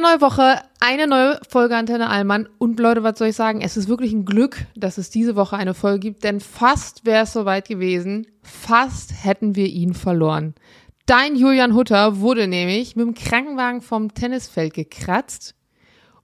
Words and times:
Eine 0.00 0.12
neue 0.12 0.20
Woche, 0.22 0.62
eine 0.80 1.06
neue 1.06 1.38
Folge 1.46 1.76
Antenne 1.76 2.08
Allmann. 2.08 2.48
Und 2.56 2.80
Leute, 2.80 3.02
was 3.02 3.18
soll 3.18 3.28
ich 3.28 3.36
sagen? 3.36 3.60
Es 3.60 3.76
ist 3.76 3.86
wirklich 3.86 4.14
ein 4.14 4.24
Glück, 4.24 4.64
dass 4.74 4.96
es 4.96 5.10
diese 5.10 5.36
Woche 5.36 5.58
eine 5.58 5.74
Folge 5.74 5.98
gibt, 5.98 6.24
denn 6.24 6.40
fast 6.40 7.04
wäre 7.04 7.24
es 7.24 7.34
soweit 7.34 7.68
gewesen. 7.68 8.26
Fast 8.42 9.12
hätten 9.22 9.56
wir 9.56 9.66
ihn 9.66 9.92
verloren. 9.92 10.54
Dein 11.04 11.36
Julian 11.36 11.74
Hutter 11.74 12.18
wurde 12.18 12.48
nämlich 12.48 12.96
mit 12.96 13.08
dem 13.08 13.14
Krankenwagen 13.14 13.82
vom 13.82 14.14
Tennisfeld 14.14 14.72
gekratzt. 14.72 15.54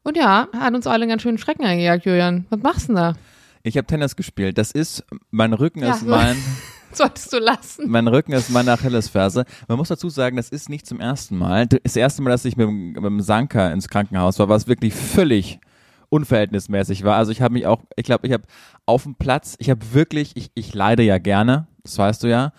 Und 0.03 0.17
ja, 0.17 0.49
hat 0.59 0.75
uns 0.75 0.87
alle 0.87 1.03
einen 1.03 1.11
ganz 1.11 1.21
schönen 1.21 1.37
Schrecken 1.37 1.67
eingejagt, 1.67 2.07
Julian. 2.07 2.47
Was 2.49 2.63
machst 2.63 2.83
du 2.85 2.95
denn 2.95 2.97
da? 2.97 3.15
Ich 3.63 3.77
habe 3.77 3.87
Tennis 3.87 4.17
gespielt. 4.17 4.57
Das 4.57 4.71
ist, 4.73 5.05
mein 5.31 5.53
Rücken 5.53 5.81
ja, 5.81 5.93
ist 5.93 6.07
mein. 6.07 6.39
Solltest 6.93 7.33
du 7.33 7.39
lassen. 7.39 7.91
Mein 7.91 8.09
Rücken 8.09 8.33
ist 8.33 8.51
meine 8.51 8.73
Achillesferse. 8.73 9.45
Man 9.69 9.79
muss 9.79 9.89
dazu 9.89 10.09
sagen, 10.09 10.37
das 10.37 10.49
ist 10.49 10.69
nicht 10.69 10.87
zum 10.87 11.01
ersten 11.01 11.37
Mal. 11.37 11.67
Das 11.67 11.97
erste 11.97 12.23
Mal, 12.23 12.31
dass 12.31 12.45
ich 12.45 12.57
mit, 12.57 12.69
mit 12.69 13.05
dem 13.05 13.21
Sanka 13.21 13.69
ins 13.69 13.89
Krankenhaus 13.89 14.39
war, 14.39 14.49
war 14.49 14.57
es 14.57 14.67
wirklich 14.67 14.95
völlig 14.95 15.61
unverhältnismäßig 16.09 17.05
war. 17.05 17.17
Also 17.17 17.33
ich 17.33 17.43
habe 17.43 17.55
mich 17.55 17.67
auch, 17.67 17.83
ich 17.97 18.05
glaube, 18.05 18.27
ich 18.27 18.33
habe 18.33 18.45
auf 18.87 19.03
dem 19.03 19.17
Platz, 19.17 19.57
ich 19.59 19.71
habe 19.71 19.81
wirklich, 19.93 20.37
ich, 20.37 20.51
ich 20.55 20.75
leide 20.75 21.03
ja 21.03 21.19
gerne, 21.19 21.67
das 21.83 21.99
weißt 21.99 22.23
du 22.23 22.29
ja. 22.29 22.53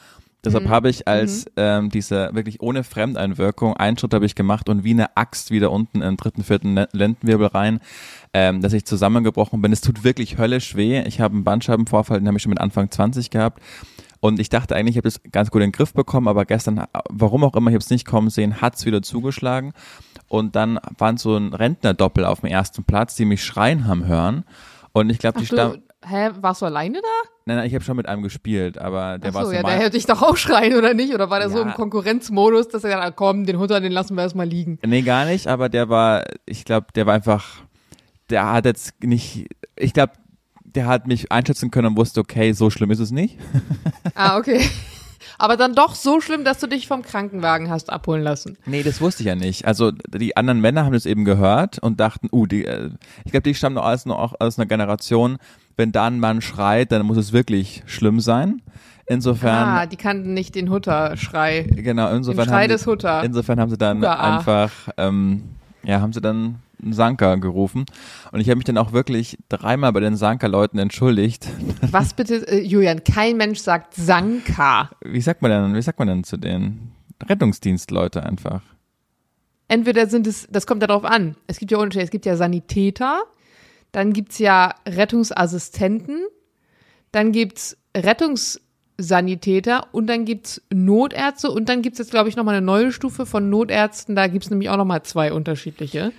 Deshalb 0.45 0.66
mhm. 0.66 0.69
habe 0.69 0.89
ich 0.89 1.07
als 1.07 1.45
mhm. 1.45 1.52
ähm, 1.57 1.89
diese 1.89 2.30
wirklich 2.33 2.61
ohne 2.61 2.83
Fremdeinwirkung 2.83 3.75
einen 3.75 3.97
Schritt 3.97 4.13
habe 4.13 4.25
ich 4.25 4.35
gemacht 4.35 4.69
und 4.69 4.83
wie 4.83 4.91
eine 4.91 5.17
Axt 5.17 5.52
wieder 5.52 5.71
unten 5.71 6.02
im 6.02 6.16
dritten, 6.16 6.44
vierten 6.44 6.85
Lendenwirbel 6.91 7.47
rein, 7.47 7.80
ähm, 8.33 8.61
dass 8.61 8.73
ich 8.73 8.85
zusammengebrochen 8.85 9.61
bin. 9.61 9.73
Es 9.73 9.81
tut 9.81 10.03
wirklich 10.03 10.38
höllisch 10.38 10.75
weh. 10.75 11.02
Ich 11.02 11.19
habe 11.19 11.33
einen 11.33 11.44
Bandscheibenvorfall, 11.44 12.19
den 12.19 12.27
habe 12.27 12.38
ich 12.38 12.44
schon 12.44 12.52
mit 12.52 12.61
Anfang 12.61 12.89
20 12.89 13.30
gehabt. 13.30 13.61
Und 14.20 14.39
ich 14.39 14.49
dachte 14.49 14.76
eigentlich, 14.76 14.95
ich 14.95 14.98
habe 14.98 15.07
das 15.07 15.21
ganz 15.31 15.52
gut 15.52 15.62
in 15.62 15.67
den 15.67 15.73
Griff 15.73 15.94
bekommen, 15.94 16.27
aber 16.27 16.45
gestern, 16.45 16.85
warum 17.09 17.44
auch 17.44 17.55
immer, 17.55 17.70
ich 17.70 17.75
habe 17.75 17.84
es 17.84 17.89
nicht 17.89 18.05
kommen 18.05 18.30
sehen, 18.30 18.62
hat 18.62 18.75
es 18.75 18.85
wieder 18.85 19.02
zugeschlagen. 19.02 19.73
Und 20.27 20.55
dann 20.55 20.80
waren 20.98 21.17
so 21.17 21.35
ein 21.35 21.53
Rentnerdoppel 21.53 22.25
auf 22.25 22.41
dem 22.41 22.49
ersten 22.49 22.84
Platz, 22.84 23.16
die 23.16 23.25
mich 23.25 23.44
schreien 23.44 23.88
haben 23.88 24.05
hören. 24.05 24.44
Und 24.91 25.09
ich 25.09 25.19
glaube, 25.19 25.39
die 25.39 25.45
stand. 25.45 25.81
Hä, 26.06 26.30
warst 26.41 26.61
du 26.61 26.66
alleine 26.66 27.02
da? 27.02 27.30
Nein, 27.45 27.58
nein, 27.58 27.67
ich 27.67 27.73
habe 27.73 27.83
schon 27.83 27.97
mit 27.97 28.08
einem 28.08 28.23
gespielt, 28.23 28.78
aber 28.78 29.17
der 29.17 29.30
Ach 29.30 29.33
so, 29.33 29.39
war 29.39 29.45
so 29.45 29.52
ja, 29.53 29.64
der 29.64 29.78
hätte 29.78 29.97
ich 29.97 30.06
doch 30.06 30.22
auch 30.22 30.38
schreien, 30.38 30.75
oder 30.75 30.94
nicht? 30.94 31.13
Oder 31.13 31.30
war 31.30 31.39
der 31.39 31.50
ja. 31.50 31.56
so 31.56 31.61
im 31.61 31.73
Konkurrenzmodus, 31.73 32.67
dass 32.67 32.84
er 32.84 32.91
gesagt 32.91 33.16
komm, 33.16 33.45
den 33.45 33.58
Hunter, 33.58 33.80
den 33.80 33.91
lassen 33.91 34.16
wir 34.16 34.23
erstmal 34.23 34.47
liegen? 34.47 34.80
Nee, 34.86 35.02
gar 35.02 35.25
nicht, 35.25 35.47
aber 35.47 35.69
der 35.69 35.89
war, 35.89 36.25
ich 36.45 36.66
glaube, 36.66 36.88
der 36.94 37.06
war 37.06 37.13
einfach, 37.13 37.61
der 38.30 38.52
hat 38.52 38.66
jetzt 38.66 39.02
nicht, 39.03 39.47
ich 39.75 39.94
glaube, 39.94 40.13
der 40.78 40.86
hat 40.86 41.08
mich 41.08 41.31
einschätzen 41.31 41.72
können 41.72 41.88
und 41.88 41.97
wusste, 41.97 42.20
okay, 42.20 42.52
so 42.53 42.70
schlimm 42.70 42.92
ist 42.92 43.00
es 43.00 43.11
nicht. 43.11 43.38
Ah, 44.16 44.38
okay. 44.38 44.61
Aber 45.38 45.58
dann 45.58 45.75
doch 45.75 45.94
so 45.94 46.22
schlimm, 46.22 46.44
dass 46.44 46.59
du 46.59 46.66
dich 46.66 46.88
vom 46.88 47.03
Krankenwagen 47.03 47.69
hast 47.69 47.92
abholen 47.92 48.23
lassen. 48.23 48.58
Nee, 48.66 48.81
das 48.81 49.00
wusste 49.00 49.22
ich 49.22 49.28
ja 49.28 49.36
nicht. 49.36 49.66
Also 49.66 49.92
die 49.92 50.36
anderen 50.36 50.59
Männer 50.59 50.86
haben 50.86 50.94
das 50.94 51.06
eben 51.06 51.23
gehört 51.23 51.78
und 51.78 52.00
dachten, 52.00 52.30
uh, 52.31 52.47
die, 52.47 52.66
äh, 52.66 52.89
ich 53.25 53.31
glaube, 53.31 53.44
die 53.44 53.53
stammen 53.53 53.78
aus, 53.78 54.08
noch 54.08 54.34
aus 54.39 54.58
einer 54.58 54.66
Generation, 54.66 55.38
wenn 55.75 55.92
da 55.92 56.08
ein 56.08 56.19
Mann 56.19 56.42
schreit, 56.42 56.91
dann 56.91 57.06
muss 57.06 57.17
es 57.17 57.31
wirklich 57.31 57.84
schlimm 57.86 58.19
sein. 58.19 58.64
Insofern. 59.06 59.67
Ah, 59.67 59.86
die 59.86 59.97
kannten 59.97 60.34
nicht 60.34 60.56
den 60.56 60.72
Hutter-Schrei. 60.72 61.67
Genau, 61.69 62.12
insofern. 62.12 62.45
Den 62.45 62.50
Schrei 62.50 62.64
haben 62.64 62.69
des 62.69 62.88
Hutter. 62.88 63.23
Insofern 63.23 63.59
haben 63.59 63.69
sie 63.69 63.78
dann 63.78 64.00
Uga 64.00 64.38
einfach, 64.38 64.72
ähm, 64.97 65.44
ja, 65.84 66.02
haben 66.02 66.14
sie 66.14 66.22
dann 66.22 66.56
Sanka 66.89 67.36
gerufen. 67.36 67.86
Und 68.31 68.39
ich 68.39 68.50
habe 68.50 68.58
mich 68.58 68.66
dann 68.66 68.78
auch 68.78 68.92
wirklich 68.92 69.38
dreimal 69.50 69.92
bei 69.94 70.00
den 70.00 70.16
Sanka-Leuten 70.16 70.80
entschuldigt. 70.80 71.47
Was 71.81 72.14
bitte, 72.14 72.47
äh, 72.47 72.61
Julian? 72.61 73.03
Kein 73.03 73.38
Mensch 73.38 73.59
sagt 73.59 73.94
Sanka. 73.95 74.89
Wie 75.03 75.22
sagt 75.22 75.42
man 75.42 75.52
denn, 75.52 75.75
wie 75.75 75.81
sagt 75.81 76.00
man 76.00 76.08
denn 76.08 76.23
zu 76.23 76.38
den 76.38 76.92
Rettungsdienstleute 77.23 78.23
einfach? 78.23 78.61
Entweder 79.67 80.08
sind 80.08 80.28
es, 80.28 80.47
das 80.50 80.66
kommt 80.66 80.81
darauf 80.84 81.03
an. 81.03 81.36
Es 81.47 81.59
gibt 81.59 81.72
ja 81.72 81.78
Unterschiede. 81.78 82.06
Es 82.06 82.11
gibt 82.11 82.25
ja 82.25 82.38
Sanitäter, 82.38 83.23
dann 83.91 84.14
gibt's 84.14 84.39
ja 84.39 84.75
Rettungsassistenten, 84.88 86.25
dann 87.12 87.31
gibt's 87.31 87.78
Rettungssanitäter 87.95 89.88
und 89.91 90.07
dann 90.07 90.25
gibt's 90.25 90.62
Notärzte 90.72 91.51
und 91.51 91.68
dann 91.68 91.81
gibt's 91.81 92.00
jetzt, 92.00 92.12
glaube 92.12 92.30
ich, 92.30 92.35
nochmal 92.35 92.56
eine 92.56 92.66
neue 92.66 92.91
Stufe 92.91 93.25
von 93.25 93.50
Notärzten. 93.50 94.16
Da 94.16 94.28
gibt's 94.28 94.50
nämlich 94.50 94.69
auch 94.69 94.78
nochmal 94.78 95.03
zwei 95.03 95.34
unterschiedliche. 95.34 96.13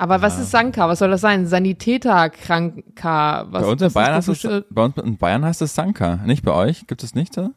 Aber 0.00 0.16
ja. 0.16 0.22
was 0.22 0.38
ist 0.38 0.50
Sanka? 0.50 0.88
Was 0.88 1.00
soll 1.00 1.10
das 1.10 1.20
sein? 1.20 1.46
Sanitäter, 1.46 2.30
Kranka? 2.30 3.46
Was, 3.50 3.62
bei 3.62 3.68
uns 3.68 3.82
in 3.82 3.92
Bayern, 3.92 4.14
heißt 4.14 4.28
es, 4.30 4.64
bei 4.70 4.82
uns 4.82 4.96
in 4.96 5.18
Bayern 5.18 5.44
heißt 5.44 5.60
es 5.60 5.74
Sanka. 5.74 6.20
Nicht 6.24 6.42
bei 6.42 6.54
euch? 6.54 6.86
Gibt 6.86 7.02
es 7.02 7.14
nicht 7.14 7.34
so? 7.34 7.50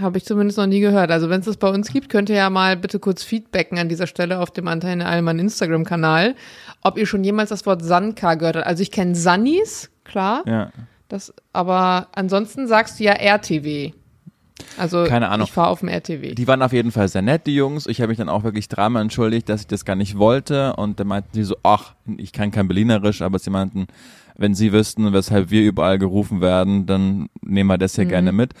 Habe 0.00 0.18
ich 0.18 0.24
zumindest 0.24 0.58
noch 0.58 0.66
nie 0.66 0.80
gehört. 0.80 1.12
Also 1.12 1.30
wenn 1.30 1.38
es 1.38 1.46
das 1.46 1.56
bei 1.56 1.68
uns 1.70 1.92
gibt, 1.92 2.08
könnt 2.08 2.28
ihr 2.28 2.34
ja 2.34 2.50
mal 2.50 2.76
bitte 2.76 2.98
kurz 2.98 3.22
feedbacken 3.22 3.78
an 3.78 3.88
dieser 3.88 4.08
Stelle 4.08 4.40
auf 4.40 4.50
dem 4.50 4.66
Antenne 4.66 5.06
Allmann 5.06 5.38
Instagram-Kanal, 5.38 6.34
ob 6.82 6.98
ihr 6.98 7.06
schon 7.06 7.22
jemals 7.22 7.50
das 7.50 7.64
Wort 7.66 7.84
Sanka 7.84 8.34
gehört 8.34 8.56
habt. 8.56 8.66
Also 8.66 8.82
ich 8.82 8.90
kenne 8.90 9.14
Sannis, 9.14 9.92
klar. 10.02 10.42
Ja. 10.44 10.72
Das, 11.06 11.32
aber 11.52 12.08
ansonsten 12.16 12.66
sagst 12.66 12.98
du 12.98 13.04
ja 13.04 13.12
RTW. 13.12 13.92
Also 14.76 15.04
Keine 15.04 15.28
Ahnung. 15.28 15.46
ich 15.46 15.52
fahre 15.52 15.68
auf 15.68 15.80
dem 15.80 15.88
RTW. 15.88 16.34
Die 16.34 16.46
waren 16.46 16.62
auf 16.62 16.72
jeden 16.72 16.92
Fall 16.92 17.08
sehr 17.08 17.22
nett, 17.22 17.46
die 17.46 17.54
Jungs. 17.54 17.86
Ich 17.86 18.00
habe 18.00 18.08
mich 18.08 18.18
dann 18.18 18.28
auch 18.28 18.44
wirklich 18.44 18.68
dreimal 18.68 19.02
entschuldigt, 19.02 19.48
dass 19.48 19.62
ich 19.62 19.66
das 19.66 19.84
gar 19.84 19.96
nicht 19.96 20.18
wollte. 20.18 20.74
Und 20.76 21.00
dann 21.00 21.08
meinten 21.08 21.30
sie 21.32 21.44
so, 21.44 21.56
ach, 21.62 21.94
ich 22.16 22.32
kann 22.32 22.50
kein 22.50 22.68
Berlinerisch, 22.68 23.22
aber 23.22 23.38
sie 23.38 23.50
meinten, 23.50 23.86
wenn 24.36 24.54
sie 24.54 24.72
wüssten, 24.72 25.12
weshalb 25.12 25.50
wir 25.50 25.62
überall 25.62 25.98
gerufen 25.98 26.40
werden, 26.40 26.86
dann 26.86 27.28
nehmen 27.42 27.68
wir 27.68 27.78
das 27.78 27.96
hier 27.96 28.04
mhm. 28.04 28.10
gerne 28.10 28.32
mit. 28.32 28.54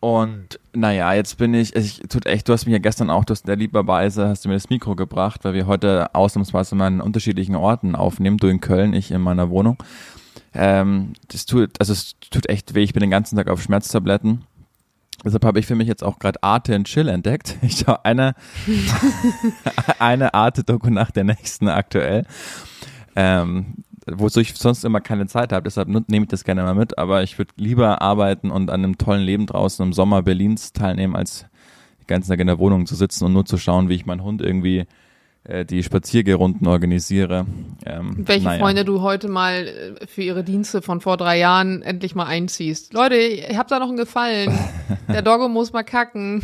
Und 0.00 0.58
naja, 0.72 1.12
jetzt 1.12 1.36
bin 1.36 1.52
ich, 1.52 1.76
ich 1.76 2.00
tut 2.08 2.24
echt, 2.24 2.48
du 2.48 2.54
hast 2.54 2.64
mich 2.64 2.72
ja 2.72 2.78
gestern 2.78 3.10
auch, 3.10 3.26
du 3.26 3.32
hast 3.32 3.46
der 3.46 3.56
lieberweise, 3.56 4.28
hast 4.28 4.44
du 4.44 4.48
mir 4.48 4.54
das 4.54 4.70
Mikro 4.70 4.96
gebracht, 4.96 5.44
weil 5.44 5.52
wir 5.52 5.66
heute 5.66 6.14
ausnahmsweise 6.14 6.74
mal 6.74 6.86
an 6.86 7.02
unterschiedlichen 7.02 7.54
Orten 7.54 7.94
aufnehmen, 7.94 8.38
du 8.38 8.46
in 8.46 8.60
Köln, 8.60 8.94
ich 8.94 9.10
in 9.10 9.20
meiner 9.20 9.50
Wohnung. 9.50 9.76
Ähm, 10.54 11.12
das 11.28 11.44
tut, 11.44 11.78
also 11.78 11.92
es 11.92 12.16
tut 12.30 12.48
echt 12.48 12.74
weh, 12.74 12.82
ich 12.82 12.94
bin 12.94 13.02
den 13.02 13.10
ganzen 13.10 13.36
Tag 13.36 13.48
auf 13.48 13.62
Schmerztabletten 13.62 14.44
Deshalb 15.24 15.44
habe 15.44 15.58
ich 15.58 15.66
für 15.66 15.74
mich 15.74 15.88
jetzt 15.88 16.02
auch 16.02 16.18
gerade 16.18 16.42
Arte 16.42 16.74
and 16.74 16.86
Chill 16.86 17.08
entdeckt. 17.08 17.56
Ich 17.62 17.78
schaue 17.78 18.04
eine, 18.04 18.34
eine 19.98 20.34
Arte-Doku 20.34 20.90
nach 20.90 21.10
der 21.10 21.24
nächsten 21.24 21.68
aktuell. 21.68 22.24
Ähm, 23.16 23.74
wozu 24.06 24.40
ich 24.40 24.54
sonst 24.54 24.84
immer 24.84 25.00
keine 25.00 25.26
Zeit 25.26 25.52
habe, 25.52 25.64
deshalb 25.64 25.88
nehme 25.88 26.24
ich 26.24 26.30
das 26.30 26.44
gerne 26.44 26.62
mal 26.62 26.74
mit, 26.74 26.98
aber 26.98 27.22
ich 27.22 27.38
würde 27.38 27.52
lieber 27.56 28.00
arbeiten 28.00 28.50
und 28.50 28.70
an 28.70 28.84
einem 28.84 28.98
tollen 28.98 29.22
Leben 29.22 29.46
draußen 29.46 29.84
im 29.84 29.92
Sommer 29.92 30.22
Berlins 30.22 30.72
teilnehmen, 30.72 31.14
als 31.14 31.46
die 32.00 32.06
ganze 32.06 32.30
Tag 32.30 32.40
in 32.40 32.46
der 32.46 32.58
Wohnung 32.58 32.86
zu 32.86 32.94
sitzen 32.94 33.24
und 33.24 33.32
nur 33.32 33.44
zu 33.44 33.58
schauen, 33.58 33.88
wie 33.88 33.94
ich 33.94 34.06
meinen 34.06 34.22
Hund 34.22 34.40
irgendwie 34.40 34.86
die 35.48 35.82
Spaziergerunden 35.82 36.66
organisiere. 36.66 37.46
Ähm, 37.86 38.28
Welche 38.28 38.44
naja. 38.44 38.60
Freunde 38.60 38.84
du 38.84 39.00
heute 39.00 39.28
mal 39.28 39.66
äh, 39.66 40.06
für 40.06 40.22
ihre 40.22 40.44
Dienste 40.44 40.82
von 40.82 41.00
vor 41.00 41.16
drei 41.16 41.38
Jahren 41.38 41.82
endlich 41.82 42.14
mal 42.14 42.26
einziehst. 42.26 42.92
Leute, 42.92 43.16
ich 43.16 43.56
hab 43.56 43.68
da 43.68 43.78
noch 43.78 43.88
einen 43.88 43.96
Gefallen. 43.96 44.52
Der 45.08 45.22
Doggo 45.22 45.48
muss 45.48 45.72
mal 45.72 45.82
kacken. 45.82 46.42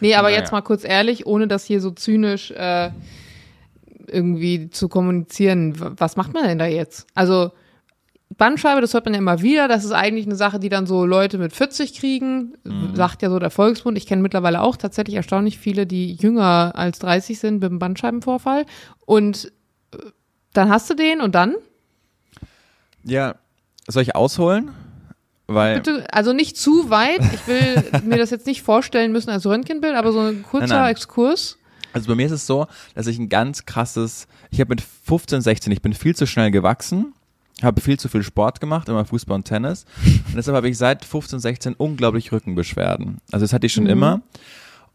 Nee, 0.00 0.14
aber 0.14 0.28
naja. 0.28 0.40
jetzt 0.40 0.52
mal 0.52 0.60
kurz 0.60 0.84
ehrlich, 0.84 1.26
ohne 1.26 1.48
das 1.48 1.64
hier 1.64 1.80
so 1.80 1.90
zynisch 1.90 2.50
äh, 2.50 2.90
irgendwie 4.06 4.70
zu 4.70 4.88
kommunizieren. 4.88 5.74
Was 5.98 6.16
macht 6.16 6.34
man 6.34 6.44
denn 6.44 6.58
da 6.58 6.66
jetzt? 6.66 7.06
Also 7.14 7.52
Bandscheibe, 8.38 8.80
das 8.80 8.94
hört 8.94 9.04
man 9.04 9.14
ja 9.14 9.18
immer 9.18 9.42
wieder. 9.42 9.66
Das 9.66 9.84
ist 9.84 9.90
eigentlich 9.90 10.24
eine 10.24 10.36
Sache, 10.36 10.60
die 10.60 10.68
dann 10.68 10.86
so 10.86 11.04
Leute 11.04 11.38
mit 11.38 11.52
40 11.52 11.92
kriegen, 11.92 12.54
mhm. 12.64 12.94
sagt 12.94 13.20
ja 13.20 13.30
so 13.30 13.38
der 13.38 13.50
Volksmund. 13.50 13.98
Ich 13.98 14.06
kenne 14.06 14.22
mittlerweile 14.22 14.62
auch 14.62 14.76
tatsächlich 14.76 15.16
erstaunlich 15.16 15.58
viele, 15.58 15.86
die 15.86 16.14
jünger 16.14 16.72
als 16.76 17.00
30 17.00 17.38
sind 17.38 17.54
mit 17.60 17.64
einem 17.64 17.80
Bandscheibenvorfall. 17.80 18.64
Und 19.04 19.52
äh, 19.92 19.98
dann 20.52 20.70
hast 20.70 20.88
du 20.88 20.94
den 20.94 21.20
und 21.20 21.34
dann? 21.34 21.56
Ja, 23.02 23.34
soll 23.88 24.02
ich 24.02 24.14
ausholen? 24.14 24.70
Weil 25.48 25.80
Bitte, 25.80 26.06
also 26.12 26.32
nicht 26.32 26.56
zu 26.56 26.90
weit. 26.90 27.20
Ich 27.34 27.46
will 27.48 27.84
mir 28.04 28.18
das 28.18 28.30
jetzt 28.30 28.46
nicht 28.46 28.62
vorstellen 28.62 29.10
müssen 29.10 29.30
als 29.30 29.46
Röntgenbild, 29.46 29.96
aber 29.96 30.12
so 30.12 30.20
ein 30.20 30.44
kurzer 30.44 30.66
nein, 30.68 30.82
nein. 30.82 30.90
Exkurs. 30.92 31.58
Also 31.92 32.06
bei 32.06 32.14
mir 32.14 32.26
ist 32.26 32.32
es 32.32 32.46
so, 32.46 32.68
dass 32.94 33.08
ich 33.08 33.18
ein 33.18 33.28
ganz 33.28 33.66
krasses, 33.66 34.28
ich 34.50 34.60
habe 34.60 34.68
mit 34.68 34.80
15, 34.80 35.40
16, 35.40 35.72
ich 35.72 35.82
bin 35.82 35.92
viel 35.92 36.14
zu 36.14 36.26
schnell 36.26 36.52
gewachsen 36.52 37.14
habe 37.62 37.80
viel 37.80 37.98
zu 37.98 38.08
viel 38.08 38.22
Sport 38.22 38.60
gemacht, 38.60 38.88
immer 38.88 39.04
Fußball 39.04 39.36
und 39.36 39.44
Tennis. 39.44 39.84
Und 40.04 40.36
deshalb 40.36 40.56
habe 40.56 40.68
ich 40.68 40.78
seit 40.78 41.04
15, 41.04 41.40
16 41.40 41.74
unglaublich 41.74 42.32
Rückenbeschwerden. 42.32 43.18
Also 43.32 43.44
das 43.44 43.52
hatte 43.52 43.66
ich 43.66 43.72
schon 43.72 43.84
mhm. 43.84 43.90
immer. 43.90 44.22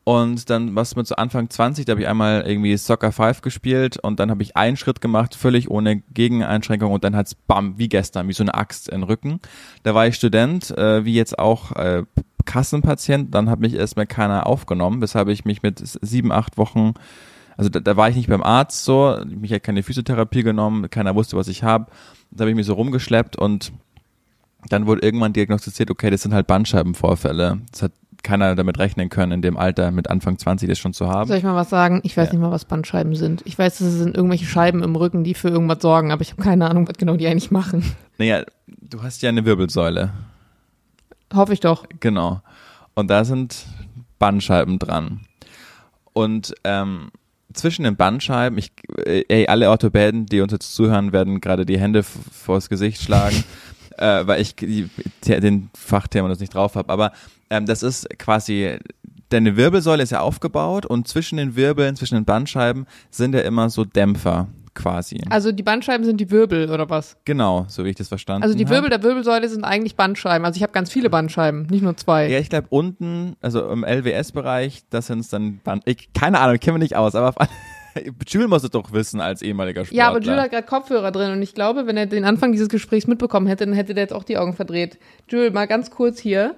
Und 0.05 0.49
dann 0.49 0.75
was 0.75 0.97
mit 0.97 1.07
so 1.07 1.15
Anfang 1.15 1.49
20, 1.49 1.85
da 1.85 1.91
habe 1.91 2.01
ich 2.01 2.07
einmal 2.07 2.43
irgendwie 2.45 2.75
Soccer 2.75 3.13
5 3.13 3.41
gespielt 3.41 3.97
und 3.97 4.19
dann 4.19 4.29
habe 4.31 4.43
ich 4.43 4.57
einen 4.57 4.75
Schritt 4.75 4.99
gemacht, 4.99 5.33
völlig 5.33 5.71
ohne 5.71 6.01
Gegeneinschränkung 6.13 6.91
und 6.91 7.05
dann 7.05 7.15
hat's 7.15 7.35
bam, 7.35 7.77
wie 7.77 7.87
gestern, 7.87 8.27
wie 8.27 8.33
so 8.33 8.43
eine 8.43 8.53
Axt 8.53 8.89
in 8.89 8.99
den 8.99 9.03
Rücken. 9.03 9.39
Da 9.83 9.95
war 9.95 10.05
ich 10.05 10.15
Student, 10.15 10.77
äh, 10.77 11.05
wie 11.05 11.13
jetzt 11.13 11.39
auch 11.39 11.71
äh, 11.77 12.03
Kassenpatient, 12.43 13.33
dann 13.33 13.49
hat 13.49 13.61
mich 13.61 13.75
erstmal 13.75 14.05
keiner 14.05 14.45
aufgenommen, 14.45 15.01
weshalb 15.01 15.29
ich 15.29 15.45
mich 15.45 15.63
mit 15.63 15.81
sieben, 16.01 16.33
acht 16.33 16.57
Wochen, 16.57 16.95
also 17.57 17.69
da, 17.69 17.79
da 17.79 17.97
war 17.97 18.09
ich 18.09 18.15
nicht 18.15 18.29
beim 18.29 18.43
Arzt 18.43 18.83
so, 18.83 19.17
mich 19.25 19.53
hat 19.53 19.63
keine 19.63 19.83
Physiotherapie 19.83 20.43
genommen, 20.43 20.89
keiner 20.89 21.15
wusste, 21.15 21.37
was 21.37 21.47
ich 21.47 21.63
habe 21.63 21.87
da 22.35 22.43
habe 22.43 22.51
ich 22.51 22.55
mich 22.55 22.65
so 22.65 22.73
rumgeschleppt 22.73 23.35
und 23.35 23.71
dann 24.69 24.87
wurde 24.87 25.01
irgendwann 25.01 25.33
diagnostiziert, 25.33 25.91
okay, 25.91 26.09
das 26.09 26.21
sind 26.21 26.33
halt 26.33 26.47
Bandscheibenvorfälle. 26.47 27.59
Das 27.71 27.83
hat 27.83 27.91
keiner 28.23 28.55
damit 28.55 28.79
rechnen 28.79 29.09
können, 29.09 29.33
in 29.33 29.41
dem 29.41 29.57
Alter 29.57 29.91
mit 29.91 30.09
Anfang 30.09 30.37
20 30.37 30.69
das 30.69 30.79
schon 30.79 30.93
zu 30.93 31.09
haben. 31.09 31.27
Soll 31.27 31.37
ich 31.37 31.43
mal 31.43 31.55
was 31.55 31.69
sagen? 31.69 31.99
Ich 32.03 32.15
weiß 32.15 32.27
ja. 32.27 32.33
nicht 32.33 32.41
mal, 32.41 32.51
was 32.51 32.63
Bandscheiben 32.63 33.15
sind. 33.15 33.41
Ich 33.45 33.59
weiß, 33.59 33.79
das 33.79 33.91
sind 33.91 34.15
irgendwelche 34.15 34.45
Scheiben 34.45 34.81
im 34.81 34.95
Rücken, 34.95 35.25
die 35.25 35.33
für 35.33 35.49
irgendwas 35.49 35.81
sorgen, 35.81 36.11
aber 36.11 36.21
ich 36.21 36.31
habe 36.31 36.41
keine 36.41 36.69
Ahnung, 36.69 36.87
was 36.87 36.97
genau 36.97 37.17
die 37.17 37.27
eigentlich 37.27 37.51
machen. 37.51 37.83
Naja, 38.17 38.43
du 38.67 39.03
hast 39.03 39.21
ja 39.21 39.29
eine 39.29 39.43
Wirbelsäule. 39.43 40.11
Hoffe 41.33 41.51
ich 41.51 41.59
doch. 41.59 41.85
Genau. 41.99 42.41
Und 42.93 43.09
da 43.09 43.25
sind 43.25 43.65
Bandscheiben 44.19 44.79
dran. 44.79 45.21
Und 46.13 46.53
ähm, 46.63 47.09
zwischen 47.53 47.83
den 47.83 47.95
Bandscheiben, 47.95 48.57
ich, 48.57 48.71
äh, 49.05 49.23
ey, 49.27 49.47
alle 49.47 49.69
Orthopäden, 49.69 50.25
die 50.25 50.41
uns 50.41 50.51
jetzt 50.51 50.73
zuhören, 50.73 51.11
werden 51.11 51.41
gerade 51.41 51.65
die 51.65 51.79
Hände 51.79 52.03
vors 52.03 52.69
Gesicht 52.69 53.01
schlagen, 53.01 53.43
äh, 53.97 54.25
weil 54.25 54.41
ich 54.41 54.55
die, 54.55 54.89
den 55.25 55.69
Fachterminus 55.75 56.39
nicht 56.39 56.53
drauf 56.53 56.75
habe. 56.75 56.91
Aber 56.91 57.11
ähm, 57.49 57.65
das 57.65 57.83
ist 57.83 58.09
quasi, 58.19 58.77
deine 59.29 59.55
Wirbelsäule 59.55 60.03
ist 60.03 60.11
ja 60.11 60.21
aufgebaut 60.21 60.85
und 60.85 61.07
zwischen 61.07 61.37
den 61.37 61.55
Wirbeln, 61.55 61.95
zwischen 61.95 62.15
den 62.15 62.25
Bandscheiben 62.25 62.87
sind 63.09 63.35
ja 63.35 63.41
immer 63.41 63.69
so 63.69 63.85
Dämpfer 63.85 64.47
quasi. 64.75 65.21
Also 65.29 65.51
die 65.51 65.63
Bandscheiben 65.63 66.05
sind 66.05 66.17
die 66.17 66.31
Wirbel 66.31 66.69
oder 66.69 66.89
was? 66.89 67.17
Genau, 67.25 67.65
so 67.67 67.85
wie 67.85 67.89
ich 67.89 67.95
das 67.95 68.07
verstanden 68.07 68.43
habe. 68.43 68.51
Also 68.51 68.57
die 68.57 68.69
Wirbel 68.69 68.91
hab. 68.91 69.01
der 69.01 69.03
Wirbelsäule 69.03 69.47
sind 69.49 69.63
eigentlich 69.63 69.95
Bandscheiben. 69.95 70.45
Also 70.45 70.57
ich 70.57 70.63
habe 70.63 70.73
ganz 70.73 70.91
viele 70.91 71.09
Bandscheiben, 71.09 71.67
nicht 71.67 71.83
nur 71.83 71.95
zwei. 71.97 72.29
Ja, 72.29 72.39
ich 72.39 72.49
glaube 72.49 72.67
unten, 72.69 73.35
also 73.41 73.69
im 73.69 73.83
LWS-Bereich, 73.83 74.83
das 74.89 75.07
sind 75.07 75.19
es 75.19 75.29
dann 75.29 75.59
Band. 75.63 75.83
Ich, 75.85 76.13
keine 76.13 76.39
Ahnung, 76.39 76.59
kennen 76.59 76.75
wir 76.75 76.79
nicht 76.79 76.95
aus, 76.95 77.15
aber 77.15 77.33
Jules 78.27 78.47
muss 78.49 78.63
es 78.63 78.71
doch 78.71 78.91
wissen 78.91 79.21
als 79.21 79.41
ehemaliger 79.41 79.85
Sportler. 79.85 79.97
Ja, 79.97 80.09
aber 80.09 80.19
Jules 80.19 80.41
hat 80.41 80.51
gerade 80.51 80.65
Kopfhörer 80.65 81.11
drin 81.11 81.31
und 81.31 81.41
ich 81.41 81.53
glaube, 81.53 81.87
wenn 81.87 81.97
er 81.97 82.05
den 82.05 82.25
Anfang 82.25 82.51
dieses 82.51 82.69
Gesprächs 82.69 83.07
mitbekommen 83.07 83.47
hätte, 83.47 83.65
dann 83.65 83.75
hätte 83.75 83.93
der 83.93 84.03
jetzt 84.03 84.13
auch 84.13 84.23
die 84.23 84.37
Augen 84.37 84.53
verdreht. 84.53 84.97
Jules, 85.27 85.53
mal 85.53 85.67
ganz 85.67 85.91
kurz 85.91 86.19
hier. 86.19 86.55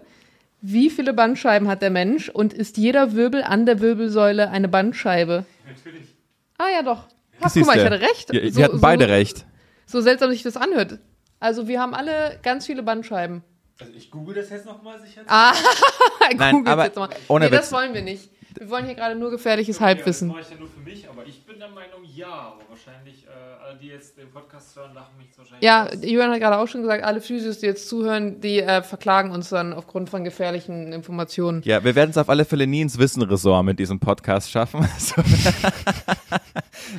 Wie 0.61 0.89
viele 0.89 1.13
Bandscheiben 1.13 1.67
hat 1.67 1.81
der 1.81 1.91
Mensch 1.91 2.29
und 2.29 2.53
ist 2.53 2.77
jeder 2.77 3.13
Wirbel 3.13 3.43
an 3.43 3.65
der 3.65 3.81
Wirbelsäule 3.81 4.49
eine 4.49 4.67
Bandscheibe? 4.67 5.45
Natürlich. 5.67 6.15
Ah 6.57 6.69
ja, 6.73 6.81
doch. 6.81 7.07
Ach, 7.41 7.51
guck 7.53 7.65
mal, 7.65 7.77
ich 7.77 7.83
hatte 7.85 8.01
recht. 8.01 8.33
Ja, 8.33 8.51
so, 8.51 8.63
hatten 8.63 8.81
beide 8.81 9.05
so, 9.05 9.11
recht. 9.11 9.45
So 9.85 10.01
seltsam 10.01 10.31
sich 10.31 10.43
das 10.43 10.57
anhört. 10.57 10.99
Also 11.39 11.67
wir 11.67 11.79
haben 11.79 11.93
alle 11.93 12.39
ganz 12.41 12.65
viele 12.65 12.83
Bandscheiben. 12.83 13.43
Also 13.79 13.93
ich 13.95 14.09
google 14.09 14.35
das 14.35 14.49
jetzt 14.49 14.65
nochmal 14.65 14.99
sicher. 15.01 15.21
Ah, 15.27 15.53
Nein, 16.37 16.65
aber 16.65 16.85
jetzt 16.85 16.95
mal. 16.95 17.09
Ohne 17.27 17.45
nee, 17.45 17.51
das 17.51 17.71
wollen 17.71 17.93
wir 17.93 18.01
nicht. 18.01 18.29
Wir 18.57 18.69
wollen 18.69 18.85
hier 18.85 18.95
gerade 18.95 19.15
nur 19.15 19.31
gefährliches 19.31 19.77
okay, 19.77 19.85
Halbwissen. 19.85 20.29
Das 20.29 20.37
mache 20.37 20.45
ich 20.45 20.51
ja 20.51 20.59
nur 20.59 20.69
für 20.69 20.79
mich, 20.79 21.09
aber 21.09 21.25
ich 21.25 21.45
bin 21.45 21.59
der 21.59 21.69
Meinung, 21.69 22.03
ja. 22.03 22.27
Aber 22.27 22.61
wahrscheinlich, 22.69 23.25
äh, 23.25 23.29
alle, 23.65 23.77
die 23.77 23.87
jetzt 23.87 24.17
den 24.17 24.29
Podcast 24.29 24.75
hören, 24.75 24.93
lachen 24.93 25.17
mich 25.17 25.27
wahrscheinlich. 25.37 25.63
Ja. 25.63 25.93
Julian 25.93 26.31
hat 26.31 26.39
gerade 26.39 26.57
auch 26.57 26.67
schon 26.67 26.81
gesagt, 26.81 27.03
alle 27.03 27.21
Physios, 27.21 27.59
die 27.59 27.65
jetzt 27.65 27.89
zuhören, 27.89 28.39
die 28.41 28.61
äh, 28.61 28.81
verklagen 28.81 29.31
uns 29.31 29.49
dann 29.49 29.73
aufgrund 29.73 30.09
von 30.09 30.23
gefährlichen 30.23 30.93
Informationen. 30.93 31.61
Ja, 31.65 31.83
wir 31.83 31.95
werden 31.95 32.11
es 32.11 32.17
auf 32.17 32.29
alle 32.29 32.45
Fälle 32.45 32.67
nie 32.67 32.81
ins 32.81 32.97
Wissen-Ressort 32.97 33.65
mit 33.65 33.79
diesem 33.79 33.99
Podcast 33.99 34.49
schaffen. 34.51 34.87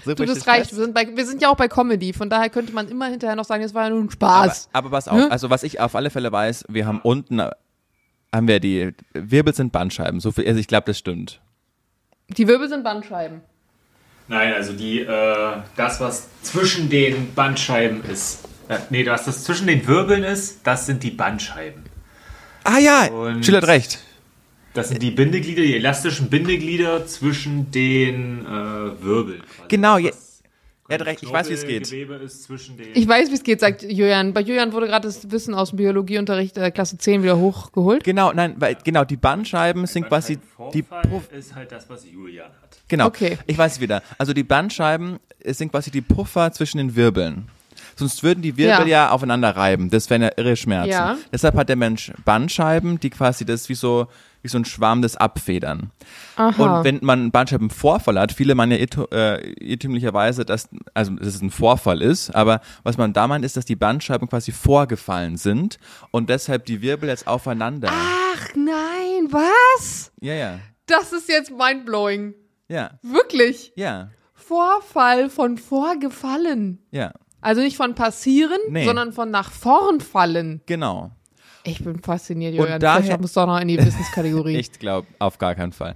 so 0.05 0.15
du, 0.15 0.25
das 0.25 0.47
reicht. 0.47 0.73
Wir 0.73 0.85
sind, 0.85 0.95
bei, 0.95 1.09
wir 1.17 1.27
sind 1.27 1.41
ja 1.41 1.49
auch 1.49 1.57
bei 1.57 1.69
Comedy, 1.69 2.13
von 2.13 2.29
daher 2.29 2.51
könnte 2.51 2.73
man 2.73 2.89
immer 2.89 3.07
hinterher 3.07 3.37
noch 3.37 3.45
sagen, 3.45 3.63
es 3.63 3.75
war 3.75 3.85
ja 3.85 3.91
nur 3.91 4.01
ein 4.01 4.11
Spaß. 4.11 4.69
Aber, 4.73 4.87
aber 4.87 4.97
was 4.97 5.09
auch, 5.09 5.17
hm? 5.17 5.31
also 5.31 5.51
was 5.51 5.63
ich 5.63 5.81
auf 5.81 5.95
alle 5.95 6.11
Fälle 6.11 6.31
weiß, 6.31 6.67
wir 6.69 6.87
haben 6.87 7.01
unten 7.03 7.41
haben 8.35 8.49
wir 8.49 8.61
die 8.61 8.93
Wirbel 9.15 9.55
sind 9.55 9.73
Bandscheiben. 9.73 10.21
So 10.21 10.31
viel, 10.33 10.47
also 10.47 10.61
ich 10.61 10.69
glaube, 10.69 10.85
das 10.87 10.99
stimmt. 10.99 11.41
Die 12.29 12.49
Wirbel 12.49 12.69
sind 12.69 12.83
Bandscheiben. 12.83 13.41
Nein, 14.29 14.53
also 14.55 14.73
die, 14.73 15.01
äh, 15.01 15.57
das, 15.77 16.01
was 16.01 16.29
zwischen 16.43 16.89
den 16.89 17.33
Bandscheiben 17.35 18.05
ist. 18.05 18.41
Äh, 18.69 18.79
nee, 18.91 19.07
was 19.07 19.25
das 19.25 19.45
zwischen 19.45 19.69
den 19.69 19.87
Wirbeln 19.87 20.25
ist, 20.25 20.61
das 20.65 20.87
sind 20.87 21.03
die 21.05 21.13
Bandscheiben. 21.13 21.85
Ah 22.65 22.79
ja, 22.79 23.07
Und 23.07 23.47
Schill 23.47 23.57
hat 23.57 23.69
recht. 23.69 24.01
Das 24.75 24.89
sind 24.89 25.01
die 25.03 25.13
Bindeglieder, 25.13 25.63
die 25.63 25.77
elastischen 25.77 26.29
Bindeglieder 26.29 27.07
zwischen 27.07 27.71
den 27.71 28.45
äh, 28.45 28.49
Wirbeln. 29.03 29.41
Quasi. 29.41 29.69
Genau, 29.69 29.99
ja. 29.99 30.11
Er 30.89 30.99
hat 30.99 31.07
recht, 31.07 31.23
ich 31.23 31.33
weiß, 31.33 31.49
wie 31.49 31.55
es 31.55 31.67
geht. 31.67 31.93
Ich 32.95 33.09
weiß, 33.09 33.31
wie 33.31 33.35
es 33.35 33.43
geht, 33.43 33.61
sagt 33.61 33.83
Julian. 33.83 34.33
Bei 34.33 34.41
Julian 34.41 34.73
wurde 34.73 34.87
gerade 34.87 35.09
das 35.09 35.31
Wissen 35.31 35.55
aus 35.55 35.71
dem 35.71 35.79
Biologieunterricht 35.79 36.57
äh, 36.59 36.71
Klasse 36.71 36.99
10 36.99 37.23
wieder 37.23 37.39
hochgeholt. 37.39 38.05
Genau, 38.05 38.33
nein, 38.33 38.55
weil 38.59 38.77
genau, 38.85 39.05
die 39.05 39.17
Bandscheiben 39.17 39.87
sind 39.87 40.07
quasi 40.07 40.39
die 40.73 40.83
Puff 40.83 41.33
ist 41.33 41.55
halt 41.55 41.73
das, 41.73 41.89
was 41.91 42.05
Julian 42.09 42.47
hat. 42.63 42.79
Genau. 42.89 43.07
Okay. 43.07 43.39
Ich 43.47 43.59
weiß 43.59 43.81
wieder. 43.81 44.03
Also 44.19 44.33
die 44.33 44.45
Bandscheiben 44.45 45.19
sind 45.45 45.71
quasi 45.71 45.91
die 45.91 46.03
Puffer 46.03 46.53
zwischen 46.53 46.79
den 46.79 46.95
Wirbeln. 46.95 47.49
Sonst 47.97 48.23
würden 48.23 48.43
die 48.43 48.57
Wirbel 48.57 48.87
ja, 48.87 49.07
ja 49.07 49.11
aufeinander 49.11 49.57
reiben. 49.57 49.91
Das 49.91 50.11
wären 50.11 50.23
ja 50.23 50.31
irre 50.37 50.57
Schmerzen. 50.57 50.91
Ja. 50.91 51.17
Deshalb 51.33 51.57
hat 51.57 51.69
der 51.69 51.77
Mensch 51.77 52.13
Bandscheiben, 52.25 53.01
die 53.01 53.11
quasi 53.11 53.45
das 53.45 53.69
wie 53.69 53.75
so 53.75 54.07
wie 54.47 54.51
so 54.51 54.59
ein 54.59 54.65
Schwarm 54.65 55.03
des 55.03 55.17
Abfedern. 55.17 55.91
Aha. 56.37 56.63
Und 56.63 56.85
wenn 56.85 57.01
man 57.03 57.21
einen 57.21 57.31
Bandscheibenvorfall 57.33 58.19
hat, 58.19 58.33
viele 58.33 58.55
meinen 58.55 58.73
ja 58.73 59.05
äh, 59.13 59.51
irrtümlicherweise, 59.61 60.45
dass, 60.45 60.69
also, 60.95 61.13
dass 61.17 61.29
es 61.29 61.43
ein 61.43 61.51
Vorfall 61.51 62.01
ist, 62.01 62.35
aber 62.35 62.61
was 62.85 62.97
man 62.97 63.13
da 63.13 63.27
meint, 63.27 63.45
ist, 63.45 63.57
dass 63.57 63.65
die 63.65 63.77
Bandscheiben 63.77 64.29
quasi 64.29 64.53
vorgefallen 64.53 65.37
sind 65.37 65.79
und 66.13 66.31
deshalb 66.31 66.65
die 66.67 66.81
Wirbel 66.81 67.09
jetzt 67.09 67.27
aufeinander. 67.27 67.91
Ach 67.91 68.49
nein, 68.55 69.29
was? 69.31 70.13
Ja, 70.21 70.35
ja. 70.35 70.59
Das 70.87 71.13
ist 71.13 71.29
jetzt 71.29 71.51
mindblowing. 71.51 72.35
Ja. 72.69 72.99
Wirklich? 73.03 73.73
Ja. 73.75 74.11
Vorfall 74.35 75.29
von 75.29 75.59
vorgefallen. 75.59 76.79
Ja. 76.93 77.13
Also 77.41 77.61
nicht 77.61 77.77
von 77.77 77.95
passieren, 77.95 78.59
nee. 78.69 78.85
sondern 78.85 79.13
von 79.13 79.31
nach 79.31 79.51
vorn 79.51 80.01
fallen. 80.01 80.63
Genau. 80.67 81.11
Ich 81.67 81.83
bin 81.83 81.99
fasziniert, 82.01 82.55
Julian. 82.55 82.75
Und 82.75 82.83
daher, 82.83 83.03
Vielleicht 83.03 83.21
muss 83.21 83.33
doch 83.33 83.47
noch 83.47 83.61
in 83.61 83.69
die 83.69 83.79
Wissenskategorie. 83.79 84.57
ich 84.59 84.73
glaube, 84.73 85.07
auf 85.19 85.39
gar 85.39 85.55
keinen 85.55 85.73
Fall. 85.73 85.95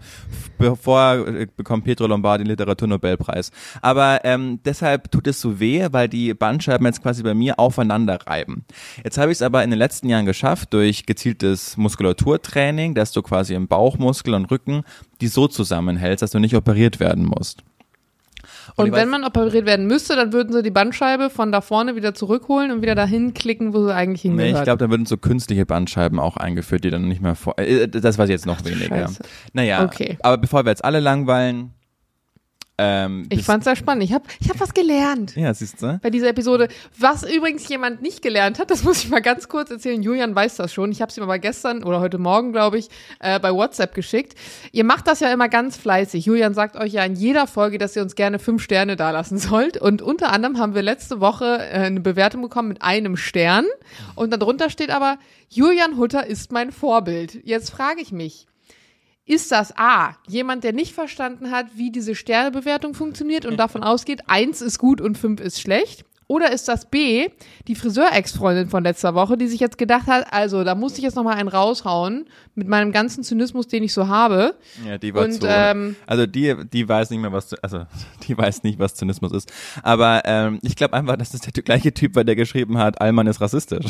Bevor 0.59 1.27
äh, 1.29 1.47
bekommt 1.57 1.85
Pietro 1.85 2.07
Lombardi 2.07 2.45
den 2.45 2.51
Literaturnobelpreis. 2.51 3.51
Aber 3.81 4.21
ähm, 4.25 4.61
deshalb 4.65 5.11
tut 5.11 5.27
es 5.27 5.41
so 5.41 5.61
weh, 5.61 5.87
weil 5.91 6.09
die 6.09 6.35
Bandscheiben 6.35 6.87
jetzt 6.87 7.03
quasi 7.03 7.23
bei 7.23 7.35
mir 7.35 7.59
aufeinander 7.59 8.19
reiben. 8.27 8.65
Jetzt 9.05 9.19
habe 9.19 9.31
ich 9.31 9.39
es 9.39 9.43
aber 9.43 9.63
in 9.63 9.71
den 9.71 9.79
letzten 9.79 10.09
Jahren 10.09 10.27
geschafft, 10.27 10.73
durch 10.73 11.07
gezieltes 11.07 11.77
Muskulaturtraining, 11.77 12.95
dass 12.95 13.13
du 13.13 13.23
quasi 13.23 13.55
im 13.55 13.69
Bauchmuskel 13.69 14.35
und 14.35 14.51
Rücken 14.51 14.85
die 15.21 15.29
so 15.29 15.49
zusammenhältst, 15.49 16.23
dass 16.23 16.31
du 16.31 16.39
nicht 16.39 16.57
operiert 16.57 17.01
werden 17.01 17.25
musst. 17.25 17.63
Und, 18.81 18.93
wenn 18.93 19.09
man 19.09 19.25
operiert 19.25 19.67
werden 19.67 19.87
müsste, 19.87 20.17
dann 20.17 20.33
würden 20.33 20.53
sie 20.53 20.63
die 20.63 20.71
Bandscheibe 20.71 21.31
von 21.31 21.53
da 21.53 21.61
vorne 21.61 21.97
wieder 21.97 22.15
zurückholen 22.15 22.71
und 22.71 22.83
wieder 22.83 22.95
dahin 22.95 23.35
klicken, 23.35 23.75
wo 23.75 23.85
sie 23.85 23.95
eigentlich 23.95 24.23
hingehört. 24.23 24.53
Nee, 24.53 24.59
ich 24.59 24.65
glaube, 24.65 24.79
da 24.79 24.91
würden 24.91 25.07
so 25.07 25.17
künstliche 25.17 25.67
Bandscheiben 25.67 26.19
auch 26.19 26.37
eingeführt, 26.37 26.85
die 26.85 26.91
dann 26.91 27.09
nicht 27.09 27.23
mehr 27.23 27.35
vor. 27.35 27.59
Äh, 27.59 27.89
das 27.89 28.19
weiß 28.19 28.29
ich 28.29 28.35
jetzt 28.35 28.47
noch 28.47 28.65
weniger. 28.65 29.09
Scheiße. 29.09 29.23
Naja, 29.53 29.85
okay. 29.85 30.19
aber 30.21 30.39
bevor 30.39 30.65
wir 30.65 30.71
jetzt 30.71 30.85
alle 30.85 31.01
langweilen, 31.01 31.73
ähm, 32.83 33.27
ich 33.29 33.45
fand's 33.45 33.65
sehr 33.65 33.77
spannend. 33.77 34.05
Ich 34.05 34.15
habe 34.15 34.25
ich 34.41 34.49
hab 34.49 34.59
was 34.59 34.73
gelernt. 34.73 35.37
Ja, 35.37 35.53
siehst 35.53 35.83
du? 35.83 36.01
Bei 36.03 36.09
dieser 36.09 36.29
Episode. 36.29 36.69
Was 36.99 37.31
übrigens 37.31 37.69
jemand 37.69 38.01
nicht 38.01 38.23
gelernt 38.23 38.59
hat, 38.59 38.71
das 38.71 38.85
muss 38.85 39.05
ich 39.05 39.11
mal 39.11 39.21
ganz 39.21 39.51
kurz 39.51 39.71
erzählen. 39.71 40.03
Julian 40.03 40.35
weiß 40.35 40.57
das 40.57 40.73
schon. 40.73 40.91
Ich 40.91 41.03
habe 41.03 41.11
es 41.11 41.19
ihm 41.19 41.23
aber 41.23 41.39
gestern 41.39 41.85
oder 41.85 42.01
heute 42.01 42.17
Morgen, 42.17 42.53
glaube 42.53 42.79
ich, 42.79 42.89
äh, 43.19 43.39
bei 43.39 43.53
WhatsApp 43.53 43.95
geschickt. 43.95 44.35
Ihr 44.73 44.85
macht 44.85 45.07
das 45.07 45.21
ja 45.21 45.31
immer 45.31 45.51
ganz 45.51 45.77
fleißig. 45.77 46.25
Julian 46.25 46.55
sagt 46.55 46.77
euch 46.77 46.95
ja 46.95 47.05
in 47.05 47.17
jeder 47.17 47.47
Folge, 47.47 47.77
dass 47.77 47.95
ihr 47.97 48.03
uns 48.03 48.15
gerne 48.15 48.39
fünf 48.39 48.63
Sterne 48.63 48.97
dalassen 48.97 49.37
sollt. 49.37 49.77
Und 49.77 50.01
unter 50.01 50.33
anderem 50.33 50.59
haben 50.59 50.75
wir 50.75 50.83
letzte 50.83 51.21
Woche 51.21 51.59
äh, 51.59 51.81
eine 51.81 52.01
Bewertung 52.01 52.41
bekommen 52.41 52.69
mit 52.69 52.81
einem 52.81 53.19
Stern. 53.19 53.67
Und 54.15 54.33
darunter 54.33 54.71
steht 54.71 54.91
aber, 54.91 55.19
Julian 55.51 55.99
Hutter 55.99 56.27
ist 56.27 56.51
mein 56.51 56.73
Vorbild. 56.73 57.45
Jetzt 57.45 57.71
frage 57.71 58.01
ich 58.01 58.11
mich, 58.11 58.47
ist 59.31 59.53
das 59.53 59.73
A, 59.77 60.17
jemand, 60.27 60.65
der 60.65 60.73
nicht 60.73 60.93
verstanden 60.93 61.53
hat, 61.53 61.67
wie 61.77 61.93
diese 61.93 62.17
Sternebewertung 62.17 62.95
funktioniert 62.95 63.47
und 63.47 63.59
davon 63.59 63.85
ausgeht, 63.85 64.23
eins 64.27 64.61
ist 64.61 64.79
gut 64.79 65.01
und 65.01 65.17
fünf 65.17 65.41
ist 65.41 65.61
schlecht? 65.61 66.05
Oder 66.27 66.53
ist 66.53 66.67
das 66.67 66.87
B, 66.87 67.29
die 67.67 67.77
Friseur-Ex-Freundin 67.77 68.69
von 68.69 68.83
letzter 68.85 69.15
Woche, 69.15 69.37
die 69.37 69.47
sich 69.47 69.61
jetzt 69.61 69.79
gedacht 69.79 70.07
hat, 70.09 70.33
also 70.33 70.63
da 70.65 70.75
muss 70.77 70.97
ich 70.97 71.03
jetzt 71.03 71.15
nochmal 71.15 71.37
einen 71.37 71.49
raushauen 71.49 72.27
mit 72.57 72.69
meinem 72.69 72.93
ganzen 72.93 73.23
Zynismus, 73.25 73.67
den 73.67 73.83
ich 73.83 73.93
so 73.93 74.07
habe. 74.07 74.55
Ja, 74.87 74.99
die 74.99 75.13
war 75.15 75.25
und, 75.25 75.33
zu, 75.41 75.47
ähm, 75.49 75.97
Also 76.07 76.27
die, 76.27 76.57
die 76.73 76.89
weiß 76.89 77.11
nicht 77.11 77.21
mehr, 77.21 77.33
was, 77.33 77.55
also 77.55 77.87
die 78.29 78.37
weiß 78.37 78.65
nicht, 78.65 78.79
was 78.81 78.95
Zynismus 78.95 79.33
ist. 79.33 79.53
Aber 79.83 80.23
ähm, 80.25 80.61
ich 80.63 80.77
glaube 80.77 80.95
einfach, 80.95 81.17
dass 81.17 81.31
das 81.31 81.41
der 81.41 81.65
gleiche 81.65 81.93
Typ 81.93 82.15
war, 82.15 82.23
der 82.23 82.37
geschrieben 82.37 82.79
hat, 82.79 83.01
Allmann 83.01 83.27
ist 83.27 83.41
rassistisch. 83.41 83.87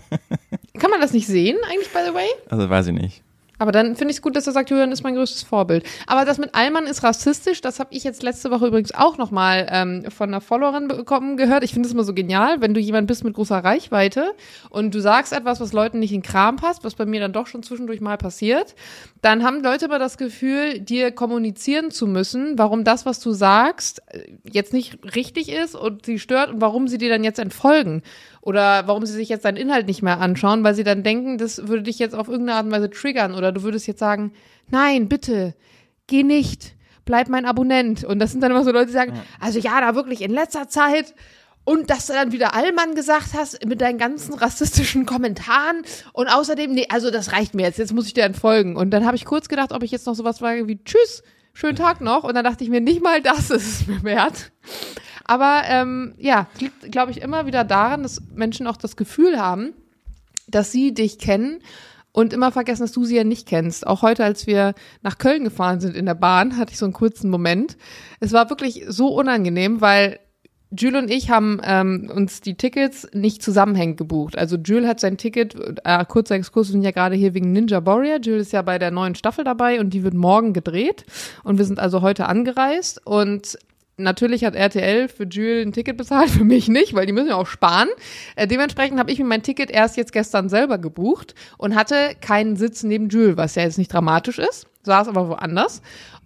Kann 0.78 0.90
man 0.90 1.00
das 1.00 1.12
nicht 1.12 1.26
sehen, 1.26 1.56
eigentlich, 1.70 1.92
by 1.92 2.00
the 2.06 2.14
way? 2.14 2.28
Also 2.50 2.70
weiß 2.70 2.88
ich 2.88 2.92
nicht. 2.92 3.23
Aber 3.58 3.72
dann 3.72 3.96
finde 3.96 4.10
ich 4.10 4.18
es 4.18 4.22
gut, 4.22 4.36
dass 4.36 4.46
er 4.46 4.52
sagt, 4.52 4.70
Julian 4.70 4.90
ist 4.90 5.04
mein 5.04 5.14
größtes 5.14 5.42
Vorbild. 5.42 5.84
Aber 6.06 6.24
das 6.24 6.38
mit 6.38 6.54
Allmann 6.54 6.86
ist 6.86 7.02
rassistisch, 7.02 7.60
das 7.60 7.78
habe 7.78 7.94
ich 7.94 8.04
jetzt 8.04 8.22
letzte 8.22 8.50
Woche 8.50 8.66
übrigens 8.66 8.92
auch 8.92 9.16
nochmal 9.16 9.68
ähm, 9.70 10.04
von 10.10 10.28
einer 10.28 10.40
Followerin 10.40 10.88
bekommen 10.88 11.36
gehört. 11.36 11.62
Ich 11.62 11.72
finde 11.72 11.86
es 11.86 11.92
immer 11.92 12.04
so 12.04 12.14
genial, 12.14 12.60
wenn 12.60 12.74
du 12.74 12.80
jemand 12.80 13.06
bist 13.06 13.22
mit 13.22 13.34
großer 13.34 13.58
Reichweite 13.58 14.32
und 14.70 14.94
du 14.94 15.00
sagst 15.00 15.32
etwas, 15.32 15.60
was 15.60 15.72
Leuten 15.72 16.00
nicht 16.00 16.12
in 16.12 16.22
Kram 16.22 16.56
passt, 16.56 16.84
was 16.84 16.94
bei 16.94 17.06
mir 17.06 17.20
dann 17.20 17.32
doch 17.32 17.46
schon 17.46 17.62
zwischendurch 17.62 18.00
mal 18.00 18.18
passiert, 18.18 18.74
dann 19.22 19.44
haben 19.44 19.62
Leute 19.62 19.86
immer 19.86 19.98
das 19.98 20.18
Gefühl, 20.18 20.80
dir 20.80 21.12
kommunizieren 21.12 21.90
zu 21.90 22.06
müssen, 22.06 22.58
warum 22.58 22.84
das, 22.84 23.06
was 23.06 23.20
du 23.20 23.32
sagst, 23.32 24.02
äh, 24.08 24.32
jetzt 24.50 24.72
nicht 24.72 24.98
richtig 25.14 25.50
ist 25.50 25.74
und 25.74 26.06
sie 26.06 26.18
stört 26.18 26.50
und 26.50 26.60
warum 26.60 26.88
sie 26.88 26.98
dir 26.98 27.08
dann 27.08 27.24
jetzt 27.24 27.38
entfolgen. 27.38 28.02
Oder 28.44 28.86
warum 28.86 29.06
sie 29.06 29.14
sich 29.14 29.30
jetzt 29.30 29.46
deinen 29.46 29.56
Inhalt 29.56 29.86
nicht 29.86 30.02
mehr 30.02 30.20
anschauen, 30.20 30.64
weil 30.64 30.74
sie 30.74 30.84
dann 30.84 31.02
denken, 31.02 31.38
das 31.38 31.66
würde 31.66 31.84
dich 31.84 31.98
jetzt 31.98 32.14
auf 32.14 32.28
irgendeine 32.28 32.58
Art 32.58 32.66
und 32.66 32.72
Weise 32.72 32.90
triggern. 32.90 33.34
Oder 33.34 33.52
du 33.52 33.62
würdest 33.62 33.86
jetzt 33.86 34.00
sagen, 34.00 34.34
nein, 34.68 35.08
bitte, 35.08 35.54
geh 36.08 36.24
nicht, 36.24 36.76
bleib 37.06 37.30
mein 37.30 37.46
Abonnent. 37.46 38.04
Und 38.04 38.18
das 38.18 38.32
sind 38.32 38.42
dann 38.42 38.50
immer 38.50 38.62
so 38.62 38.70
Leute, 38.70 38.88
die 38.88 38.92
sagen, 38.92 39.18
also 39.40 39.58
ja, 39.58 39.80
da 39.80 39.94
wirklich 39.94 40.20
in 40.20 40.30
letzter 40.30 40.68
Zeit 40.68 41.14
und 41.64 41.88
dass 41.88 42.06
du 42.06 42.12
dann 42.12 42.32
wieder 42.32 42.54
Allmann 42.54 42.94
gesagt 42.94 43.32
hast 43.32 43.64
mit 43.64 43.80
deinen 43.80 43.96
ganzen 43.96 44.34
rassistischen 44.34 45.06
Kommentaren 45.06 45.80
und 46.12 46.28
außerdem, 46.28 46.70
nee, 46.70 46.86
also 46.90 47.10
das 47.10 47.32
reicht 47.32 47.54
mir 47.54 47.62
jetzt, 47.62 47.78
jetzt 47.78 47.94
muss 47.94 48.06
ich 48.06 48.12
dir 48.12 48.24
entfolgen. 48.24 48.76
Und 48.76 48.90
dann 48.90 49.06
habe 49.06 49.16
ich 49.16 49.24
kurz 49.24 49.48
gedacht, 49.48 49.72
ob 49.72 49.82
ich 49.82 49.90
jetzt 49.90 50.04
noch 50.04 50.14
sowas 50.14 50.40
frage 50.40 50.68
wie 50.68 50.84
Tschüss, 50.84 51.22
schönen 51.54 51.76
Tag 51.76 52.02
noch. 52.02 52.24
Und 52.24 52.34
dann 52.34 52.44
dachte 52.44 52.62
ich 52.62 52.68
mir, 52.68 52.82
nicht 52.82 53.02
mal 53.02 53.22
das 53.22 53.48
ist 53.50 53.80
es 53.80 53.86
mir 53.86 54.02
wert. 54.02 54.52
Aber 55.24 55.62
ähm, 55.66 56.14
ja, 56.18 56.46
liegt, 56.60 56.92
glaube 56.92 57.10
ich, 57.10 57.20
immer 57.22 57.46
wieder 57.46 57.64
daran, 57.64 58.02
dass 58.02 58.22
Menschen 58.34 58.66
auch 58.66 58.76
das 58.76 58.96
Gefühl 58.96 59.40
haben, 59.40 59.72
dass 60.46 60.70
sie 60.70 60.92
dich 60.92 61.18
kennen 61.18 61.60
und 62.12 62.32
immer 62.32 62.52
vergessen, 62.52 62.82
dass 62.82 62.92
du 62.92 63.04
sie 63.04 63.16
ja 63.16 63.24
nicht 63.24 63.48
kennst. 63.48 63.86
Auch 63.86 64.02
heute, 64.02 64.24
als 64.24 64.46
wir 64.46 64.74
nach 65.02 65.18
Köln 65.18 65.44
gefahren 65.44 65.80
sind 65.80 65.96
in 65.96 66.06
der 66.06 66.14
Bahn, 66.14 66.56
hatte 66.56 66.72
ich 66.72 66.78
so 66.78 66.86
einen 66.86 66.92
kurzen 66.92 67.28
Moment. 67.30 67.76
Es 68.20 68.32
war 68.32 68.50
wirklich 68.50 68.84
so 68.88 69.08
unangenehm, 69.08 69.80
weil 69.80 70.20
Jules 70.76 71.02
und 71.02 71.10
ich 71.10 71.30
haben 71.30 71.60
ähm, 71.64 72.10
uns 72.12 72.40
die 72.40 72.54
Tickets 72.54 73.08
nicht 73.12 73.42
zusammenhängend 73.42 73.96
gebucht. 73.96 74.36
Also 74.36 74.56
Jules 74.56 74.86
hat 74.86 75.00
sein 75.00 75.16
Ticket, 75.16 75.56
äh, 75.84 76.04
kurzer 76.04 76.34
Exkurs, 76.34 76.68
wir 76.68 76.72
sind 76.72 76.82
ja 76.82 76.90
gerade 76.90 77.16
hier 77.16 77.34
wegen 77.34 77.52
Ninja 77.52 77.84
Warrior. 77.84 78.18
Jules 78.20 78.46
ist 78.46 78.52
ja 78.52 78.62
bei 78.62 78.78
der 78.78 78.90
neuen 78.90 79.14
Staffel 79.14 79.44
dabei 79.44 79.80
und 79.80 79.90
die 79.90 80.02
wird 80.02 80.14
morgen 80.14 80.52
gedreht. 80.52 81.04
Und 81.44 81.58
wir 81.58 81.64
sind 81.64 81.78
also 81.78 82.02
heute 82.02 82.26
angereist 82.26 83.04
und 83.06 83.58
Natürlich 83.96 84.44
hat 84.44 84.56
RTL 84.56 85.08
für 85.08 85.24
Jules 85.24 85.64
ein 85.64 85.72
Ticket 85.72 85.96
bezahlt, 85.96 86.30
für 86.30 86.44
mich 86.44 86.68
nicht, 86.68 86.94
weil 86.94 87.06
die 87.06 87.12
müssen 87.12 87.28
ja 87.28 87.36
auch 87.36 87.46
sparen. 87.46 87.88
Äh, 88.36 88.46
dementsprechend 88.46 88.98
habe 88.98 89.10
ich 89.12 89.18
mir 89.18 89.24
mein 89.24 89.42
Ticket 89.42 89.70
erst 89.70 89.96
jetzt 89.96 90.12
gestern 90.12 90.48
selber 90.48 90.78
gebucht 90.78 91.34
und 91.58 91.74
hatte 91.74 92.14
keinen 92.20 92.56
Sitz 92.56 92.82
neben 92.82 93.08
Jules, 93.08 93.36
was 93.36 93.54
ja 93.54 93.62
jetzt 93.62 93.78
nicht 93.78 93.92
dramatisch 93.92 94.38
ist, 94.38 94.66
saß 94.82 95.08
aber 95.08 95.28
woanders 95.28 95.80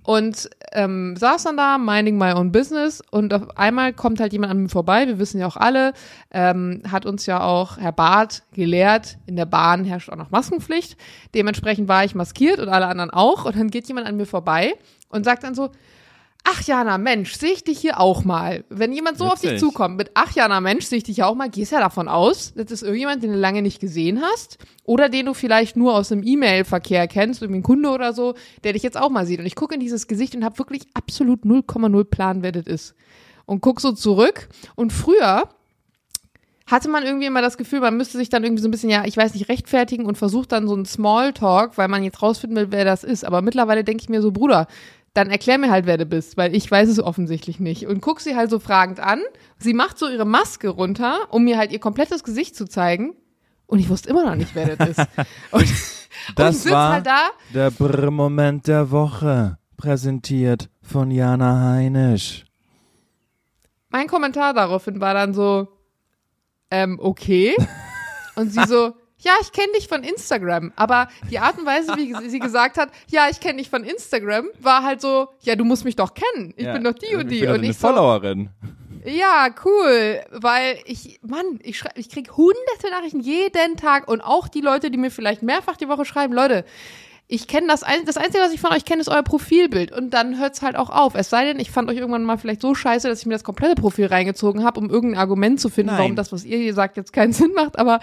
und 0.09 0.49
ähm, 0.73 1.17
saß 1.17 1.43
dann 1.43 1.59
da, 1.59 1.77
minding 1.77 2.17
my 2.17 2.33
own 2.33 2.51
business 2.51 3.03
und 3.11 3.35
auf 3.35 3.59
einmal 3.59 3.93
kommt 3.93 4.21
halt 4.21 4.33
jemand 4.33 4.51
an 4.51 4.63
mir 4.63 4.71
vorbei, 4.71 5.07
wir 5.07 5.19
wissen 5.19 5.39
ja 5.39 5.47
auch 5.47 5.59
alle, 5.59 5.93
ähm, 6.31 6.83
hat 6.91 7.05
uns 7.05 7.27
ja 7.27 7.43
auch 7.43 7.77
Herr 7.77 7.93
Barth 7.93 8.43
gelehrt, 8.55 9.19
in 9.27 9.37
der 9.37 9.45
Bahn 9.45 9.85
herrscht 9.85 10.09
auch 10.09 10.17
noch 10.17 10.31
Maskenpflicht, 10.31 10.97
dementsprechend 11.35 11.89
war 11.89 12.07
ich 12.07 12.15
maskiert 12.15 12.59
und 12.59 12.71
alle 12.71 12.87
anderen 12.87 13.11
auch 13.11 13.45
und 13.45 13.55
dann 13.55 13.69
geht 13.69 13.87
jemand 13.87 14.07
an 14.07 14.17
mir 14.17 14.25
vorbei 14.25 14.77
und 15.11 15.25
sagt 15.25 15.45
dann 15.45 15.55
so, 15.55 15.69
Ach 16.51 16.63
Jana, 16.63 16.97
Mensch, 16.97 17.35
sehe 17.35 17.53
ich 17.53 17.63
dich 17.63 17.79
hier 17.79 18.01
auch 18.01 18.25
mal. 18.25 18.65
Wenn 18.71 18.93
jemand 18.93 19.19
so 19.19 19.27
Witzig. 19.27 19.35
auf 19.35 19.41
dich 19.41 19.61
zukommt 19.61 19.99
mit 19.99 20.13
Ach 20.15 20.33
Jana, 20.35 20.63
Mensch, 20.63 20.87
sehe 20.87 20.97
ich 20.97 21.05
dich 21.05 21.19
ja 21.19 21.27
auch 21.27 21.35
mal, 21.35 21.51
gehst 21.51 21.73
ja 21.73 21.79
davon 21.79 22.09
aus, 22.09 22.55
das 22.55 22.71
ist 22.71 22.83
irgendjemand, 22.83 23.23
den 23.23 23.33
du 23.33 23.39
lange 23.39 23.61
nicht 23.61 23.81
gesehen 23.81 24.23
hast 24.23 24.57
oder 24.85 25.11
den 25.11 25.27
du 25.27 25.35
vielleicht 25.35 25.77
nur 25.77 25.95
aus 25.95 26.09
dem 26.09 26.23
E-Mail-Verkehr 26.23 27.07
kennst, 27.07 27.43
irgendwie 27.43 27.61
ein 27.61 27.65
Kunde 27.65 27.91
oder 27.91 28.15
so, 28.15 28.35
der 28.65 28.73
dich 28.73 28.83
jetzt 28.83 28.97
auch 28.97 29.11
mal 29.11 29.27
sieht. 29.27 29.41
Und 29.41 29.47
ich 29.47 29.57
gucke 29.57 29.75
in 29.75 29.81
dieses 29.81 30.07
Gesicht 30.07 30.35
und 30.35 30.43
habe 30.43 30.57
wirklich 30.59 30.87
absolut 30.95 31.45
0,0 31.45 32.05
Plan, 32.05 32.43
wer 32.43 32.53
das 32.53 32.67
ist. 32.67 32.95
Und 33.45 33.61
guck 33.61 33.83
so 33.83 33.93
zurück. 33.93 34.49
Und 34.75 34.91
früher 34.95 35.51
hatte 36.69 36.89
man 36.91 37.03
irgendwie 37.03 37.27
immer 37.27 37.41
das 37.41 37.57
Gefühl, 37.57 37.81
man 37.81 37.97
müsste 37.97 38.19
sich 38.19 38.29
dann 38.29 38.45
irgendwie 38.45 38.63
so 38.63 38.69
ein 38.69 38.71
bisschen, 38.71 38.91
ja, 38.91 39.05
ich 39.07 39.17
weiß 39.17 39.33
nicht, 39.35 39.49
rechtfertigen 39.49 40.05
und 40.05 40.19
versucht 40.19 40.53
dann 40.53 40.69
so 40.69 40.75
einen 40.75 40.85
Smalltalk, 40.85 41.79
weil 41.79 41.89
man 41.89 42.05
jetzt 42.05 42.23
rausfinden 42.23 42.57
will, 42.57 42.67
wer 42.71 42.85
das 42.85 43.05
ist. 43.05 43.25
Aber 43.25 43.41
mittlerweile 43.41 43.85
denke 43.85 44.03
ich 44.03 44.11
mir 44.11 44.21
so, 44.21 44.33
Bruder, 44.33 44.67
dann 45.19 45.31
erklär 45.31 45.59
mir 45.59 45.71
halt, 45.71 45.87
wer 45.87 45.99
du 45.99 46.07
bist, 46.07 46.37
weil 46.37 46.55
ich 46.55 46.71
weiß 46.71 46.89
es 46.89 47.01
offensichtlich 47.01 47.59
nicht. 47.59 47.87
Und 47.87 48.01
guck 48.01 48.21
sie 48.21 48.37
halt 48.37 48.51
so 48.51 48.61
fragend 48.61 49.01
an. 49.01 49.21
Sie 49.59 49.75
macht 49.75 49.99
so 49.99 50.09
ihre 50.09 50.25
Maske 50.25 50.69
runter, 50.69 51.19
um 51.31 51.43
mir 51.43 51.59
halt 51.59 51.73
ihr 51.73 51.81
komplettes 51.81 52.23
Gesicht 52.23 52.55
zu 52.55 52.67
zeigen. 52.67 53.15
Und 53.67 53.81
ich 53.81 53.89
wusste 53.89 54.11
immer 54.11 54.25
noch 54.25 54.37
nicht, 54.37 54.55
wer 54.55 54.77
das 54.77 54.91
ist. 54.91 55.01
Und, 55.51 55.69
das 56.37 56.65
und 56.65 56.73
war 56.73 56.93
halt 56.95 57.07
da. 57.07 57.31
der 57.55 57.71
Brr-Moment 57.71 58.67
der 58.67 58.91
Woche, 58.91 59.59
präsentiert 59.77 60.69
von 60.83 61.11
Jana 61.11 61.73
Heinisch. 61.73 62.45
Mein 63.89 64.07
Kommentar 64.07 64.53
daraufhin 64.55 65.01
war 65.01 65.15
dann 65.15 65.33
so, 65.35 65.69
ähm, 66.71 66.99
okay. 67.01 67.57
Und 68.37 68.53
sie 68.53 68.65
so, 68.67 68.95
ja, 69.21 69.33
ich 69.41 69.53
kenne 69.53 69.73
dich 69.77 69.89
von 69.89 70.03
Instagram. 70.03 70.73
Aber 70.77 71.09
die 71.31 71.39
Art 71.39 71.59
und 71.59 71.67
Weise, 71.67 71.97
wie 71.97 72.15
sie 72.29 72.39
gesagt 72.39 72.79
hat, 72.79 72.91
ja, 73.09 73.29
ich 73.31 73.41
kenne 73.41 73.59
dich 73.59 73.71
von 73.71 73.85
Instagram, 73.85 74.47
war 74.61 74.83
halt 74.83 75.01
so, 75.01 75.29
ja, 75.41 75.57
du 75.57 75.65
musst 75.65 75.85
mich 75.85 75.97
doch 75.97 76.15
kennen. 76.15 76.55
Ich 76.57 76.67
ja, 76.67 76.73
bin 76.73 76.85
doch 76.85 76.95
die 76.95 77.17
und 77.17 77.29
die. 77.29 77.37
Ich 77.37 77.41
bin 77.43 77.51
und 77.51 77.63
ich 77.63 77.69
eine 77.71 77.75
Followerin. 77.75 78.51
ja, 79.05 79.49
cool, 79.65 80.21
weil 80.31 80.79
ich, 80.85 81.19
Mann, 81.23 81.59
ich, 81.63 81.79
schrei, 81.79 81.91
ich 81.97 82.09
krieg 82.09 82.37
hunderte 82.37 82.91
Nachrichten 82.91 83.21
jeden 83.21 83.77
Tag 83.77 84.09
und 84.09 84.21
auch 84.21 84.49
die 84.49 84.61
Leute, 84.61 84.91
die 84.91 84.99
mir 84.99 85.11
vielleicht 85.11 85.43
mehrfach 85.43 85.77
die 85.77 85.89
Woche 85.89 86.05
schreiben, 86.05 86.33
Leute, 86.33 86.65
ich 87.31 87.47
kenne 87.47 87.67
das, 87.67 87.83
ein, 87.83 88.07
das 88.07 88.17
Einzige, 88.17 88.43
was 88.43 88.53
ich 88.53 88.61
von 88.61 88.73
euch 88.73 88.87
kenne, 88.87 89.03
ist 89.03 89.09
euer 89.09 89.23
Profilbild. 89.23 89.93
Und 89.93 90.15
dann 90.15 90.39
hört's 90.39 90.63
halt 90.63 90.77
auch 90.77 90.89
auf. 90.89 91.15
Es 91.15 91.29
sei 91.29 91.45
denn, 91.45 91.61
ich 91.61 91.71
fand 91.71 91.91
euch 91.91 91.99
irgendwann 91.99 92.25
mal 92.25 92.39
vielleicht 92.39 92.63
so 92.63 92.75
scheiße, 92.75 93.07
dass 93.07 93.21
ich 93.21 93.27
mir 93.27 93.35
das 93.35 93.45
komplette 93.45 93.75
Profil 93.75 94.07
reingezogen 94.07 94.65
habe, 94.65 94.81
um 94.81 94.89
irgendein 94.89 95.21
Argument 95.21 95.61
zu 95.61 95.69
finden, 95.69 95.91
Nein. 95.91 95.99
warum 95.99 96.17
das, 96.17 96.33
was 96.33 96.45
ihr 96.45 96.57
hier 96.57 96.73
sagt, 96.73 96.97
jetzt 96.97 97.13
keinen 97.13 97.35
Sinn 97.35 97.53
macht. 97.55 97.79
Aber 97.79 98.01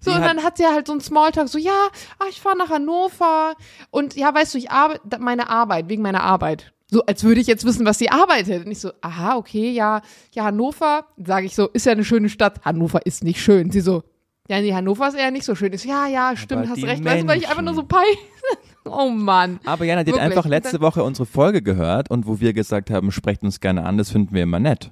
so, 0.00 0.12
und 0.12 0.22
dann 0.22 0.42
hat 0.42 0.56
sie 0.56 0.66
halt 0.66 0.86
so 0.86 0.94
ein 0.94 1.00
Smalltalk, 1.00 1.48
so, 1.48 1.58
ja, 1.58 1.88
ach, 2.18 2.26
ich 2.30 2.40
fahre 2.40 2.56
nach 2.56 2.70
Hannover 2.70 3.54
und 3.90 4.16
ja, 4.16 4.34
weißt 4.34 4.54
du, 4.54 4.58
ich 4.58 4.70
arbeite, 4.70 5.02
meine 5.18 5.50
Arbeit, 5.50 5.88
wegen 5.88 6.02
meiner 6.02 6.22
Arbeit. 6.22 6.72
So, 6.90 7.04
als 7.04 7.22
würde 7.22 7.40
ich 7.40 7.46
jetzt 7.46 7.64
wissen, 7.64 7.86
was 7.86 7.98
sie 7.98 8.10
arbeitet. 8.10 8.66
Und 8.66 8.72
ich 8.72 8.80
so, 8.80 8.90
aha, 9.00 9.36
okay, 9.36 9.70
ja, 9.70 10.02
ja, 10.34 10.44
Hannover, 10.44 11.04
sage 11.24 11.46
ich 11.46 11.54
so, 11.54 11.68
ist 11.68 11.86
ja 11.86 11.92
eine 11.92 12.04
schöne 12.04 12.28
Stadt. 12.28 12.64
Hannover 12.64 13.06
ist 13.06 13.22
nicht 13.22 13.40
schön. 13.40 13.70
Sie 13.70 13.80
so, 13.80 14.02
ja, 14.48 14.60
nee, 14.60 14.74
Hannover 14.74 15.06
ist 15.06 15.14
eher 15.14 15.30
nicht 15.30 15.44
so 15.44 15.54
schön. 15.54 15.72
Ich 15.72 15.82
so, 15.82 15.88
ja, 15.88 16.08
ja, 16.08 16.34
stimmt, 16.34 16.62
Aber 16.62 16.70
hast 16.70 16.78
recht. 16.78 16.86
Menschen. 16.86 17.04
Weißt 17.04 17.22
du, 17.22 17.28
weil 17.28 17.38
ich 17.38 17.48
einfach 17.48 17.62
nur 17.62 17.74
so 17.74 17.84
pei. 17.84 18.02
oh 18.84 19.08
Mann. 19.08 19.60
Aber 19.64 19.84
Jana, 19.84 20.02
die 20.02 20.12
hat 20.12 20.18
einfach 20.18 20.46
letzte 20.46 20.80
Woche 20.80 21.04
unsere 21.04 21.26
Folge 21.26 21.62
gehört 21.62 22.10
und 22.10 22.26
wo 22.26 22.40
wir 22.40 22.52
gesagt 22.52 22.90
haben, 22.90 23.12
sprecht 23.12 23.44
uns 23.44 23.60
gerne 23.60 23.84
an, 23.84 23.96
das 23.96 24.10
finden 24.10 24.34
wir 24.34 24.42
immer 24.42 24.58
nett 24.58 24.90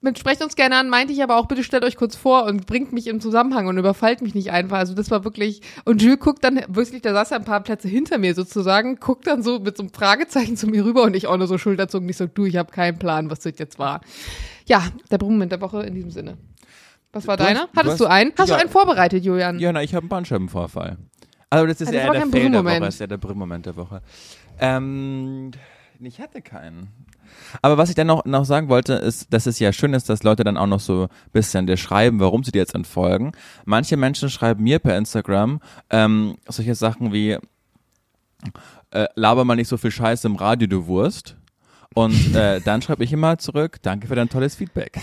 mit 0.00 0.18
sprecht 0.18 0.42
uns 0.42 0.56
gerne 0.56 0.76
an, 0.76 0.88
meinte 0.88 1.12
ich 1.12 1.22
aber 1.22 1.36
auch, 1.36 1.46
bitte 1.46 1.62
stellt 1.62 1.84
euch 1.84 1.96
kurz 1.96 2.16
vor 2.16 2.44
und 2.44 2.66
bringt 2.66 2.92
mich 2.92 3.06
im 3.06 3.20
Zusammenhang 3.20 3.66
und 3.66 3.76
überfallt 3.76 4.22
mich 4.22 4.34
nicht 4.34 4.50
einfach. 4.50 4.78
Also 4.78 4.94
das 4.94 5.10
war 5.10 5.24
wirklich, 5.24 5.60
und 5.84 6.00
Jules 6.00 6.20
guckt 6.20 6.42
dann, 6.42 6.60
wirklich, 6.68 7.02
der 7.02 7.12
saß 7.12 7.30
ja 7.30 7.36
ein 7.36 7.44
paar 7.44 7.60
Plätze 7.60 7.88
hinter 7.88 8.18
mir 8.18 8.34
sozusagen, 8.34 8.96
guckt 8.96 9.26
dann 9.26 9.42
so 9.42 9.58
mit 9.58 9.76
so 9.76 9.82
einem 9.82 9.92
Fragezeichen 9.92 10.56
zu 10.56 10.66
mir 10.68 10.84
rüber 10.84 11.02
und 11.02 11.14
ich 11.14 11.26
auch 11.26 11.36
nur 11.36 11.46
so 11.46 11.58
Schulterzogen, 11.58 12.06
nicht 12.06 12.16
so, 12.16 12.26
du, 12.26 12.46
ich 12.46 12.56
habe 12.56 12.72
keinen 12.72 12.98
Plan, 12.98 13.30
was 13.30 13.40
das 13.40 13.58
jetzt 13.58 13.78
war. 13.78 14.00
Ja, 14.66 14.84
der 15.10 15.18
Brummmoment 15.18 15.52
der 15.52 15.60
Woche 15.60 15.82
in 15.82 15.94
diesem 15.94 16.10
Sinne. 16.10 16.38
Was 17.12 17.26
war 17.26 17.36
du 17.36 17.44
deiner? 17.44 17.60
Hast, 17.62 17.76
Hattest 17.76 18.00
du, 18.00 18.04
hast, 18.04 18.12
einen? 18.12 18.32
Hast 18.38 18.48
ja, 18.48 18.56
du 18.56 18.60
einen 18.60 18.70
vorbereitet, 18.70 19.24
Julian? 19.24 19.58
Ja, 19.58 19.72
na, 19.72 19.82
ich 19.82 19.94
habe 19.94 20.04
einen 20.04 20.08
Bandscheibenvorfall. 20.08 20.96
Also 21.50 21.66
das 21.66 21.80
ist 21.80 21.88
also 21.88 21.98
eher 21.98 22.12
der 22.12 22.26
Fail 22.28 22.50
der 22.50 22.64
Woche, 22.64 22.86
ist 22.86 23.00
ja 23.00 23.06
der 23.08 23.18
Brümmmoment 23.18 23.66
der 23.66 23.76
Woche. 23.76 24.02
Ähm, 24.60 25.50
ich 26.00 26.20
hatte 26.20 26.40
keinen. 26.40 26.88
Aber 27.62 27.78
was 27.78 27.88
ich 27.88 27.94
dann 27.94 28.06
noch, 28.06 28.24
noch 28.24 28.44
sagen 28.44 28.68
wollte, 28.68 28.94
ist, 28.94 29.32
dass 29.32 29.46
es 29.46 29.58
ja 29.58 29.72
schön 29.72 29.94
ist, 29.94 30.08
dass 30.08 30.22
Leute 30.22 30.44
dann 30.44 30.56
auch 30.56 30.66
noch 30.66 30.80
so 30.80 31.04
ein 31.04 31.08
bisschen 31.32 31.66
dir 31.66 31.76
schreiben, 31.76 32.20
warum 32.20 32.44
sie 32.44 32.52
dir 32.52 32.58
jetzt 32.60 32.74
entfolgen. 32.74 33.32
Manche 33.64 33.96
Menschen 33.96 34.30
schreiben 34.30 34.62
mir 34.62 34.78
per 34.78 34.96
Instagram 34.96 35.60
ähm, 35.90 36.36
solche 36.48 36.74
Sachen 36.74 37.12
wie 37.12 37.38
äh, 38.90 39.06
laber 39.14 39.44
mal 39.44 39.56
nicht 39.56 39.68
so 39.68 39.76
viel 39.76 39.90
Scheiße 39.90 40.26
im 40.26 40.36
Radio, 40.36 40.68
du 40.68 40.86
Wurst. 40.86 41.36
Und 41.92 42.36
äh, 42.36 42.60
dann 42.60 42.82
schreibe 42.82 43.02
ich 43.02 43.12
immer 43.12 43.38
zurück, 43.38 43.78
danke 43.82 44.06
für 44.06 44.14
dein 44.14 44.28
tolles 44.28 44.54
Feedback. 44.54 45.00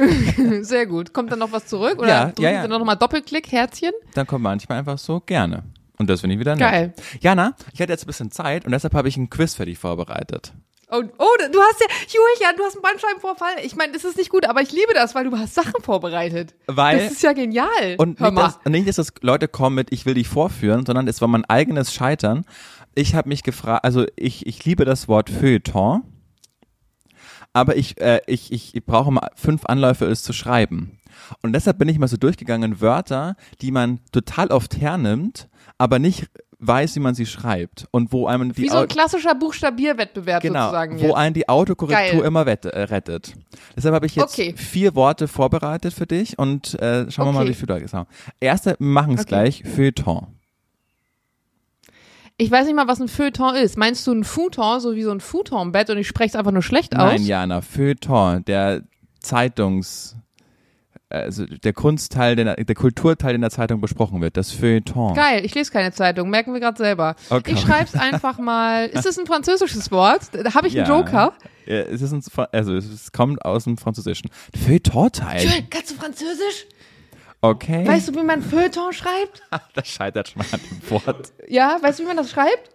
Sehr 0.60 0.86
gut. 0.86 1.14
Kommt 1.14 1.32
dann 1.32 1.38
noch 1.38 1.52
was 1.52 1.66
zurück? 1.66 1.98
Oder 1.98 2.08
ja, 2.08 2.32
ja, 2.38 2.50
ja. 2.50 2.62
dann 2.62 2.70
noch 2.70 2.84
mal 2.84 2.96
Doppelklick, 2.96 3.50
Herzchen? 3.50 3.92
Dann 4.14 4.26
kommt 4.26 4.42
manchmal 4.42 4.78
einfach 4.78 4.98
so, 4.98 5.20
gerne. 5.20 5.62
Und 5.98 6.10
das 6.10 6.20
finde 6.20 6.34
ich 6.34 6.40
wieder 6.40 6.54
nett. 6.54 6.70
Geil. 6.70 6.94
Jana, 7.20 7.54
ich 7.72 7.80
hatte 7.80 7.92
jetzt 7.92 8.04
ein 8.04 8.08
bisschen 8.08 8.30
Zeit 8.30 8.66
und 8.66 8.72
deshalb 8.72 8.92
habe 8.92 9.08
ich 9.08 9.16
ein 9.16 9.30
Quiz 9.30 9.54
für 9.54 9.64
dich 9.64 9.78
vorbereitet. 9.78 10.52
Oh, 10.94 11.02
oh, 11.18 11.36
du 11.50 11.58
hast 11.58 11.80
ja, 11.80 11.86
Julian, 12.06 12.54
du 12.56 12.64
hast 12.64 12.74
einen 12.74 12.82
Bandscheibenvorfall. 12.82 13.64
Ich 13.64 13.76
meine, 13.76 13.94
das 13.94 14.04
ist 14.04 14.18
nicht 14.18 14.28
gut, 14.28 14.46
aber 14.46 14.60
ich 14.60 14.72
liebe 14.72 14.92
das, 14.92 15.14
weil 15.14 15.24
du 15.24 15.38
hast 15.38 15.54
Sachen 15.54 15.82
vorbereitet. 15.82 16.54
Weil. 16.66 16.98
Das 16.98 17.12
ist 17.12 17.22
ja 17.22 17.32
genial. 17.32 17.96
Und 17.96 18.20
nicht, 18.20 18.36
dass, 18.36 18.58
nicht, 18.66 18.86
dass 18.86 18.96
das 18.96 19.14
Leute 19.22 19.48
kommen 19.48 19.76
mit, 19.76 19.90
ich 19.90 20.04
will 20.04 20.14
dich 20.14 20.28
vorführen, 20.28 20.84
sondern 20.84 21.08
es 21.08 21.22
war 21.22 21.28
mein 21.28 21.46
eigenes 21.46 21.94
Scheitern. 21.94 22.44
Ich 22.94 23.14
habe 23.14 23.30
mich 23.30 23.42
gefragt, 23.42 23.84
also 23.84 24.04
ich, 24.16 24.46
ich 24.46 24.66
liebe 24.66 24.84
das 24.84 25.08
Wort 25.08 25.30
Feuilleton, 25.30 26.02
aber 27.54 27.76
ich, 27.76 27.98
äh, 27.98 28.20
ich, 28.26 28.52
ich, 28.52 28.74
ich 28.74 28.84
brauche 28.84 29.10
mal 29.10 29.30
fünf 29.34 29.64
Anläufe, 29.64 30.04
es 30.04 30.22
zu 30.22 30.34
schreiben. 30.34 30.98
Und 31.40 31.54
deshalb 31.54 31.78
bin 31.78 31.88
ich 31.88 31.98
mal 31.98 32.08
so 32.08 32.18
durchgegangen, 32.18 32.82
Wörter, 32.82 33.36
die 33.62 33.70
man 33.70 34.00
total 34.12 34.48
oft 34.48 34.76
hernimmt, 34.76 35.48
aber 35.78 35.98
nicht 35.98 36.28
weiß, 36.62 36.96
wie 36.96 37.00
man 37.00 37.14
sie 37.14 37.26
schreibt 37.26 37.86
und 37.90 38.12
wo 38.12 38.26
einem 38.26 38.52
die 38.52 38.62
wie 38.62 38.68
so 38.68 38.78
ein 38.78 38.88
klassischer 38.88 39.34
Buchstabierwettbewerb 39.34 40.42
genau, 40.42 40.66
sozusagen 40.66 41.00
wo 41.00 41.14
einen 41.14 41.34
die 41.34 41.48
Autokorrektur 41.48 42.20
Geil. 42.20 42.26
immer 42.26 42.46
wette, 42.46 42.72
äh, 42.72 42.84
rettet. 42.84 43.34
Deshalb 43.76 43.94
habe 43.94 44.06
ich 44.06 44.14
jetzt 44.14 44.38
okay. 44.38 44.54
vier 44.56 44.94
Worte 44.94 45.28
vorbereitet 45.28 45.92
für 45.92 46.06
dich 46.06 46.38
und 46.38 46.80
äh, 46.80 47.10
schauen 47.10 47.26
wir 47.26 47.32
mal, 47.32 47.48
wie 47.48 47.54
viel 47.54 47.66
du 47.66 47.80
gesagt 47.80 48.08
hast. 48.08 48.32
Erste, 48.40 48.76
machen 48.78 49.14
es 49.14 49.22
okay. 49.22 49.28
gleich, 49.28 49.62
Feuilleton. 49.64 50.28
Ich 52.38 52.50
weiß 52.50 52.66
nicht 52.66 52.76
mal, 52.76 52.88
was 52.88 53.00
ein 53.00 53.08
Feuilleton 53.08 53.56
ist. 53.56 53.76
Meinst 53.76 54.06
du 54.06 54.12
ein 54.12 54.24
Futon, 54.24 54.80
so 54.80 54.94
wie 54.94 55.02
so 55.02 55.10
ein 55.10 55.20
Futonbett 55.20 55.90
und 55.90 55.98
ich 55.98 56.08
spreche 56.08 56.30
es 56.30 56.36
einfach 56.36 56.52
nur 56.52 56.62
schlecht 56.62 56.96
aus? 56.96 57.12
Nein, 57.12 57.24
Jana, 57.24 57.60
Feuilleton, 57.60 58.44
der 58.44 58.82
Zeitungs 59.20 60.16
also 61.12 61.44
der 61.46 61.72
Kunstteil, 61.72 62.36
der, 62.36 62.56
der 62.56 62.74
Kulturteil 62.74 63.34
in 63.34 63.40
der 63.40 63.50
Zeitung 63.50 63.80
besprochen 63.80 64.20
wird, 64.20 64.36
das 64.36 64.50
Feuilleton. 64.50 65.14
Geil, 65.14 65.44
ich 65.44 65.54
lese 65.54 65.70
keine 65.70 65.92
Zeitung, 65.92 66.30
merken 66.30 66.52
wir 66.52 66.60
gerade 66.60 66.78
selber. 66.78 67.14
Okay. 67.30 67.52
Ich 67.52 67.60
schreib's 67.60 67.94
einfach 67.94 68.38
mal. 68.38 68.86
Ist 68.86 69.06
es 69.06 69.18
ein 69.18 69.26
französisches 69.26 69.90
Wort? 69.90 70.22
Da 70.32 70.54
habe 70.54 70.68
ich 70.68 70.74
ja. 70.74 70.84
einen 70.84 70.92
Joker. 70.92 71.34
Ja, 71.66 71.80
es 71.80 72.02
ist 72.02 72.12
ein, 72.12 72.22
also 72.52 72.74
es 72.74 73.12
kommt 73.12 73.44
aus 73.44 73.64
dem 73.64 73.76
Französischen. 73.76 74.30
Feuilleton-Teil. 74.64 75.66
Kannst 75.70 75.90
du 75.90 75.94
Französisch? 75.94 76.66
Okay. 77.40 77.86
Weißt 77.86 78.08
du, 78.08 78.14
wie 78.14 78.22
man 78.22 78.40
Feuilleton 78.40 78.92
schreibt? 78.92 79.42
das 79.74 79.88
scheitert 79.88 80.28
schon 80.28 80.42
mal 80.42 80.46
an 80.52 80.60
dem 80.70 80.90
Wort. 80.90 81.32
Ja, 81.48 81.78
weißt 81.80 81.98
du, 81.98 82.04
wie 82.04 82.06
man 82.06 82.16
das 82.16 82.30
schreibt? 82.30 82.70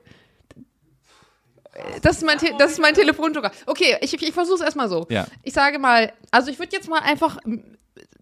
Das 2.02 2.18
ist 2.18 2.26
mein, 2.26 2.38
Te 2.38 2.54
das 2.58 2.72
ist 2.72 2.80
mein 2.80 2.94
Telefonjoker. 2.94 3.52
Okay, 3.66 3.98
ich, 4.02 4.14
ich 4.22 4.34
versuche 4.34 4.56
es 4.56 4.62
erstmal 4.62 4.90
so. 4.90 5.06
Ja. 5.10 5.28
Ich 5.44 5.54
sage 5.54 5.80
mal, 5.80 6.12
also 6.32 6.50
ich 6.50 6.60
würde 6.60 6.76
jetzt 6.76 6.90
mal 6.90 7.00
einfach 7.00 7.38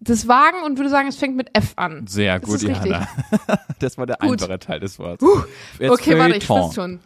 das 0.06 0.28
wagen 0.28 0.62
und 0.64 0.78
würde 0.78 0.90
sagen, 0.90 1.08
es 1.08 1.16
fängt 1.16 1.36
mit 1.36 1.50
F 1.52 1.72
an. 1.76 2.06
Sehr 2.06 2.40
gut, 2.40 2.62
Johanna. 2.62 3.08
das 3.78 3.98
war 3.98 4.06
der 4.06 4.16
gut. 4.16 4.42
einfache 4.42 4.58
Teil 4.58 4.80
des 4.80 4.98
Wortes. 4.98 5.26
Uh, 5.26 5.42
okay, 5.88 6.18
warte, 6.18 6.36
ich 6.36 6.48
weiß 6.48 6.74
schon. 6.74 7.00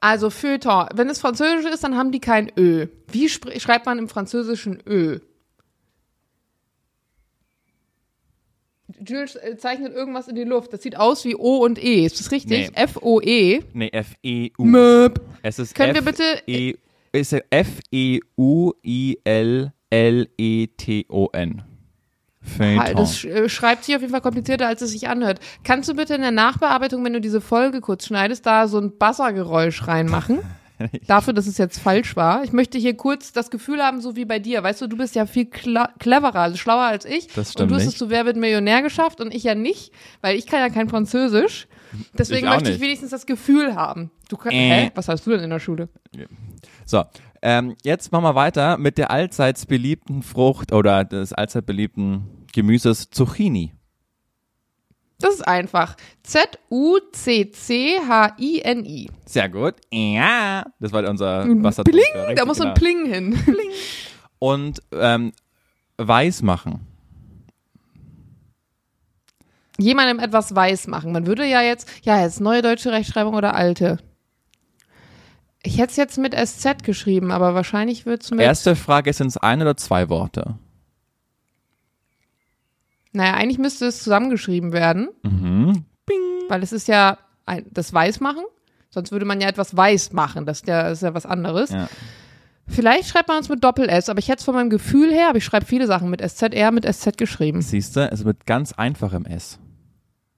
Also 0.00 0.30
Feuilleton. 0.30 0.88
Wenn 0.94 1.08
es 1.08 1.20
Französisch 1.20 1.70
ist, 1.72 1.84
dann 1.84 1.96
haben 1.96 2.10
die 2.10 2.20
kein 2.20 2.50
Ö. 2.58 2.88
Wie 3.10 3.28
schreibt 3.28 3.86
man 3.86 3.98
im 3.98 4.08
Französischen 4.08 4.82
Ö? 4.86 5.20
Jules 9.08 9.36
äh, 9.36 9.56
zeichnet 9.56 9.94
irgendwas 9.94 10.28
in 10.28 10.34
die 10.34 10.44
Luft. 10.44 10.72
Das 10.72 10.82
sieht 10.82 10.96
aus 10.96 11.24
wie 11.24 11.36
O 11.36 11.58
und 11.58 11.82
E. 11.82 12.04
Ist 12.04 12.20
das 12.20 12.30
richtig? 12.30 12.70
Nee. 12.70 12.76
F-O-E. 12.82 13.62
Nee, 13.72 13.88
F-E-U. 13.92 14.64
Möp. 14.64 15.20
Es 15.42 15.58
ist 15.58 15.74
Können 15.74 15.96
F 15.96 16.04
wir 16.04 16.12
bitte. 16.12 16.42
E 16.46 16.74
ist 17.12 17.32
F-E-U-I-L-L-E-T-O-N. 17.50 17.72
Feuilleton. 22.42 22.96
Das 22.96 23.24
äh, 23.24 23.48
schreibt 23.48 23.84
sich 23.84 23.94
auf 23.94 24.00
jeden 24.00 24.12
Fall 24.12 24.20
komplizierter, 24.20 24.66
als 24.66 24.82
es 24.82 24.90
sich 24.90 25.08
anhört. 25.08 25.40
Kannst 25.64 25.88
du 25.88 25.94
bitte 25.94 26.14
in 26.14 26.22
der 26.22 26.30
Nachbearbeitung, 26.30 27.04
wenn 27.04 27.12
du 27.12 27.20
diese 27.20 27.40
Folge 27.40 27.80
kurz 27.80 28.06
schneidest, 28.06 28.46
da 28.46 28.68
so 28.68 28.78
ein 28.78 28.98
Bassergeräusch 28.98 29.86
reinmachen? 29.86 30.40
Dafür, 31.06 31.32
dass 31.32 31.46
es 31.46 31.58
jetzt 31.58 31.78
falsch 31.78 32.16
war. 32.16 32.42
Ich 32.42 32.52
möchte 32.52 32.78
hier 32.78 32.96
kurz 32.96 33.32
das 33.32 33.50
Gefühl 33.50 33.82
haben, 33.82 34.00
so 34.00 34.16
wie 34.16 34.24
bei 34.24 34.38
dir. 34.38 34.62
Weißt 34.62 34.80
du, 34.80 34.88
du 34.88 34.96
bist 34.96 35.14
ja 35.14 35.26
viel 35.26 35.46
cleverer, 35.46 36.34
also 36.34 36.56
schlauer 36.56 36.82
als 36.82 37.04
ich. 37.04 37.28
Das 37.28 37.52
stimmt 37.52 37.70
und 37.70 37.76
du 37.76 37.80
hast 37.80 37.86
es 37.86 37.96
zu 37.96 38.10
Wer 38.10 38.26
wird 38.26 38.36
Millionär 38.36 38.82
geschafft 38.82 39.20
und 39.20 39.32
ich 39.32 39.44
ja 39.44 39.54
nicht, 39.54 39.92
weil 40.20 40.36
ich 40.36 40.46
kann 40.46 40.60
ja 40.60 40.70
kein 40.70 40.88
Französisch. 40.88 41.68
Deswegen 42.14 42.46
ich 42.46 42.52
möchte 42.52 42.70
ich 42.70 42.80
wenigstens 42.80 43.10
das 43.10 43.26
Gefühl 43.26 43.74
haben. 43.74 44.10
Du 44.28 44.36
kannst, 44.36 44.56
äh. 44.56 44.84
hä? 44.86 44.90
Was 44.94 45.08
hast 45.08 45.26
du 45.26 45.30
denn 45.30 45.40
in 45.40 45.50
der 45.50 45.60
Schule? 45.60 45.88
So, 46.86 47.04
ähm, 47.42 47.76
jetzt 47.82 48.12
machen 48.12 48.24
wir 48.24 48.34
weiter 48.34 48.78
mit 48.78 48.96
der 48.98 49.10
allseits 49.10 49.66
beliebten 49.66 50.22
Frucht 50.22 50.72
oder 50.72 51.04
des 51.04 51.32
allzeit 51.32 51.66
beliebten 51.66 52.46
Gemüses 52.52 53.10
Zucchini. 53.10 53.72
Das 55.18 55.34
ist 55.34 55.46
einfach. 55.46 55.96
Z-U-C-C-H-I-N-I. 56.24 57.10
Sehr 59.24 59.48
gut. 59.48 59.74
Ja. 59.92 60.64
Das 60.80 60.92
war 60.92 61.08
unser 61.08 61.46
Wasser. 61.62 61.84
Pling, 61.84 62.34
da 62.36 62.44
muss 62.44 62.58
so 62.58 62.64
ein 62.64 62.74
Pling 62.74 63.06
hin. 63.06 63.38
Pling. 63.44 63.70
Und 64.38 64.82
ähm, 64.92 65.32
weiß 65.98 66.42
machen. 66.42 66.86
Jemandem 69.78 70.18
etwas 70.18 70.54
weiß 70.54 70.88
machen. 70.88 71.12
Man 71.12 71.26
würde 71.26 71.46
ja 71.46 71.62
jetzt, 71.62 71.88
ja, 72.04 72.20
jetzt 72.20 72.40
neue 72.40 72.60
deutsche 72.62 72.92
Rechtschreibung 72.92 73.34
oder 73.34 73.54
alte. 73.54 73.98
Ich 75.62 75.78
hätte 75.78 75.90
es 75.90 75.96
jetzt 75.96 76.18
mit 76.18 76.34
SZ 76.34 76.82
geschrieben, 76.82 77.30
aber 77.30 77.54
wahrscheinlich 77.54 78.04
wird 78.04 78.22
es 78.22 78.30
mit. 78.30 78.40
Erste 78.40 78.74
Frage, 78.74 79.12
sind 79.12 79.28
es 79.28 79.36
ein 79.36 79.62
oder 79.62 79.76
zwei 79.76 80.08
Worte? 80.08 80.58
Naja, 83.12 83.34
eigentlich 83.34 83.58
müsste 83.58 83.86
es 83.86 84.02
zusammengeschrieben 84.02 84.72
werden. 84.72 85.08
Mhm. 85.22 85.84
Bing. 86.06 86.48
Weil 86.48 86.62
es 86.62 86.72
ist 86.72 86.88
ja 86.88 87.18
ein, 87.46 87.66
das 87.70 87.92
Weißmachen. 87.92 88.44
Sonst 88.90 89.12
würde 89.12 89.24
man 89.24 89.40
ja 89.40 89.48
etwas 89.48 89.76
weiß 89.76 90.12
machen. 90.12 90.46
Das 90.46 90.60
ist 90.60 90.68
ja, 90.68 90.82
das 90.84 90.98
ist 90.98 91.02
ja 91.02 91.14
was 91.14 91.26
anderes. 91.26 91.70
Ja. 91.70 91.88
Vielleicht 92.66 93.08
schreibt 93.08 93.28
man 93.28 93.38
uns 93.38 93.48
mit 93.48 93.62
Doppel-S, 93.62 94.08
aber 94.08 94.18
ich 94.18 94.28
hätte 94.28 94.38
es 94.40 94.44
von 94.44 94.54
meinem 94.54 94.70
Gefühl 94.70 95.12
her, 95.12 95.28
aber 95.28 95.38
ich 95.38 95.44
schreibe 95.44 95.66
viele 95.66 95.86
Sachen 95.86 96.10
mit 96.10 96.20
SZR, 96.20 96.70
mit 96.70 96.84
SZ 96.90 97.16
geschrieben. 97.16 97.60
Siehst 97.60 97.96
du, 97.96 98.10
es 98.10 98.24
wird 98.24 98.46
ganz 98.46 98.72
einfachem 98.72 99.26
S. 99.26 99.58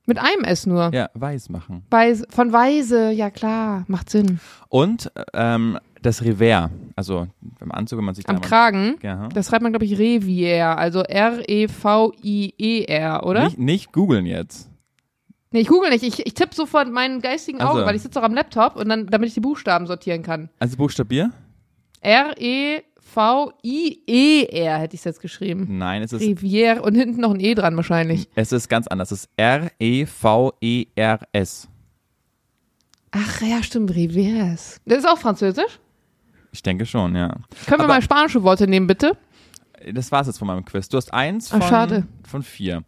Mit 0.06 0.18
einem 0.18 0.44
S 0.44 0.66
nur. 0.66 0.92
Ja, 0.92 1.08
weiß 1.14 1.48
machen. 1.48 1.84
Weiß, 1.90 2.24
von 2.28 2.52
Weise, 2.52 3.10
ja 3.10 3.30
klar, 3.30 3.84
macht 3.88 4.10
Sinn. 4.10 4.38
Und 4.68 5.10
ähm, 5.32 5.78
das 6.02 6.22
Revers, 6.22 6.70
also 6.94 7.26
beim 7.58 7.72
Anzug, 7.72 7.98
wenn 7.98 8.04
man 8.04 8.14
sich 8.14 8.28
Am 8.28 8.42
Kragen, 8.42 8.96
ja. 9.02 9.28
das 9.32 9.48
schreibt 9.48 9.62
man, 9.62 9.72
glaube 9.72 9.86
ich, 9.86 9.98
Revier, 9.98 10.76
also 10.76 11.00
R-E-V-I-E-R, 11.00 12.06
oder? 13.24 13.44
Nicht, 13.44 13.58
nicht 13.58 13.92
googeln 13.92 14.26
jetzt. 14.26 14.68
Nee, 15.54 15.60
ich 15.60 15.68
google 15.68 15.88
nicht. 15.90 16.02
Ich, 16.02 16.26
ich 16.26 16.34
tippe 16.34 16.54
sofort 16.54 16.90
meinen 16.90 17.20
geistigen 17.20 17.60
Auge, 17.60 17.74
also. 17.74 17.86
weil 17.86 17.94
ich 17.94 18.02
sitze 18.02 18.20
auch 18.20 18.24
am 18.24 18.34
Laptop 18.34 18.74
und 18.76 18.88
dann, 18.88 19.06
damit 19.06 19.28
ich 19.28 19.34
die 19.34 19.40
Buchstaben 19.40 19.86
sortieren 19.86 20.24
kann. 20.24 20.50
Also 20.58 20.76
Buchstabier? 20.76 21.30
R-E-V-I-E-R 23.16 24.79
hätte 24.79 24.94
ich 24.94 25.00
es 25.00 25.05
jetzt 25.05 25.20
geschrieben. 25.20 25.79
Nein, 25.79 26.03
es 26.03 26.12
ist. 26.12 26.22
Rivière 26.22 26.81
und 26.81 26.94
hinten 26.94 27.20
noch 27.20 27.33
ein 27.33 27.40
E 27.40 27.55
dran 27.55 27.77
wahrscheinlich. 27.77 28.29
Es 28.35 28.53
ist 28.53 28.68
ganz 28.68 28.87
anders. 28.87 29.11
Es 29.11 29.24
ist 29.24 29.31
R-E-V-E-R-S. 29.37 30.09
Ach 33.12 33.42
ja, 33.42 33.62
stimmt, 33.62 33.92
Rivières. 33.92 34.81
Das 34.87 34.98
ist 34.98 35.09
auch 35.09 35.18
französisch? 35.18 35.79
Ich 36.53 36.62
denke 36.62 36.87
schon, 36.87 37.14
ja. 37.16 37.35
Können 37.66 37.83
wir 37.83 37.88
mal 37.88 38.03
spanische 38.03 38.42
Worte 38.42 38.66
nehmen, 38.66 38.87
bitte? 38.87 39.16
Das 39.92 40.11
war's 40.12 40.27
jetzt 40.27 40.38
von 40.38 40.46
meinem 40.48 40.64
Quiz. 40.64 40.88
Du 40.88 40.96
hast 40.96 41.12
eins 41.12 41.50
von, 41.50 41.61
Ach, 41.62 41.68
schade. 41.68 42.07
von 42.27 42.42
vier. 42.42 42.83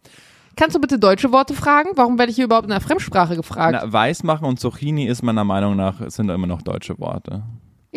Kannst 0.55 0.75
du 0.75 0.81
bitte 0.81 0.97
deutsche 0.97 1.31
Worte 1.31 1.53
fragen? 1.53 1.89
Warum 1.95 2.17
werde 2.17 2.31
ich 2.31 2.35
hier 2.35 2.45
überhaupt 2.45 2.65
in 2.65 2.71
einer 2.71 2.81
Fremdsprache 2.81 3.35
gefragt? 3.35 3.77
Na, 3.79 3.93
Weißmachen 3.93 4.47
und 4.47 4.59
Zucchini 4.59 5.05
ist 5.05 5.21
meiner 5.21 5.43
Meinung 5.43 5.75
nach 5.75 6.09
sind 6.09 6.29
immer 6.29 6.47
noch 6.47 6.63
deutsche 6.63 6.97
Worte. 6.99 7.43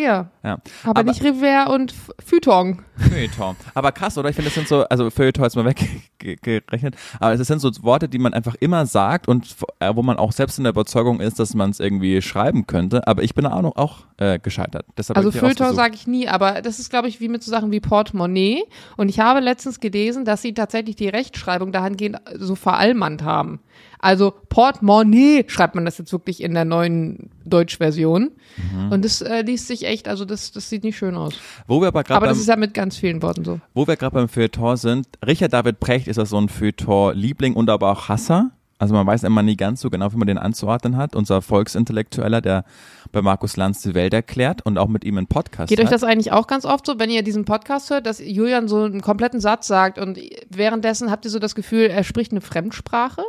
Ja. 0.00 0.30
ja. 0.42 0.58
Aber, 0.84 1.00
aber 1.00 1.02
nicht 1.04 1.22
Revers 1.22 1.68
und 1.68 1.94
Feuilleton. 2.24 2.82
Feuilleton. 2.96 3.56
Aber 3.74 3.92
krass, 3.92 4.16
oder? 4.18 4.28
Ich 4.28 4.36
finde, 4.36 4.48
das 4.48 4.54
sind 4.54 4.68
so, 4.68 4.84
also 4.84 5.10
Feuilleton 5.10 5.44
ist 5.44 5.56
mal 5.56 5.64
weggerechnet, 5.64 6.96
aber 7.18 7.34
es 7.34 7.46
sind 7.46 7.60
so 7.60 7.70
Worte, 7.82 8.08
die 8.08 8.18
man 8.18 8.34
einfach 8.34 8.54
immer 8.60 8.86
sagt 8.86 9.28
und 9.28 9.56
äh, 9.78 9.94
wo 9.94 10.02
man 10.02 10.16
auch 10.16 10.32
selbst 10.32 10.58
in 10.58 10.64
der 10.64 10.72
Überzeugung 10.72 11.20
ist, 11.20 11.38
dass 11.38 11.54
man 11.54 11.70
es 11.70 11.80
irgendwie 11.80 12.22
schreiben 12.22 12.66
könnte. 12.66 13.06
Aber 13.06 13.22
ich 13.22 13.34
bin 13.34 13.44
da 13.44 13.52
auch, 13.52 13.76
auch 13.76 13.98
äh, 14.18 14.38
gescheitert. 14.38 14.86
Deshalb 14.96 15.16
also 15.16 15.30
Feuilleton 15.30 15.74
sage 15.74 15.94
ich 15.94 16.06
nie, 16.06 16.28
aber 16.28 16.62
das 16.62 16.78
ist, 16.78 16.90
glaube 16.90 17.08
ich, 17.08 17.20
wie 17.20 17.28
mit 17.28 17.42
so 17.42 17.50
Sachen 17.50 17.70
wie 17.70 17.80
Portemonnaie. 17.80 18.64
Und 18.96 19.08
ich 19.08 19.20
habe 19.20 19.40
letztens 19.40 19.80
gelesen, 19.80 20.24
dass 20.24 20.42
sie 20.42 20.54
tatsächlich 20.54 20.96
die 20.96 21.08
Rechtschreibung 21.08 21.72
dahingehend 21.72 22.18
so 22.34 22.54
verallmannt 22.54 23.22
haben. 23.22 23.60
Also 23.98 24.32
Portemonnaie 24.48 25.44
schreibt 25.46 25.74
man 25.74 25.84
das 25.84 25.98
jetzt 25.98 26.12
wirklich 26.12 26.42
in 26.42 26.54
der 26.54 26.64
neuen 26.64 27.30
Deutschversion. 27.44 28.30
Mhm. 28.56 28.92
Und 28.92 29.04
das 29.04 29.20
äh, 29.20 29.42
liest 29.42 29.66
sich 29.66 29.84
echt, 29.84 30.08
also 30.08 30.24
das, 30.24 30.52
das 30.52 30.70
sieht 30.70 30.84
nicht 30.84 30.96
schön 30.96 31.16
aus. 31.16 31.34
Wo 31.66 31.80
wir 31.80 31.88
aber 31.88 32.00
aber 32.08 32.26
das 32.26 32.36
beim, 32.36 32.40
ist 32.40 32.48
ja 32.48 32.56
mit 32.56 32.74
ganz 32.74 32.96
vielen 32.96 33.22
Worten 33.22 33.44
so. 33.44 33.60
Wo 33.74 33.86
wir 33.86 33.96
gerade 33.96 34.14
beim 34.14 34.28
Feuilleton 34.28 34.76
sind, 34.76 35.06
Richard 35.26 35.52
David 35.52 35.80
Precht 35.80 36.08
ist 36.08 36.16
das 36.16 36.30
so 36.30 36.40
ein 36.40 36.48
Feuilleton-Liebling 36.48 37.54
und 37.54 37.68
aber 37.68 37.90
auch 37.90 38.08
Hasser. 38.08 38.52
Also 38.80 38.94
man 38.94 39.06
weiß 39.06 39.24
immer 39.24 39.42
nie 39.42 39.56
ganz 39.58 39.82
so 39.82 39.90
genau, 39.90 40.10
wie 40.10 40.16
man 40.16 40.26
den 40.26 40.38
anzuordnen 40.38 40.96
hat. 40.96 41.14
Unser 41.14 41.42
Volksintellektueller, 41.42 42.40
der 42.40 42.64
bei 43.12 43.20
Markus 43.20 43.58
Lanz 43.58 43.82
die 43.82 43.94
Welt 43.94 44.14
erklärt 44.14 44.64
und 44.64 44.78
auch 44.78 44.88
mit 44.88 45.04
ihm 45.04 45.18
einen 45.18 45.26
Podcast 45.26 45.68
Geht 45.68 45.78
hat. 45.78 45.84
euch 45.84 45.90
das 45.90 46.02
eigentlich 46.02 46.32
auch 46.32 46.46
ganz 46.46 46.64
oft 46.64 46.86
so, 46.86 46.98
wenn 46.98 47.10
ihr 47.10 47.22
diesen 47.22 47.44
Podcast 47.44 47.90
hört, 47.90 48.06
dass 48.06 48.20
Julian 48.20 48.68
so 48.68 48.84
einen 48.84 49.02
kompletten 49.02 49.38
Satz 49.38 49.66
sagt 49.66 49.98
und 49.98 50.18
währenddessen 50.48 51.10
habt 51.10 51.26
ihr 51.26 51.30
so 51.30 51.38
das 51.38 51.54
Gefühl, 51.54 51.90
er 51.90 52.04
spricht 52.04 52.32
eine 52.32 52.40
Fremdsprache? 52.40 53.22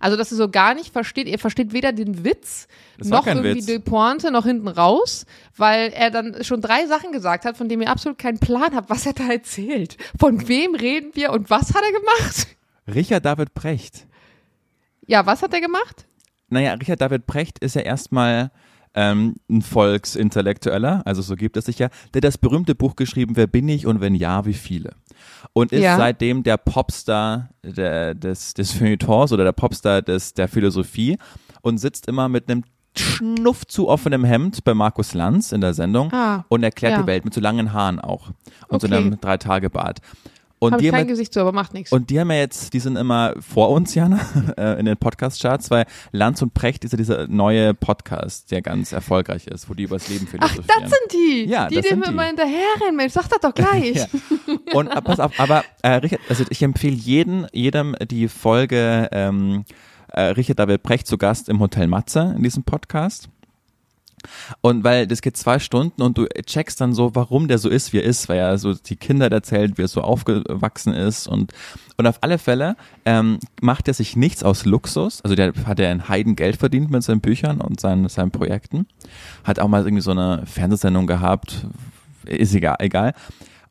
Also, 0.00 0.16
dass 0.16 0.32
ihr 0.32 0.36
so 0.36 0.48
gar 0.48 0.74
nicht 0.74 0.92
versteht, 0.92 1.28
ihr 1.28 1.38
versteht 1.38 1.72
weder 1.72 1.92
den 1.92 2.24
Witz, 2.24 2.68
noch 2.98 3.26
irgendwie 3.26 3.56
Witz. 3.56 3.66
die 3.66 3.78
Pointe, 3.78 4.30
noch 4.30 4.44
hinten 4.44 4.68
raus, 4.68 5.26
weil 5.56 5.92
er 5.92 6.10
dann 6.10 6.42
schon 6.44 6.60
drei 6.60 6.86
Sachen 6.86 7.12
gesagt 7.12 7.44
hat, 7.44 7.56
von 7.56 7.68
denen 7.68 7.82
ihr 7.82 7.90
absolut 7.90 8.18
keinen 8.18 8.38
Plan 8.38 8.74
habt, 8.74 8.90
was 8.90 9.06
er 9.06 9.12
da 9.12 9.28
erzählt. 9.28 9.96
Von 10.18 10.48
wem 10.48 10.74
reden 10.74 11.10
wir 11.14 11.32
und 11.32 11.50
was 11.50 11.74
hat 11.74 11.82
er 11.82 11.92
gemacht? 11.92 12.48
Richard 12.92 13.24
David 13.24 13.54
Precht. 13.54 14.06
Ja, 15.06 15.26
was 15.26 15.42
hat 15.42 15.52
er 15.54 15.60
gemacht? 15.60 16.06
Naja, 16.48 16.74
Richard 16.74 17.00
David 17.00 17.26
Precht 17.26 17.58
ist 17.58 17.74
ja 17.74 17.82
erstmal 17.82 18.50
ähm, 18.94 19.34
ein 19.50 19.62
Volksintellektueller, 19.62 21.02
also 21.04 21.22
so 21.22 21.36
gibt 21.36 21.56
es 21.56 21.66
sich 21.66 21.78
ja, 21.78 21.88
der 22.14 22.22
das 22.22 22.38
berühmte 22.38 22.74
Buch 22.74 22.96
geschrieben, 22.96 23.36
Wer 23.36 23.46
bin 23.46 23.68
ich 23.68 23.86
und 23.86 24.00
wenn 24.00 24.14
ja, 24.14 24.46
wie 24.46 24.54
viele? 24.54 24.94
Und 25.52 25.72
ist 25.72 25.82
Ja. 25.82 25.96
seitdem 25.96 26.42
der 26.42 26.56
Popstar 26.56 27.50
der, 27.62 28.14
des, 28.14 28.54
des 28.54 28.72
Feuilletons 28.72 29.32
oder 29.32 29.44
der 29.44 29.52
Popstar 29.52 30.02
des, 30.02 30.34
der 30.34 30.48
Philosophie 30.48 31.18
und 31.62 31.78
sitzt 31.78 32.06
immer 32.08 32.28
mit 32.28 32.50
einem 32.50 32.64
Schnuff 32.98 33.66
zu 33.66 33.88
offenem 33.88 34.24
Hemd 34.24 34.64
bei 34.64 34.72
Markus 34.72 35.12
Lanz 35.12 35.52
in 35.52 35.60
der 35.60 35.74
Sendung 35.74 36.10
Ah, 36.12 36.44
und 36.48 36.62
erklärt 36.62 36.92
ja. 36.92 37.02
die 37.02 37.06
Welt 37.06 37.24
mit 37.26 37.34
so 37.34 37.40
langen 37.42 37.72
Haaren 37.74 38.00
auch 38.00 38.30
und 38.68 38.80
so 38.80 38.86
Okay. 38.86 38.96
einem 38.96 39.20
Drei-Tage-Bart. 39.20 40.00
Und 40.58 40.72
Hab 40.72 40.78
die 40.78 40.86
ich 40.86 40.92
haben 40.92 41.00
kein 41.00 41.08
Gesicht 41.08 41.34
zu, 41.34 41.40
aber 41.40 41.52
macht 41.52 41.74
nichts. 41.74 41.92
und 41.92 42.08
die 42.08 42.18
haben 42.18 42.30
ja 42.30 42.38
jetzt, 42.38 42.72
die 42.72 42.80
sind 42.80 42.96
immer 42.96 43.34
vor 43.40 43.68
uns, 43.70 43.94
Jana, 43.94 44.20
äh, 44.56 44.78
in 44.78 44.86
den 44.86 44.96
Podcast-Charts, 44.96 45.70
weil 45.70 45.84
Lanz 46.12 46.40
und 46.40 46.54
Precht 46.54 46.84
ist 46.84 46.92
ja 46.92 46.96
dieser 46.96 47.26
neue 47.28 47.74
Podcast, 47.74 48.50
der 48.50 48.62
ganz 48.62 48.92
erfolgreich 48.92 49.46
ist, 49.48 49.68
wo 49.68 49.74
die 49.74 49.82
übers 49.82 50.08
Leben 50.08 50.26
Ach, 50.26 50.30
philosophieren. 50.30 50.66
das 50.80 50.90
sind 50.90 51.12
die. 51.12 51.44
Ja, 51.44 51.68
die, 51.68 51.74
das 51.74 51.84
die 51.84 51.90
sind 51.90 52.06
die. 52.06 52.10
immer 52.10 52.24
hinterherrennen, 52.24 52.96
Mensch. 52.96 53.12
Sag 53.12 53.28
das 53.28 53.40
doch 53.40 53.54
gleich. 53.54 54.06
Ja. 54.46 54.74
Und 54.74 54.88
äh, 54.88 55.02
pass 55.02 55.20
auf, 55.20 55.38
aber 55.38 55.64
äh, 55.82 55.92
Richard, 55.94 56.20
also 56.28 56.44
ich 56.50 56.62
empfehle 56.62 56.94
jeden, 56.94 57.46
jedem 57.52 57.94
die 58.10 58.28
Folge 58.28 59.08
ähm, 59.12 59.64
äh, 60.08 60.22
Richard 60.22 60.58
David 60.58 60.82
Precht 60.82 61.06
zu 61.06 61.18
Gast 61.18 61.48
im 61.48 61.60
Hotel 61.60 61.86
Matze 61.86 62.34
in 62.36 62.42
diesem 62.42 62.62
Podcast. 62.62 63.28
Und 64.60 64.84
weil 64.84 65.06
das 65.06 65.22
geht 65.22 65.36
zwei 65.36 65.58
Stunden 65.58 66.02
und 66.02 66.18
du 66.18 66.26
checkst 66.26 66.80
dann 66.80 66.94
so, 66.94 67.14
warum 67.14 67.48
der 67.48 67.58
so 67.58 67.68
ist, 67.68 67.92
wie 67.92 67.98
er 67.98 68.04
ist, 68.04 68.28
weil 68.28 68.38
er 68.38 68.58
so 68.58 68.74
die 68.74 68.96
Kinder 68.96 69.30
erzählt, 69.30 69.78
wie 69.78 69.82
er 69.82 69.88
so 69.88 70.00
aufgewachsen 70.00 70.92
ist 70.94 71.26
und 71.26 71.52
und 71.98 72.06
auf 72.06 72.18
alle 72.20 72.38
Fälle 72.38 72.76
ähm, 73.06 73.38
macht 73.60 73.88
er 73.88 73.94
sich 73.94 74.16
nichts 74.16 74.42
aus 74.42 74.66
Luxus. 74.66 75.22
Also 75.22 75.34
der 75.34 75.54
hat 75.64 75.78
ja 75.78 75.88
ein 75.88 76.08
Heidengeld 76.08 76.56
verdient 76.56 76.90
mit 76.90 77.02
seinen 77.02 77.20
Büchern 77.20 77.60
und 77.60 77.80
seinen, 77.80 78.08
seinen 78.08 78.30
Projekten. 78.30 78.86
Hat 79.44 79.58
auch 79.58 79.68
mal 79.68 79.82
irgendwie 79.82 80.02
so 80.02 80.10
eine 80.10 80.44
Fernsehsendung 80.44 81.06
gehabt. 81.06 81.66
Ist 82.26 82.54
egal, 82.54 82.76
egal. 82.80 83.14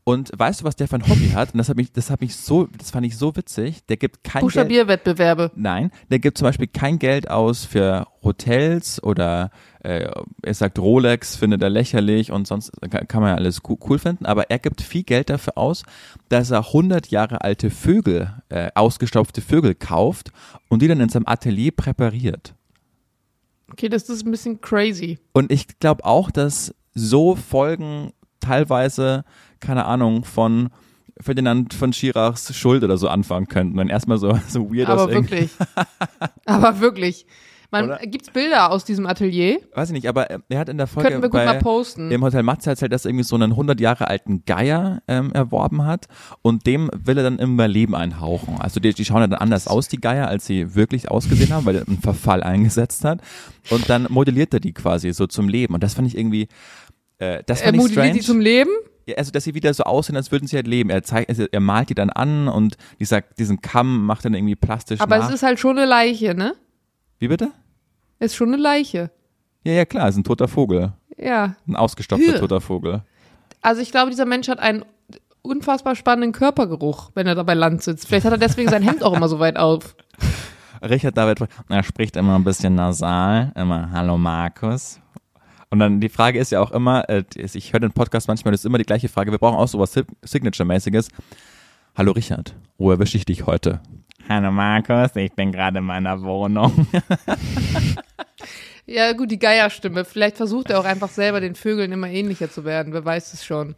Und 0.07 0.31
weißt 0.37 0.61
du, 0.61 0.65
was 0.65 0.75
der 0.75 0.87
für 0.87 0.97
ein 0.97 1.09
Hobby 1.09 1.31
hat? 1.33 1.53
Und 1.53 1.57
das 1.57 1.67
hat 1.67 1.77
mich, 1.77 1.91
das 1.91 2.11
hat 2.11 2.21
mich 2.21 2.35
so, 2.35 2.67
das 2.77 2.91
fand 2.91 3.07
ich 3.07 3.17
so 3.17 3.35
witzig. 3.35 3.83
Der 3.87 3.97
gibt 3.97 4.23
kein 4.23 4.41
Geld. 4.41 4.43
Buchstabierwettbewerbe. 4.43 5.51
Nein, 5.55 5.89
der 6.11 6.19
gibt 6.19 6.37
zum 6.37 6.45
Beispiel 6.45 6.67
kein 6.67 6.99
Geld 6.99 7.27
aus 7.27 7.65
für 7.65 8.05
Hotels 8.21 9.01
oder 9.01 9.49
äh, 9.79 10.07
er 10.43 10.53
sagt 10.53 10.77
Rolex, 10.77 11.35
findet 11.35 11.63
er 11.63 11.71
lächerlich 11.71 12.31
und 12.31 12.45
sonst 12.45 12.71
kann, 12.91 13.21
man 13.21 13.31
ja 13.31 13.35
alles 13.35 13.61
cool, 13.67 13.77
cool 13.89 13.97
finden, 13.97 14.27
aber 14.27 14.51
er 14.51 14.59
gibt 14.59 14.83
viel 14.83 15.01
Geld 15.01 15.31
dafür 15.31 15.57
aus, 15.57 15.81
dass 16.29 16.51
er 16.51 16.67
100 16.67 17.07
Jahre 17.07 17.41
alte 17.41 17.71
Vögel, 17.71 18.31
äh, 18.49 18.69
ausgestopfte 18.75 19.41
Vögel 19.41 19.73
kauft 19.73 20.31
und 20.69 20.83
die 20.83 20.87
dann 20.87 21.01
in 21.01 21.09
seinem 21.09 21.27
Atelier 21.27 21.71
präpariert. 21.71 22.53
Okay, 23.71 23.89
das 23.89 24.07
ist 24.09 24.23
ein 24.23 24.29
bisschen 24.29 24.61
crazy. 24.61 25.17
Und 25.33 25.51
ich 25.51 25.79
glaube 25.79 26.05
auch, 26.05 26.29
dass 26.29 26.75
so 26.93 27.35
Folgen 27.35 28.11
teilweise, 28.45 29.23
keine 29.59 29.85
Ahnung, 29.85 30.23
von 30.25 30.69
Ferdinand 31.19 31.73
von 31.73 31.93
Schirachs 31.93 32.53
Schuld 32.55 32.83
oder 32.83 32.97
so 32.97 33.07
anfangen 33.07 33.47
könnten. 33.47 33.79
Und 33.79 33.89
erstmal 33.89 34.17
so, 34.17 34.37
so 34.47 34.73
weird 34.73 34.89
Aber 34.89 35.09
wirklich. 35.09 35.51
Aber 36.45 36.79
wirklich. 36.79 37.25
Man, 37.71 37.85
Oder? 37.85 37.97
gibt's 37.97 38.29
Bilder 38.29 38.71
aus 38.71 38.85
diesem 38.85 39.05
Atelier? 39.05 39.59
Weiß 39.73 39.89
ich 39.89 39.93
nicht, 39.93 40.07
aber 40.07 40.29
äh, 40.29 40.39
er 40.49 40.59
hat 40.59 40.69
in 40.69 40.77
der 40.77 40.87
Folge 40.87 41.09
Könnten 41.09 41.23
wir 41.23 41.29
gut 41.29 41.39
bei, 41.39 41.45
mal 41.45 41.59
posten. 41.59 42.11
im 42.11 42.23
Hotel 42.23 42.43
Matze 42.43 42.69
erzählt, 42.69 42.93
dass 42.93 43.05
er 43.05 43.09
irgendwie 43.09 43.25
so 43.25 43.35
einen 43.35 43.51
100 43.51 43.81
Jahre 43.81 44.07
alten 44.07 44.45
Geier 44.45 45.01
ähm, 45.07 45.31
erworben 45.33 45.85
hat 45.85 46.07
und 46.41 46.67
dem 46.67 46.89
will 46.93 47.17
er 47.17 47.23
dann 47.23 47.39
immer 47.39 47.67
Leben 47.67 47.95
einhauchen. 47.95 48.61
Also 48.61 48.79
die, 48.79 48.93
die 48.93 49.03
schauen 49.03 49.21
ja 49.21 49.27
dann 49.27 49.39
anders 49.39 49.67
aus, 49.67 49.87
die 49.87 49.99
Geier, 49.99 50.27
als 50.27 50.45
sie 50.45 50.75
wirklich 50.75 51.09
ausgesehen 51.11 51.51
haben, 51.51 51.65
weil 51.65 51.77
er 51.77 51.87
einen 51.87 51.99
Verfall 51.99 52.43
eingesetzt 52.43 53.03
hat 53.03 53.19
und 53.69 53.89
dann 53.89 54.07
modelliert 54.09 54.53
er 54.53 54.59
die 54.59 54.73
quasi 54.73 55.11
so 55.11 55.27
zum 55.27 55.49
Leben 55.49 55.73
und 55.73 55.83
das 55.83 55.95
fand 55.95 56.07
ich 56.07 56.17
irgendwie, 56.17 56.47
äh, 57.19 57.43
das 57.45 57.61
Er 57.61 57.73
strange. 57.73 58.13
die 58.13 58.21
zum 58.21 58.39
Leben? 58.39 58.69
Ja, 59.07 59.15
also 59.17 59.31
dass 59.31 59.43
sie 59.43 59.53
wieder 59.53 59.73
so 59.73 59.83
aussehen, 59.83 60.15
als 60.15 60.31
würden 60.31 60.47
sie 60.47 60.55
halt 60.55 60.67
leben. 60.67 60.89
Er 60.89 61.03
zeigt, 61.03 61.29
also 61.29 61.45
er 61.51 61.59
malt 61.59 61.89
die 61.89 61.95
dann 61.95 62.09
an 62.09 62.47
und 62.47 62.75
dieser, 62.99 63.21
diesen 63.21 63.61
Kamm 63.61 64.05
macht 64.05 64.25
dann 64.25 64.33
irgendwie 64.33 64.55
plastisch 64.55 64.99
Aber 64.99 65.17
nach. 65.19 65.29
es 65.29 65.35
ist 65.35 65.43
halt 65.43 65.59
schon 65.59 65.77
eine 65.77 65.85
Leiche, 65.87 66.33
ne? 66.33 66.55
Wie 67.19 67.27
bitte? 67.27 67.51
Es 68.17 68.31
ist 68.31 68.35
schon 68.37 68.47
eine 68.53 68.57
Leiche. 68.61 69.11
Ja, 69.63 69.73
ja, 69.73 69.85
klar, 69.85 70.07
es 70.07 70.15
ist 70.15 70.19
ein 70.21 70.23
toter 70.23 70.47
Vogel. 70.47 70.93
Ja. 71.17 71.55
Ein 71.67 71.75
ausgestopfter 71.75 72.33
Hü. 72.33 72.39
toter 72.39 72.61
Vogel. 72.61 73.03
Also 73.61 73.81
ich 73.81 73.91
glaube, 73.91 74.09
dieser 74.09 74.25
Mensch 74.25 74.47
hat 74.47 74.59
einen 74.59 74.83
unfassbar 75.43 75.95
spannenden 75.95 76.31
Körpergeruch, 76.31 77.11
wenn 77.13 77.27
er 77.27 77.35
da 77.35 77.43
bei 77.43 77.53
Land 77.53 77.83
sitzt. 77.83 78.07
Vielleicht 78.07 78.25
hat 78.25 78.33
er 78.33 78.37
deswegen 78.39 78.69
sein 78.69 78.81
Hemd 78.81 79.03
auch 79.03 79.13
immer 79.15 79.29
so 79.29 79.37
weit 79.39 79.57
auf. 79.57 79.95
Richard 80.81 81.15
David, 81.17 81.39
er 81.69 81.83
spricht 81.83 82.15
immer 82.15 82.35
ein 82.35 82.43
bisschen 82.43 82.75
nasal, 82.75 83.51
immer 83.55 83.89
Hallo 83.91 84.17
Markus. 84.17 84.99
Und 85.75 85.79
dann 85.79 85.99
die 85.99 86.07
Frage 86.07 86.39
ist 86.39 86.53
ja 86.53 86.61
auch 86.61 86.71
immer, 86.71 87.09
äh, 87.09 87.25
ich 87.35 87.73
höre 87.73 87.81
den 87.81 87.91
Podcast 87.91 88.29
manchmal, 88.29 88.53
das 88.53 88.61
ist 88.61 88.65
immer 88.65 88.77
die 88.77 88.85
gleiche 88.85 89.09
Frage, 89.09 89.31
wir 89.31 89.39
brauchen 89.39 89.57
auch 89.57 89.67
sowas 89.67 89.91
Sig- 89.91 90.07
Signature-mäßiges. 90.21 91.09
Hallo 91.97 92.13
Richard, 92.13 92.55
wo 92.77 92.91
erwische 92.91 93.17
ich 93.17 93.25
dich 93.25 93.45
heute? 93.45 93.81
Hallo 94.29 94.53
Markus, 94.53 95.13
ich 95.17 95.33
bin 95.33 95.51
gerade 95.51 95.79
in 95.79 95.83
meiner 95.83 96.21
Wohnung. 96.21 96.87
Ja, 98.87 99.11
gut, 99.13 99.31
die 99.31 99.39
Geierstimme. 99.39 100.05
Vielleicht 100.05 100.37
versucht 100.37 100.69
er 100.69 100.79
auch 100.79 100.85
einfach 100.85 101.09
selber 101.09 101.41
den 101.41 101.55
Vögeln 101.55 101.91
immer 101.91 102.07
ähnlicher 102.07 102.51
zu 102.51 102.63
werden. 102.65 102.93
Wer 102.93 103.03
weiß 103.03 103.33
es 103.33 103.43
schon. 103.43 103.75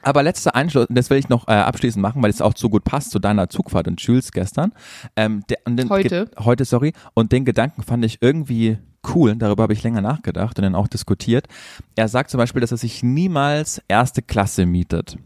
Aber 0.00 0.22
letzter 0.22 0.54
Einschluss, 0.54 0.86
das 0.88 1.10
will 1.10 1.18
ich 1.18 1.28
noch 1.28 1.46
äh, 1.48 1.52
abschließend 1.52 2.00
machen, 2.02 2.22
weil 2.22 2.30
es 2.30 2.40
auch 2.40 2.54
so 2.56 2.70
gut 2.70 2.82
passt 2.82 3.10
zu 3.10 3.18
deiner 3.18 3.50
Zugfahrt 3.50 3.86
in 3.88 3.96
Jules 3.96 4.32
gestern. 4.32 4.72
Ähm, 5.16 5.42
der, 5.50 5.58
und 5.66 5.76
den, 5.76 5.90
Heute. 5.90 6.24
Ge- 6.34 6.44
heute, 6.46 6.64
sorry. 6.64 6.94
Und 7.12 7.30
den 7.30 7.44
Gedanken 7.44 7.82
fand 7.82 8.04
ich 8.06 8.22
irgendwie 8.22 8.78
cool. 9.14 9.36
Darüber 9.36 9.64
habe 9.64 9.72
ich 9.72 9.82
länger 9.82 10.00
nachgedacht 10.00 10.58
und 10.58 10.62
dann 10.62 10.74
auch 10.74 10.88
diskutiert. 10.88 11.46
Er 11.96 12.08
sagt 12.08 12.30
zum 12.30 12.38
Beispiel, 12.38 12.60
dass 12.60 12.72
er 12.72 12.78
sich 12.78 13.02
niemals 13.02 13.82
erste 13.88 14.22
Klasse 14.22 14.66
mietet. 14.66 15.18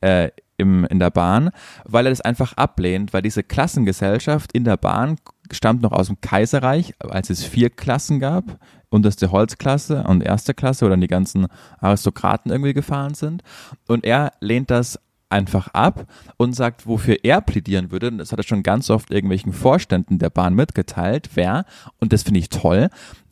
Äh, 0.00 0.30
im, 0.58 0.84
in 0.86 0.98
der 0.98 1.10
Bahn, 1.10 1.50
weil 1.84 2.06
er 2.06 2.10
das 2.10 2.20
einfach 2.20 2.52
ablehnt, 2.54 3.12
weil 3.12 3.22
diese 3.22 3.42
Klassengesellschaft 3.42 4.52
in 4.52 4.64
der 4.64 4.76
Bahn 4.76 5.16
stammt 5.52 5.82
noch 5.82 5.92
aus 5.92 6.08
dem 6.08 6.20
Kaiserreich, 6.20 6.94
als 6.98 7.30
es 7.30 7.44
vier 7.44 7.70
Klassen 7.70 8.18
gab, 8.18 8.58
unterste 8.90 9.30
Holzklasse 9.30 10.02
und 10.02 10.22
erste 10.22 10.54
Klasse, 10.54 10.84
wo 10.84 10.90
dann 10.90 11.00
die 11.00 11.06
ganzen 11.06 11.46
Aristokraten 11.78 12.50
irgendwie 12.50 12.74
gefahren 12.74 13.14
sind. 13.14 13.42
Und 13.86 14.04
er 14.04 14.32
lehnt 14.40 14.70
das 14.70 14.98
einfach 15.30 15.68
ab 15.68 16.06
und 16.36 16.54
sagt, 16.54 16.86
wofür 16.86 17.16
er 17.22 17.40
plädieren 17.40 17.90
würde, 17.90 18.08
und 18.08 18.18
das 18.18 18.32
hat 18.32 18.40
er 18.40 18.44
schon 18.44 18.62
ganz 18.62 18.90
oft 18.90 19.10
irgendwelchen 19.10 19.52
Vorständen 19.52 20.18
der 20.18 20.30
Bahn 20.30 20.54
mitgeteilt, 20.54 21.30
wer, 21.34 21.64
und 21.98 22.12
das 22.12 22.22
finde 22.22 22.40
ich 22.40 22.48
toll, 22.48 22.88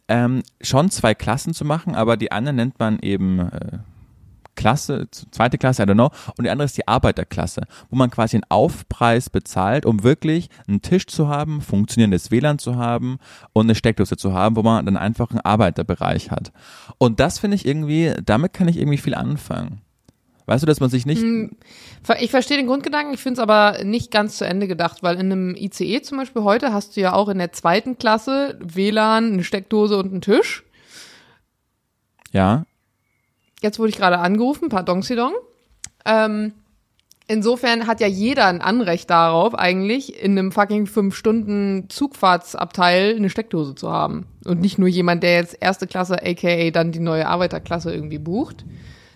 ähm, 0.09 0.43
schon 0.61 0.91
zwei 0.91 1.15
Klassen 1.15 1.55
zu 1.55 1.65
machen, 1.65 1.95
aber 1.95 2.17
die 2.17 2.33
eine 2.33 2.53
nennt 2.53 2.79
man 2.79 2.99
eben 3.01 3.41
äh, 3.41 3.79
Klasse, 4.57 5.09
zweite 5.11 5.59
Klasse, 5.59 5.83
I 5.83 5.87
don't 5.87 5.95
know, 5.95 6.11
und 6.37 6.45
die 6.45 6.51
andere 6.51 6.65
ist 6.65 6.79
die 6.79 6.89
Arbeiterklasse, 6.89 7.63
wo 7.91 7.97
man 7.97 8.11
quasi 8.11 8.37
einen 8.37 8.45
Aufpreis 8.49 9.29
bezahlt, 9.31 9.85
um 9.85 10.03
wirklich 10.03 10.49
einen 10.67 10.83
Tisch 10.83 11.07
zu 11.07 11.29
haben, 11.29 11.61
funktionierendes 11.61 12.31
WLAN 12.31 12.59
zu 12.59 12.77
haben 12.77 13.19
und 13.53 13.67
eine 13.67 13.75
Steckdose 13.75 14.17
zu 14.17 14.33
haben, 14.33 14.57
wo 14.57 14.63
man 14.63 14.87
dann 14.87 14.97
einfach 14.97 15.31
einen 15.31 15.41
Arbeiterbereich 15.41 16.31
hat. 16.31 16.53
Und 16.99 17.21
das 17.21 17.39
finde 17.39 17.57
ich 17.57 17.67
irgendwie, 17.67 18.15
damit 18.25 18.55
kann 18.55 18.69
ich 18.69 18.79
irgendwie 18.79 18.99
viel 18.99 19.15
anfangen. 19.15 19.83
Weißt 20.47 20.63
du, 20.63 20.67
dass 20.67 20.79
man 20.81 20.91
sich 20.91 21.07
nicht, 21.07 21.23
Ver- 22.05 22.23
Ich 22.23 22.31
verstehe 22.31 22.57
den 22.57 22.69
Grundgedanken, 22.69 23.13
ich 23.15 23.21
finde 23.21 23.35
es 23.35 23.43
aber 23.43 23.83
nicht 23.85 24.13
ganz 24.13 24.39
zu 24.39 24.47
Ende 24.47 24.69
gedacht, 24.69 25.03
weil 25.03 25.17
in 25.17 25.33
einem 25.33 25.55
ICE 25.57 26.01
zum 26.03 26.19
Beispiel 26.19 26.43
heute 26.45 26.73
hast 26.73 26.97
du 26.97 27.01
ja 27.01 27.13
auch 27.15 27.29
in 27.29 27.39
der 27.39 27.53
zweiten 27.53 27.99
Klasse 27.99 28.57
WLAN, 28.63 29.33
eine 29.33 29.45
Steckdose 29.45 29.99
und 29.99 30.13
einen 30.13 30.21
Tisch. 30.21 30.65
ja, 32.33 32.65
Jetzt 33.63 33.79
wurde 33.79 33.89
ich 33.89 33.97
gerade 33.97 34.19
angerufen, 34.19 34.69
pardon, 34.69 35.01
Sidong. 35.03 35.33
Ähm, 36.05 36.53
insofern 37.27 37.87
hat 37.87 38.01
ja 38.01 38.07
jeder 38.07 38.47
ein 38.47 38.61
Anrecht 38.61 39.09
darauf, 39.11 39.55
eigentlich 39.55 40.23
in 40.23 40.39
einem 40.39 40.53
fucking 40.53 40.87
fünf 40.87 41.17
Stunden 41.17 41.87
Zugfahrtsabteil 41.89 43.17
eine 43.17 43.31
Steckdose 43.31 43.75
zu 43.75 43.91
haben. 43.91 44.27
Und 44.45 44.61
nicht 44.61 44.79
nur 44.79 44.89
jemand, 44.89 45.23
der 45.23 45.37
jetzt 45.37 45.57
erste 45.61 45.87
Klasse, 45.87 46.23
aka 46.23 46.71
dann 46.71 46.93
die 46.93 47.01
neue 47.01 47.27
Arbeiterklasse 47.27 47.93
irgendwie 47.93 48.19
bucht. 48.19 48.65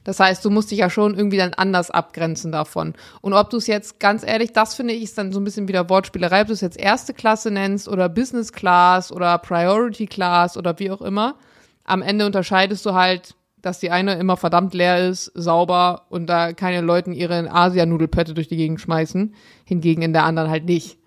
Das 0.04 0.18
heißt, 0.18 0.44
du 0.44 0.50
musst 0.50 0.70
dich 0.70 0.78
ja 0.78 0.90
schon 0.90 1.14
irgendwie 1.14 1.36
dann 1.36 1.54
anders 1.54 1.90
abgrenzen 1.90 2.52
davon. 2.52 2.94
Und 3.20 3.34
ob 3.34 3.50
du 3.50 3.58
es 3.58 3.66
jetzt, 3.66 4.00
ganz 4.00 4.24
ehrlich, 4.26 4.52
das 4.52 4.74
finde 4.74 4.94
ich 4.94 5.02
ist 5.02 5.18
dann 5.18 5.32
so 5.32 5.40
ein 5.40 5.44
bisschen 5.44 5.68
wieder 5.68 5.88
Wortspielerei, 5.88 6.42
ob 6.42 6.46
du 6.48 6.52
es 6.52 6.60
jetzt 6.60 6.78
erste 6.78 7.12
Klasse 7.12 7.50
nennst 7.50 7.88
oder 7.88 8.08
Business 8.08 8.52
Class 8.52 9.12
oder 9.12 9.36
Priority 9.38 10.06
Class 10.06 10.56
oder 10.56 10.78
wie 10.78 10.90
auch 10.90 11.02
immer. 11.02 11.36
Am 11.84 12.02
Ende 12.02 12.26
unterscheidest 12.26 12.86
du 12.86 12.94
halt, 12.94 13.34
dass 13.60 13.78
die 13.78 13.90
eine 13.90 14.14
immer 14.14 14.38
verdammt 14.38 14.72
leer 14.72 15.08
ist, 15.08 15.32
sauber 15.34 16.06
und 16.08 16.26
da 16.26 16.54
keine 16.54 16.80
Leuten 16.80 17.12
ihre 17.12 17.50
Asianudelpötte 17.52 18.32
durch 18.32 18.48
die 18.48 18.56
Gegend 18.56 18.80
schmeißen. 18.80 19.34
Hingegen 19.64 20.00
in 20.00 20.14
der 20.14 20.24
anderen 20.24 20.50
halt 20.50 20.64
nicht. 20.64 20.98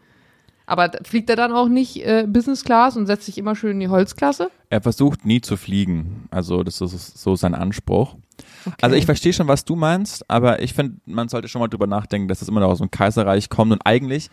Aber 0.66 0.92
fliegt 1.04 1.30
er 1.30 1.36
dann 1.36 1.52
auch 1.52 1.68
nicht 1.68 2.06
äh, 2.06 2.26
Business 2.28 2.64
Class 2.64 2.96
und 2.96 3.08
setzt 3.08 3.26
sich 3.26 3.38
immer 3.38 3.56
schön 3.56 3.72
in 3.72 3.80
die 3.80 3.90
Holzklasse? 3.90 4.50
er 4.74 4.82
versucht 4.82 5.24
nie 5.24 5.40
zu 5.40 5.56
fliegen. 5.56 6.28
Also 6.32 6.64
das 6.64 6.82
ist 6.82 7.20
so 7.20 7.36
sein 7.36 7.54
Anspruch. 7.54 8.16
Also 8.82 8.96
ich 8.96 9.06
verstehe 9.06 9.34
schon, 9.34 9.48
was 9.48 9.66
du 9.66 9.76
meinst, 9.76 10.30
aber 10.30 10.62
ich 10.62 10.74
finde, 10.74 10.98
man 11.06 11.30
sollte 11.30 11.48
schon 11.48 11.60
mal 11.60 11.68
drüber 11.68 11.88
nachdenken, 11.88 12.28
dass 12.28 12.40
das 12.40 12.48
immer 12.48 12.62
noch 12.62 12.70
aus 12.70 12.80
dem 12.80 12.92
Kaiserreich 12.92 13.50
kommt 13.50 13.72
und 13.72 13.82
eigentlich, 13.86 14.30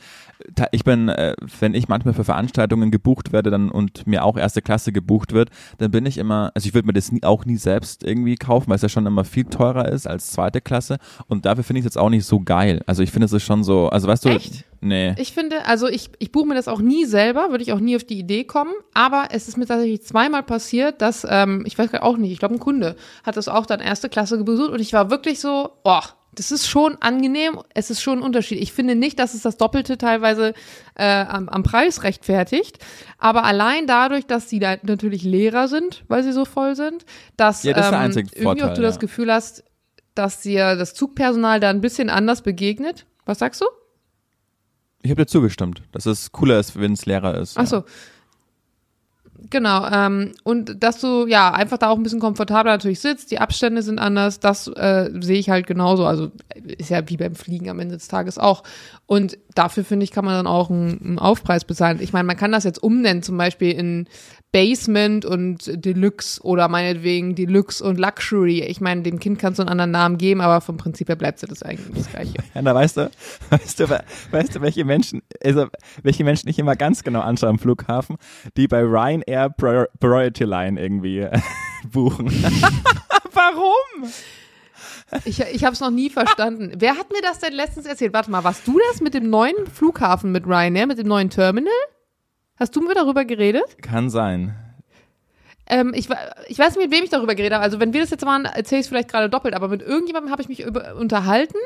ich 0.72 0.84
bin, 0.84 1.08
äh, 1.08 1.34
wenn 1.58 1.74
ich 1.74 1.88
manchmal 1.88 2.14
für 2.14 2.24
Veranstaltungen 2.24 2.90
gebucht 2.90 3.32
werde 3.32 3.50
dann 3.50 3.70
und 3.70 4.06
mir 4.06 4.24
auch 4.24 4.36
erste 4.36 4.62
Klasse 4.62 4.92
gebucht 4.92 5.32
wird, 5.32 5.50
dann 5.78 5.90
bin 5.90 6.06
ich 6.06 6.18
immer, 6.18 6.52
also 6.54 6.66
ich 6.66 6.74
würde 6.74 6.86
mir 6.86 6.92
das 6.92 7.12
nie, 7.12 7.22
auch 7.22 7.44
nie 7.44 7.56
selbst 7.56 8.04
irgendwie 8.04 8.36
kaufen, 8.36 8.68
weil 8.68 8.76
es 8.76 8.82
ja 8.82 8.88
schon 8.88 9.06
immer 9.06 9.24
viel 9.24 9.44
teurer 9.44 9.88
ist 9.88 10.06
als 10.06 10.30
zweite 10.30 10.60
Klasse 10.60 10.98
und 11.26 11.44
dafür 11.44 11.64
finde 11.64 11.80
ich 11.80 11.86
es 11.86 11.94
jetzt 11.94 11.98
auch 11.98 12.10
nicht 12.10 12.24
so 12.24 12.40
geil. 12.40 12.82
Also 12.86 13.02
ich 13.02 13.10
finde 13.10 13.26
es 13.26 13.32
ist 13.32 13.42
schon 13.42 13.64
so, 13.64 13.88
also 13.88 14.08
weißt 14.08 14.24
du, 14.24 14.28
Echt? 14.30 14.64
Nee. 14.81 15.14
Ich 15.19 15.33
finde, 15.33 15.66
also 15.66 15.88
ich, 15.88 16.11
ich 16.19 16.33
buche 16.33 16.47
mir 16.47 16.55
das 16.55 16.69
auch 16.69 16.81
nie 16.81 17.05
selber, 17.05 17.51
würde 17.51 17.62
ich 17.62 17.73
auch 17.73 17.81
nie 17.81 17.97
auf 17.97 18.05
die 18.05 18.19
Idee 18.19 18.45
kommen, 18.45 18.73
aber 18.95 19.29
es 19.31 19.49
ist 19.49 19.57
mir 19.57 19.66
tatsächlich 19.66 20.03
zweimal 20.03 20.43
passiert, 20.43 21.01
dass, 21.03 21.27
ähm, 21.29 21.64
ich 21.66 21.79
weiß 21.79 21.90
gar 21.90 22.03
auch 22.03 22.16
nicht, 22.16 22.33
ich 22.33 22.38
glaube 22.38 22.55
ein 22.55 22.61
Kunde 22.61 22.97
hat 23.25 23.37
das 23.37 23.49
auch 23.49 23.66
dann 23.66 23.81
erste 23.81 24.09
Klasse 24.09 24.43
besucht 24.45 24.71
und 24.71 24.81
ich 24.81 24.93
war 24.93 25.11
wirklich 25.11 25.40
so, 25.40 25.71
oh, 25.85 26.01
Das 26.33 26.53
ist 26.53 26.69
schon 26.69 26.97
angenehm, 27.01 27.59
es 27.75 27.90
ist 27.90 28.01
schon 28.03 28.21
ein 28.21 28.23
Unterschied. 28.23 28.62
Ich 28.62 28.73
finde 28.73 28.95
nicht, 28.95 29.19
dass 29.19 29.35
es 29.35 29.43
das 29.43 29.57
Doppelte 29.57 29.99
teilweise 29.99 30.55
äh, 30.95 31.25
am, 31.25 31.49
am 31.49 31.64
Preis 31.64 32.05
rechtfertigt, 32.05 32.79
aber 33.19 33.43
allein 33.45 33.88
dadurch, 33.88 34.27
dass 34.27 34.49
sie 34.49 34.61
da 34.61 34.77
natürlich 34.83 35.25
leerer 35.25 35.66
sind, 35.66 36.05
weil 36.07 36.23
sie 36.23 36.33
so 36.33 36.45
voll 36.45 36.77
sind, 36.77 37.05
dass 37.37 37.64
Ja, 37.64 37.73
das 37.73 37.87
ist 37.87 37.90
der 37.90 38.05
ähm, 38.05 38.11
irgendwie 38.12 38.43
Vorteil, 38.43 38.71
auch 38.71 38.75
du 38.75 38.83
das 38.83 38.95
ja. 38.95 39.01
Gefühl 39.01 39.33
hast, 39.33 39.64
dass 40.14 40.40
dir 40.40 40.77
das 40.77 40.95
Zugpersonal 40.95 41.59
da 41.59 41.69
ein 41.69 41.81
bisschen 41.81 42.11
anders 42.11 42.43
begegnet. 42.43 43.07
Was 43.27 43.40
sagst 43.40 43.61
du? 43.61 43.66
Ich 45.02 45.10
habe 45.10 45.22
dir 45.22 45.26
zugestimmt, 45.26 45.82
dass 45.92 46.06
es 46.06 46.32
cooler 46.32 46.60
ist, 46.60 46.78
wenn 46.78 46.92
es 46.92 47.06
leerer 47.06 47.38
ist. 47.38 47.56
Ach 47.56 47.66
so. 47.66 47.84
Genau, 49.48 49.88
ähm, 49.90 50.32
und 50.44 50.82
dass 50.82 51.00
du 51.00 51.26
ja 51.26 51.52
einfach 51.52 51.78
da 51.78 51.88
auch 51.88 51.96
ein 51.96 52.02
bisschen 52.02 52.20
komfortabler 52.20 52.72
natürlich 52.72 53.00
sitzt, 53.00 53.30
die 53.30 53.38
Abstände 53.38 53.82
sind 53.82 53.98
anders, 53.98 54.38
das 54.38 54.68
äh, 54.68 55.10
sehe 55.20 55.38
ich 55.38 55.48
halt 55.48 55.66
genauso. 55.66 56.04
Also 56.04 56.30
ist 56.54 56.90
ja 56.90 57.08
wie 57.08 57.16
beim 57.16 57.34
Fliegen 57.34 57.70
am 57.70 57.80
Ende 57.80 57.94
des 57.94 58.08
Tages 58.08 58.38
auch. 58.38 58.62
Und 59.06 59.38
dafür 59.54 59.84
finde 59.84 60.04
ich, 60.04 60.10
kann 60.10 60.24
man 60.24 60.34
dann 60.34 60.46
auch 60.46 60.70
einen, 60.70 61.00
einen 61.02 61.18
Aufpreis 61.18 61.64
bezahlen. 61.64 61.98
Ich 62.00 62.12
meine, 62.12 62.24
man 62.26 62.36
kann 62.36 62.52
das 62.52 62.64
jetzt 62.64 62.82
umnennen, 62.82 63.22
zum 63.22 63.36
Beispiel 63.36 63.72
in 63.72 64.06
Basement 64.52 65.24
und 65.24 65.70
Deluxe 65.84 66.42
oder 66.42 66.66
meinetwegen 66.68 67.36
Deluxe 67.36 67.84
und 67.84 67.98
Luxury. 68.00 68.62
Ich 68.62 68.80
meine, 68.80 69.02
dem 69.02 69.20
Kind 69.20 69.38
kannst 69.38 69.58
du 69.58 69.62
einen 69.62 69.68
anderen 69.70 69.92
Namen 69.92 70.18
geben, 70.18 70.40
aber 70.40 70.60
vom 70.60 70.76
Prinzip 70.76 71.08
her 71.08 71.14
bleibt 71.16 71.40
es 71.42 71.48
das 71.48 71.62
eigentlich 71.62 71.94
das 71.96 72.10
Gleiche. 72.10 72.34
Ja, 72.54 72.62
da 72.62 72.74
weißt 72.74 72.96
du, 72.96 73.10
weißt 73.50 73.80
du, 73.80 73.88
weißt 74.32 74.56
du, 74.56 74.60
welche 74.60 74.84
Menschen, 74.84 75.22
also 75.44 75.66
welche 76.02 76.24
Menschen 76.24 76.48
ich 76.48 76.58
immer 76.58 76.74
ganz 76.74 77.04
genau 77.04 77.20
anschaue 77.20 77.50
am 77.50 77.58
Flughafen, 77.60 78.16
die 78.56 78.66
bei 78.66 78.80
Ryanair 78.82 79.50
Prior- 79.50 79.88
Priority 80.00 80.44
Line 80.44 80.80
irgendwie 80.80 81.20
äh, 81.20 81.38
buchen. 81.92 82.26
Warum? 83.32 84.10
Ich, 85.25 85.40
ich 85.40 85.64
habe 85.64 85.75
es 85.75 85.81
noch 85.81 85.90
nie 85.90 86.11
verstanden. 86.11 86.73
Wer 86.77 86.96
hat 86.96 87.11
mir 87.11 87.23
das 87.23 87.38
denn 87.40 87.53
letztens 87.53 87.87
erzählt? 87.87 88.12
Warte 88.12 88.31
mal, 88.31 88.44
warst 88.44 88.66
du 88.66 88.79
das 88.90 89.01
mit 89.01 89.14
dem 89.14 89.29
neuen 89.29 89.66
Flughafen 89.66 90.33
mit 90.33 90.46
Ryanair, 90.46 90.87
mit 90.87 90.99
dem 90.99 91.09
neuen 91.09 91.31
Terminal? 91.31 91.73
Hast 92.57 92.77
du 92.77 92.81
mir 92.81 92.94
darüber 92.94 93.25
geredet? 93.25 93.83
Kann 93.83 94.11
sein. 94.11 94.55
Ähm, 95.66 95.92
ich, 95.94 96.09
ich 96.49 96.59
weiß 96.59 96.77
nicht, 96.77 96.90
mit 96.90 96.92
wem 96.92 97.05
ich 97.05 97.11
darüber 97.11 97.35
geredet 97.35 97.55
habe. 97.55 97.64
Also 97.64 97.79
wenn 97.81 97.92
wir 97.92 98.01
das 98.01 98.11
jetzt 98.11 98.27
waren, 98.27 98.44
erzähle 98.44 98.81
ich 98.81 98.87
es 98.87 98.88
vielleicht 98.88 99.09
gerade 99.09 99.31
doppelt, 99.31 99.55
aber 99.55 99.68
mit 99.68 99.83
irgendjemandem 99.83 100.33
habe 100.33 100.42
ich 100.42 100.49
mich 100.49 100.61
über, 100.64 100.96
unterhalten, 100.96 101.59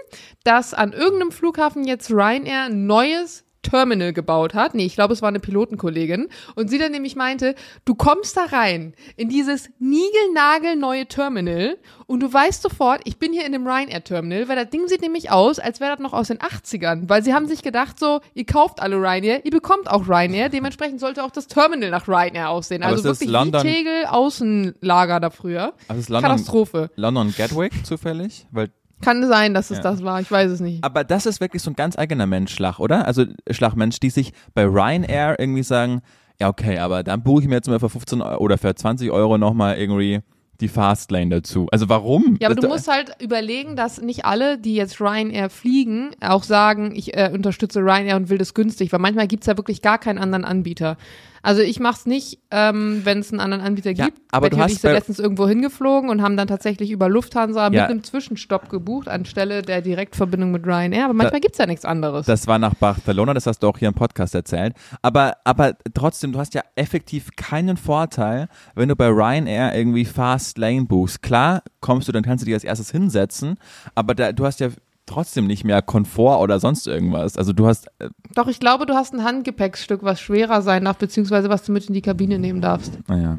dass 0.45 0.75
an 0.75 0.93
irgendeinem 0.93 1.33
Flughafen 1.33 1.85
jetzt 1.85 2.11
Ryanair 2.11 2.65
ein 2.65 2.87
neues 2.87 3.44
Terminal 3.65 4.13
gebaut 4.13 4.55
hat. 4.55 4.75
Nee, 4.75 4.87
ich 4.87 4.95
glaube, 4.95 5.13
es 5.13 5.23
war 5.23 5.29
eine 5.31 5.41
Pilotenkollegin. 5.41 6.29
Und 6.55 6.71
sie 6.71 6.79
dann 6.79 6.93
nämlich 6.93 7.17
meinte, 7.17 7.57
du 7.85 7.97
kommst 7.97 8.37
da 8.37 8.45
rein 8.45 8.95
in 9.17 9.29
dieses 9.29 9.69
niegelnagelneue 9.81 11.07
Terminal 11.07 11.77
und 12.07 12.21
du 12.21 12.33
weißt 12.33 12.63
sofort, 12.63 13.01
ich 13.05 13.19
bin 13.19 13.33
hier 13.33 13.45
in 13.47 13.53
dem 13.53 13.67
Ryanair-Terminal, 13.67 14.49
weil 14.49 14.57
das 14.57 14.71
Ding 14.71 14.87
sieht 14.89 15.01
nämlich 15.03 15.31
aus, 15.31 15.59
als 15.59 15.81
wäre 15.81 15.93
das 15.93 16.01
noch 16.01 16.13
aus 16.13 16.29
den 16.29 16.39
80ern. 16.39 17.09
Weil 17.09 17.23
sie 17.25 17.35
haben 17.35 17.47
sich 17.47 17.63
gedacht 17.63 17.99
so, 17.99 18.21
ihr 18.35 18.47
kauft 18.47 18.81
alle 18.81 18.97
Ryanair, 18.97 19.45
ihr 19.45 19.51
bekommt 19.51 19.91
auch 19.91 20.09
Ryanair, 20.09 20.49
dementsprechend 20.49 21.01
sollte 21.01 21.25
auch 21.25 21.31
das 21.31 21.47
Terminal 21.47 21.91
nach 21.91 22.07
Ryanair 22.09 22.51
aussehen. 22.51 22.83
Aber 22.83 22.93
also 22.93 23.05
wirklich 23.05 23.29
London- 23.29 23.63
wie 23.65 23.69
Tegel 23.73 24.05
Außenlager 24.07 25.21
da 25.21 25.31
früher. 25.31 25.73
Also 25.89 26.01
ist 26.01 26.09
London, 26.09 26.31
Katastrophe. 26.31 26.91
London 26.97 27.35
Gatwick 27.37 27.85
zufällig? 27.87 28.47
Weil 28.51 28.71
Kann 29.01 29.27
sein, 29.27 29.55
dass 29.55 29.71
es 29.71 29.79
Ja. 29.79 29.83
das 29.83 30.03
war. 30.03 30.21
Ich 30.21 30.31
weiß 30.31 30.51
es 30.51 30.61
nicht. 30.61 30.83
Aber 30.85 31.05
das 31.05 31.27
ist 31.27 31.41
wirklich 31.41 31.63
so 31.63 31.71
ein 31.71 31.77
ganz 31.77 31.99
eigener 31.99 32.27
Menschschlag, 32.27 32.79
oder? 32.79 33.07
Also 33.07 33.25
Schlagmensch, 33.51 34.01
die 34.01 34.11
sich 34.11 34.33
bei 34.55 34.65
Ryanair 34.65 35.39
irgendwie 35.39 35.63
sagen, 35.63 36.01
ja 36.41 36.49
okay, 36.49 36.79
aber 36.79 37.03
dann 37.03 37.23
buche 37.23 37.43
ich 37.43 37.49
mir 37.49 37.57
jetzt 37.57 37.69
mal 37.69 37.79
für 37.81 37.91
15 37.91 38.23
Euro 38.23 38.43
oder 38.43 38.59
für 38.59 38.75
20 38.75 39.11
Euro 39.11 39.39
nochmal 39.39 39.77
irgendwie 39.77 40.21
die 40.61 40.69
Fastlane 40.69 41.31
dazu. 41.31 41.67
Also 41.73 41.89
warum? 41.89 42.37
Ja, 42.41 42.49
aber 42.49 42.55
du 42.61 42.69
musst 42.69 42.89
halt 42.89 43.11
überlegen, 43.21 43.75
dass 43.77 44.01
nicht 44.01 44.25
alle, 44.25 44.57
die 44.57 44.75
jetzt 44.77 45.01
Ryanair 45.01 45.51
fliegen, 45.51 46.11
auch 46.21 46.45
sagen, 46.45 46.95
ich 46.95 47.17
äh, 47.17 47.31
unterstütze 47.33 47.81
Ryanair 47.81 48.17
und 48.17 48.31
will 48.31 48.39
das 48.39 48.55
günstig, 48.55 48.93
weil 48.93 49.01
manchmal 49.01 49.27
gibt's 49.27 49.47
ja 49.47 49.57
wirklich 49.57 49.83
gar 49.83 49.99
keinen 49.99 50.19
anderen 50.19 50.45
Anbieter. 50.45 50.97
Also 51.45 51.61
ich 51.61 51.79
mach's 51.79 52.07
nicht, 52.07 52.39
ähm, 52.51 53.03
wenn 53.05 53.19
es 53.19 53.31
einen 53.31 53.41
anderen 53.41 53.63
Anbieter 53.63 53.91
Ja, 53.91 54.07
gibt. 54.07 54.19
aber 54.33 54.47
Betty 54.47 54.51
du 54.51 54.57
und 54.57 54.63
hast 54.65 54.73
ich 54.73 54.81
sind 54.81 54.93
letztens 54.93 55.19
irgendwo 55.19 55.47
hingeflogen 55.47 56.09
und 56.09 56.23
haben 56.23 56.39
dann 56.39 56.49
tatsächlich 56.49 56.91
über 56.91 57.09
Lufthansa 57.11 57.69
mit 57.69 57.79
Ja. 57.79 57.87
einem 57.87 58.03
Zwischenstopp 58.03 58.71
gebucht, 58.71 59.09
anstelle 59.09 59.61
der 59.61 59.83
Direktverbindung 59.83 60.51
mit 60.53 60.67
Ryanair. 60.67 61.05
Aber 61.05 61.13
manchmal 61.13 61.41
gibt's 61.43 61.59
ja 61.59 61.67
nichts 61.67 61.85
anderes. 61.85 62.25
Das 62.25 62.47
war 62.47 62.59
nach 62.59 62.75
Barcelona, 62.75 63.35
das 63.35 63.47
hast 63.47 63.59
du 63.63 63.69
auch 63.69 63.77
hier 63.79 63.89
im 63.89 63.95
Podcast 63.95 64.35
erzählt. 64.35 64.75
Aber, 65.03 65.37
aber 65.45 65.75
trotzdem, 65.93 66.33
du 66.33 66.39
hast 66.39 66.55
ja 66.55 66.63
effektiv 66.77 67.29
keinen 67.37 67.77
Vorteil, 67.77 68.49
wenn 68.75 68.89
du 68.89 68.97
bei 68.97 69.09
Ryanair 69.09 69.77
irgendwie 69.77 70.07
Fast 70.07 70.57
Lane 70.57 70.87
buchst. 70.87 71.21
Klar, 71.23 71.63
kommst 71.81 72.09
du, 72.09 72.13
dann 72.13 72.23
kannst 72.23 72.41
du 72.43 72.47
dich 72.47 72.55
als 72.55 72.65
erstes 72.65 72.91
hinsetzen, 72.91 73.59
aber 73.95 74.15
da, 74.15 74.33
du 74.33 74.47
hast 74.47 74.61
ja 74.61 74.69
trotzdem 75.07 75.47
nicht 75.47 75.65
mehr 75.65 75.83
Komfort 75.83 76.41
oder 76.41 76.61
sonst 76.61 76.87
irgendwas. 76.87 77.37
Also 77.37 77.53
du 77.53 77.67
hast, 77.67 77.89
äh, 77.99 78.09
Doch, 78.35 78.49
ich 78.49 78.61
glaube, 78.61 78.87
du 78.87 78.95
hast 78.95 79.15
ein 79.15 79.25
Handgepäckstück, 79.25 80.03
was 80.03 80.21
schwerer 80.21 80.63
sein 80.63 80.85
darf, 80.85 80.99
beziehungsweise 80.99 81.49
was 81.49 81.65
du 81.65 81.73
mit 81.73 81.87
in 81.87 81.95
die 81.95 82.03
Kabine 82.03 82.39
nehmen 82.39 82.61
darfst. 82.61 82.99
naja. 83.09 83.39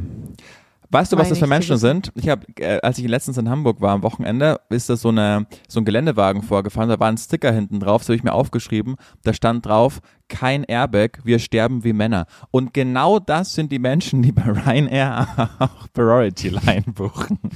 Weißt 0.91 1.12
du, 1.12 1.17
was 1.17 1.23
Meine 1.23 1.30
das 1.32 1.39
für 1.39 1.47
Menschen 1.47 1.78
sind? 1.78 2.12
Ich 2.15 2.30
habe, 2.30 2.45
äh, 2.60 2.80
als 2.82 2.99
ich 2.99 3.08
letztens 3.08 3.38
in 3.38 3.49
Hamburg 3.49 3.82
war 3.82 3.91
am 3.91 4.04
Wochenende, 4.04 4.62
ist 4.69 4.89
da 4.89 4.95
so 4.95 5.10
eine 5.10 5.47
so 5.67 5.82
ein 5.82 5.86
Geländewagen 5.86 6.41
vorgefahren. 6.41 6.89
Da 6.89 6.99
war 6.99 7.10
ein 7.10 7.17
Sticker 7.17 7.51
hinten 7.51 7.80
drauf, 7.80 8.01
das 8.01 8.10
habe 8.10 8.15
ich 8.15 8.23
mir 8.23 8.34
aufgeschrieben. 8.34 8.95
Da 9.23 9.34
stand 9.34 9.65
drauf: 9.65 9.99
Kein 10.30 10.63
Airbag, 10.63 11.19
wir 11.23 11.39
sterben 11.39 11.84
wie 11.84 11.91
Männer. 11.91 12.28
Und 12.51 12.73
genau 12.73 13.19
das 13.19 13.56
sind 13.56 13.71
die 13.71 13.80
Menschen, 13.80 14.21
die 14.21 14.32
bei 14.32 14.43
Ryanair 14.43 15.49
auch 15.60 15.88
Priority 15.91 16.49
Line 16.49 16.86
buchen. 16.93 17.39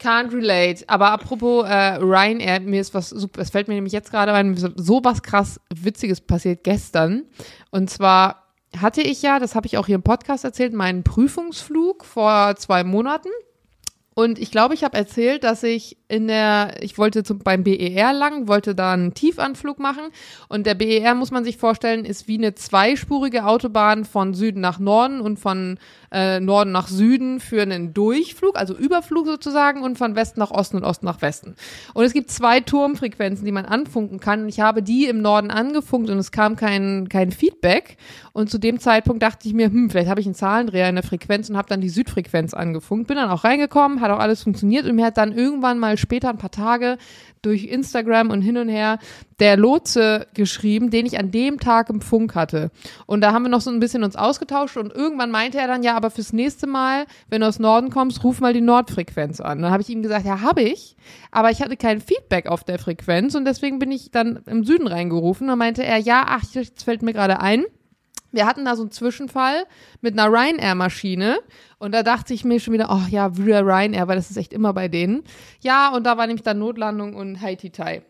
Can't 0.00 0.32
relate. 0.32 0.84
Aber 0.88 1.10
apropos 1.10 1.66
äh, 1.66 1.96
Ryanair, 1.96 2.60
mir 2.60 2.80
ist 2.80 2.94
was 2.94 3.10
super, 3.10 3.40
es 3.40 3.50
fällt 3.50 3.68
mir 3.68 3.74
nämlich 3.74 3.92
jetzt 3.92 4.10
gerade 4.10 4.32
ein, 4.32 4.56
so 4.56 5.00
was 5.04 5.22
krass 5.22 5.60
Witziges 5.74 6.20
passiert 6.20 6.64
gestern. 6.64 7.24
Und 7.70 7.90
zwar 7.90 8.46
hatte 8.78 9.02
ich 9.02 9.22
ja, 9.22 9.38
das 9.38 9.54
habe 9.54 9.66
ich 9.66 9.78
auch 9.78 9.86
hier 9.86 9.96
im 9.96 10.02
Podcast 10.02 10.44
erzählt, 10.44 10.72
meinen 10.72 11.02
Prüfungsflug 11.02 12.04
vor 12.04 12.54
zwei 12.56 12.84
Monaten. 12.84 13.28
Und 14.20 14.38
ich 14.38 14.50
glaube, 14.50 14.74
ich 14.74 14.84
habe 14.84 14.98
erzählt, 14.98 15.44
dass 15.44 15.62
ich 15.62 15.96
in 16.06 16.28
der, 16.28 16.74
ich 16.82 16.98
wollte 16.98 17.22
zum, 17.22 17.38
beim 17.38 17.64
BER 17.64 18.12
lang, 18.12 18.48
wollte 18.48 18.74
da 18.74 18.92
einen 18.92 19.14
Tiefanflug 19.14 19.78
machen. 19.78 20.02
Und 20.48 20.66
der 20.66 20.74
BER, 20.74 21.14
muss 21.14 21.30
man 21.30 21.42
sich 21.42 21.56
vorstellen, 21.56 22.04
ist 22.04 22.28
wie 22.28 22.36
eine 22.36 22.54
zweispurige 22.54 23.46
Autobahn 23.46 24.04
von 24.04 24.34
Süden 24.34 24.60
nach 24.60 24.78
Norden 24.78 25.22
und 25.22 25.38
von 25.38 25.78
äh, 26.12 26.38
Norden 26.38 26.70
nach 26.70 26.88
Süden 26.88 27.40
für 27.40 27.62
einen 27.62 27.94
Durchflug, 27.94 28.58
also 28.58 28.76
Überflug 28.76 29.26
sozusagen, 29.26 29.82
und 29.82 29.96
von 29.96 30.14
Westen 30.14 30.40
nach 30.40 30.50
Osten 30.50 30.76
und 30.76 30.84
Osten 30.84 31.06
nach 31.06 31.22
Westen. 31.22 31.54
Und 31.94 32.04
es 32.04 32.12
gibt 32.12 32.30
zwei 32.30 32.60
Turmfrequenzen, 32.60 33.46
die 33.46 33.52
man 33.52 33.64
anfunken 33.64 34.20
kann. 34.20 34.42
Und 34.42 34.48
ich 34.50 34.60
habe 34.60 34.82
die 34.82 35.06
im 35.06 35.22
Norden 35.22 35.50
angefunkt 35.50 36.10
und 36.10 36.18
es 36.18 36.30
kam 36.30 36.56
kein, 36.56 37.08
kein 37.08 37.32
Feedback. 37.32 37.96
Und 38.32 38.50
zu 38.50 38.58
dem 38.58 38.80
Zeitpunkt 38.80 39.22
dachte 39.22 39.48
ich 39.48 39.54
mir, 39.54 39.68
hm, 39.68 39.88
vielleicht 39.88 40.10
habe 40.10 40.20
ich 40.20 40.26
einen 40.26 40.34
Zahlendreher 40.34 40.90
in 40.90 40.96
der 40.96 41.04
Frequenz 41.04 41.48
und 41.48 41.56
habe 41.56 41.68
dann 41.68 41.80
die 41.80 41.88
Südfrequenz 41.88 42.52
angefunkt. 42.52 43.06
Bin 43.06 43.16
dann 43.16 43.30
auch 43.30 43.44
reingekommen, 43.44 44.00
hat 44.00 44.09
auch 44.10 44.18
alles 44.18 44.42
funktioniert 44.42 44.86
und 44.86 44.96
mir 44.96 45.06
hat 45.06 45.16
dann 45.16 45.32
irgendwann 45.32 45.78
mal 45.78 45.96
später, 45.96 46.30
ein 46.30 46.38
paar 46.38 46.50
Tage, 46.50 46.98
durch 47.42 47.64
Instagram 47.64 48.30
und 48.30 48.42
hin 48.42 48.58
und 48.58 48.68
her 48.68 48.98
der 49.38 49.56
Lotse 49.56 50.26
geschrieben, 50.34 50.90
den 50.90 51.06
ich 51.06 51.18
an 51.18 51.30
dem 51.30 51.58
Tag 51.58 51.88
im 51.88 52.00
Funk 52.00 52.34
hatte. 52.34 52.70
Und 53.06 53.22
da 53.22 53.32
haben 53.32 53.44
wir 53.44 53.48
noch 53.48 53.62
so 53.62 53.70
ein 53.70 53.80
bisschen 53.80 54.04
uns 54.04 54.16
ausgetauscht 54.16 54.76
und 54.76 54.92
irgendwann 54.92 55.30
meinte 55.30 55.58
er 55.58 55.66
dann, 55.66 55.82
ja, 55.82 55.96
aber 55.96 56.10
fürs 56.10 56.32
nächste 56.32 56.66
Mal, 56.66 57.06
wenn 57.28 57.40
du 57.40 57.48
aus 57.48 57.58
Norden 57.58 57.90
kommst, 57.90 58.22
ruf 58.24 58.40
mal 58.40 58.52
die 58.52 58.60
Nordfrequenz 58.60 59.40
an. 59.40 59.62
Dann 59.62 59.70
habe 59.70 59.82
ich 59.82 59.88
ihm 59.88 60.02
gesagt, 60.02 60.26
ja, 60.26 60.42
habe 60.42 60.62
ich, 60.62 60.96
aber 61.30 61.50
ich 61.50 61.62
hatte 61.62 61.76
kein 61.76 62.00
Feedback 62.00 62.46
auf 62.46 62.64
der 62.64 62.78
Frequenz 62.78 63.34
und 63.34 63.46
deswegen 63.46 63.78
bin 63.78 63.90
ich 63.90 64.10
dann 64.10 64.40
im 64.46 64.64
Süden 64.64 64.86
reingerufen. 64.86 65.46
Dann 65.46 65.58
meinte 65.58 65.82
er, 65.82 65.96
ja, 65.98 66.24
ach, 66.26 66.44
jetzt 66.52 66.84
fällt 66.84 67.02
mir 67.02 67.14
gerade 67.14 67.40
ein, 67.40 67.64
wir 68.32 68.46
hatten 68.46 68.64
da 68.64 68.76
so 68.76 68.82
einen 68.82 68.90
Zwischenfall 68.90 69.64
mit 70.00 70.18
einer 70.18 70.30
Ryanair-Maschine 70.30 71.38
und 71.78 71.92
da 71.92 72.02
dachte 72.02 72.34
ich 72.34 72.44
mir 72.44 72.60
schon 72.60 72.74
wieder, 72.74 72.88
oh 72.90 73.08
ja, 73.10 73.36
wieder 73.36 73.62
Ryanair, 73.62 74.08
weil 74.08 74.16
das 74.16 74.30
ist 74.30 74.36
echt 74.36 74.52
immer 74.52 74.72
bei 74.72 74.88
denen. 74.88 75.22
Ja, 75.60 75.90
und 75.90 76.04
da 76.04 76.16
war 76.16 76.26
nämlich 76.26 76.44
dann 76.44 76.58
Notlandung 76.58 77.14
und 77.14 77.40
Haiti 77.40 77.70
Tai. 77.70 78.02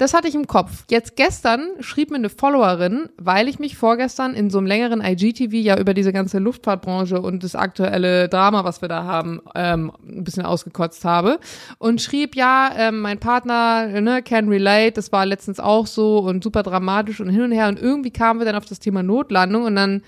Das 0.00 0.14
hatte 0.14 0.28
ich 0.28 0.34
im 0.34 0.46
Kopf. 0.46 0.84
Jetzt 0.88 1.14
gestern 1.14 1.72
schrieb 1.80 2.10
mir 2.10 2.16
eine 2.16 2.30
Followerin, 2.30 3.10
weil 3.18 3.48
ich 3.48 3.58
mich 3.58 3.76
vorgestern 3.76 4.32
in 4.32 4.48
so 4.48 4.56
einem 4.56 4.66
längeren 4.66 5.02
IGTV 5.02 5.52
ja 5.52 5.78
über 5.78 5.92
diese 5.92 6.10
ganze 6.10 6.38
Luftfahrtbranche 6.38 7.20
und 7.20 7.44
das 7.44 7.54
aktuelle 7.54 8.30
Drama, 8.30 8.64
was 8.64 8.80
wir 8.80 8.88
da 8.88 9.04
haben, 9.04 9.42
ähm, 9.54 9.92
ein 10.02 10.24
bisschen 10.24 10.46
ausgekotzt 10.46 11.04
habe 11.04 11.38
und 11.76 12.00
schrieb, 12.00 12.34
ja, 12.34 12.70
ähm, 12.78 13.00
mein 13.00 13.20
Partner 13.20 14.00
ne, 14.00 14.22
can 14.22 14.48
relate, 14.48 14.92
das 14.92 15.12
war 15.12 15.26
letztens 15.26 15.60
auch 15.60 15.86
so 15.86 16.20
und 16.20 16.42
super 16.42 16.62
dramatisch 16.62 17.20
und 17.20 17.28
hin 17.28 17.42
und 17.42 17.52
her 17.52 17.68
und 17.68 17.78
irgendwie 17.78 18.10
kamen 18.10 18.40
wir 18.40 18.46
dann 18.46 18.56
auf 18.56 18.64
das 18.64 18.78
Thema 18.78 19.02
Notlandung 19.02 19.64
und 19.64 19.76
dann 19.76 20.00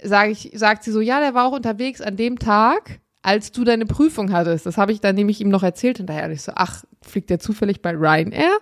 sag 0.00 0.30
ich, 0.30 0.52
sagt 0.54 0.84
sie 0.84 0.92
so, 0.92 1.00
ja, 1.00 1.18
der 1.18 1.34
war 1.34 1.46
auch 1.46 1.56
unterwegs 1.56 2.00
an 2.00 2.16
dem 2.16 2.38
Tag, 2.38 3.00
als 3.22 3.50
du 3.50 3.64
deine 3.64 3.86
Prüfung 3.86 4.32
hattest. 4.32 4.66
Das 4.66 4.78
habe 4.78 4.92
ich 4.92 5.00
dann 5.00 5.16
nämlich 5.16 5.40
ihm 5.40 5.48
noch 5.48 5.64
erzählt 5.64 5.98
hinterher. 5.98 6.26
Und 6.26 6.30
ich 6.30 6.42
so, 6.42 6.52
ach, 6.54 6.84
fliegt 7.02 7.28
der 7.28 7.38
zufällig 7.38 7.82
bei 7.82 7.90
Ryanair? 7.90 8.56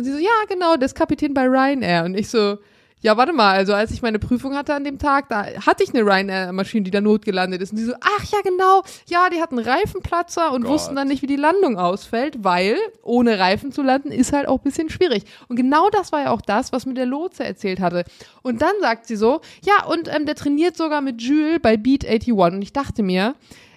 Und 0.00 0.04
sie 0.04 0.12
so, 0.12 0.18
ja, 0.18 0.30
genau, 0.48 0.76
der 0.76 0.86
ist 0.86 0.94
Kapitän 0.94 1.34
bei 1.34 1.44
Ryanair. 1.46 2.04
Und 2.04 2.14
ich 2.14 2.28
so, 2.28 2.58
Ja, 3.02 3.16
warte 3.16 3.32
mal, 3.32 3.56
also 3.56 3.72
als 3.72 3.92
ich 3.92 4.02
meine 4.02 4.18
Prüfung 4.18 4.54
hatte 4.54 4.74
an 4.74 4.84
dem 4.84 4.98
Tag, 4.98 5.30
da 5.30 5.46
hatte 5.64 5.82
ich 5.82 5.94
eine 5.94 6.02
Ryanair-Maschine, 6.04 6.84
die 6.84 6.90
da 6.90 7.00
notgelandet 7.00 7.62
ist. 7.62 7.70
Und 7.72 7.78
die 7.78 7.84
so, 7.84 7.94
ach 7.98 8.24
ja, 8.30 8.38
genau, 8.44 8.82
ja, 9.08 9.30
die 9.30 9.40
hatten 9.40 9.58
Reifenplatzer 9.58 10.52
und 10.52 10.64
Gott. 10.64 10.72
wussten 10.72 10.96
dann 10.96 11.08
nicht, 11.08 11.22
wie 11.22 11.26
die 11.26 11.36
Landung 11.36 11.78
ausfällt, 11.78 12.44
weil 12.44 12.76
ohne 13.02 13.38
Reifen 13.38 13.72
zu 13.72 13.80
landen 13.82 14.12
ist 14.12 14.34
halt 14.34 14.46
auch 14.48 14.58
ein 14.58 14.64
bisschen 14.64 14.90
schwierig. 14.90 15.24
Und 15.48 15.56
genau 15.56 15.88
das 15.88 16.12
war 16.12 16.24
ja 16.24 16.30
auch 16.30 16.42
das, 16.42 16.72
was 16.72 16.84
mir 16.84 16.92
der 16.92 17.06
Lotse 17.06 17.42
erzählt 17.42 17.80
hatte. 17.80 18.04
Und 18.42 18.60
dann 18.60 18.74
sagt 18.82 19.06
sie 19.06 19.16
so, 19.16 19.40
ja, 19.64 19.86
und 19.86 20.14
ähm, 20.14 20.26
der 20.26 20.34
trainiert 20.34 20.76
sogar 20.76 21.00
mit 21.00 21.22
Jules 21.22 21.60
bei 21.62 21.78
Beat 21.78 22.04
81. 22.06 22.32
Und 22.34 22.60
ich 22.60 22.74
dachte 22.74 23.02
mir, 23.02 23.34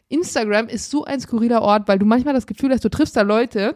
Instagram 0.10 0.68
ist 0.68 0.92
so 0.92 1.06
ein 1.06 1.22
skurriler 1.22 1.62
Ort, 1.62 1.88
weil 1.88 1.98
du 1.98 2.06
manchmal 2.06 2.34
das 2.34 2.46
Gefühl 2.46 2.72
hast, 2.72 2.84
du 2.84 2.90
triffst 2.90 3.16
da 3.16 3.22
Leute, 3.22 3.76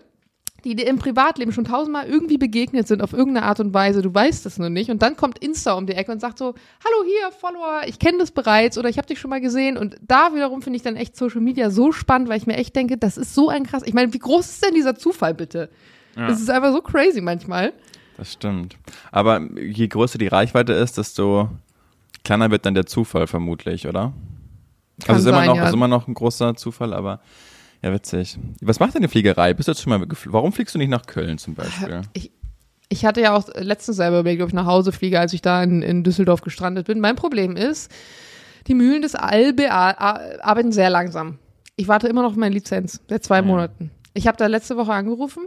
die 0.67 0.75
dir 0.75 0.87
im 0.87 0.99
Privatleben 0.99 1.51
schon 1.51 1.65
tausendmal 1.65 2.07
irgendwie 2.07 2.37
begegnet 2.37 2.87
sind 2.87 3.01
auf 3.01 3.13
irgendeine 3.13 3.45
Art 3.45 3.59
und 3.59 3.73
Weise, 3.73 4.01
du 4.01 4.13
weißt 4.13 4.45
es 4.45 4.57
nur 4.59 4.69
nicht 4.69 4.91
und 4.91 5.01
dann 5.01 5.15
kommt 5.15 5.39
Insta 5.39 5.73
um 5.73 5.87
die 5.87 5.93
Ecke 5.93 6.11
und 6.11 6.19
sagt 6.19 6.37
so, 6.37 6.55
hallo 6.83 7.05
hier, 7.05 7.31
Follower, 7.31 7.81
ich 7.87 7.99
kenne 7.99 8.17
das 8.17 8.31
bereits 8.31 8.77
oder 8.77 8.89
ich 8.89 8.97
habe 8.97 9.07
dich 9.07 9.19
schon 9.19 9.29
mal 9.29 9.41
gesehen 9.41 9.77
und 9.77 9.95
da 10.01 10.33
wiederum 10.33 10.61
finde 10.61 10.77
ich 10.77 10.83
dann 10.83 10.95
echt 10.95 11.15
Social 11.15 11.41
Media 11.41 11.69
so 11.69 11.91
spannend, 11.91 12.29
weil 12.29 12.37
ich 12.37 12.47
mir 12.47 12.57
echt 12.57 12.75
denke, 12.75 12.97
das 12.97 13.17
ist 13.17 13.33
so 13.33 13.49
ein 13.49 13.65
krass, 13.65 13.83
ich 13.85 13.93
meine, 13.93 14.13
wie 14.13 14.19
groß 14.19 14.45
ist 14.45 14.65
denn 14.65 14.73
dieser 14.73 14.95
Zufall 14.95 15.33
bitte? 15.33 15.69
Ja. 16.15 16.27
Das 16.27 16.41
ist 16.41 16.49
einfach 16.49 16.73
so 16.73 16.81
crazy 16.81 17.21
manchmal. 17.21 17.73
Das 18.17 18.33
stimmt. 18.33 18.75
Aber 19.11 19.41
je 19.55 19.87
größer 19.87 20.17
die 20.17 20.27
Reichweite 20.27 20.73
ist, 20.73 20.97
desto 20.97 21.49
kleiner 22.23 22.51
wird 22.51 22.65
dann 22.65 22.73
der 22.73 22.87
Zufall 22.87 23.27
vermutlich, 23.27 23.87
oder? 23.87 24.13
Kann 25.05 25.15
also 25.15 25.29
ist 25.29 25.33
immer 25.33 25.37
sein, 25.37 25.47
noch, 25.47 25.55
ja. 25.57 25.67
ist 25.67 25.73
immer 25.73 25.87
noch 25.87 26.07
ein 26.07 26.13
großer 26.15 26.55
Zufall, 26.55 26.93
aber 26.93 27.21
ja, 27.81 27.93
witzig. 27.93 28.37
Was 28.61 28.79
macht 28.79 28.95
deine 28.95 29.07
Fliegerei? 29.07 29.53
Bist 29.53 29.67
du 29.67 29.71
jetzt 29.71 29.81
schon 29.81 29.91
mal 29.91 30.07
Warum 30.25 30.51
fliegst 30.51 30.75
du 30.75 30.79
nicht 30.79 30.89
nach 30.89 31.05
Köln 31.05 31.37
zum 31.37 31.55
Beispiel? 31.55 32.01
Ich, 32.13 32.31
ich 32.89 33.05
hatte 33.05 33.21
ja 33.21 33.35
auch 33.35 33.47
letztens 33.55 33.97
selber 33.97 34.19
überlegt, 34.19 34.41
ob 34.41 34.49
ich 34.49 34.53
nach 34.53 34.65
Hause 34.65 34.91
fliege, 34.91 35.19
als 35.19 35.33
ich 35.33 35.41
da 35.41 35.61
in, 35.63 35.81
in 35.81 36.03
Düsseldorf 36.03 36.41
gestrandet 36.41 36.87
bin. 36.87 36.99
Mein 36.99 37.15
Problem 37.15 37.55
ist, 37.55 37.91
die 38.67 38.73
Mühlen 38.73 39.01
des 39.01 39.15
Albe 39.15 39.71
arbeiten 39.71 40.71
sehr 40.71 40.89
langsam. 40.89 41.39
Ich 41.75 41.87
warte 41.87 42.07
immer 42.07 42.23
noch 42.23 42.31
auf 42.31 42.37
meine 42.37 42.55
Lizenz, 42.55 43.01
seit 43.07 43.23
zwei 43.23 43.41
Monaten. 43.41 43.91
Ich 44.13 44.27
habe 44.27 44.37
da 44.37 44.47
letzte 44.47 44.77
Woche 44.77 44.93
angerufen 44.93 45.45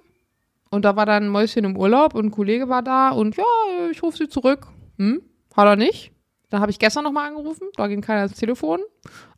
und 0.70 0.84
da 0.84 0.94
war 0.94 1.06
dann 1.06 1.24
ein 1.24 1.28
Mäuschen 1.28 1.64
im 1.64 1.76
Urlaub 1.76 2.14
und 2.14 2.26
ein 2.26 2.30
Kollege 2.30 2.68
war 2.68 2.82
da 2.82 3.10
und 3.10 3.36
ja, 3.36 3.44
ich 3.90 4.02
rufe 4.02 4.16
sie 4.16 4.28
zurück. 4.28 4.68
Hm? 4.96 5.22
Hat 5.56 5.66
er 5.66 5.76
nicht. 5.76 6.12
Dann 6.50 6.60
habe 6.60 6.70
ich 6.70 6.78
gestern 6.78 7.04
nochmal 7.04 7.28
angerufen, 7.28 7.68
da 7.76 7.88
ging 7.88 8.00
keiner 8.00 8.20
ans 8.20 8.38
Telefon. 8.38 8.80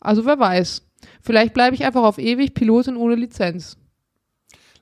Also 0.01 0.27
wer 0.27 0.39
weiß. 0.39 0.83
Vielleicht 1.21 1.55
bleibe 1.55 1.75
ich 1.75 1.85
einfach 1.85 2.03
auf 2.03 2.19
ewig 2.19 2.55
Pilotin 2.55 2.97
ohne 2.97 3.15
Lizenz. 3.15 3.77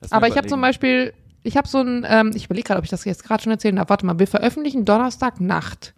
Lass 0.01 0.13
Aber 0.13 0.29
ich 0.29 0.37
habe 0.37 0.47
zum. 0.47 0.61
Beispiel, 0.61 1.13
ich 1.43 1.57
habe 1.57 1.69
so 1.69 1.79
ein, 1.79 2.07
ähm, 2.09 2.33
ich 2.35 2.47
überlege 2.47 2.67
gerade, 2.67 2.79
ob 2.79 2.85
ich 2.85 2.91
das 2.91 3.05
jetzt 3.05 3.25
gerade 3.25 3.43
schon 3.43 3.53
erzählen 3.53 3.77
darf. 3.77 3.89
Warte 3.89 4.07
mal, 4.07 4.19
wir 4.19 4.27
veröffentlichen 4.27 4.85
Donnerstag 4.85 5.41
Nacht. 5.41 5.95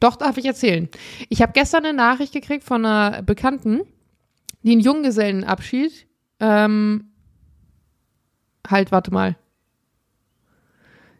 Doch, 0.00 0.16
darf 0.16 0.36
ich 0.36 0.44
erzählen. 0.44 0.88
Ich 1.28 1.40
habe 1.40 1.52
gestern 1.52 1.84
eine 1.84 1.96
Nachricht 1.96 2.32
gekriegt 2.32 2.64
von 2.64 2.84
einer 2.84 3.22
Bekannten, 3.22 3.82
die 4.62 4.72
einen 4.72 4.80
Junggesellenabschied, 4.80 6.06
ähm, 6.40 7.12
halt, 8.68 8.92
warte 8.92 9.12
mal. 9.12 9.36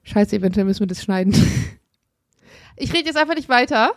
Scheiße, 0.03 0.37
eventuell 0.37 0.67
müssen 0.67 0.81
wir 0.81 0.87
das 0.87 1.03
schneiden. 1.03 1.33
ich 2.77 2.93
rede 2.93 3.07
jetzt 3.07 3.17
einfach 3.17 3.35
nicht 3.35 3.49
weiter. 3.49 3.93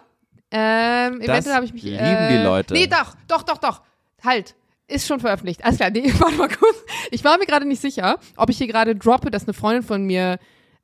Ähm, 0.51 1.21
eventuell 1.21 1.55
habe 1.55 1.65
ich 1.65 1.73
mich. 1.73 1.83
lieben 1.83 1.97
äh, 1.97 2.37
die 2.37 2.43
Leute. 2.43 2.73
Nee, 2.73 2.87
doch, 2.87 3.15
doch, 3.27 3.43
doch, 3.43 3.57
doch. 3.57 3.81
Halt. 4.23 4.56
Ist 4.89 5.06
schon 5.08 5.19
veröffentlicht. 5.19 5.65
Alles 5.65 5.77
klar, 5.77 5.89
nee, 5.89 6.13
warte 6.19 6.36
mal 6.38 6.47
kurz. 6.47 6.77
Ich 7.12 7.23
war 7.23 7.38
mir 7.38 7.45
gerade 7.45 7.65
nicht 7.67 7.82
sicher, 7.82 8.19
ob 8.38 8.49
ich 8.49 8.58
hier 8.58 8.67
gerade 8.67 8.95
droppe, 8.95 9.32
dass 9.32 9.43
eine 9.43 9.53
Freundin 9.53 9.84
von 9.84 10.03
mir 10.06 10.39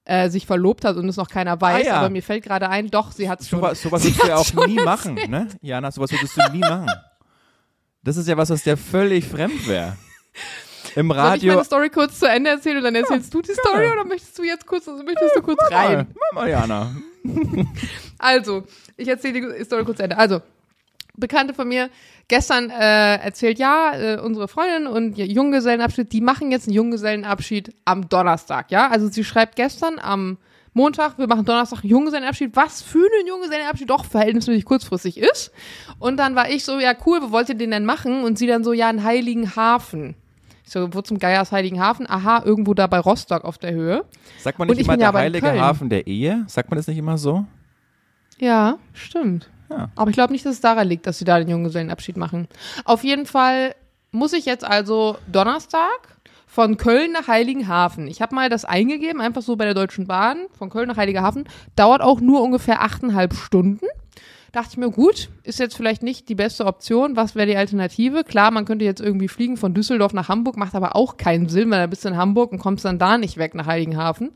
äh, 0.06 0.30
sich 0.30 0.46
verlobt 0.46 0.84
hat 0.84 0.98
und 0.98 1.08
es 1.08 1.16
noch 1.16 1.30
keiner 1.30 1.60
weiß, 1.62 1.84
Ah, 1.86 1.88
ja. 1.88 1.94
aber 1.96 2.10
mir 2.10 2.22
fällt 2.22 2.44
gerade 2.44 2.70
ein, 2.70 2.90
doch, 2.92 3.14
sie 3.14 3.30
hat 3.30 3.40
es 3.40 3.48
schon. 3.48 3.60
Sowas 3.60 3.82
Sie 3.82 3.90
würdest 3.92 4.22
du 4.24 4.28
ja 4.28 4.36
auch 4.36 4.68
nie 4.68 4.74
machen, 4.84 5.16
ne? 5.30 5.48
Jana, 5.62 5.90
sowas 5.92 6.12
würdest 6.12 6.36
du 6.36 6.42
nie 6.52 6.60
machen. 6.60 6.92
Das 8.04 8.18
ist 8.18 8.28
ja 8.28 8.36
was, 8.36 8.50
was 8.50 8.64
dir 8.64 8.76
völlig 8.76 9.26
fremd 9.26 9.66
wäre. 9.70 9.96
Im 10.96 11.08
Soll 11.08 11.16
ich 11.18 11.24
Radio. 11.24 11.54
meine 11.54 11.64
Story 11.66 11.90
kurz 11.90 12.20
zu 12.20 12.28
Ende 12.28 12.50
erzählen 12.50 12.78
und 12.80 12.84
dann 12.84 12.96
erzählst 12.96 13.34
du 13.34 13.42
die 13.42 13.54
Story 13.54 13.88
oder 13.90 14.04
möchtest 14.04 14.38
du 14.38 14.44
jetzt 14.44 14.66
kurz, 14.68 14.86
also 14.90 15.02
möchtest 15.04 15.34
du 15.38 15.42
kurz 15.42 15.60
rein? 15.72 16.08
Mach 16.34 16.42
mal, 16.42 16.50
Jana. 16.50 16.92
Also, 18.20 18.64
ich 18.98 19.08
erzähle 19.08 19.58
die 19.58 19.64
Story 19.66 19.84
kurz 19.86 19.98
zu 19.98 20.04
Ende. 20.04 20.18
Also, 20.18 20.42
Bekannte 21.16 21.54
von 21.54 21.68
mir 21.68 21.90
gestern 22.28 22.70
äh, 22.72 23.18
erzählt, 23.18 23.60
ja, 23.60 23.94
äh, 23.96 24.20
unsere 24.20 24.48
Freundin 24.48 24.88
und 24.88 25.18
ihr 25.18 25.28
Junggesellenabschied, 25.28 26.12
die 26.12 26.22
machen 26.22 26.52
jetzt 26.52 26.68
einen 26.68 26.76
Junggesellenabschied 26.76 27.76
am 27.86 28.10
Donnerstag, 28.10 28.72
ja? 28.72 28.90
Also 28.90 29.08
sie 29.10 29.24
schreibt 29.24 29.56
gestern 29.56 30.00
am 30.00 30.38
Montag, 30.74 31.20
wir 31.20 31.28
machen 31.28 31.46
Donnerstag 31.46 31.84
einen 31.84 31.92
Junggesellenabschied, 31.92 32.56
was 32.56 32.82
für 32.82 32.98
einen 32.98 33.28
Junggesellenabschied 33.28 33.90
doch 33.90 34.06
verhältnismäßig 34.06 34.66
kurzfristig 34.66 35.18
ist. 35.20 35.52
Und 36.00 36.18
dann 36.18 36.36
war 36.36 36.50
ich 36.50 36.64
so, 36.64 36.80
ja 36.80 36.94
cool, 37.06 37.20
wo 37.22 37.32
wollt 37.32 37.50
ihr 37.50 37.56
den 37.56 37.70
denn 37.70 37.86
machen? 37.86 38.24
Und 38.24 38.40
sie 38.40 38.48
dann 38.48 38.64
so, 38.64 38.74
ja, 38.74 38.90
in 38.90 39.04
Heiligenhafen. 39.04 40.16
Ich 40.66 40.72
so, 40.72 40.94
wo 40.94 41.02
zum 41.02 41.20
Geier 41.20 41.44
ist 41.44 41.52
Heiligenhafen? 41.52 42.10
Aha, 42.10 42.42
irgendwo 42.44 42.74
da 42.74 42.88
bei 42.88 42.98
Rostock 42.98 43.44
auf 43.44 43.60
der 43.60 43.74
Höhe. 43.74 44.06
Sagt 44.40 44.58
man 44.58 44.68
nicht 44.68 44.80
ich 44.80 44.88
immer 44.88 44.98
ja 44.98 45.12
der 45.12 45.20
in 45.20 45.26
heilige. 45.26 45.62
Hafen 45.62 45.90
der 45.90 46.08
Ehe? 46.08 46.44
Sagt 46.48 46.72
man 46.72 46.78
das 46.78 46.88
nicht 46.88 46.98
immer 46.98 47.20
so? 47.20 47.46
Ja, 48.40 48.78
stimmt. 48.94 49.50
Aber 49.96 50.10
ich 50.10 50.16
glaube 50.16 50.34
nicht, 50.34 50.46
dass 50.46 50.54
es 50.54 50.62
daran 50.62 50.88
liegt, 50.88 51.08
dass 51.08 51.18
sie 51.20 51.26
da 51.26 51.40
den 51.40 51.50
Junggesellenabschied 51.50 52.18
machen. 52.18 52.48
Auf 52.86 53.04
jeden 53.04 53.26
Fall 53.26 53.76
muss 54.12 54.34
ich 54.34 54.46
jetzt 54.46 54.64
also 54.64 55.18
Donnerstag 55.32 56.18
von 56.46 56.78
Köln 56.78 57.12
nach 57.12 57.28
Heiligenhafen. 57.28 58.08
Ich 58.08 58.22
habe 58.22 58.36
mal 58.36 58.48
das 58.48 58.64
eingegeben, 58.64 59.22
einfach 59.22 59.42
so 59.42 59.56
bei 59.56 59.66
der 59.66 59.74
Deutschen 59.74 60.06
Bahn, 60.06 60.46
von 60.58 60.70
Köln 60.70 60.88
nach 60.88 60.98
Heiligenhafen. 60.98 61.46
Dauert 61.76 62.02
auch 62.02 62.22
nur 62.22 62.44
ungefähr 62.44 62.84
achteinhalb 62.84 63.34
Stunden. 63.34 63.88
Dachte 64.52 64.70
ich 64.74 64.78
mir, 64.78 64.92
gut, 64.92 65.30
ist 65.42 65.58
jetzt 65.58 65.76
vielleicht 65.76 66.04
nicht 66.04 66.30
die 66.30 66.36
beste 66.36 66.68
Option. 66.68 67.16
Was 67.16 67.34
wäre 67.34 67.48
die 67.48 67.58
Alternative? 67.58 68.24
Klar, 68.24 68.52
man 68.52 68.66
könnte 68.66 68.86
jetzt 68.86 69.02
irgendwie 69.02 69.28
fliegen 69.28 69.58
von 69.58 69.74
Düsseldorf 69.74 70.14
nach 70.14 70.30
Hamburg, 70.30 70.56
macht 70.56 70.76
aber 70.76 70.96
auch 70.96 71.18
keinen 71.18 71.50
Sinn, 71.50 71.72
weil 71.72 71.80
da 71.80 71.88
bist 71.88 72.06
du 72.06 72.10
in 72.10 72.18
Hamburg 72.18 72.52
und 72.52 72.60
kommst 72.60 72.86
dann 72.86 73.00
da 73.00 73.18
nicht 73.18 73.38
weg 73.38 73.56
nach 73.56 73.66
Heiligenhafen. 73.66 74.30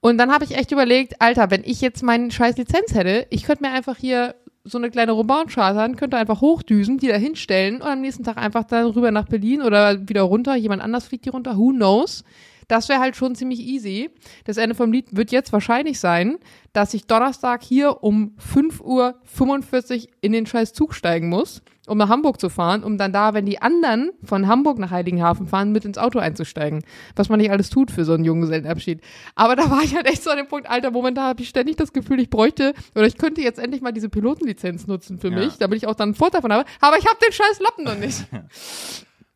Und 0.00 0.16
dann 0.16 0.32
habe 0.32 0.44
ich 0.44 0.56
echt 0.56 0.72
überlegt, 0.72 1.20
Alter, 1.20 1.50
wenn 1.50 1.64
ich 1.64 1.82
jetzt 1.82 2.02
meine 2.02 2.30
scheiß 2.30 2.56
Lizenz 2.56 2.94
hätte, 2.94 3.26
ich 3.28 3.44
könnte 3.44 3.62
mir 3.62 3.72
einfach 3.72 3.98
hier 3.98 4.34
so 4.64 4.78
eine 4.78 4.90
kleine 4.90 5.12
Roman 5.12 5.48
chartern, 5.48 5.96
könnte 5.96 6.16
einfach 6.16 6.40
hochdüsen, 6.40 6.98
die 6.98 7.08
da 7.08 7.16
hinstellen 7.16 7.76
und 7.76 7.88
am 7.88 8.00
nächsten 8.00 8.22
Tag 8.22 8.36
einfach 8.36 8.64
dann 8.64 8.86
rüber 8.86 9.10
nach 9.10 9.26
Berlin 9.26 9.62
oder 9.62 10.08
wieder 10.08 10.22
runter, 10.22 10.54
jemand 10.54 10.82
anders 10.82 11.06
fliegt 11.06 11.24
die 11.24 11.30
runter, 11.30 11.56
who 11.56 11.70
knows. 11.70 12.24
Das 12.68 12.88
wäre 12.88 13.00
halt 13.00 13.16
schon 13.16 13.34
ziemlich 13.34 13.60
easy. 13.60 14.10
Das 14.44 14.56
Ende 14.56 14.74
vom 14.74 14.92
Lied 14.92 15.14
wird 15.16 15.32
jetzt 15.32 15.52
wahrscheinlich 15.52 15.98
sein, 15.98 16.38
dass 16.72 16.94
ich 16.94 17.06
Donnerstag 17.06 17.62
hier 17.62 18.02
um 18.02 18.36
5.45 18.38 18.82
Uhr 18.82 20.08
in 20.20 20.32
den 20.32 20.46
scheiß 20.46 20.72
Zug 20.72 20.94
steigen 20.94 21.28
muss, 21.28 21.62
um 21.86 21.98
nach 21.98 22.08
Hamburg 22.08 22.40
zu 22.40 22.48
fahren, 22.48 22.84
um 22.84 22.96
dann 22.98 23.12
da, 23.12 23.34
wenn 23.34 23.44
die 23.44 23.60
anderen 23.60 24.12
von 24.22 24.46
Hamburg 24.46 24.78
nach 24.78 24.90
Heiligenhafen 24.92 25.48
fahren, 25.48 25.72
mit 25.72 25.84
ins 25.84 25.98
Auto 25.98 26.18
einzusteigen. 26.20 26.84
Was 27.16 27.28
man 27.28 27.40
nicht 27.40 27.50
alles 27.50 27.70
tut 27.70 27.90
für 27.90 28.04
so 28.04 28.12
einen 28.14 28.24
Junggesellenabschied. 28.24 29.00
Aber 29.34 29.56
da 29.56 29.68
war 29.70 29.82
ich 29.82 29.94
halt 29.96 30.06
echt 30.06 30.22
so 30.22 30.30
an 30.30 30.36
dem 30.36 30.46
Punkt, 30.48 30.70
Alter, 30.70 30.90
momentan 30.92 31.24
habe 31.24 31.42
ich 31.42 31.48
ständig 31.48 31.76
das 31.76 31.92
Gefühl, 31.92 32.20
ich 32.20 32.30
bräuchte, 32.30 32.72
oder 32.94 33.06
ich 33.06 33.18
könnte 33.18 33.40
jetzt 33.40 33.58
endlich 33.58 33.82
mal 33.82 33.92
diese 33.92 34.08
Pilotenlizenz 34.08 34.86
nutzen 34.86 35.18
für 35.18 35.30
Ja. 35.30 35.36
mich, 35.38 35.58
damit 35.58 35.76
ich 35.78 35.86
auch 35.88 35.94
dann 35.94 36.10
einen 36.10 36.14
Vorteil 36.14 36.40
davon 36.40 36.52
habe. 36.52 36.64
Aber 36.80 36.98
ich 36.98 37.06
habe 37.06 37.18
den 37.24 37.32
scheiß 37.32 37.60
Lappen 37.60 37.84
noch 37.84 37.96
nicht. 37.98 38.24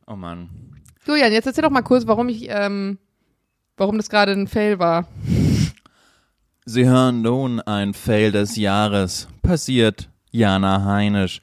Oh 0.09 0.15
Mann. 0.15 0.49
Julian, 1.05 1.33
jetzt 1.33 1.47
erzähl 1.47 1.65
doch 1.65 1.71
mal 1.71 1.83
kurz, 1.83 2.07
warum 2.07 2.29
ich, 2.29 2.47
ähm, 2.49 2.99
warum 3.77 3.97
das 3.97 4.09
gerade 4.09 4.31
ein 4.31 4.47
Fail 4.47 4.79
war. 4.79 5.09
Sie 6.65 6.85
hören 6.85 7.23
nun 7.23 7.61
ein 7.61 7.93
Fail 7.93 8.31
des 8.33 8.57
Jahres. 8.57 9.27
Passiert 9.43 10.09
Jana 10.31 10.85
Heinisch. 10.85 11.41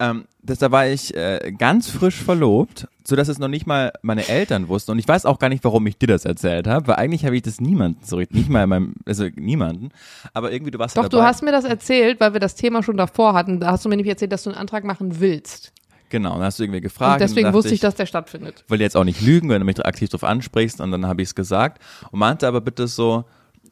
Ähm, 0.00 0.24
das, 0.42 0.58
da 0.58 0.70
war 0.70 0.86
ich 0.86 1.14
äh, 1.14 1.52
ganz 1.56 1.90
frisch 1.90 2.16
verlobt, 2.16 2.88
so 3.04 3.16
dass 3.16 3.28
es 3.28 3.38
noch 3.38 3.48
nicht 3.48 3.66
mal 3.66 3.92
meine 4.02 4.28
Eltern 4.28 4.68
wussten. 4.68 4.92
Und 4.92 4.98
ich 4.98 5.06
weiß 5.06 5.26
auch 5.26 5.38
gar 5.38 5.48
nicht, 5.48 5.64
warum 5.64 5.86
ich 5.86 5.98
dir 5.98 6.06
das 6.06 6.24
erzählt 6.24 6.66
habe, 6.66 6.88
weil 6.88 6.96
eigentlich 6.96 7.24
habe 7.24 7.36
ich 7.36 7.42
das 7.42 7.60
niemanden 7.60 8.04
so 8.04 8.16
richtig, 8.16 8.38
nicht 8.38 8.48
mal 8.48 8.66
meinem, 8.66 8.94
also 9.06 9.26
niemanden. 9.36 9.90
Aber 10.32 10.52
irgendwie 10.52 10.70
du 10.70 10.78
warst 10.78 10.96
ja 10.96 11.02
Doch, 11.02 11.08
dabei. 11.08 11.22
du 11.22 11.28
hast 11.28 11.42
mir 11.42 11.52
das 11.52 11.64
erzählt, 11.64 12.20
weil 12.20 12.32
wir 12.32 12.40
das 12.40 12.54
Thema 12.54 12.82
schon 12.82 12.96
davor 12.96 13.34
hatten. 13.34 13.60
Da 13.60 13.72
hast 13.72 13.84
du 13.84 13.88
mir 13.88 13.96
nämlich 13.96 14.10
erzählt, 14.10 14.32
dass 14.32 14.44
du 14.44 14.50
einen 14.50 14.58
Antrag 14.58 14.84
machen 14.84 15.20
willst. 15.20 15.72
Genau, 16.08 16.34
dann 16.34 16.42
hast 16.42 16.58
du 16.58 16.64
irgendwie 16.64 16.80
gefragt. 16.80 17.14
Und 17.14 17.20
deswegen 17.20 17.46
dann 17.46 17.54
wusste 17.54 17.72
ich, 17.72 17.80
dass 17.80 17.94
der 17.94 18.06
stattfindet. 18.06 18.64
will 18.68 18.80
jetzt 18.80 18.96
auch 18.96 19.04
nicht 19.04 19.20
lügen, 19.20 19.48
wenn 19.48 19.60
du 19.60 19.64
mich 19.64 19.84
aktiv 19.84 20.08
drauf 20.08 20.24
ansprichst 20.24 20.80
und 20.80 20.90
dann 20.90 21.06
habe 21.06 21.22
ich 21.22 21.28
es 21.28 21.34
gesagt 21.34 21.80
und 22.10 22.18
meinte 22.18 22.48
aber 22.48 22.60
bitte 22.60 22.88
so, 22.88 23.24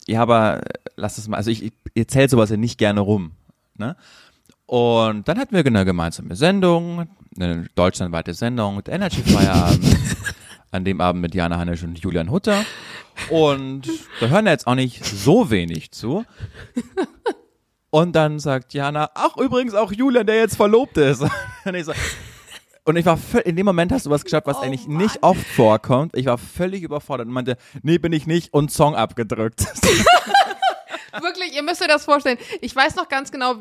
ja, 0.06 0.22
aber 0.22 0.58
äh, 0.58 0.78
lass 0.96 1.18
es 1.18 1.26
mal, 1.28 1.36
also 1.36 1.50
ich, 1.50 1.64
ich 1.64 1.72
erzähle 1.94 2.28
sowas 2.28 2.50
ja 2.50 2.56
nicht 2.56 2.78
gerne 2.78 3.00
rum, 3.00 3.32
ne? 3.76 3.96
Und 4.68 5.26
dann 5.26 5.38
hatten 5.38 5.54
wir 5.54 5.64
eine 5.64 5.84
gemeinsame 5.86 6.36
Sendung, 6.36 7.08
eine 7.40 7.66
deutschlandweite 7.74 8.34
Sendung 8.34 8.76
mit 8.76 8.88
Energy 8.88 9.22
Feierabend, 9.22 9.96
an 10.70 10.84
dem 10.84 11.00
Abend 11.00 11.22
mit 11.22 11.34
Jana 11.34 11.56
Hannisch 11.56 11.82
und 11.82 11.98
Julian 11.98 12.30
Hutter 12.30 12.64
und 13.30 13.88
da 14.20 14.26
hören 14.28 14.44
ja 14.46 14.52
jetzt 14.52 14.66
auch 14.66 14.74
nicht 14.74 15.04
so 15.04 15.50
wenig 15.50 15.90
zu. 15.90 16.24
Und 17.90 18.12
dann 18.14 18.38
sagt 18.38 18.74
Jana, 18.74 19.10
ach 19.14 19.36
übrigens 19.38 19.74
auch 19.74 19.90
Julian, 19.90 20.26
der 20.26 20.36
jetzt 20.36 20.56
verlobt 20.56 20.98
ist. 20.98 21.22
Und 21.64 21.74
ich 21.74 21.84
so, 21.86 21.92
und 22.84 22.96
ich 22.96 23.04
war 23.04 23.16
völ- 23.18 23.40
in 23.40 23.56
dem 23.56 23.66
Moment 23.66 23.92
hast 23.92 24.06
du 24.06 24.10
was 24.10 24.24
geschafft, 24.24 24.46
was 24.46 24.58
Oh 24.58 24.60
eigentlich 24.60 24.86
nicht 24.86 25.22
oft 25.22 25.46
vorkommt. 25.46 26.16
Ich 26.16 26.24
war 26.26 26.38
völlig 26.38 26.82
überfordert 26.82 27.26
und 27.26 27.32
meinte, 27.34 27.58
nee, 27.82 27.98
bin 27.98 28.12
ich 28.14 28.26
nicht 28.26 28.54
und 28.54 28.70
Song 28.72 28.94
abgedrückt. 28.94 29.60
wirklich, 31.20 31.54
ihr 31.54 31.62
müsst 31.62 31.82
euch 31.82 31.88
das 31.88 32.06
vorstellen. 32.06 32.38
Ich 32.62 32.74
weiß 32.74 32.96
noch 32.96 33.10
ganz 33.10 33.30
genau, 33.30 33.56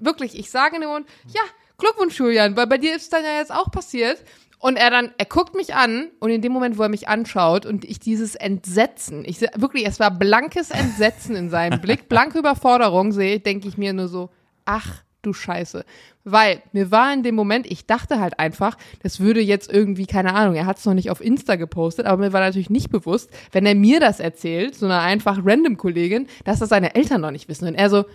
wirklich, 0.00 0.38
ich 0.38 0.50
sage 0.50 0.80
nur, 0.80 1.00
ja, 1.26 1.42
Glückwunsch, 1.78 2.18
Julian, 2.18 2.56
weil 2.56 2.66
bei 2.66 2.78
dir 2.78 2.94
ist 2.94 3.12
dann 3.12 3.24
ja 3.24 3.38
jetzt 3.38 3.52
auch 3.52 3.70
passiert. 3.70 4.22
Und 4.58 4.76
er 4.76 4.90
dann, 4.90 5.12
er 5.18 5.26
guckt 5.26 5.54
mich 5.54 5.74
an 5.74 6.10
und 6.20 6.30
in 6.30 6.40
dem 6.40 6.50
Moment, 6.50 6.78
wo 6.78 6.84
er 6.84 6.88
mich 6.88 7.06
anschaut 7.06 7.66
und 7.66 7.84
ich 7.84 7.98
dieses 7.98 8.34
Entsetzen, 8.34 9.22
ich 9.26 9.42
wirklich, 9.56 9.86
es 9.86 10.00
war 10.00 10.10
blankes 10.10 10.70
Entsetzen 10.70 11.36
in 11.36 11.50
seinem 11.50 11.82
Blick, 11.82 12.08
blanke 12.08 12.38
Überforderung 12.38 13.12
sehe, 13.12 13.40
denke 13.40 13.68
ich 13.68 13.76
mir 13.76 13.92
nur 13.92 14.08
so, 14.08 14.30
ach 14.64 15.02
du 15.20 15.32
Scheiße. 15.34 15.84
Weil 16.24 16.62
mir 16.72 16.90
war 16.90 17.12
in 17.12 17.22
dem 17.22 17.34
Moment, 17.34 17.66
ich 17.70 17.86
dachte 17.86 18.18
halt 18.20 18.38
einfach, 18.38 18.78
das 19.02 19.20
würde 19.20 19.40
jetzt 19.40 19.70
irgendwie, 19.70 20.06
keine 20.06 20.34
Ahnung, 20.34 20.54
er 20.54 20.64
hat 20.64 20.78
es 20.78 20.86
noch 20.86 20.94
nicht 20.94 21.10
auf 21.10 21.20
Insta 21.20 21.56
gepostet, 21.56 22.06
aber 22.06 22.22
mir 22.22 22.32
war 22.32 22.40
natürlich 22.40 22.70
nicht 22.70 22.90
bewusst, 22.90 23.30
wenn 23.52 23.66
er 23.66 23.74
mir 23.74 24.00
das 24.00 24.20
erzählt, 24.20 24.74
so 24.74 24.86
einer 24.86 25.00
einfach 25.00 25.40
random 25.44 25.76
Kollegin, 25.76 26.26
dass 26.44 26.60
das 26.60 26.70
seine 26.70 26.94
Eltern 26.94 27.20
noch 27.20 27.30
nicht 27.30 27.48
wissen. 27.48 27.68
Und 27.68 27.74
er 27.74 27.90
so, 27.90 28.06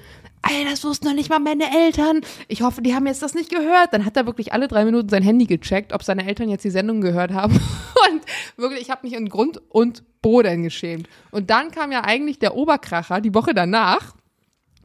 ey, 0.48 0.66
das 0.66 0.84
wussten 0.84 1.08
noch 1.08 1.14
nicht 1.14 1.30
mal 1.30 1.40
meine 1.40 1.66
Eltern. 1.76 2.22
Ich 2.48 2.62
hoffe, 2.62 2.82
die 2.82 2.96
haben 2.96 3.06
jetzt 3.08 3.22
das 3.22 3.34
nicht 3.36 3.50
gehört. 3.50 3.94
Dann 3.94 4.06
hat 4.06 4.18
er 4.18 4.26
wirklich 4.26 4.54
alle 4.54 4.68
drei 4.68 4.86
Minuten 4.86 5.10
sein 5.10 5.24
Handy 5.24 5.46
gecheckt, 5.46 5.94
ob 5.94 6.04
seine 6.04 6.26
Eltern 6.28 6.50
jetzt 6.50 6.64
die 6.64 6.70
Sendung 6.70 7.02
gehört 7.02 7.32
haben. 7.32 7.54
Und 8.12 8.22
wirklich, 8.58 8.82
ich 8.82 8.90
habe 8.90 9.06
mich 9.08 9.14
in 9.16 9.30
Grund 9.30 9.62
und 9.70 10.04
Boden 10.22 10.64
geschämt. 10.64 11.08
Und 11.32 11.50
dann 11.50 11.72
kam 11.72 11.92
ja 11.92 12.04
eigentlich 12.04 12.40
der 12.40 12.56
Oberkracher 12.56 13.22
die 13.22 13.34
Woche 13.34 13.54
danach. 13.54 14.16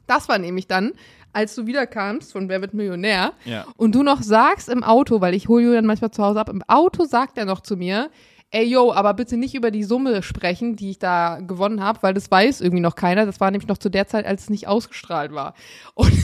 Das 0.07 0.29
war 0.29 0.39
nämlich 0.39 0.67
dann, 0.67 0.93
als 1.33 1.55
du 1.55 1.67
wiederkamst 1.67 2.33
von 2.33 2.49
Wer 2.49 2.61
wird 2.61 2.75
Millionär 2.75 3.33
Ja. 3.45 3.65
und 3.77 3.95
du 3.95 4.03
noch 4.03 4.23
sagst 4.23 4.69
im 4.69 4.85
Auto, 4.85 5.21
weil 5.21 5.35
ich 5.35 5.49
hole 5.49 5.65
Julian 5.65 5.87
manchmal 5.87 6.11
zu 6.11 6.23
Hause 6.23 6.41
ab, 6.41 6.49
im 6.49 6.63
Auto 6.69 7.05
sagt 7.05 7.39
er 7.39 7.45
noch 7.47 7.61
zu 7.61 7.77
mir, 7.77 8.11
ey 8.55 8.65
yo, 8.65 8.93
aber 8.93 9.15
bitte 9.15 9.37
nicht 9.37 9.55
über 9.55 9.71
die 9.71 9.85
Summe 9.85 10.23
sprechen, 10.23 10.77
die 10.77 10.91
ich 10.93 10.99
da 10.99 11.41
gewonnen 11.41 11.83
habe, 11.83 12.03
weil 12.03 12.15
das 12.15 12.31
weiß 12.31 12.61
irgendwie 12.61 12.83
noch 12.83 12.95
keiner. 12.95 13.27
Das 13.27 13.41
war 13.41 13.51
nämlich 13.51 13.69
noch 13.69 13.79
zu 13.79 13.89
der 13.89 14.07
Zeit, 14.07 14.27
als 14.27 14.45
es 14.45 14.51
nicht 14.51 14.69
ausgestrahlt 14.69 15.33
war. 15.33 15.55
Und, 15.95 16.13
und 16.13 16.23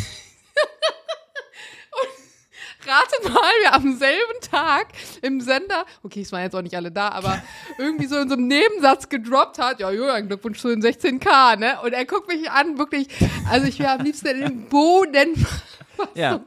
rate 2.87 3.33
mal, 3.33 3.51
wir 3.63 3.75
am 3.75 3.97
selben 3.97 4.41
Tag 4.49 4.87
im 5.23 5.41
Sender, 5.41 5.85
okay, 6.05 6.21
es 6.21 6.31
waren 6.31 6.43
jetzt 6.43 6.55
auch 6.55 6.63
nicht 6.63 6.77
alle 6.77 6.93
da, 6.93 7.09
aber 7.09 7.43
irgendwie 7.79 8.07
so 8.07 8.17
in 8.17 8.29
so 8.29 8.37
einem 8.37 8.47
Nebensatz 8.47 9.09
gedroppt 9.09 9.59
hat, 9.59 9.81
ja 9.81 9.91
Julian, 9.91 10.29
Glückwunsch 10.29 10.61
zu 10.61 10.69
den 10.69 10.83
16k, 10.83 11.59
ne? 11.59 11.79
Und 11.83 11.93
er 11.93 12.05
guckt 12.05 12.29
mich 12.29 12.49
an, 12.49 12.79
wirklich, 12.79 13.09
also 13.51 13.67
ich 13.67 13.81
wäre 13.81 13.99
am 13.99 14.05
liebsten 14.05 14.29
in 14.29 14.41
den 14.41 14.69
Boden 14.69 15.35
Ja. 16.15 16.41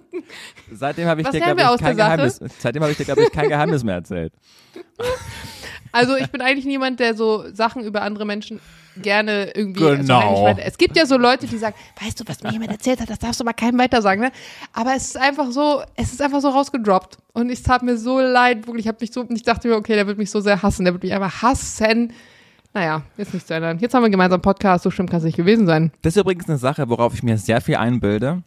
Seitdem 0.72 1.08
habe 1.08 1.22
ich 1.22 1.28
wir 1.28 1.34
ich, 1.34 1.42
kein 1.42 1.58
der 1.58 1.68
Sache? 1.68 1.96
Geheimnis, 1.96 2.40
seitdem 2.58 2.82
habe 2.82 2.92
ich 2.92 2.98
dir, 2.98 3.06
glaube 3.06 3.24
ich, 3.24 3.32
kein 3.32 3.50
Geheimnis 3.50 3.84
mehr 3.84 3.96
erzählt. 3.96 4.34
Also 5.94 6.16
ich 6.18 6.28
bin 6.32 6.42
eigentlich 6.42 6.66
niemand, 6.66 7.00
der 7.00 7.16
so 7.16 7.46
Sachen 7.54 7.84
über 7.84 8.02
andere 8.02 8.26
Menschen 8.26 8.60
gerne 9.02 9.52
irgendwie. 9.56 9.80
Genau. 9.80 10.20
Also 10.20 10.26
heimlich 10.26 10.44
weiter- 10.44 10.68
es 10.68 10.78
gibt 10.78 10.98
ja 10.98 11.06
so 11.06 11.18
Leute, 11.18 11.48
die 11.48 11.58
sagen, 11.58 11.76
weißt 12.02 12.20
du, 12.20 12.24
was 12.28 12.44
mir 12.44 12.52
jemand 12.52 12.72
erzählt 12.72 13.00
hat, 13.00 13.10
das 13.10 13.20
darfst 13.20 13.40
du 13.40 13.44
mal 13.44 13.54
keinem 13.54 13.80
weiter 13.80 14.02
sagen, 14.02 14.22
ne? 14.22 14.32
Aber 14.74 14.94
es 14.96 15.06
ist 15.06 15.18
einfach 15.18 15.52
so, 15.52 15.82
es 15.96 16.12
ist 16.12 16.22
einfach 16.22 16.42
so 16.42 16.50
rausgedroppt. 16.50 17.18
Und 17.34 17.50
es 17.50 17.64
tat 17.64 17.82
mir 17.84 17.98
so 17.98 18.20
leid, 18.20 18.68
wirklich, 18.68 18.86
ich 18.86 18.88
habe 18.90 18.98
mich 19.02 19.12
so, 19.12 19.26
ich 19.30 19.44
dachte 19.44 19.68
mir, 19.68 19.76
okay, 19.76 19.96
der 19.96 20.06
wird 20.08 20.18
mich 20.18 20.30
so 20.30 20.42
sehr 20.42 20.62
hassen, 20.62 20.84
der 20.84 20.94
wird 20.94 21.04
mich 21.04 21.14
einfach 21.14 21.42
hassen. 21.42 22.14
Naja, 22.76 23.04
jetzt 23.18 23.34
nicht 23.34 23.48
zu 23.48 23.54
ändern. 23.54 23.78
Jetzt 23.80 23.94
haben 23.94 24.02
wir 24.04 24.10
gemeinsam 24.10 24.38
einen 24.38 24.42
Podcast, 24.42 24.84
so 24.84 24.92
schlimm 24.92 25.08
kann 25.08 25.20
es 25.20 25.24
nicht 25.24 25.38
gewesen 25.38 25.66
sein. 25.68 25.92
Das 26.02 26.16
ist 26.16 26.22
übrigens 26.22 26.50
eine 26.50 26.58
Sache, 26.58 26.90
worauf 26.90 27.14
ich 27.14 27.22
mir 27.24 27.38
sehr 27.38 27.62
viel 27.62 27.76
einbilde, 27.76 28.42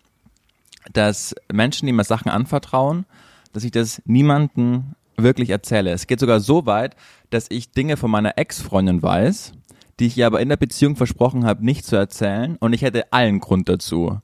dass 0.93 1.35
Menschen, 1.53 1.87
die 1.87 1.93
mir 1.93 2.05
Sachen 2.05 2.29
anvertrauen, 2.31 3.07
dass 3.53 3.65
ich 3.65 3.71
das 3.71 4.03
niemandem 4.05 4.95
wirklich 5.17 5.51
erzähle. 5.51 5.93
Es 5.93 6.07
geht 6.07 6.21
sogar 6.21 6.41
so 6.41 6.67
weit, 6.67 6.97
dass 7.31 7.47
ich 7.51 7.73
Dinge 7.73 7.97
von 7.97 8.11
meiner 8.11 8.39
Ex-Freundin 8.39 9.03
weiß, 9.03 9.53
die 9.99 10.07
ich 10.07 10.19
ihr 10.19 10.27
aber 10.27 10.41
in 10.41 10.49
der 10.49 10.57
Beziehung 10.57 10.97
versprochen 10.97 11.45
habe, 11.45 11.65
nicht 11.65 11.85
zu 11.85 11.97
erzählen. 11.97 12.57
Und 12.61 12.73
ich 12.73 12.83
hätte 12.83 13.13
allen 13.13 13.41
Grund 13.41 13.69
dazu, 13.69 14.21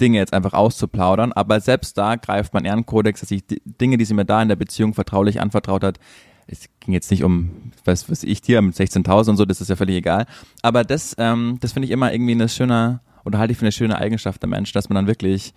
Dinge 0.00 0.18
jetzt 0.18 0.32
einfach 0.32 0.52
auszuplaudern. 0.52 1.32
Aber 1.32 1.60
selbst 1.60 1.96
da 1.98 2.16
greift 2.16 2.54
mein 2.54 2.64
Ehrenkodex, 2.64 3.20
dass 3.20 3.30
ich 3.30 3.46
die 3.46 3.62
Dinge, 3.64 3.98
die 3.98 4.04
sie 4.04 4.14
mir 4.14 4.24
da 4.24 4.42
in 4.42 4.48
der 4.48 4.56
Beziehung 4.56 4.94
vertraulich 4.94 5.40
anvertraut 5.40 5.84
hat, 5.84 5.98
es 6.46 6.68
ging 6.80 6.94
jetzt 6.94 7.10
nicht 7.10 7.22
um, 7.22 7.72
was 7.84 8.10
weiß 8.10 8.24
ich 8.24 8.42
dir, 8.42 8.60
mit 8.60 8.74
16.000 8.74 9.30
und 9.30 9.36
so, 9.36 9.44
das 9.44 9.60
ist 9.60 9.68
ja 9.68 9.76
völlig 9.76 9.96
egal. 9.96 10.26
Aber 10.62 10.82
das, 10.82 11.14
ähm, 11.18 11.58
das 11.60 11.72
finde 11.72 11.86
ich 11.86 11.92
immer 11.92 12.12
irgendwie 12.12 12.32
eine 12.32 12.48
schöne, 12.48 13.00
oder 13.24 13.38
halte 13.38 13.52
ich 13.52 13.58
für 13.58 13.64
eine 13.64 13.72
schöne 13.72 13.96
Eigenschaft 13.96 14.42
der 14.42 14.48
Menschen, 14.48 14.74
dass 14.74 14.88
man 14.88 14.96
dann 14.96 15.06
wirklich 15.06 15.54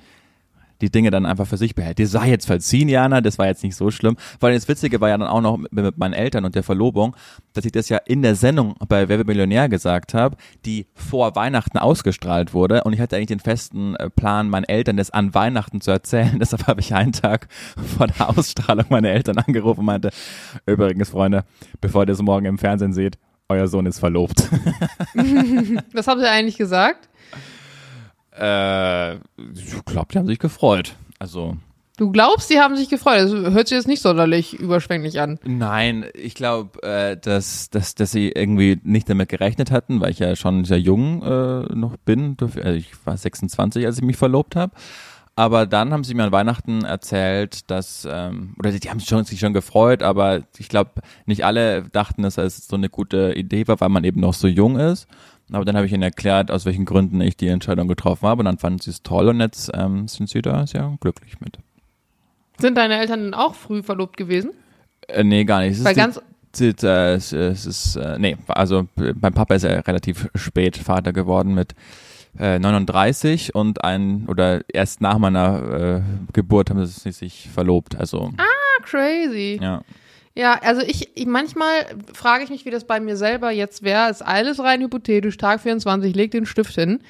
die 0.84 0.91
Dinge 0.91 1.11
dann 1.11 1.25
einfach 1.25 1.47
für 1.47 1.57
sich 1.57 1.75
behält. 1.75 1.97
Die 1.97 2.05
sei 2.05 2.29
jetzt 2.29 2.45
verziehen, 2.45 2.89
Jana, 2.89 3.21
das 3.21 3.38
war 3.38 3.47
jetzt 3.47 3.63
nicht 3.63 3.75
so 3.75 3.89
schlimm. 3.89 4.17
Weil 4.41 4.53
das 4.53 4.67
Witzige 4.67 4.99
war 4.99 5.09
ja 5.09 5.17
dann 5.17 5.29
auch 5.29 5.41
noch 5.41 5.57
mit, 5.57 5.71
mit 5.71 5.97
meinen 5.97 6.13
Eltern 6.13 6.43
und 6.43 6.55
der 6.55 6.63
Verlobung, 6.63 7.15
dass 7.53 7.63
ich 7.63 7.71
das 7.71 7.88
ja 7.88 7.97
in 8.05 8.21
der 8.21 8.36
Sendung 8.36 8.75
bei 8.88 9.07
Wer 9.07 9.23
Millionär 9.23 9.69
gesagt 9.69 10.13
habe, 10.13 10.36
die 10.65 10.88
vor 10.93 11.36
Weihnachten 11.36 11.77
ausgestrahlt 11.77 12.53
wurde 12.53 12.84
und 12.84 12.91
ich 12.91 12.99
hatte 12.99 13.15
eigentlich 13.15 13.27
den 13.27 13.39
festen 13.39 13.95
äh, 13.95 14.09
Plan, 14.09 14.49
meinen 14.49 14.65
Eltern 14.65 14.97
das 14.97 15.09
an 15.09 15.34
Weihnachten 15.34 15.79
zu 15.79 15.89
erzählen. 15.89 16.38
Deshalb 16.39 16.67
habe 16.67 16.81
ich 16.81 16.93
einen 16.93 17.13
Tag 17.13 17.47
vor 17.97 18.07
der 18.07 18.29
Ausstrahlung 18.29 18.86
meine 18.89 19.09
Eltern 19.09 19.38
angerufen 19.38 19.79
und 19.79 19.86
meinte, 19.86 20.09
übrigens, 20.65 21.09
Freunde, 21.09 21.45
bevor 21.79 22.03
ihr 22.03 22.07
das 22.07 22.21
morgen 22.21 22.45
im 22.45 22.57
Fernsehen 22.57 22.93
seht, 22.93 23.17
euer 23.47 23.67
Sohn 23.67 23.86
ist 23.86 23.99
verlobt. 23.99 24.41
Was 25.93 26.07
haben 26.07 26.19
sie 26.19 26.29
eigentlich 26.29 26.57
gesagt? 26.57 27.07
Äh, 28.38 29.15
ich 29.15 29.86
glaube, 29.86 30.07
die 30.11 30.17
haben 30.17 30.27
sich 30.27 30.39
gefreut. 30.39 30.95
Also 31.19 31.57
Du 31.95 32.11
glaubst, 32.11 32.49
die 32.49 32.59
haben 32.59 32.75
sich 32.75 32.89
gefreut. 32.89 33.19
Das 33.19 33.31
hört 33.53 33.67
sich 33.67 33.77
jetzt 33.77 33.88
nicht 33.88 34.01
sonderlich 34.01 34.59
überschwänglich 34.59 35.21
an. 35.21 35.39
Nein, 35.45 36.05
ich 36.15 36.34
glaube, 36.34 36.81
äh, 36.81 37.17
dass, 37.17 37.69
dass, 37.69 37.93
dass 37.93 38.11
sie 38.11 38.29
irgendwie 38.29 38.79
nicht 38.84 39.07
damit 39.09 39.29
gerechnet 39.29 39.69
hatten, 39.69 40.01
weil 40.01 40.09
ich 40.09 40.17
ja 40.17 40.36
schon 40.36 40.65
sehr 40.65 40.79
jung 40.79 41.21
äh, 41.21 41.75
noch 41.75 41.97
bin. 41.97 42.36
Also 42.41 42.59
ich 42.71 42.89
war 43.05 43.15
26, 43.15 43.86
als 43.86 43.97
ich 43.97 44.03
mich 44.03 44.17
verlobt 44.17 44.55
habe. 44.55 44.73
Aber 45.36 45.65
dann 45.65 45.93
haben 45.93 46.03
sie 46.03 46.13
mir 46.13 46.25
an 46.25 46.31
Weihnachten 46.31 46.84
erzählt, 46.84 47.69
dass, 47.69 48.07
ähm, 48.09 48.55
oder 48.59 48.71
die 48.71 48.89
haben 48.89 48.99
sich 48.99 49.09
schon, 49.09 49.23
sich 49.23 49.39
schon 49.39 49.53
gefreut, 49.53 50.03
aber 50.03 50.43
ich 50.59 50.69
glaube, 50.69 51.01
nicht 51.25 51.43
alle 51.43 51.84
dachten, 51.89 52.21
dass 52.21 52.38
es 52.38 52.67
so 52.67 52.75
eine 52.75 52.89
gute 52.89 53.34
Idee 53.34 53.67
war, 53.67 53.81
weil 53.81 53.89
man 53.89 54.03
eben 54.03 54.19
noch 54.19 54.36
so 54.36 54.47
jung 54.47 54.77
ist. 54.77 55.07
Aber 55.52 55.66
dann 55.66 55.76
habe 55.76 55.86
ich 55.86 55.91
ihnen 55.94 56.04
erklärt, 56.04 56.50
aus 56.52 56.66
welchen 56.66 56.86
Gründen 56.86 57.20
ich 57.22 57.36
die 57.38 57.48
Entscheidung 57.48 57.88
getroffen 57.88 58.28
habe 58.28 58.39
und 58.39 58.46
dann 58.46 58.58
fanden 58.58 58.80
sie 58.80 58.89
es 58.91 59.04
toll 59.04 59.28
und 59.28 59.39
jetzt 59.39 59.70
ähm, 59.74 60.08
sind 60.08 60.30
sie 60.30 60.41
da 60.41 60.66
sehr 60.66 60.96
glücklich 61.02 61.39
mit. 61.41 61.58
Sind 62.60 62.78
deine 62.78 62.98
Eltern 62.98 63.20
denn 63.24 63.34
auch 63.34 63.56
früh 63.56 63.84
verlobt 63.84 64.18
gewesen? 64.18 64.52
Äh, 65.08 65.24
nee, 65.24 65.44
gar 65.44 65.62
nicht. 65.62 65.78
Es 65.80 65.84
Weil 65.84 65.94
die- 65.94 66.00
ganz, 66.00 66.22
die- 66.56 66.74
äh, 66.84 67.14
es, 67.16 67.34
es 67.34 67.66
ist, 67.66 67.96
äh, 67.98 68.18
nee, 68.20 68.38
also 68.48 68.88
äh, 68.98 69.14
mein 69.20 69.34
Papa 69.34 69.56
ist 69.56 69.64
ja 69.64 69.80
relativ 69.82 70.30
spät 70.36 70.78
Vater 70.78 71.12
geworden 71.14 71.54
mit 71.54 71.74
äh, 72.39 72.58
39 72.58 73.54
und 73.54 73.84
ein, 73.84 74.26
oder 74.28 74.62
erst 74.74 75.02
nach 75.02 75.18
meiner 75.20 75.98
äh, 75.98 76.02
Geburt 76.32 76.70
haben 76.70 76.84
sie 76.86 77.12
sich 77.12 77.50
verlobt. 77.54 77.96
Also, 77.96 78.32
ah, 78.38 78.84
crazy. 78.84 79.60
ja. 79.62 79.82
Ja, 80.36 80.59
also 80.61 80.81
ich, 80.81 81.15
ich 81.15 81.25
manchmal 81.27 81.86
frage 82.13 82.43
ich 82.43 82.49
mich, 82.49 82.65
wie 82.65 82.71
das 82.71 82.86
bei 82.86 82.99
mir 82.99 83.17
selber 83.17 83.51
jetzt 83.51 83.84
wäre. 83.84 84.09
Ist 84.09 84.23
alles 84.23 84.59
rein 84.59 84.81
hypothetisch, 84.81 85.38
Tag 85.38 85.61
24, 85.61 86.15
leg 86.15 86.31
den 86.31 86.45
Stift 86.47 86.73
hin. 86.73 87.01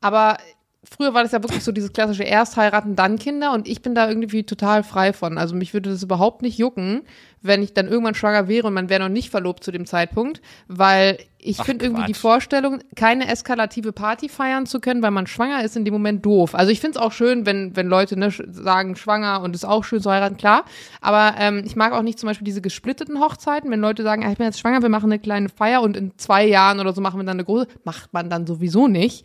Aber 0.00 0.38
früher 0.84 1.12
war 1.12 1.22
das 1.22 1.32
ja 1.32 1.42
wirklich 1.42 1.64
so 1.64 1.72
dieses 1.72 1.92
klassische 1.92 2.22
erst 2.22 2.56
heiraten, 2.56 2.96
dann 2.96 3.18
Kinder 3.18 3.52
und 3.52 3.68
ich 3.68 3.82
bin 3.82 3.94
da 3.94 4.08
irgendwie 4.08 4.44
total 4.44 4.82
frei 4.82 5.12
von. 5.12 5.36
Also 5.36 5.54
mich 5.54 5.74
würde 5.74 5.90
das 5.90 6.02
überhaupt 6.02 6.42
nicht 6.42 6.58
jucken, 6.58 7.02
wenn 7.42 7.62
ich 7.62 7.74
dann 7.74 7.88
irgendwann 7.88 8.14
schwanger 8.14 8.48
wäre 8.48 8.66
und 8.66 8.74
man 8.74 8.88
wäre 8.88 9.00
noch 9.00 9.08
nicht 9.08 9.30
verlobt 9.30 9.64
zu 9.64 9.72
dem 9.72 9.84
Zeitpunkt, 9.86 10.40
weil 10.68 11.18
ich 11.42 11.62
finde 11.62 11.86
irgendwie 11.86 12.06
die. 12.06 12.14
Vorstellung, 12.14 12.80
keine 12.96 13.28
eskalative 13.28 13.92
Party 13.92 14.28
feiern 14.28 14.66
zu 14.66 14.80
können, 14.80 15.02
weil 15.02 15.10
man 15.10 15.26
schwanger 15.26 15.64
ist, 15.64 15.76
in 15.76 15.84
dem 15.84 15.94
Moment 15.94 16.24
doof. 16.24 16.54
Also 16.54 16.70
ich 16.70 16.80
finde 16.80 16.98
es 16.98 17.04
auch 17.04 17.12
schön, 17.12 17.46
wenn, 17.46 17.74
wenn 17.76 17.88
Leute 17.88 18.18
ne, 18.18 18.30
sagen, 18.30 18.96
schwanger 18.96 19.40
und 19.42 19.54
es 19.54 19.62
ist 19.62 19.68
auch 19.68 19.84
schön 19.84 20.00
zu 20.00 20.10
heiraten, 20.10 20.36
klar. 20.36 20.64
Aber 21.00 21.34
ähm, 21.38 21.62
ich 21.64 21.76
mag 21.76 21.92
auch 21.92 22.02
nicht 22.02 22.18
zum 22.18 22.26
Beispiel 22.28 22.44
diese 22.44 22.60
gesplitteten 22.60 23.20
Hochzeiten, 23.20 23.70
wenn 23.70 23.80
Leute 23.80 24.02
sagen, 24.02 24.24
ah, 24.24 24.30
ich 24.30 24.38
bin 24.38 24.46
jetzt 24.46 24.60
schwanger, 24.60 24.82
wir 24.82 24.88
machen 24.88 25.10
eine 25.10 25.18
kleine 25.18 25.48
Feier 25.48 25.82
und 25.82 25.96
in 25.96 26.12
zwei 26.18 26.46
Jahren 26.46 26.80
oder 26.80 26.92
so 26.92 27.00
machen 27.00 27.18
wir 27.18 27.24
dann 27.24 27.36
eine 27.36 27.44
große, 27.44 27.66
macht 27.84 28.12
man 28.12 28.28
dann 28.28 28.46
sowieso 28.46 28.86
nicht. 28.86 29.24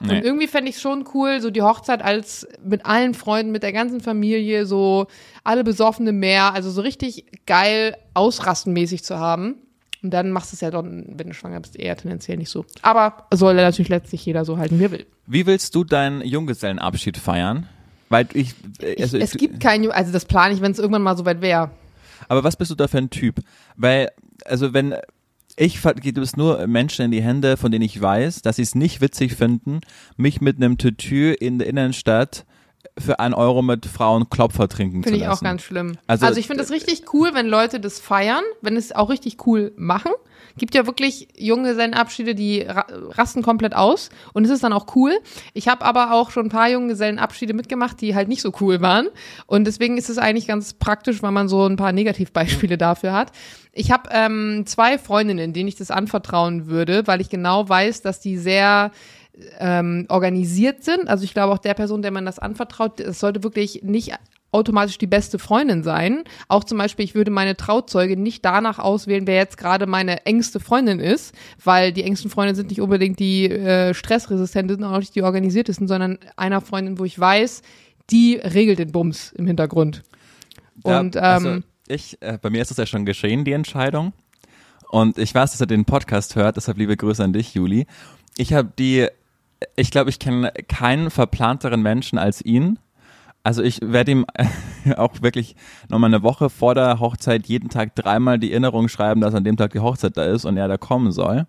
Nee. 0.00 0.18
Und 0.18 0.24
irgendwie 0.24 0.46
fände 0.46 0.70
ich 0.70 0.78
schon 0.78 1.04
cool, 1.14 1.40
so 1.40 1.50
die 1.50 1.62
Hochzeit 1.62 2.02
als 2.02 2.46
mit 2.62 2.86
allen 2.86 3.14
Freunden, 3.14 3.50
mit 3.50 3.62
der 3.62 3.72
ganzen 3.72 4.00
Familie, 4.00 4.66
so 4.66 5.06
alle 5.42 5.64
besoffene 5.64 6.12
mehr, 6.12 6.54
also 6.54 6.70
so 6.70 6.82
richtig 6.82 7.26
geil 7.46 7.96
ausrastenmäßig 8.14 9.04
zu 9.04 9.18
haben. 9.18 9.56
Und 10.06 10.12
dann 10.12 10.30
machst 10.30 10.52
du 10.52 10.54
es 10.54 10.60
ja 10.60 10.70
dann, 10.70 11.04
wenn 11.16 11.26
du 11.26 11.34
schwanger 11.34 11.58
bist, 11.58 11.76
eher 11.76 11.96
tendenziell 11.96 12.36
nicht 12.36 12.48
so. 12.48 12.64
Aber 12.82 13.26
soll 13.34 13.54
natürlich 13.56 13.88
letztlich 13.88 14.24
jeder 14.24 14.44
so 14.44 14.56
halten, 14.56 14.78
wie 14.78 14.84
er 14.84 14.92
will. 14.92 15.06
Wie 15.26 15.46
willst 15.46 15.74
du 15.74 15.82
deinen 15.82 16.20
Junggesellenabschied 16.24 17.16
feiern? 17.16 17.66
Weil 18.08 18.28
ich, 18.32 18.54
also, 19.00 19.18
es 19.18 19.32
gibt 19.32 19.58
kein, 19.58 19.90
also 19.90 20.12
das 20.12 20.24
plane 20.24 20.54
ich, 20.54 20.60
wenn 20.60 20.70
es 20.70 20.78
irgendwann 20.78 21.02
mal 21.02 21.16
so 21.16 21.24
weit 21.24 21.40
wäre. 21.40 21.72
Aber 22.28 22.44
was 22.44 22.54
bist 22.54 22.70
du 22.70 22.76
da 22.76 22.86
für 22.86 22.98
ein 22.98 23.10
Typ? 23.10 23.40
Weil, 23.74 24.12
also 24.44 24.72
wenn 24.72 24.94
ich 25.56 25.82
gibt 25.82 26.18
es 26.18 26.36
nur 26.36 26.64
Menschen 26.68 27.06
in 27.06 27.10
die 27.10 27.22
Hände, 27.22 27.56
von 27.56 27.72
denen 27.72 27.84
ich 27.84 28.00
weiß, 28.00 28.42
dass 28.42 28.56
sie 28.56 28.62
es 28.62 28.76
nicht 28.76 29.00
witzig 29.00 29.34
finden, 29.34 29.80
mich 30.16 30.40
mit 30.40 30.58
einem 30.58 30.78
Tütü 30.78 31.32
in 31.32 31.58
der 31.58 31.66
Innenstadt 31.66 32.46
für 32.98 33.18
einen 33.20 33.34
Euro 33.34 33.62
mit 33.62 33.86
Frauen 33.86 34.28
Klopfer 34.30 34.68
trinken 34.68 35.02
Finde 35.02 35.10
zu 35.10 35.14
ich 35.16 35.28
lassen. 35.28 35.38
auch 35.44 35.48
ganz 35.48 35.62
schlimm. 35.62 35.96
Also- 36.06 36.26
Also, 36.26 36.40
ich 36.40 36.46
finde 36.46 36.62
das 36.62 36.70
richtig 36.72 37.12
cool, 37.12 37.30
wenn 37.34 37.46
Leute 37.46 37.80
das 37.80 38.00
feiern, 38.00 38.42
wenn 38.62 38.76
es 38.76 38.92
auch 38.92 39.10
richtig 39.10 39.46
cool 39.46 39.72
machen. 39.76 40.12
Gibt 40.58 40.74
ja 40.74 40.86
wirklich 40.86 41.28
Junggesellenabschiede, 41.36 42.34
die 42.34 42.62
ra 42.62 42.86
rasten 43.10 43.42
komplett 43.42 43.74
aus 43.76 44.08
und 44.32 44.44
es 44.44 44.50
ist 44.50 44.64
dann 44.64 44.72
auch 44.72 44.86
cool. 44.96 45.12
Ich 45.52 45.68
habe 45.68 45.84
aber 45.84 46.12
auch 46.14 46.30
schon 46.30 46.46
ein 46.46 46.50
paar 46.50 46.70
Junggesellenabschiede 46.70 47.52
mitgemacht, 47.52 48.00
die 48.00 48.14
halt 48.14 48.28
nicht 48.28 48.40
so 48.40 48.52
cool 48.60 48.80
waren 48.80 49.08
und 49.46 49.66
deswegen 49.66 49.98
ist 49.98 50.08
es 50.08 50.16
eigentlich 50.16 50.46
ganz 50.46 50.72
praktisch, 50.72 51.22
weil 51.22 51.32
man 51.32 51.48
so 51.48 51.66
ein 51.66 51.76
paar 51.76 51.92
Negativbeispiele 51.92 52.78
dafür 52.78 53.12
hat. 53.12 53.32
Ich 53.72 53.90
habe 53.90 54.08
ähm, 54.12 54.64
zwei 54.64 54.96
Freundinnen, 54.96 55.52
denen 55.52 55.68
ich 55.68 55.76
das 55.76 55.90
anvertrauen 55.90 56.66
würde, 56.68 57.06
weil 57.06 57.20
ich 57.20 57.28
genau 57.28 57.68
weiß, 57.68 58.00
dass 58.00 58.20
die 58.20 58.38
sehr 58.38 58.92
ähm, 59.58 60.06
organisiert 60.08 60.84
sind. 60.84 61.08
Also 61.08 61.24
ich 61.24 61.34
glaube 61.34 61.52
auch 61.52 61.58
der 61.58 61.74
Person, 61.74 62.02
der 62.02 62.10
man 62.10 62.24
das 62.24 62.38
anvertraut, 62.38 63.00
es 63.00 63.20
sollte 63.20 63.42
wirklich 63.42 63.82
nicht 63.82 64.14
automatisch 64.52 64.96
die 64.96 65.06
beste 65.06 65.38
Freundin 65.38 65.82
sein. 65.82 66.24
Auch 66.48 66.64
zum 66.64 66.78
Beispiel, 66.78 67.04
ich 67.04 67.14
würde 67.14 67.30
meine 67.30 67.56
Trauzeuge 67.56 68.16
nicht 68.16 68.44
danach 68.44 68.78
auswählen, 68.78 69.26
wer 69.26 69.36
jetzt 69.36 69.58
gerade 69.58 69.86
meine 69.86 70.24
engste 70.24 70.60
Freundin 70.60 71.00
ist, 71.00 71.34
weil 71.62 71.92
die 71.92 72.04
engsten 72.04 72.30
Freundinnen 72.30 72.56
sind 72.56 72.70
nicht 72.70 72.80
unbedingt 72.80 73.18
die 73.18 73.50
äh, 73.50 73.92
stressresistenten 73.92 74.82
und 74.82 74.84
auch 74.84 74.98
nicht 74.98 75.14
die 75.14 75.22
organisiertesten, 75.22 75.88
sondern 75.88 76.18
einer 76.36 76.60
Freundin, 76.60 76.98
wo 76.98 77.04
ich 77.04 77.18
weiß, 77.18 77.62
die 78.10 78.36
regelt 78.36 78.78
den 78.78 78.92
Bums 78.92 79.32
im 79.32 79.46
Hintergrund. 79.46 80.04
Ja, 80.84 81.00
Und 81.00 81.16
ähm, 81.16 81.22
also 81.22 81.58
ich, 81.88 82.20
äh, 82.22 82.38
bei 82.40 82.50
mir 82.50 82.62
ist 82.62 82.70
es 82.70 82.76
ja 82.76 82.86
schon 82.86 83.04
geschehen, 83.04 83.44
die 83.44 83.52
Entscheidung. 83.52 84.12
Und 84.88 85.18
ich 85.18 85.34
weiß, 85.34 85.50
dass 85.50 85.60
er 85.60 85.66
den 85.66 85.84
Podcast 85.84 86.36
hört, 86.36 86.56
deshalb 86.56 86.78
liebe 86.78 86.96
Grüße 86.96 87.22
an 87.22 87.32
dich, 87.32 87.54
Juli. 87.54 87.86
Ich 88.36 88.52
habe 88.52 88.72
die, 88.78 89.08
ich 89.76 89.90
glaube, 89.90 90.10
ich 90.10 90.18
kenne 90.18 90.52
keinen 90.68 91.10
verplanteren 91.10 91.82
Menschen 91.82 92.18
als 92.18 92.44
ihn. 92.44 92.78
Also 93.42 93.62
ich 93.62 93.80
werde 93.80 94.10
ihm 94.10 94.26
auch 94.96 95.22
wirklich 95.22 95.56
nochmal 95.88 96.10
eine 96.12 96.22
Woche 96.22 96.50
vor 96.50 96.74
der 96.74 97.00
Hochzeit 97.00 97.46
jeden 97.46 97.68
Tag 97.68 97.94
dreimal 97.94 98.38
die 98.38 98.50
Erinnerung 98.50 98.88
schreiben, 98.88 99.20
dass 99.20 99.34
an 99.34 99.44
dem 99.44 99.56
Tag 99.56 99.72
die 99.72 99.80
Hochzeit 99.80 100.16
da 100.16 100.24
ist 100.24 100.44
und 100.44 100.56
er 100.56 100.68
da 100.68 100.76
kommen 100.76 101.12
soll. 101.12 101.46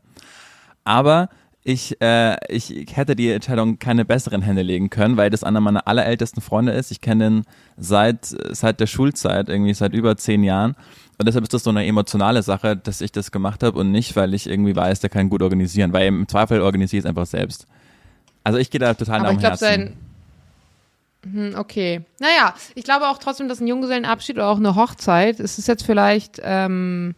Aber 0.83 1.29
ich, 1.63 1.99
äh, 1.99 2.37
ich 2.47 2.95
hätte 2.95 3.15
die 3.15 3.29
Entscheidung 3.29 3.77
keine 3.77 4.05
besseren 4.05 4.41
Hände 4.41 4.61
legen 4.61 4.89
können, 4.89 5.17
weil 5.17 5.29
das 5.29 5.43
einer 5.43 5.59
meiner 5.59 5.85
allerältesten 5.85 6.41
Freunde 6.41 6.71
ist. 6.71 6.91
Ich 6.91 7.01
kenne 7.01 7.27
ihn 7.27 7.43
seit, 7.75 8.25
seit 8.25 8.79
der 8.79 8.87
Schulzeit, 8.87 9.49
irgendwie 9.49 9.73
seit 9.73 9.93
über 9.93 10.15
zehn 10.15 10.45
Jahren. 10.45 10.75
Und 11.17 11.27
deshalb 11.27 11.43
ist 11.43 11.53
das 11.53 11.63
so 11.63 11.71
eine 11.71 11.85
emotionale 11.85 12.41
Sache, 12.41 12.77
dass 12.77 13.01
ich 13.01 13.11
das 13.11 13.31
gemacht 13.31 13.63
habe 13.63 13.79
und 13.79 13.91
nicht, 13.91 14.15
weil 14.15 14.33
ich 14.33 14.47
irgendwie 14.47 14.75
weiß, 14.75 15.01
der 15.01 15.09
kann 15.09 15.29
gut 15.29 15.41
organisieren, 15.41 15.91
weil 15.91 16.07
im 16.07 16.27
Zweifel 16.27 16.61
organisiere 16.61 16.99
ich 16.99 17.05
es 17.05 17.09
einfach 17.09 17.25
selbst. 17.25 17.67
Also 18.47 18.59
ich 18.59 18.69
gehe 18.69 18.79
da 18.79 18.93
total 18.93 19.15
aber 19.15 19.23
nach 19.23 19.31
dem 19.31 19.39
glaube, 19.39 19.57
Herzen. 19.59 19.65
sein. 19.65 19.93
Hm, 21.33 21.55
okay. 21.57 22.05
Naja, 22.19 22.53
ich 22.75 22.85
glaube 22.85 23.09
auch 23.09 23.17
trotzdem, 23.17 23.49
dass 23.49 23.59
ein 23.59 23.67
Junggesellenabschied 23.67 24.37
oder 24.37 24.47
auch 24.47 24.55
eine 24.55 24.73
Hochzeit, 24.75 25.41
es 25.41 25.59
ist 25.59 25.67
jetzt 25.67 25.83
vielleicht 25.83 26.39
ähm, 26.41 27.13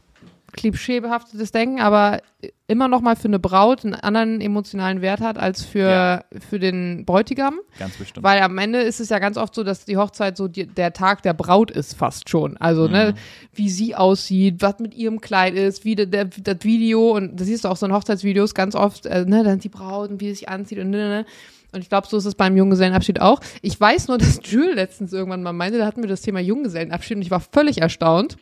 klischeebehaftetes 0.52 1.52
Denken, 1.52 1.80
aber 1.82 2.22
immer 2.68 2.88
noch 2.88 3.02
mal 3.02 3.16
für 3.16 3.28
eine 3.28 3.40
Braut 3.40 3.84
einen 3.84 3.96
anderen 3.96 4.42
emotionalen 4.42 5.02
Wert 5.02 5.22
hat 5.22 5.38
als 5.38 5.64
für, 5.66 5.80
Ja. 5.90 6.24
für 6.50 6.60
den 6.60 7.06
Bräutigam. 7.06 7.60
Ganz 7.78 7.98
bestimmt. 7.98 8.24
Weil 8.24 8.42
am 8.42 8.58
Ende 8.58 8.80
ist 8.82 9.00
es 9.00 9.10
ja 9.10 9.20
ganz 9.20 9.38
oft 9.38 9.56
so, 9.56 9.64
dass 9.64 9.86
die 9.86 9.98
Hochzeit 9.98 10.38
so 10.38 10.48
die, 10.48 10.68
der 10.68 10.94
Tag 10.94 11.24
der 11.24 11.34
Braut 11.34 11.72
ist 11.72 11.96
fast 11.96 12.30
schon. 12.30 12.58
Also, 12.58 12.88
ne, 12.88 13.14
wie 13.54 13.70
sie 13.70 13.96
aussieht, 13.96 14.62
was 14.62 14.80
mit 14.80 14.94
ihrem 14.94 15.20
Kleid 15.22 15.56
ist, 15.56 15.84
wie 15.86 15.96
der, 15.96 16.06
der, 16.06 16.26
das 16.26 16.58
Video 16.62 17.12
und 17.16 17.40
das 17.40 17.48
siehst 17.48 17.64
du 17.66 17.70
auch 17.70 17.78
so 17.78 17.86
in 17.86 17.94
Hochzeitsvideos 17.94 18.54
ganz 18.54 18.76
oft, 18.76 19.06
äh, 19.06 19.26
ne, 19.26 19.44
dann 19.44 19.60
die 19.60 19.70
Braut 19.70 20.10
und 20.12 20.22
wie 20.22 20.28
sie 20.30 20.36
sich 20.36 20.50
anzieht 20.50 20.80
und 20.80 20.90
ne, 20.92 20.98
ne, 20.98 21.10
ne. 21.10 21.26
Und 21.72 21.82
ich 21.82 21.90
glaube, 21.90 22.08
so 22.08 22.18
ist 22.18 22.26
es 22.26 22.34
beim 22.34 22.58
Junggesellenabschied 22.58 23.22
auch. 23.22 23.42
Ich 23.62 23.80
weiß 23.80 24.08
nur, 24.08 24.18
dass 24.20 24.40
Jules 24.44 24.74
letztens 24.76 25.14
irgendwann 25.14 25.44
mal 25.44 25.54
meinte, 25.54 25.78
da 25.78 25.86
hatten 25.86 26.02
wir 26.02 26.10
das 26.10 26.22
Thema 26.22 26.40
Junggesellenabschied 26.40 27.18
und 27.18 27.22
ich 27.22 27.30
war 27.32 27.42
völlig 27.42 27.80
erstaunt. 27.82 28.38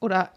Oder, 0.00 0.30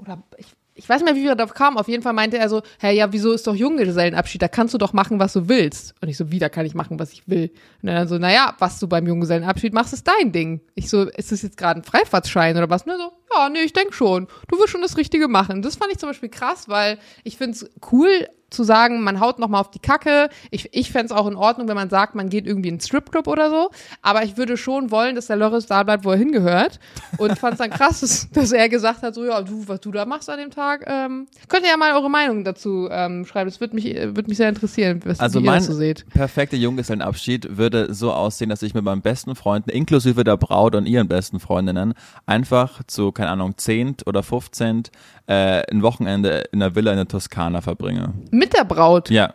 oder 0.00 0.22
ich, 0.36 0.46
ich 0.74 0.88
weiß 0.88 1.02
nicht 1.02 1.12
mehr, 1.12 1.20
wie 1.20 1.24
wir 1.24 1.34
darauf 1.34 1.54
kamen. 1.54 1.76
Auf 1.76 1.88
jeden 1.88 2.02
Fall 2.02 2.12
meinte 2.12 2.38
er 2.38 2.48
so, 2.48 2.62
hey, 2.78 2.96
ja, 2.96 3.12
wieso 3.12 3.32
ist 3.32 3.46
doch 3.46 3.54
Junggesellenabschied? 3.54 4.40
Da 4.40 4.48
kannst 4.48 4.72
du 4.72 4.78
doch 4.78 4.92
machen, 4.92 5.18
was 5.18 5.34
du 5.34 5.48
willst. 5.48 5.94
Und 6.00 6.08
ich 6.08 6.16
so, 6.16 6.30
wie, 6.30 6.38
da 6.38 6.48
kann 6.48 6.64
ich 6.64 6.74
machen, 6.74 6.98
was 6.98 7.12
ich 7.12 7.28
will. 7.28 7.50
Und 7.82 7.88
er 7.88 7.96
dann 7.96 8.08
so, 8.08 8.18
naja, 8.18 8.54
was 8.58 8.78
du 8.78 8.88
beim 8.88 9.06
Junggesellenabschied 9.06 9.74
machst, 9.74 9.92
ist 9.92 10.08
dein 10.08 10.32
Ding. 10.32 10.60
Ich 10.74 10.88
so, 10.88 11.02
ist 11.02 11.32
das 11.32 11.42
jetzt 11.42 11.56
gerade 11.56 11.80
ein 11.80 11.84
Freifahrtschein 11.84 12.56
oder 12.56 12.70
was? 12.70 12.84
Und 12.84 12.92
er 12.92 12.98
so, 12.98 13.12
ja, 13.34 13.48
nee, 13.50 13.62
ich 13.62 13.72
denk 13.72 13.92
schon. 13.92 14.26
Du 14.48 14.58
wirst 14.58 14.70
schon 14.70 14.82
das 14.82 14.96
Richtige 14.96 15.28
machen. 15.28 15.62
Das 15.62 15.76
fand 15.76 15.92
ich 15.92 15.98
zum 15.98 16.08
Beispiel 16.08 16.30
krass, 16.30 16.68
weil 16.68 16.98
ich 17.24 17.36
find's 17.36 17.68
cool 17.92 18.26
zu 18.50 18.64
sagen, 18.64 19.02
man 19.02 19.20
haut 19.20 19.38
noch 19.38 19.48
mal 19.48 19.60
auf 19.60 19.70
die 19.70 19.78
Kacke. 19.78 20.28
Ich, 20.50 20.68
ich 20.72 20.90
fänd's 20.92 21.12
auch 21.12 21.26
in 21.26 21.36
Ordnung, 21.36 21.68
wenn 21.68 21.76
man 21.76 21.88
sagt, 21.88 22.14
man 22.14 22.28
geht 22.28 22.46
irgendwie 22.46 22.68
in 22.68 22.74
einen 22.74 22.80
Stripclub 22.80 23.26
oder 23.26 23.48
so. 23.48 23.70
Aber 24.02 24.24
ich 24.24 24.36
würde 24.36 24.56
schon 24.56 24.90
wollen, 24.90 25.14
dass 25.14 25.28
der 25.28 25.36
Loris 25.36 25.66
da 25.66 25.82
bleibt, 25.82 26.04
wo 26.04 26.10
er 26.10 26.18
hingehört. 26.18 26.80
Und 27.18 27.38
fand's 27.38 27.58
dann 27.58 27.70
krass, 27.70 28.00
dass, 28.00 28.28
dass 28.30 28.52
er 28.52 28.68
gesagt 28.68 29.02
hat, 29.02 29.14
so, 29.14 29.24
ja, 29.24 29.40
du, 29.42 29.66
was 29.66 29.80
du 29.80 29.90
da 29.92 30.04
machst 30.04 30.28
an 30.28 30.38
dem 30.38 30.50
Tag, 30.50 30.84
ähm, 30.86 31.26
könnt 31.48 31.62
ihr 31.64 31.70
ja 31.70 31.76
mal 31.76 31.94
eure 31.94 32.10
Meinung 32.10 32.44
dazu 32.44 32.88
ähm, 32.90 33.24
schreiben. 33.24 33.48
Das 33.48 33.60
würde 33.60 33.74
mich, 33.74 33.84
würde 33.84 34.28
mich 34.28 34.36
sehr 34.36 34.48
interessieren, 34.48 35.00
was 35.04 35.20
Also 35.20 35.40
wie 35.40 35.44
ihr 35.44 35.50
mein 35.50 35.58
das 35.58 35.66
so 35.66 35.74
seht. 35.74 36.08
perfekter 36.10 36.56
Junggesellenabschied 36.56 37.56
würde 37.56 37.94
so 37.94 38.12
aussehen, 38.12 38.50
dass 38.50 38.62
ich 38.62 38.74
mit 38.74 38.84
meinen 38.84 39.02
besten 39.02 39.36
Freunden, 39.36 39.70
inklusive 39.70 40.24
der 40.24 40.36
Braut 40.36 40.74
und 40.74 40.86
ihren 40.86 41.08
besten 41.08 41.40
Freundinnen, 41.40 41.94
einfach 42.26 42.82
zu, 42.86 43.12
keine 43.12 43.30
Ahnung, 43.30 43.56
zehnt 43.56 44.06
oder 44.06 44.22
fünfzehnt 44.22 44.90
äh, 45.30 45.62
ein 45.70 45.82
Wochenende 45.82 46.44
in 46.50 46.58
der 46.58 46.74
Villa 46.74 46.90
in 46.90 46.96
der 46.96 47.06
Toskana 47.06 47.60
verbringe. 47.60 48.12
Mit 48.32 48.52
der 48.52 48.64
Braut. 48.64 49.10
Ja. 49.10 49.32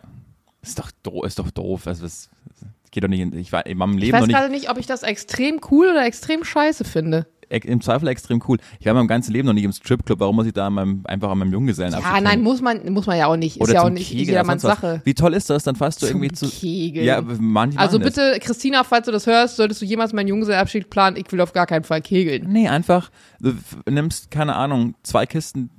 Ist 0.60 0.78
doch, 0.78 0.90
doof, 1.02 1.24
ist 1.24 1.38
doch 1.38 1.50
doof. 1.50 1.86
Also, 1.86 2.02
das 2.02 2.28
geht 2.90 3.02
doch 3.02 3.08
nicht 3.08 3.20
in, 3.20 3.36
ich 3.38 3.50
war 3.52 3.64
in 3.64 3.78
meinem 3.78 3.94
Ich 3.96 4.00
Leben 4.04 4.12
weiß 4.14 4.20
noch 4.20 4.26
nicht, 4.26 4.36
gerade 4.36 4.52
nicht, 4.52 4.70
ob 4.70 4.78
ich 4.78 4.86
das 4.86 5.02
extrem 5.02 5.58
cool 5.70 5.88
oder 5.88 6.04
extrem 6.04 6.44
scheiße 6.44 6.84
finde. 6.84 7.26
im 7.48 7.80
Zweifel 7.80 8.08
extrem 8.08 8.42
cool. 8.46 8.58
Ich 8.78 8.84
war 8.84 8.90
in 8.90 8.96
meinem 8.98 9.06
ganzen 9.08 9.32
Leben 9.32 9.46
noch 9.46 9.54
nicht 9.54 9.64
im 9.64 9.72
Stripclub. 9.72 10.20
Warum 10.20 10.36
muss 10.36 10.46
ich 10.46 10.52
da 10.52 10.66
an 10.66 10.74
meinem, 10.74 11.00
einfach 11.04 11.30
an 11.30 11.38
meinem 11.38 11.52
Junggesellenabschied 11.52 12.12
Ja, 12.14 12.20
nein, 12.20 12.42
muss 12.42 12.60
man, 12.60 12.92
muss 12.92 13.06
man 13.06 13.16
ja 13.16 13.28
auch 13.28 13.36
nicht. 13.36 13.56
Ist 13.56 13.62
Oder 13.62 13.74
ja 13.74 13.82
auch 13.84 13.88
nicht 13.90 14.12
jedermanns. 14.12 14.60
Sache. 14.62 15.00
Wie 15.04 15.14
toll 15.14 15.32
ist 15.32 15.48
das? 15.48 15.62
Dann 15.62 15.76
fährst 15.76 16.02
du 16.02 16.06
Zum 16.08 16.22
irgendwie 16.22 16.34
zu. 16.34 16.46
Kegeln. 16.48 17.06
Ja, 17.06 17.22
manche 17.22 17.78
Also 17.78 17.98
machen 17.98 18.12
das. 18.12 18.16
bitte, 18.16 18.40
Christina, 18.40 18.84
falls 18.84 19.06
du 19.06 19.12
das 19.12 19.26
hörst, 19.26 19.56
solltest 19.56 19.80
du 19.80 19.86
jemals 19.86 20.12
meinen 20.12 20.28
Junggesellenabschied 20.28 20.90
planen, 20.90 21.16
ich 21.16 21.30
will 21.32 21.40
auf 21.40 21.52
gar 21.54 21.66
keinen 21.66 21.84
Fall 21.84 22.02
kegeln. 22.02 22.50
Nee, 22.50 22.68
einfach, 22.68 23.10
du 23.40 23.54
nimmst, 23.88 24.30
keine 24.30 24.56
Ahnung, 24.56 24.94
zwei 25.02 25.24
Kisten 25.24 25.70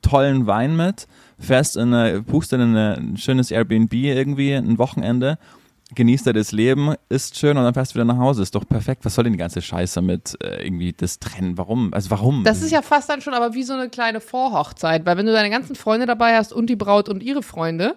tollen 0.00 0.46
Wein 0.46 0.76
mit, 0.76 1.06
fährst 1.38 1.76
in 1.76 1.92
eine, 1.92 2.22
buchst 2.22 2.52
in 2.52 2.60
ein 2.76 3.16
schönes 3.16 3.50
Airbnb 3.50 3.92
irgendwie 3.92 4.54
ein 4.54 4.78
Wochenende, 4.78 5.38
genießt 5.94 6.26
da 6.26 6.32
das 6.32 6.52
Leben, 6.52 6.94
isst 7.08 7.38
schön 7.38 7.56
und 7.56 7.64
dann 7.64 7.74
fährst 7.74 7.92
du 7.92 7.96
wieder 7.96 8.04
nach 8.04 8.18
Hause. 8.18 8.42
Ist 8.42 8.54
doch 8.54 8.66
perfekt. 8.66 9.04
Was 9.04 9.14
soll 9.14 9.24
denn 9.24 9.32
die 9.32 9.38
ganze 9.38 9.60
Scheiße 9.60 10.00
mit 10.00 10.36
äh, 10.42 10.64
irgendwie 10.64 10.92
das 10.92 11.18
trennen? 11.18 11.58
Warum? 11.58 11.92
Also 11.92 12.10
warum? 12.10 12.44
Das 12.44 12.62
ist 12.62 12.70
ja 12.70 12.82
fast 12.82 13.08
dann 13.08 13.20
schon 13.20 13.34
aber 13.34 13.54
wie 13.54 13.62
so 13.62 13.74
eine 13.74 13.88
kleine 13.88 14.20
Vorhochzeit, 14.20 15.04
weil 15.04 15.16
wenn 15.16 15.26
du 15.26 15.32
deine 15.32 15.50
ganzen 15.50 15.76
Freunde 15.76 16.06
dabei 16.06 16.36
hast 16.36 16.52
und 16.52 16.68
die 16.68 16.76
Braut 16.76 17.08
und 17.08 17.22
ihre 17.22 17.42
Freunde, 17.42 17.96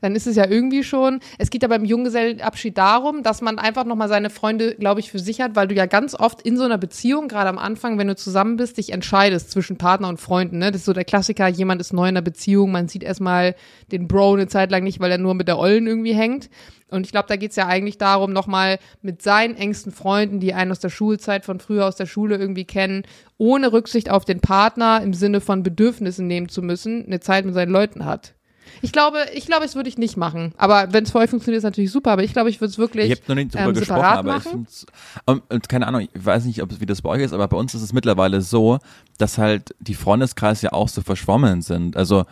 dann 0.00 0.14
ist 0.14 0.26
es 0.26 0.36
ja 0.36 0.46
irgendwie 0.46 0.84
schon, 0.84 1.20
es 1.38 1.50
geht 1.50 1.62
ja 1.62 1.68
beim 1.68 1.84
Junggesellenabschied 1.84 2.76
darum, 2.76 3.22
dass 3.22 3.40
man 3.40 3.58
einfach 3.58 3.84
nochmal 3.84 4.08
seine 4.08 4.30
Freunde, 4.30 4.74
glaube 4.74 5.00
ich, 5.00 5.10
für 5.10 5.18
sich 5.18 5.40
hat, 5.40 5.56
weil 5.56 5.68
du 5.68 5.74
ja 5.74 5.86
ganz 5.86 6.14
oft 6.14 6.42
in 6.42 6.56
so 6.56 6.64
einer 6.64 6.78
Beziehung, 6.78 7.28
gerade 7.28 7.48
am 7.48 7.58
Anfang, 7.58 7.98
wenn 7.98 8.08
du 8.08 8.16
zusammen 8.16 8.56
bist, 8.56 8.78
dich 8.78 8.92
entscheidest 8.92 9.50
zwischen 9.50 9.78
Partner 9.78 10.08
und 10.08 10.20
Freunden. 10.20 10.58
Ne? 10.58 10.70
Das 10.70 10.82
ist 10.82 10.86
so 10.86 10.92
der 10.92 11.04
Klassiker, 11.04 11.48
jemand 11.48 11.80
ist 11.80 11.92
neu 11.92 12.04
in 12.04 12.16
einer 12.16 12.22
Beziehung, 12.22 12.72
man 12.72 12.88
sieht 12.88 13.02
erstmal 13.02 13.54
den 13.92 14.08
Bro 14.08 14.34
eine 14.34 14.48
Zeit 14.48 14.70
lang 14.70 14.84
nicht, 14.84 15.00
weil 15.00 15.10
er 15.10 15.18
nur 15.18 15.34
mit 15.34 15.48
der 15.48 15.58
Ollen 15.58 15.86
irgendwie 15.86 16.14
hängt. 16.14 16.50
Und 16.88 17.04
ich 17.04 17.10
glaube, 17.10 17.26
da 17.28 17.36
geht's 17.36 17.56
ja 17.56 17.66
eigentlich 17.66 17.98
darum, 17.98 18.32
nochmal 18.32 18.78
mit 19.02 19.20
seinen 19.20 19.56
engsten 19.56 19.90
Freunden, 19.90 20.38
die 20.38 20.54
einen 20.54 20.70
aus 20.70 20.78
der 20.78 20.88
Schulzeit 20.88 21.44
von 21.44 21.58
früher 21.58 21.84
aus 21.84 21.96
der 21.96 22.06
Schule 22.06 22.36
irgendwie 22.36 22.64
kennen, 22.64 23.02
ohne 23.38 23.72
Rücksicht 23.72 24.08
auf 24.08 24.24
den 24.24 24.40
Partner 24.40 25.00
im 25.02 25.12
Sinne 25.12 25.40
von 25.40 25.64
Bedürfnissen 25.64 26.28
nehmen 26.28 26.48
zu 26.48 26.62
müssen, 26.62 27.04
eine 27.04 27.18
Zeit 27.18 27.44
mit 27.44 27.54
seinen 27.54 27.72
Leuten 27.72 28.04
hat. 28.04 28.35
Ich 28.82 28.92
glaube, 28.92 29.18
ich 29.34 29.46
glaube, 29.46 29.64
es 29.64 29.74
würde 29.74 29.88
ich 29.88 29.98
nicht 29.98 30.16
machen. 30.16 30.52
Aber 30.56 30.92
wenn 30.92 31.04
es 31.04 31.10
für 31.10 31.18
euch 31.18 31.30
funktioniert, 31.30 31.58
ist 31.58 31.64
natürlich 31.64 31.90
super. 31.90 32.12
Aber 32.12 32.22
ich 32.22 32.32
glaube, 32.32 32.50
ich 32.50 32.60
würde 32.60 32.70
es 32.70 32.78
wirklich 32.78 33.10
ich 33.10 33.18
habe 33.18 33.22
noch 33.28 33.34
nicht 33.34 33.54
drüber 33.54 33.64
ähm, 33.66 33.74
gesprochen, 33.74 34.02
aber 34.02 34.36
ich 34.36 34.44
machen. 34.44 34.50
find's, 34.50 34.86
und, 35.24 35.68
keine 35.68 35.86
Ahnung, 35.86 36.08
ich 36.12 36.24
weiß 36.24 36.44
nicht, 36.44 36.62
ob 36.62 36.72
es 36.72 36.80
wie 36.80 36.86
das 36.86 37.02
bei 37.02 37.10
euch 37.10 37.22
ist, 37.22 37.32
aber 37.32 37.48
bei 37.48 37.56
uns 37.56 37.74
ist 37.74 37.82
es 37.82 37.92
mittlerweile 37.92 38.40
so, 38.40 38.78
dass 39.18 39.38
halt 39.38 39.74
die 39.80 39.94
Freundeskreise 39.94 40.66
ja 40.66 40.72
auch 40.72 40.88
so 40.88 41.02
verschwommen 41.02 41.62
sind. 41.62 41.96
Also 41.96 42.24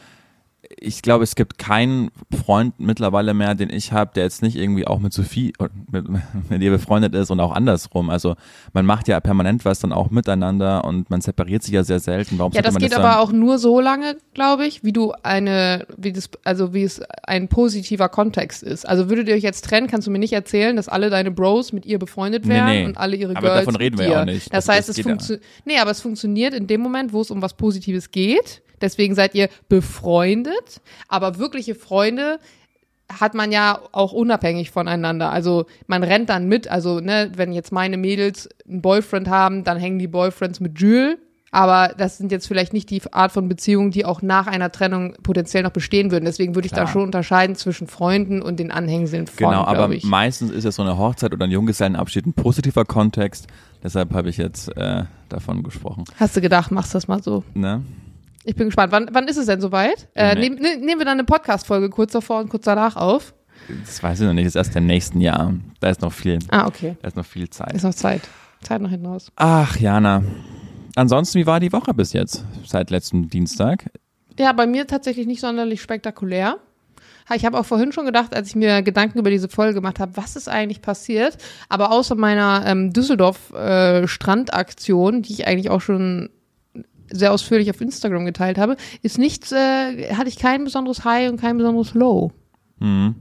ich 0.79 1.03
glaube, 1.03 1.25
es 1.25 1.35
gibt 1.35 1.59
keinen 1.59 2.11
Freund 2.45 2.75
mittlerweile 2.79 3.35
mehr, 3.35 3.55
den 3.55 3.71
ich 3.71 3.93
habe, 3.93 4.13
der 4.15 4.25
jetzt 4.25 4.43
nicht 4.43 4.57
irgendwie 4.57 4.87
auch 4.87 4.99
mit 4.99 5.13
Sophie 5.13 5.53
mit, 5.91 6.07
mit 6.51 6.63
ihr 6.63 6.71
befreundet 6.71 7.15
ist 7.15 7.31
und 7.31 7.41
auch 7.41 7.53
andersrum. 7.53 8.11
Also 8.11 8.35
man 8.73 8.87
macht 8.87 9.09
ja 9.09 9.21
permanent 9.21 9.65
was 9.65 9.79
dann 9.81 9.93
auch 9.93 10.11
miteinander 10.11 10.85
und 10.85 11.11
man 11.11 11.21
separiert 11.21 11.63
sich 11.63 11.75
ja 11.75 11.85
sehr 11.85 12.01
selten. 12.01 12.39
Warum 12.39 12.53
Ja, 12.53 12.63
das 12.63 12.77
geht 12.77 12.93
das 12.93 12.99
aber 12.99 13.21
auch 13.21 13.33
nur 13.33 13.59
so 13.59 13.81
lange, 13.81 14.17
glaube 14.35 14.67
ich, 14.67 14.85
wie 14.85 14.93
du 14.93 15.13
eine, 15.23 15.87
wie 15.97 16.13
das, 16.13 16.29
also 16.45 16.75
wie 16.75 16.83
es 16.85 17.01
ein 17.25 17.49
positiver 17.49 18.09
Kontext 18.09 18.63
ist. 18.63 18.89
Also 18.89 19.09
würdet 19.09 19.29
ihr 19.29 19.35
euch 19.35 19.43
jetzt 19.43 19.65
trennen, 19.65 19.87
kannst 19.87 20.07
du 20.07 20.11
mir 20.11 20.19
nicht 20.19 20.33
erzählen, 20.33 20.77
dass 20.77 20.89
alle 20.89 21.11
deine 21.11 21.31
Bros 21.31 21.73
mit 21.73 21.87
ihr 21.87 21.99
befreundet 21.99 22.45
Nee, 22.47 22.55
wären 22.55 22.67
nee. 22.69 22.85
und 22.85 22.97
alle 22.99 23.17
ihre 23.17 23.37
Aber 23.37 23.41
Girls 23.49 23.61
davon 23.65 23.77
reden 23.77 23.99
wir 23.99 24.09
ja 24.09 24.21
auch 24.23 24.25
nicht. 24.25 24.53
Das, 24.53 24.67
Das- 24.67 24.77
heißt, 24.77 24.89
es 24.89 24.97
ja. 24.97 25.03
funktioniert, 25.05 25.45
nee, 25.65 25.79
aber 25.79 25.91
es 25.91 26.01
funktioniert 26.01 26.55
in 26.55 26.67
dem 26.67 26.81
Moment, 26.81 27.13
wo 27.13 27.21
es 27.21 27.31
um 27.31 27.43
was 27.43 27.55
Positives 27.55 28.11
geht. 28.11 28.63
Deswegen 28.85 29.15
seid 29.15 29.35
ihr 29.35 29.49
befreundet, 29.69 30.83
aber 31.09 31.39
wirkliche 31.39 31.75
Freunde 31.75 32.39
hat 33.21 33.35
man 33.35 33.51
ja 33.51 33.81
auch 33.93 34.13
unabhängig 34.13 34.71
voneinander. 34.71 35.31
Also 35.31 35.67
man 35.87 36.03
rennt 36.03 36.29
dann 36.29 36.47
mit. 36.49 36.69
Also 36.69 37.01
ne, 37.01 37.33
wenn 37.35 37.53
jetzt 37.53 37.73
meine 37.73 37.97
Mädels 37.97 38.49
einen 38.69 38.83
Boyfriend 38.83 39.29
haben, 39.29 39.65
dann 39.65 39.79
hängen 39.79 39.99
die 39.99 40.09
Boyfriends 40.09 40.61
mit 40.61 40.79
Jules. 40.79 41.17
Aber 41.51 41.95
das 41.97 42.19
sind 42.19 42.33
jetzt 42.33 42.49
vielleicht 42.49 42.73
nicht 42.73 42.91
die 42.91 43.01
Art 43.13 43.31
von 43.31 43.49
Beziehungen, 43.49 43.93
die 43.93 44.05
auch 44.05 44.23
nach 44.23 44.49
einer 44.49 44.73
Trennung 44.73 45.15
potenziell 45.23 45.63
noch 45.63 45.71
bestehen 45.71 46.11
würden. 46.11 46.25
Deswegen 46.25 46.57
würde 46.57 46.67
ich 46.67 46.73
Klar. 46.73 46.87
da 46.87 46.91
schon 46.91 47.03
unterscheiden 47.03 47.55
zwischen 47.55 47.87
Freunden 47.87 48.43
und 48.43 48.59
den 48.59 48.73
Anhängseln 48.73 49.29
von, 49.29 49.37
Genau, 49.37 49.65
aber 49.65 49.89
meistens 50.03 50.51
ist 50.51 50.65
ja 50.65 50.73
so 50.73 50.83
eine 50.83 50.99
Hochzeit 50.99 51.33
oder 51.33 51.45
ein 51.45 51.53
Junggesellenabschied 51.53 52.27
ein 52.27 52.33
positiver 52.33 52.85
Kontext. 52.85 53.47
Deshalb 53.85 54.15
habe 54.15 54.31
ich 54.31 54.37
jetzt 54.37 54.77
äh, 54.77 55.05
davon 55.29 55.63
gesprochen. 55.63 56.05
Hast 56.19 56.37
du 56.37 56.41
gedacht, 56.41 56.73
machst 56.73 56.93
das 56.93 57.07
mal 57.07 57.23
so? 57.23 57.45
Ne? 57.55 57.83
Ich 58.45 58.55
bin 58.57 58.67
gespannt. 58.67 58.93
Wann, 58.93 59.09
wann 59.13 59.27
ist 59.29 59.37
es 59.39 59.47
denn 59.47 59.61
soweit? 59.61 60.09
Äh, 60.15 60.35
nehm, 60.35 60.55
ne, 60.55 60.77
nehmen 60.77 60.99
wir 61.01 61.05
dann 61.07 61.19
eine 61.19 61.25
Podcast-Folge 61.25 61.89
kurz 61.91 62.13
davor 62.13 62.41
und 62.41 62.49
kurz 62.51 62.65
danach 62.65 62.97
auf? 62.97 63.35
Das 63.87 64.03
weiß 64.03 64.21
ich 64.21 64.27
noch 64.27 64.35
nicht. 64.35 64.45
Das 64.47 64.53
ist 64.53 64.57
erst 64.57 64.77
im 64.77 64.87
nächsten 64.87 65.21
Jahr. 65.21 65.55
Da 65.81 65.89
ist 65.89 66.03
noch 66.03 66.13
viel, 66.13 66.39
Ah, 66.51 66.67
okay. 66.67 66.97
da 67.01 67.09
ist 67.09 67.17
noch 67.17 67.25
viel 67.25 67.49
Zeit. 67.49 67.73
Ist 67.73 67.85
noch 67.85 67.95
Zeit. 67.95 68.21
Zeit 68.63 68.83
noch 68.83 68.91
hinten 68.91 69.07
raus. 69.07 69.33
Ach, 69.37 69.77
Jana. 69.79 70.23
Ansonsten, 70.97 71.39
wie 71.39 71.47
war 71.47 71.61
die 71.61 71.73
Woche 71.73 71.95
bis 71.95 72.13
jetzt? 72.13 72.45
Seit 72.67 72.91
letztem 72.91 73.29
Dienstag? 73.31 73.87
Ja, 74.39 74.53
bei 74.53 74.67
mir 74.67 74.87
tatsächlich 74.87 75.27
nicht 75.27 75.41
sonderlich 75.41 75.81
spektakulär. 75.81 76.59
Ich 77.35 77.47
habe 77.47 77.59
auch 77.59 77.65
vorhin 77.65 77.91
schon 77.93 78.05
gedacht, 78.05 78.37
als 78.37 78.49
ich 78.49 78.55
mir 78.57 78.83
Gedanken 78.83 79.19
über 79.19 79.31
diese 79.31 79.49
Folge 79.49 79.73
gemacht 79.73 79.99
habe, 79.99 80.15
was 80.17 80.37
ist 80.37 80.47
eigentlich 80.49 80.83
passiert. 80.83 81.39
Aber 81.71 81.91
außer 81.91 82.17
meiner 82.17 82.65
ähm, 82.67 82.93
Düsseldorf-Strandaktion, 82.93 85.23
die 85.23 85.33
ich 85.33 85.47
eigentlich 85.47 85.71
auch 85.71 85.81
schon 85.81 86.29
sehr 87.15 87.33
ausführlich 87.33 87.71
auf 87.71 87.81
Instagram 87.81 88.25
geteilt 88.25 88.59
habe, 88.59 88.77
ist 89.03 89.19
nichts, 89.19 89.53
äh, 89.53 90.15
hatte 90.15 90.29
ich 90.29 90.37
kein 90.37 90.65
besonderes 90.65 91.05
High 91.05 91.31
und 91.31 91.41
kein 91.41 91.57
besonderes 91.57 91.95
Low. 91.95 92.33
Mhm. 92.79 93.15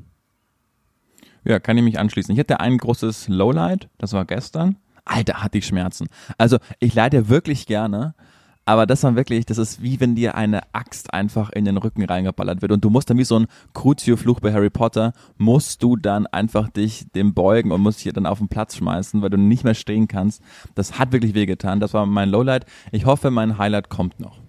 Ja, 1.45 1.59
kann 1.59 1.77
ich 1.77 1.83
mich 1.83 1.99
anschließen. 1.99 2.33
Ich 2.33 2.39
hatte 2.39 2.59
ein 2.59 2.77
großes 2.77 3.27
Lowlight, 3.27 3.89
das 3.97 4.13
war 4.13 4.25
gestern. 4.25 4.77
Alter, 5.05 5.43
hatte 5.43 5.57
ich 5.57 5.65
Schmerzen. 5.65 6.07
Also, 6.37 6.57
ich 6.79 6.93
leide 6.93 7.27
wirklich 7.27 7.65
gerne, 7.65 8.15
aber 8.65 8.85
das 8.85 9.03
war 9.03 9.15
wirklich, 9.15 9.45
das 9.45 9.57
ist 9.57 9.81
wie 9.81 9.99
wenn 9.99 10.15
dir 10.15 10.35
eine 10.35 10.61
Axt 10.73 11.13
einfach 11.13 11.49
in 11.51 11.65
den 11.65 11.77
Rücken 11.77 12.03
reingeballert 12.03 12.61
wird 12.61 12.71
und 12.71 12.83
du 12.83 12.89
musst 12.89 13.09
dann 13.09 13.17
wie 13.17 13.25
so 13.25 13.37
ein 13.37 13.47
Crucio-Fluch 13.73 14.39
bei 14.39 14.53
Harry 14.53 14.69
Potter, 14.69 15.13
musst 15.37 15.83
du 15.83 15.97
dann 15.97 16.27
einfach 16.27 16.69
dich 16.69 17.11
dem 17.13 17.33
beugen 17.33 17.71
und 17.71 17.81
musst 17.81 18.03
dich 18.03 18.13
dann 18.13 18.25
auf 18.25 18.39
den 18.39 18.47
Platz 18.47 18.77
schmeißen, 18.77 19.21
weil 19.21 19.29
du 19.29 19.37
nicht 19.37 19.63
mehr 19.63 19.73
stehen 19.73 20.07
kannst. 20.07 20.41
Das 20.75 20.97
hat 20.97 21.11
wirklich 21.11 21.33
wehgetan. 21.33 21.79
Das 21.79 21.93
war 21.93 22.05
mein 22.05 22.29
Lowlight. 22.29 22.65
Ich 22.91 23.05
hoffe, 23.05 23.31
mein 23.31 23.57
Highlight 23.57 23.89
kommt 23.89 24.19
noch. 24.19 24.39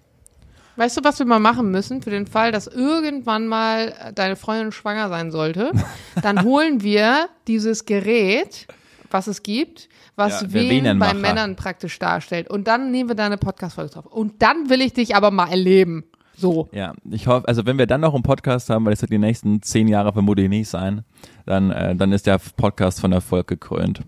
Weißt 0.77 0.97
du, 0.97 1.03
was 1.03 1.19
wir 1.19 1.25
mal 1.25 1.39
machen 1.39 1.71
müssen 1.71 2.01
für 2.01 2.09
den 2.09 2.27
Fall, 2.27 2.51
dass 2.51 2.67
irgendwann 2.67 3.47
mal 3.47 4.13
deine 4.13 4.35
Freundin 4.35 4.73
schwanger 4.73 5.07
sein 5.07 5.31
sollte? 5.31 5.71
Dann 6.21 6.43
holen 6.43 6.83
wir 6.83 7.29
dieses 7.47 7.85
Gerät, 7.85 8.67
was 9.11 9.27
es 9.27 9.43
gibt, 9.43 9.89
was 10.15 10.41
Ja, 10.41 10.53
Venenmacher. 10.53 11.13
bei 11.13 11.19
Männern 11.19 11.55
praktisch 11.55 11.97
darstellt. 11.99 12.49
Und 12.49 12.67
dann 12.67 12.91
nehmen 12.91 13.09
wir 13.09 13.15
da 13.15 13.25
eine 13.25 13.37
Podcast-Folge 13.37 13.91
drauf. 13.91 14.05
Und 14.05 14.41
dann 14.41 14.69
will 14.69 14.81
ich 14.81 14.93
dich 14.93 15.15
aber 15.15 15.31
mal 15.31 15.49
erleben. 15.49 16.05
So. 16.37 16.67
Ja, 16.73 16.93
ich 17.09 17.27
hoffe, 17.27 17.47
also 17.47 17.65
wenn 17.65 17.77
wir 17.77 17.87
dann 17.87 18.01
noch 18.01 18.13
einen 18.13 18.23
Podcast 18.23 18.69
haben, 18.69 18.83
weil 18.85 18.91
das 18.93 19.01
wird 19.01 19.11
die 19.11 19.17
nächsten 19.17 19.61
zehn 19.61 19.87
Jahre 19.87 20.11
vermutlich 20.11 20.49
nicht 20.49 20.67
sein, 20.69 21.03
dann, 21.45 21.71
äh, 21.71 21.95
dann 21.95 22.11
ist 22.11 22.27
der 22.27 22.39
Podcast 22.57 22.99
von 22.99 23.11
Erfolg 23.13 23.47
gekrönt. 23.47 24.01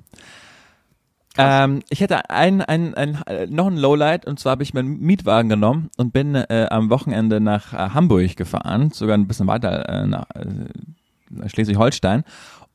Ähm, 1.40 1.84
ich 1.90 2.02
hätte 2.02 2.30
ein, 2.32 2.62
ein, 2.62 2.96
ein, 2.96 3.22
äh, 3.28 3.46
noch 3.46 3.68
ein 3.68 3.78
Lowlight 3.78 4.26
und 4.26 4.40
zwar 4.40 4.54
habe 4.54 4.64
ich 4.64 4.74
meinen 4.74 5.00
Mietwagen 5.00 5.50
genommen 5.50 5.90
und 5.96 6.12
bin 6.12 6.34
äh, 6.34 6.68
am 6.72 6.90
Wochenende 6.90 7.40
nach 7.40 7.74
äh, 7.74 7.78
Hamburg 7.94 8.36
gefahren, 8.36 8.90
sogar 8.92 9.16
ein 9.16 9.28
bisschen 9.28 9.46
weiter 9.48 9.88
äh, 9.88 10.08
nach 10.08 10.26
äh, 10.34 11.48
Schleswig-Holstein. 11.48 12.24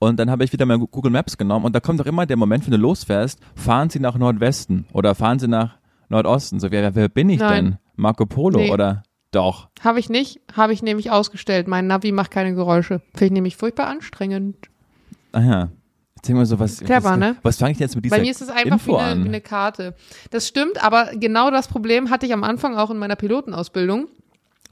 Und 0.03 0.17
dann 0.17 0.33
habe 0.33 0.43
ich 0.43 0.53
wieder 0.53 0.67
mal 0.67 0.81
Google 0.81 1.13
Maps 1.13 1.39
genommen 1.39 1.65
und 1.65 1.77
da 1.77 1.79
kommt 1.79 2.01
doch 2.01 2.07
immer 2.07 2.27
der 2.27 2.37
Moment, 2.37 2.65
wenn 2.65 2.73
du 2.73 2.77
losfährst, 2.77 3.39
fahren 3.55 3.89
Sie 3.89 4.01
nach 4.01 4.19
Nordwesten 4.19 4.85
oder 4.93 5.15
fahren 5.15 5.39
Sie 5.39 5.47
nach 5.47 5.77
Nordosten. 6.09 6.59
So, 6.59 6.73
wer, 6.73 6.97
wer 6.97 7.09
bin 7.09 7.31
ich 7.31 7.39
Nein. 7.39 7.65
denn? 7.65 7.79
Marco 7.95 8.27
Polo 8.27 8.59
Nee. 8.59 8.73
oder 8.73 9.05
doch? 9.31 9.69
Habe 9.81 10.01
ich 10.01 10.11
nicht, 10.11 10.41
habe 10.57 10.73
ich 10.73 10.83
nämlich 10.83 11.13
ausgestellt. 11.13 11.69
Mein 11.69 11.87
Navi 11.87 12.11
macht 12.11 12.33
keine 12.33 12.53
Geräusche. 12.53 13.01
Finde 13.13 13.27
ich 13.27 13.31
nämlich 13.31 13.57
furchtbar 13.57 13.87
anstrengend. 13.87 14.57
Ah 15.31 15.41
ja. 15.41 15.69
Erzähl 16.17 16.35
mal 16.35 16.47
so, 16.47 16.59
was, 16.59 16.79
Clever, 16.81 17.11
was, 17.11 17.19
ne? 17.19 17.37
was 17.45 17.59
fange 17.59 17.71
ich 17.71 17.79
denn 17.79 17.85
jetzt 17.85 17.95
mit 17.95 18.05
dieser 18.05 18.17
Bei 18.17 18.23
mir 18.23 18.33
ist 18.33 18.43
es 18.43 18.49
einfach 18.49 18.73
Info 18.73 18.95
wie 18.95 18.97
eine, 18.97 19.23
an? 19.23 19.25
eine 19.29 19.41
Karte. 19.41 19.95
Das 20.33 20.49
stimmt, 20.49 20.83
aber 20.83 21.13
genau 21.15 21.53
das 21.53 21.69
Problem 21.69 22.11
hatte 22.11 22.27
ich 22.27 22.33
am 22.33 22.43
Anfang 22.43 22.77
auch 22.77 22.91
in 22.91 22.99
meiner 22.99 23.15
Pilotenausbildung. 23.15 24.09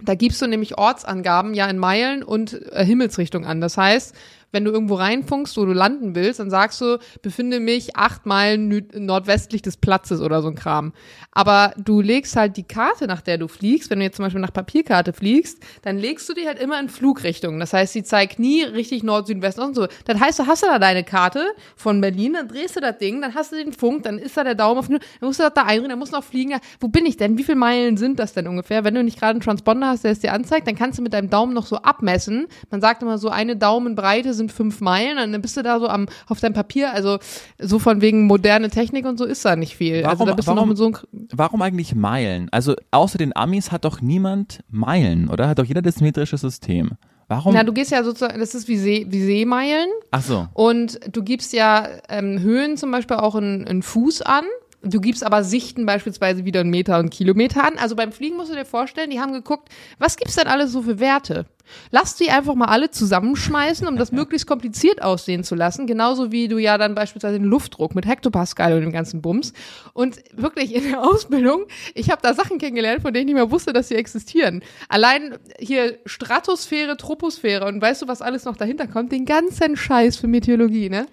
Da 0.02 0.14
gibst 0.14 0.40
du 0.40 0.46
nämlich 0.46 0.78
Ortsangaben 0.78 1.54
ja 1.54 1.66
in 1.66 1.78
Meilen 1.78 2.22
und 2.22 2.54
äh, 2.72 2.84
Himmelsrichtung 2.84 3.44
an. 3.44 3.60
Das 3.60 3.76
heißt, 3.76 4.14
wenn 4.52 4.64
du 4.64 4.70
irgendwo 4.70 4.94
reinfunkst, 4.94 5.56
wo 5.56 5.64
du 5.64 5.72
landen 5.72 6.14
willst, 6.14 6.40
dann 6.40 6.50
sagst 6.50 6.80
du, 6.80 6.98
befinde 7.22 7.60
mich 7.60 7.96
acht 7.96 8.26
Meilen 8.26 8.86
nordwestlich 8.94 9.62
des 9.62 9.76
Platzes 9.76 10.20
oder 10.20 10.42
so 10.42 10.48
ein 10.48 10.54
Kram. 10.54 10.92
Aber 11.32 11.72
du 11.78 12.00
legst 12.00 12.36
halt 12.36 12.56
die 12.56 12.64
Karte, 12.64 13.06
nach 13.06 13.20
der 13.20 13.38
du 13.38 13.48
fliegst, 13.48 13.90
wenn 13.90 13.98
du 13.98 14.04
jetzt 14.04 14.16
zum 14.16 14.24
Beispiel 14.24 14.40
nach 14.40 14.52
Papierkarte 14.52 15.12
fliegst, 15.12 15.58
dann 15.82 15.98
legst 15.98 16.28
du 16.28 16.34
die 16.34 16.46
halt 16.46 16.58
immer 16.58 16.78
in 16.80 16.88
Flugrichtung. 16.88 17.58
Das 17.60 17.72
heißt, 17.72 17.92
sie 17.92 18.02
zeigt 18.02 18.38
nie 18.38 18.62
richtig 18.62 19.02
Nord, 19.02 19.26
Süd, 19.26 19.42
West 19.42 19.58
und 19.58 19.74
so. 19.74 19.86
Das 20.04 20.20
heißt, 20.20 20.38
du 20.40 20.46
hast 20.46 20.62
da 20.62 20.78
deine 20.78 21.04
Karte 21.04 21.44
von 21.76 22.00
Berlin, 22.00 22.32
dann 22.34 22.48
drehst 22.48 22.76
du 22.76 22.80
das 22.80 22.98
Ding, 22.98 23.20
dann 23.20 23.34
hast 23.34 23.52
du 23.52 23.56
den 23.56 23.72
Funk, 23.72 24.02
dann 24.02 24.18
ist 24.18 24.36
da 24.36 24.44
der 24.44 24.54
Daumen 24.54 24.78
auf, 24.78 24.88
dann 24.88 24.98
musst 25.20 25.38
du 25.38 25.44
das 25.44 25.54
da 25.54 25.62
einreden, 25.62 25.90
dann 25.90 25.98
musst 25.98 26.12
du 26.12 26.16
noch 26.16 26.24
fliegen. 26.24 26.58
Wo 26.80 26.88
bin 26.88 27.06
ich 27.06 27.16
denn? 27.16 27.38
Wie 27.38 27.44
viele 27.44 27.56
Meilen 27.56 27.96
sind 27.96 28.18
das 28.18 28.32
denn 28.32 28.46
ungefähr? 28.48 28.84
Wenn 28.84 28.94
du 28.94 29.04
nicht 29.04 29.18
gerade 29.18 29.32
einen 29.32 29.40
Transponder 29.40 29.88
hast, 29.88 30.04
der 30.04 30.12
es 30.12 30.20
dir 30.20 30.32
anzeigt, 30.32 30.66
dann 30.66 30.74
kannst 30.74 30.98
du 30.98 31.02
mit 31.02 31.12
deinem 31.12 31.30
Daumen 31.30 31.54
noch 31.54 31.66
so 31.66 31.76
abmessen. 31.76 32.46
Man 32.70 32.80
sagt 32.80 33.02
immer 33.02 33.18
so, 33.18 33.28
eine 33.28 33.56
Daumenbreite 33.56 34.34
sind 34.40 34.52
fünf 34.52 34.80
Meilen, 34.80 35.16
dann 35.32 35.40
bist 35.40 35.56
du 35.56 35.62
da 35.62 35.78
so 35.78 35.86
am, 35.88 36.06
auf 36.28 36.40
deinem 36.40 36.54
Papier, 36.54 36.92
also 36.92 37.18
so 37.58 37.78
von 37.78 38.00
wegen 38.00 38.26
moderne 38.26 38.68
Technik 38.70 39.06
und 39.06 39.18
so 39.18 39.24
ist 39.24 39.44
da 39.44 39.54
nicht 39.54 39.76
viel. 39.76 40.04
also 40.04 40.08
Warum- 40.18 40.26
da 40.26 40.34
bist 40.34 40.48
du 40.48 40.52
noch 40.52 40.56
warum- 40.56 40.68
mit 40.70 40.78
so 40.78 40.86
einem, 40.86 40.96
Warum 41.32 41.62
eigentlich 41.62 41.94
Meilen? 41.94 42.48
Also 42.50 42.74
außer 42.90 43.18
den 43.18 43.36
Amis 43.36 43.70
hat 43.70 43.84
doch 43.84 44.00
niemand 44.00 44.64
Meilen, 44.68 45.28
oder? 45.28 45.48
Hat 45.48 45.58
doch 45.58 45.64
jeder 45.64 45.82
das 45.82 46.00
metrische 46.00 46.38
System. 46.38 46.90
Warum? 47.28 47.54
na, 47.54 47.62
du 47.62 47.72
gehst 47.72 47.92
ja 47.92 48.02
sozusagen, 48.02 48.40
das 48.40 48.56
ist 48.56 48.66
wie, 48.66 48.76
See, 48.76 49.06
wie 49.08 49.22
Seemeilen. 49.22 49.88
Ach 50.10 50.22
so. 50.22 50.48
Und 50.52 50.98
du 51.14 51.22
gibst 51.22 51.52
ja 51.52 51.86
ähm, 52.08 52.40
Höhen 52.40 52.76
zum 52.76 52.90
Beispiel 52.90 53.18
auch 53.18 53.36
in, 53.36 53.64
in 53.68 53.82
Fuß 53.82 54.22
an. 54.22 54.42
Du 54.82 55.00
gibst 55.00 55.22
aber 55.24 55.44
Sichten 55.44 55.84
beispielsweise 55.84 56.46
wieder 56.46 56.62
in 56.62 56.70
Meter 56.70 56.98
und 56.98 57.10
Kilometer 57.10 57.64
an. 57.64 57.76
Also 57.76 57.96
beim 57.96 58.12
Fliegen 58.12 58.36
musst 58.36 58.50
du 58.50 58.56
dir 58.56 58.64
vorstellen, 58.64 59.10
die 59.10 59.20
haben 59.20 59.32
geguckt, 59.32 59.68
was 59.98 60.16
gibt's 60.16 60.36
denn 60.36 60.46
alles 60.46 60.72
so 60.72 60.82
für 60.82 60.98
Werte? 60.98 61.44
Lass 61.90 62.16
die 62.16 62.30
einfach 62.30 62.54
mal 62.54 62.66
alle 62.66 62.90
zusammenschmeißen, 62.90 63.86
um 63.86 63.96
das 63.96 64.10
möglichst 64.12 64.46
kompliziert 64.46 65.02
aussehen 65.02 65.44
zu 65.44 65.54
lassen. 65.54 65.86
Genauso 65.86 66.32
wie 66.32 66.48
du 66.48 66.56
ja 66.56 66.78
dann 66.78 66.94
beispielsweise 66.94 67.38
den 67.38 67.46
Luftdruck 67.46 67.94
mit 67.94 68.06
Hektopascal 68.06 68.72
und 68.72 68.80
dem 68.80 68.92
ganzen 68.92 69.20
Bums. 69.20 69.52
Und 69.92 70.16
wirklich 70.32 70.74
in 70.74 70.90
der 70.90 71.02
Ausbildung, 71.02 71.66
ich 71.94 72.10
habe 72.10 72.22
da 72.22 72.32
Sachen 72.32 72.56
kennengelernt, 72.56 73.02
von 73.02 73.12
denen 73.12 73.28
ich 73.28 73.34
nicht 73.34 73.42
mehr 73.42 73.50
wusste, 73.50 73.74
dass 73.74 73.88
sie 73.88 73.96
existieren. 73.96 74.62
Allein 74.88 75.36
hier 75.58 75.98
Stratosphäre, 76.06 76.96
Troposphäre 76.96 77.66
und 77.66 77.82
weißt 77.82 78.00
du, 78.00 78.08
was 78.08 78.22
alles 78.22 78.46
noch 78.46 78.56
dahinter 78.56 78.86
kommt? 78.86 79.12
Den 79.12 79.26
ganzen 79.26 79.76
Scheiß 79.76 80.16
für 80.16 80.26
Meteorologie, 80.26 80.88
ne? 80.88 81.06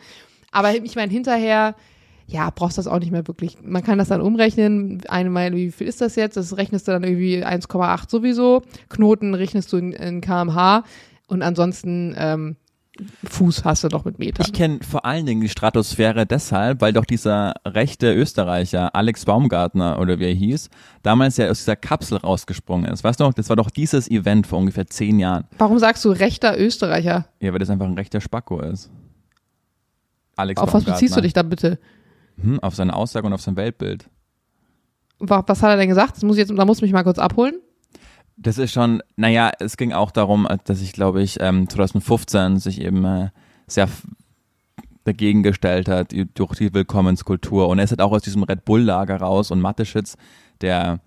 Aber 0.51 0.73
ich 0.73 0.95
meine, 0.95 1.11
hinterher, 1.11 1.75
ja, 2.27 2.49
brauchst 2.49 2.77
das 2.77 2.87
auch 2.87 2.99
nicht 2.99 3.11
mehr 3.11 3.27
wirklich. 3.27 3.57
Man 3.63 3.83
kann 3.83 3.97
das 3.97 4.09
dann 4.09 4.21
umrechnen. 4.21 5.01
Eine 5.07 5.29
Meile, 5.29 5.55
wie 5.55 5.71
viel 5.71 5.87
ist 5.87 6.01
das 6.01 6.15
jetzt? 6.15 6.35
Das 6.35 6.57
rechnest 6.57 6.87
du 6.87 6.91
dann 6.91 7.03
irgendwie 7.03 7.43
1,8 7.43 8.09
sowieso. 8.09 8.63
Knoten 8.89 9.33
rechnest 9.33 9.71
du 9.71 9.77
in, 9.77 9.93
in 9.93 10.19
kmh. 10.19 10.83
Und 11.27 11.41
ansonsten 11.41 12.13
ähm, 12.17 12.57
Fuß 13.23 13.63
hast 13.63 13.83
du 13.83 13.87
doch 13.87 14.05
mit 14.05 14.19
Metern. 14.19 14.45
Ich 14.45 14.53
kenne 14.53 14.79
vor 14.81 15.05
allen 15.05 15.25
Dingen 15.25 15.41
die 15.41 15.49
Stratosphäre 15.49 16.25
deshalb, 16.25 16.81
weil 16.81 16.93
doch 16.93 17.05
dieser 17.05 17.53
rechte 17.65 18.13
Österreicher, 18.13 18.93
Alex 18.95 19.25
Baumgartner 19.25 19.99
oder 19.99 20.19
wie 20.19 20.25
er 20.25 20.33
hieß, 20.33 20.69
damals 21.03 21.37
ja 21.37 21.49
aus 21.49 21.59
dieser 21.59 21.75
Kapsel 21.75 22.17
rausgesprungen 22.17 22.91
ist. 22.91 23.03
Weißt 23.03 23.19
du 23.19 23.23
noch, 23.23 23.33
das 23.33 23.49
war 23.49 23.55
doch 23.55 23.69
dieses 23.69 24.09
Event 24.09 24.47
vor 24.47 24.59
ungefähr 24.59 24.87
zehn 24.87 25.19
Jahren. 25.19 25.45
Warum 25.57 25.79
sagst 25.79 26.03
du 26.05 26.09
rechter 26.09 26.59
Österreicher? 26.59 27.27
Ja, 27.39 27.53
weil 27.53 27.59
das 27.59 27.69
einfach 27.69 27.85
ein 27.85 27.93
rechter 27.93 28.19
Spacko 28.19 28.61
ist. 28.61 28.89
Alex 30.35 30.61
Auf 30.61 30.73
was 30.73 30.83
beziehst 30.83 31.15
du 31.15 31.21
dich 31.21 31.33
da 31.33 31.43
bitte? 31.43 31.79
Hm, 32.41 32.59
auf 32.59 32.75
seine 32.75 32.95
Aussage 32.95 33.25
und 33.27 33.33
auf 33.33 33.41
sein 33.41 33.55
Weltbild. 33.55 34.09
Wa- 35.19 35.43
Was 35.47 35.63
hat 35.63 35.71
er 35.71 35.77
denn 35.77 35.89
gesagt? 35.89 36.15
Das 36.17 36.23
muss 36.23 36.37
ich 36.37 36.47
jetzt, 36.47 36.57
da 36.57 36.65
muss 36.65 36.81
mich 36.81 36.91
mal 36.93 37.03
kurz 37.03 37.19
abholen. 37.19 37.55
Das 38.37 38.59
ist 38.59 38.71
schon, 38.71 39.01
naja, 39.15 39.51
es 39.59 39.77
ging 39.77 39.93
auch 39.93 40.11
darum, 40.11 40.47
dass 40.65 40.81
ich, 40.81 40.93
glaube 40.93 41.23
ich, 41.23 41.39
ähm, 41.39 41.67
2015 41.67 42.57
sich 42.59 42.79
eben 42.81 43.03
äh, 43.03 43.29
sehr 43.65 43.89
dagegen 45.05 45.41
gestellt 45.41 45.87
hat 45.87 46.13
durch 46.35 46.55
die 46.55 46.73
Willkommenskultur. 46.73 47.67
Und 47.69 47.79
er 47.79 47.85
ist 47.85 47.91
halt 47.91 48.01
auch 48.01 48.11
aus 48.11 48.21
diesem 48.21 48.43
Red 48.43 48.65
Bull-Lager 48.65 49.17
raus 49.17 49.49
und 49.51 49.59
Mateschitz, 49.61 50.17
der 50.61 50.99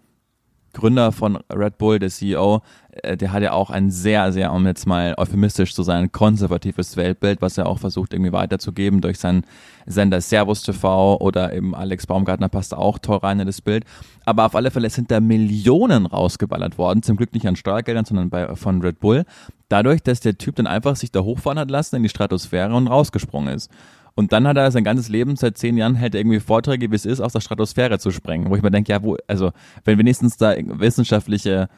Gründer 0.73 1.13
von 1.13 1.39
Red 1.53 1.79
Bull, 1.79 1.99
der 1.99 2.11
CEO, 2.11 2.63
äh, 3.03 3.17
der 3.17 3.33
hat 3.33 3.43
ja 3.43 3.53
auch 3.53 3.71
ein 3.71 3.91
sehr, 3.91 4.33
sehr, 4.33 4.53
um 4.53 4.67
jetzt 4.67 4.87
mal 4.87 5.15
euphemistisch 5.17 5.75
zu 5.75 5.83
sein, 5.83 6.13
konservatives 6.13 6.97
Weltbild, 6.97 7.43
was 7.43 7.59
er 7.59 7.67
auch 7.67 7.79
versucht 7.79 8.13
irgendwie 8.13 8.33
weiterzugeben 8.33 9.01
durch 9.01 9.19
seinen 9.19 9.45
Sender 9.87 10.21
Servus 10.21 10.63
TV 10.63 11.19
oder 11.19 11.53
eben 11.53 11.75
Alex 11.75 12.07
Baumgartner 12.07 12.49
passt 12.49 12.75
auch 12.75 12.99
toll 12.99 13.19
rein 13.19 13.41
in 13.41 13.47
das 13.47 13.61
Bild. 13.61 13.85
Aber 14.25 14.47
auf 14.47 14.55
alle 14.55 14.71
Fälle 14.71 14.91
sind 14.91 15.11
da 15.11 15.21
Millionen 15.21 16.07
rausgeballert 16.07 16.79
worden, 16.79 17.03
zum 17.03 17.17
Glück 17.17 17.33
nicht 17.35 17.47
an 17.47 17.57
Steuergeldern, 17.57 18.05
sondern 18.05 18.31
bei, 18.31 18.55
von 18.55 18.81
Red 18.81 19.01
Bull, 19.01 19.25
dadurch, 19.69 20.03
dass 20.03 20.21
der 20.21 20.39
Typ 20.39 20.57
dann 20.57 20.67
einfach 20.67 20.97
sich 20.97 21.11
da 21.11 21.21
hochfahren 21.21 21.59
hat 21.59 21.71
lassen 21.71 21.97
in 21.97 22.03
die 22.03 22.09
Stratosphäre 22.09 22.75
und 22.75 22.87
rausgesprungen 22.87 23.55
ist. 23.55 23.71
Und 24.15 24.33
dann 24.33 24.47
hat 24.47 24.57
er 24.57 24.71
sein 24.71 24.85
ganzes 24.85 25.09
Leben, 25.09 25.37
seit 25.37 25.59
zehn 25.59 25.77
Jahren, 25.77 25.95
hält 25.95 26.15
er 26.15 26.21
irgendwie 26.21 26.41
Vorträge, 26.41 26.91
wie 26.91 26.97
es 26.97 27.07
ist, 27.07 27.21
aus 27.21 27.33
der 27.33 27.41
Stratosphäre 27.41 27.99
zu 27.99 28.11
sprengen. 28.11 28.51
Wo 28.51 28.57
ich 28.57 28.63
mir 28.63 28.71
denke, 28.71 28.93
ja, 28.93 29.03
wo, 29.03 29.17
also, 29.27 29.53
wenn 29.85 29.99
wenigstens 29.99 30.37
da 30.37 30.55
wissenschaftliche 30.57 31.69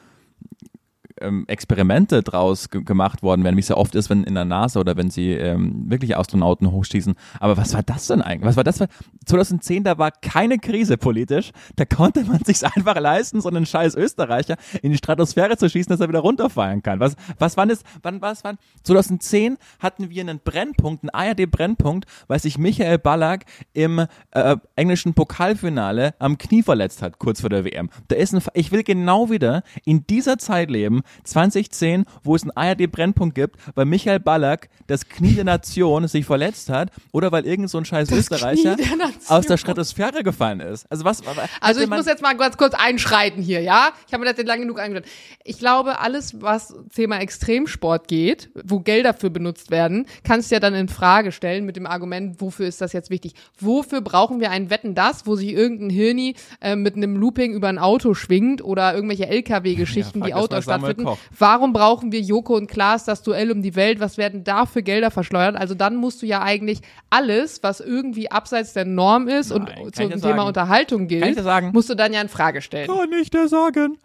ähm, 1.21 1.45
Experimente 1.47 2.23
draus 2.23 2.69
gemacht 2.69 3.23
worden 3.23 3.43
wären, 3.43 3.55
wie 3.55 3.61
es 3.61 3.69
ja 3.69 3.77
oft 3.77 3.95
ist, 3.95 4.09
wenn 4.09 4.23
in 4.23 4.35
der 4.35 4.45
NASA 4.45 4.79
oder 4.79 4.97
wenn 4.97 5.09
sie 5.09 5.31
ähm, 5.31 5.89
wirklich 5.89 6.17
Astronauten 6.17 6.71
hochschießen. 6.71 7.15
Aber 7.39 7.57
was 7.57 7.73
war 7.73 7.83
das 7.83 8.07
denn 8.07 8.21
eigentlich? 8.21 8.47
Was 8.47 8.57
war 8.57 8.63
das 8.63 8.77
für 8.77 8.87
2010, 9.25 9.83
da 9.83 9.97
war 9.97 10.11
keine 10.11 10.59
Krise 10.59 10.97
politisch. 10.97 11.51
Da 11.75 11.85
konnte 11.85 12.23
man 12.25 12.43
sich 12.43 12.63
einfach 12.63 12.99
leisten, 12.99 13.41
so 13.41 13.49
einen 13.49 13.65
scheiß 13.65 13.95
Österreicher 13.95 14.55
in 14.81 14.91
die 14.91 14.97
Stratosphäre 14.97 15.57
zu 15.57 15.69
schießen, 15.69 15.89
dass 15.89 15.99
er 15.99 16.09
wieder 16.09 16.19
runterfallen 16.19 16.83
kann. 16.83 16.99
Was, 16.99 17.15
was 17.39 17.57
wann 17.57 17.69
ist, 17.69 17.85
wann 18.01 18.21
war 18.21 18.31
es, 18.31 18.43
wann? 18.43 18.57
2010 18.83 19.57
hatten 19.79 20.09
wir 20.09 20.21
einen 20.21 20.39
Brennpunkt, 20.39 21.03
einen 21.03 21.09
ARD-Brennpunkt, 21.09 22.05
weil 22.27 22.39
sich 22.39 22.57
Michael 22.57 22.99
Ballack 22.99 23.45
im 23.73 24.05
äh, 24.31 24.57
englischen 24.75 25.13
Pokalfinale 25.13 26.15
am 26.19 26.37
Knie 26.37 26.63
verletzt 26.63 27.01
hat, 27.01 27.19
kurz 27.19 27.41
vor 27.41 27.49
der 27.49 27.65
WM. 27.65 27.89
Da 28.07 28.15
ist 28.15 28.33
ein, 28.33 28.41
ich 28.53 28.71
will 28.71 28.83
genau 28.83 29.29
wieder 29.29 29.63
in 29.85 30.05
dieser 30.07 30.37
Zeit 30.37 30.69
leben, 30.69 31.02
2010, 31.23 32.05
wo 32.23 32.35
es 32.35 32.43
einen 32.43 32.51
ARD-Brennpunkt 32.51 33.35
gibt, 33.35 33.57
weil 33.75 33.85
Michael 33.85 34.19
Ballack 34.19 34.69
das 34.87 35.07
Knie 35.07 35.33
der 35.33 35.43
Nation 35.43 36.07
sich 36.07 36.25
verletzt 36.25 36.69
hat 36.69 36.91
oder 37.11 37.31
weil 37.31 37.45
irgend 37.45 37.69
so 37.69 37.77
ein 37.77 37.85
scheiß 37.85 38.09
das 38.09 38.19
Österreicher 38.19 38.75
der 38.75 38.87
aus 39.27 39.45
der 39.45 39.57
Stratosphäre 39.57 40.23
gefallen 40.23 40.59
ist. 40.59 40.89
Also 40.91 41.05
was? 41.05 41.21
Also 41.61 41.81
ich 41.81 41.89
muss 41.89 42.05
jetzt 42.05 42.21
mal 42.21 42.35
ganz 42.35 42.57
kurz 42.57 42.73
einschreiten 42.73 43.41
hier, 43.41 43.61
ja? 43.61 43.91
Ich 44.07 44.13
habe 44.13 44.23
mir 44.23 44.29
das 44.29 44.37
jetzt 44.37 44.47
lange 44.47 44.61
genug 44.61 44.79
angeschaut. 44.79 45.07
Ich 45.43 45.59
glaube, 45.59 45.99
alles, 45.99 46.41
was 46.41 46.73
Thema 46.93 47.19
Extremsport 47.19 48.07
geht, 48.07 48.49
wo 48.63 48.79
Gelder 48.79 49.13
für 49.13 49.29
benutzt 49.29 49.71
werden, 49.71 50.05
kannst 50.23 50.51
du 50.51 50.55
ja 50.55 50.59
dann 50.59 50.73
in 50.73 50.87
Frage 50.87 51.31
stellen 51.31 51.65
mit 51.65 51.75
dem 51.75 51.85
Argument, 51.85 52.41
wofür 52.41 52.67
ist 52.67 52.81
das 52.81 52.93
jetzt 52.93 53.09
wichtig? 53.09 53.33
Wofür 53.59 54.01
brauchen 54.01 54.39
wir 54.39 54.51
ein 54.51 54.69
Wetten 54.69 54.95
das, 54.95 55.25
wo 55.25 55.35
sich 55.35 55.49
irgendein 55.49 55.89
Hirni 55.89 56.35
äh, 56.61 56.75
mit 56.75 56.95
einem 56.95 57.15
Looping 57.15 57.53
über 57.53 57.67
ein 57.67 57.79
Auto 57.79 58.13
schwingt 58.13 58.63
oder 58.63 58.93
irgendwelche 58.93 59.27
LKW-Geschichten, 59.27 60.19
ja, 60.19 60.25
die 60.27 60.33
Outdoor 60.33 60.61
stattfinden? 60.61 60.92
Warum 61.37 61.73
brauchen 61.73 62.11
wir 62.11 62.21
Joko 62.21 62.55
und 62.55 62.67
Klaas 62.67 63.05
das 63.05 63.23
Duell 63.23 63.51
um 63.51 63.61
die 63.61 63.75
Welt? 63.75 63.99
Was 63.99 64.17
werden 64.17 64.43
da 64.43 64.65
für 64.65 64.83
Gelder 64.83 65.11
verschleudert? 65.11 65.55
Also 65.55 65.75
dann 65.75 65.95
musst 65.95 66.21
du 66.21 66.25
ja 66.25 66.41
eigentlich 66.41 66.81
alles, 67.09 67.61
was 67.63 67.79
irgendwie 67.79 68.31
abseits 68.31 68.73
der 68.73 68.85
Norm 68.85 69.27
ist 69.27 69.49
Nein, 69.49 69.61
und 69.61 69.95
zum 69.95 70.09
Thema 70.09 70.19
sagen. 70.19 70.39
Unterhaltung 70.47 71.07
gilt, 71.07 71.73
musst 71.73 71.89
du 71.89 71.95
dann 71.95 72.13
ja 72.13 72.21
in 72.21 72.29
Frage 72.29 72.61
stellen. 72.61 72.87
Kann 72.87 73.11
ich 73.13 73.29
dir 73.29 73.47
sagen. 73.47 73.97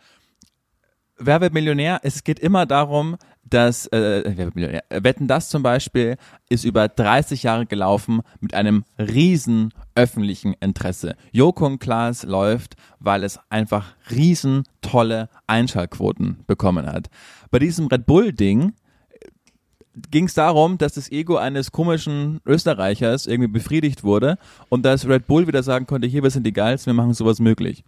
Wer 1.19 1.41
wird 1.41 1.53
Millionär? 1.53 2.01
Es 2.03 2.23
geht 2.23 2.39
immer 2.39 2.65
darum, 2.65 3.17
dass 3.51 3.87
äh, 3.89 4.77
Wetten 4.91 5.29
das 5.29 5.49
zum 5.49 5.63
Beispiel 5.63 6.17
ist 6.49 6.65
über 6.65 6.89
30 6.89 7.45
Jahre 7.45 7.67
gelaufen 7.67 8.21
mit 8.41 8.55
einem 8.55 8.85
riesen 8.99 9.73
öffentlichen 9.95 10.55
Interesse. 10.61 11.17
Joko 11.33 11.67
und 11.67 11.79
Klaas 11.79 12.25
läuft, 12.25 12.77
weil 12.99 13.25
es 13.25 13.39
einfach 13.51 13.95
riesen 14.11 14.65
tolle 14.81 15.29
Einschaltquoten 15.47 16.45
bekommen 16.47 16.87
hat. 16.87 17.09
Bei 17.51 17.59
diesem 17.59 17.87
Red 17.87 18.07
Bull 18.07 18.33
Ding 18.33 18.73
ging 20.11 20.27
es 20.27 20.35
darum, 20.35 20.79
dass 20.79 20.95
das 20.95 21.11
Ego 21.11 21.37
eines 21.37 21.73
komischen 21.73 22.41
Österreichers 22.47 23.27
irgendwie 23.27 23.51
befriedigt 23.51 24.05
wurde 24.05 24.39
und 24.69 24.85
dass 24.85 25.09
Red 25.09 25.27
Bull 25.27 25.47
wieder 25.47 25.63
sagen 25.63 25.87
konnte, 25.87 26.07
hier, 26.07 26.23
wir 26.23 26.31
sind 26.31 26.47
die 26.47 26.53
Geilsten, 26.53 26.93
wir 26.93 27.03
machen 27.03 27.15
sowas 27.15 27.41
möglich 27.41 27.83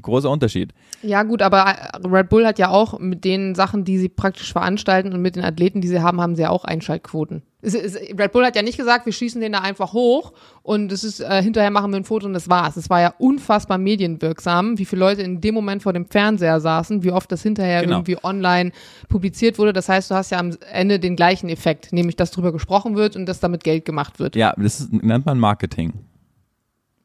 großer 0.00 0.30
Unterschied. 0.30 0.72
Ja, 1.02 1.22
gut, 1.22 1.42
aber 1.42 1.66
äh, 1.66 2.06
Red 2.06 2.28
Bull 2.28 2.46
hat 2.46 2.58
ja 2.58 2.70
auch 2.70 2.98
mit 2.98 3.24
den 3.24 3.54
Sachen, 3.54 3.84
die 3.84 3.98
sie 3.98 4.08
praktisch 4.08 4.52
veranstalten 4.52 5.12
und 5.12 5.20
mit 5.20 5.36
den 5.36 5.44
Athleten, 5.44 5.80
die 5.80 5.88
sie 5.88 6.00
haben, 6.00 6.20
haben 6.20 6.36
sie 6.36 6.42
ja 6.42 6.50
auch 6.50 6.64
Einschaltquoten. 6.64 7.42
Red 7.64 8.32
Bull 8.32 8.44
hat 8.44 8.56
ja 8.56 8.62
nicht 8.62 8.76
gesagt, 8.76 9.06
wir 9.06 9.12
schießen 9.12 9.40
den 9.40 9.52
da 9.52 9.60
einfach 9.60 9.92
hoch 9.92 10.32
und 10.62 10.90
es 10.90 11.04
ist 11.04 11.20
äh, 11.20 11.42
hinterher 11.42 11.70
machen 11.70 11.92
wir 11.92 11.98
ein 11.98 12.04
Foto 12.04 12.26
und 12.26 12.32
das 12.32 12.48
war's. 12.48 12.76
Es 12.76 12.90
war 12.90 13.00
ja 13.00 13.14
unfassbar 13.18 13.78
medienwirksam, 13.78 14.78
wie 14.78 14.84
viele 14.84 15.00
Leute 15.00 15.22
in 15.22 15.40
dem 15.40 15.54
Moment 15.54 15.84
vor 15.84 15.92
dem 15.92 16.06
Fernseher 16.06 16.60
saßen, 16.60 17.04
wie 17.04 17.12
oft 17.12 17.30
das 17.30 17.42
hinterher 17.42 17.82
genau. 17.82 17.98
irgendwie 17.98 18.16
online 18.24 18.72
publiziert 19.08 19.60
wurde. 19.60 19.72
Das 19.72 19.88
heißt, 19.88 20.10
du 20.10 20.16
hast 20.16 20.30
ja 20.30 20.38
am 20.38 20.56
Ende 20.72 20.98
den 20.98 21.14
gleichen 21.14 21.48
Effekt, 21.48 21.92
nämlich 21.92 22.16
dass 22.16 22.32
drüber 22.32 22.52
gesprochen 22.52 22.96
wird 22.96 23.14
und 23.14 23.26
dass 23.26 23.38
damit 23.38 23.62
Geld 23.62 23.84
gemacht 23.84 24.18
wird. 24.18 24.34
Ja, 24.34 24.54
das 24.56 24.80
ist, 24.80 24.92
nennt 24.92 25.24
man 25.24 25.38
Marketing. 25.38 25.92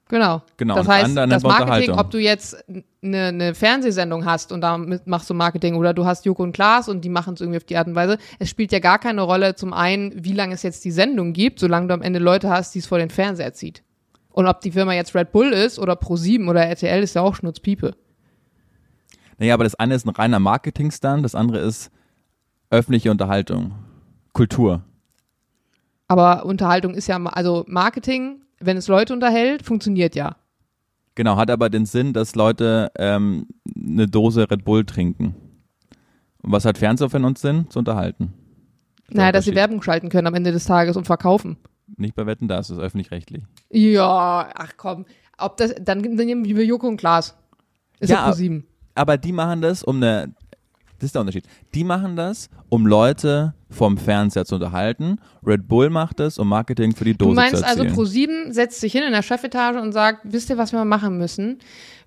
Genau. 0.09 0.41
genau. 0.55 0.75
Das 0.75 0.87
heißt, 0.87 1.15
das 1.15 1.43
Marketing, 1.43 1.91
ob 1.91 2.11
du 2.11 2.17
jetzt 2.17 2.63
eine, 3.03 3.27
eine 3.27 3.55
Fernsehsendung 3.55 4.25
hast 4.25 4.51
und 4.51 4.61
damit 4.61 5.05
machst 5.05 5.29
du 5.29 5.33
Marketing 5.33 5.75
oder 5.75 5.93
du 5.93 6.05
hast 6.05 6.25
Joko 6.25 6.43
und 6.43 6.53
Klaas 6.53 6.87
und 6.87 7.03
die 7.03 7.09
machen 7.09 7.33
es 7.33 7.41
irgendwie 7.41 7.57
auf 7.57 7.65
die 7.65 7.77
Art 7.77 7.87
und 7.87 7.95
Weise. 7.95 8.17
Es 8.39 8.49
spielt 8.49 8.71
ja 8.71 8.79
gar 8.79 8.99
keine 8.99 9.21
Rolle, 9.21 9.55
zum 9.55 9.73
einen, 9.73 10.13
wie 10.23 10.33
lange 10.33 10.53
es 10.53 10.63
jetzt 10.63 10.85
die 10.85 10.91
Sendung 10.91 11.33
gibt, 11.33 11.59
solange 11.59 11.87
du 11.87 11.93
am 11.93 12.01
Ende 12.01 12.19
Leute 12.19 12.49
hast, 12.49 12.73
die 12.73 12.79
es 12.79 12.87
vor 12.87 12.99
den 12.99 13.09
Fernseher 13.09 13.53
zieht. 13.53 13.83
Und 14.29 14.47
ob 14.47 14.61
die 14.61 14.71
Firma 14.71 14.93
jetzt 14.93 15.15
Red 15.15 15.31
Bull 15.31 15.51
ist 15.51 15.79
oder 15.79 15.93
Pro7 15.93 16.47
oder 16.49 16.65
RTL, 16.65 17.03
ist 17.03 17.15
ja 17.15 17.21
auch 17.21 17.35
Schnutzpiepe. 17.35 17.95
Naja, 19.39 19.53
aber 19.53 19.63
das 19.63 19.75
eine 19.75 19.95
ist 19.95 20.05
ein 20.05 20.09
reiner 20.09 20.39
Marketing-Stand, 20.39 21.25
das 21.25 21.35
andere 21.35 21.59
ist 21.59 21.91
öffentliche 22.69 23.11
Unterhaltung, 23.11 23.73
Kultur. 24.33 24.83
Aber 26.07 26.45
Unterhaltung 26.45 26.93
ist 26.93 27.07
ja, 27.07 27.17
also 27.25 27.65
Marketing 27.67 28.41
wenn 28.59 28.77
es 28.77 28.87
Leute 28.87 29.13
unterhält, 29.13 29.63
funktioniert 29.63 30.15
ja. 30.15 30.35
Genau, 31.15 31.37
hat 31.37 31.49
aber 31.49 31.69
den 31.69 31.85
Sinn, 31.85 32.13
dass 32.13 32.35
Leute 32.35 32.91
ähm, 32.97 33.47
eine 33.75 34.07
Dose 34.07 34.49
Red 34.49 34.63
Bull 34.63 34.85
trinken. 34.85 35.35
Und 36.43 36.51
was 36.51 36.65
hat 36.65 36.77
Fernseher 36.77 37.09
für 37.09 37.17
uns 37.17 37.41
Sinn? 37.41 37.67
Zu 37.69 37.79
unterhalten. 37.79 38.33
Naja, 39.09 39.31
dass 39.31 39.45
sie 39.45 39.55
Werbung 39.55 39.81
schalten 39.81 40.09
können 40.09 40.27
am 40.27 40.35
Ende 40.35 40.51
des 40.51 40.65
Tages 40.65 40.95
und 40.97 41.05
verkaufen. 41.05 41.57
Nicht 41.95 42.15
bei 42.15 42.25
Wetten, 42.25 42.47
das 42.47 42.69
ist 42.69 42.77
öffentlich-rechtlich. 42.77 43.43
Ja, 43.71 44.49
ach 44.53 44.73
komm. 44.77 45.05
Ob 45.37 45.57
das, 45.57 45.73
dann, 45.81 46.01
nehmen 46.01 46.45
wir 46.45 46.65
Joko 46.65 46.87
und 46.87 46.97
Glas. 46.97 47.35
Ist 47.99 48.09
ja, 48.09 48.31
ja 48.31 48.61
aber 48.97 49.17
die 49.17 49.31
machen 49.31 49.61
das, 49.61 49.83
um 49.83 49.97
eine 49.97 50.33
das 50.99 51.07
ist 51.07 51.15
der 51.15 51.21
Unterschied. 51.21 51.45
Die 51.73 51.83
machen 51.83 52.15
das, 52.15 52.49
um 52.69 52.85
Leute 52.87 53.53
vom 53.69 53.97
Fernseher 53.97 54.45
zu 54.45 54.55
unterhalten. 54.55 55.19
Red 55.45 55.67
Bull 55.67 55.89
macht 55.89 56.19
das, 56.19 56.39
um 56.39 56.47
Marketing 56.47 56.95
für 56.95 57.03
die 57.03 57.13
Dose 57.13 57.29
zu. 57.29 57.35
Du 57.35 57.35
meinst 57.35 57.63
also 57.63 57.83
Pro7 57.83 58.51
setzt 58.51 58.79
sich 58.79 58.93
hin 58.93 59.03
in 59.03 59.11
der 59.11 59.21
Chefetage 59.21 59.79
und 59.79 59.91
sagt, 59.91 60.21
wisst 60.23 60.49
ihr, 60.49 60.57
was 60.57 60.71
wir 60.71 60.85
machen 60.85 61.17
müssen? 61.17 61.59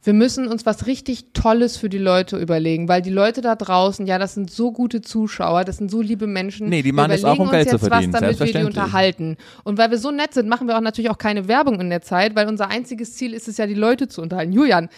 Wir 0.02 0.14
müssen 0.14 0.48
uns 0.48 0.64
was 0.64 0.86
richtig 0.86 1.26
Tolles 1.34 1.76
für 1.76 1.90
die 1.90 1.98
Leute 1.98 2.38
überlegen, 2.38 2.88
weil 2.88 3.02
die 3.02 3.10
Leute 3.10 3.42
da 3.42 3.54
draußen, 3.54 4.06
ja, 4.06 4.18
das 4.18 4.32
sind 4.32 4.50
so 4.50 4.72
gute 4.72 5.02
Zuschauer, 5.02 5.64
das 5.64 5.76
sind 5.76 5.90
so 5.90 6.00
liebe 6.00 6.26
Menschen. 6.26 6.70
Nee, 6.70 6.80
die 6.80 6.92
machen 6.92 7.10
das 7.10 7.22
auch, 7.22 7.38
um 7.38 7.50
Geld 7.50 7.68
zu 7.68 7.78
verdienen, 7.78 8.12
was, 8.14 8.20
damit 8.20 8.40
wir 8.40 8.60
die 8.60 8.64
unterhalten. 8.64 9.36
Und 9.62 9.76
weil 9.76 9.90
wir 9.90 9.98
so 9.98 10.10
nett 10.10 10.32
sind, 10.32 10.48
machen 10.48 10.66
wir 10.68 10.76
auch 10.78 10.80
natürlich 10.80 11.10
auch 11.10 11.18
keine 11.18 11.48
Werbung 11.48 11.78
in 11.80 11.90
der 11.90 12.00
Zeit, 12.00 12.34
weil 12.34 12.48
unser 12.48 12.68
einziges 12.68 13.14
Ziel 13.14 13.34
ist 13.34 13.46
es 13.46 13.58
ja, 13.58 13.66
die 13.66 13.74
Leute 13.74 14.08
zu 14.08 14.22
unterhalten. 14.22 14.52
Julian, 14.52 14.88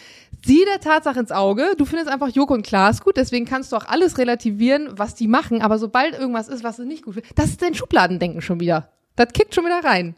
sieh 0.44 0.64
der 0.64 0.80
Tatsache 0.80 1.20
ins 1.20 1.32
Auge, 1.32 1.74
du 1.76 1.84
findest 1.84 2.10
einfach 2.10 2.28
Joko 2.28 2.54
und 2.54 2.66
Klaas 2.66 3.02
gut, 3.02 3.16
deswegen 3.16 3.46
kannst 3.46 3.72
du 3.72 3.76
auch 3.76 3.86
alles 3.86 4.18
relativieren, 4.18 4.88
was 4.96 5.14
die 5.14 5.28
machen, 5.28 5.62
aber 5.62 5.78
sobald 5.78 6.18
irgendwas 6.18 6.48
ist, 6.48 6.64
was 6.64 6.76
du 6.76 6.84
nicht 6.84 7.04
gut 7.04 7.14
findest, 7.14 7.38
das 7.38 7.46
ist 7.46 7.62
dein 7.62 7.74
Schubladendenken 7.74 8.40
schon 8.40 8.60
wieder. 8.60 8.92
Das 9.16 9.32
kickt 9.32 9.54
schon 9.54 9.64
wieder 9.64 9.84
rein. 9.84 10.16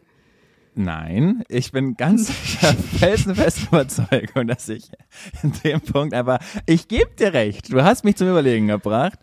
Nein, 0.77 1.43
ich 1.47 1.71
bin 1.71 1.95
ganz 1.95 2.29
felsenfest 2.99 3.67
Überzeugung, 3.67 4.47
dass 4.47 4.67
ich 4.67 4.89
in 5.41 5.53
dem 5.63 5.79
Punkt 5.79 6.13
aber, 6.13 6.39
ich 6.65 6.89
gebe 6.89 7.11
dir 7.17 7.33
recht, 7.33 7.71
du 7.71 7.81
hast 7.81 8.03
mich 8.03 8.17
zum 8.17 8.27
Überlegen 8.27 8.67
gebracht, 8.67 9.17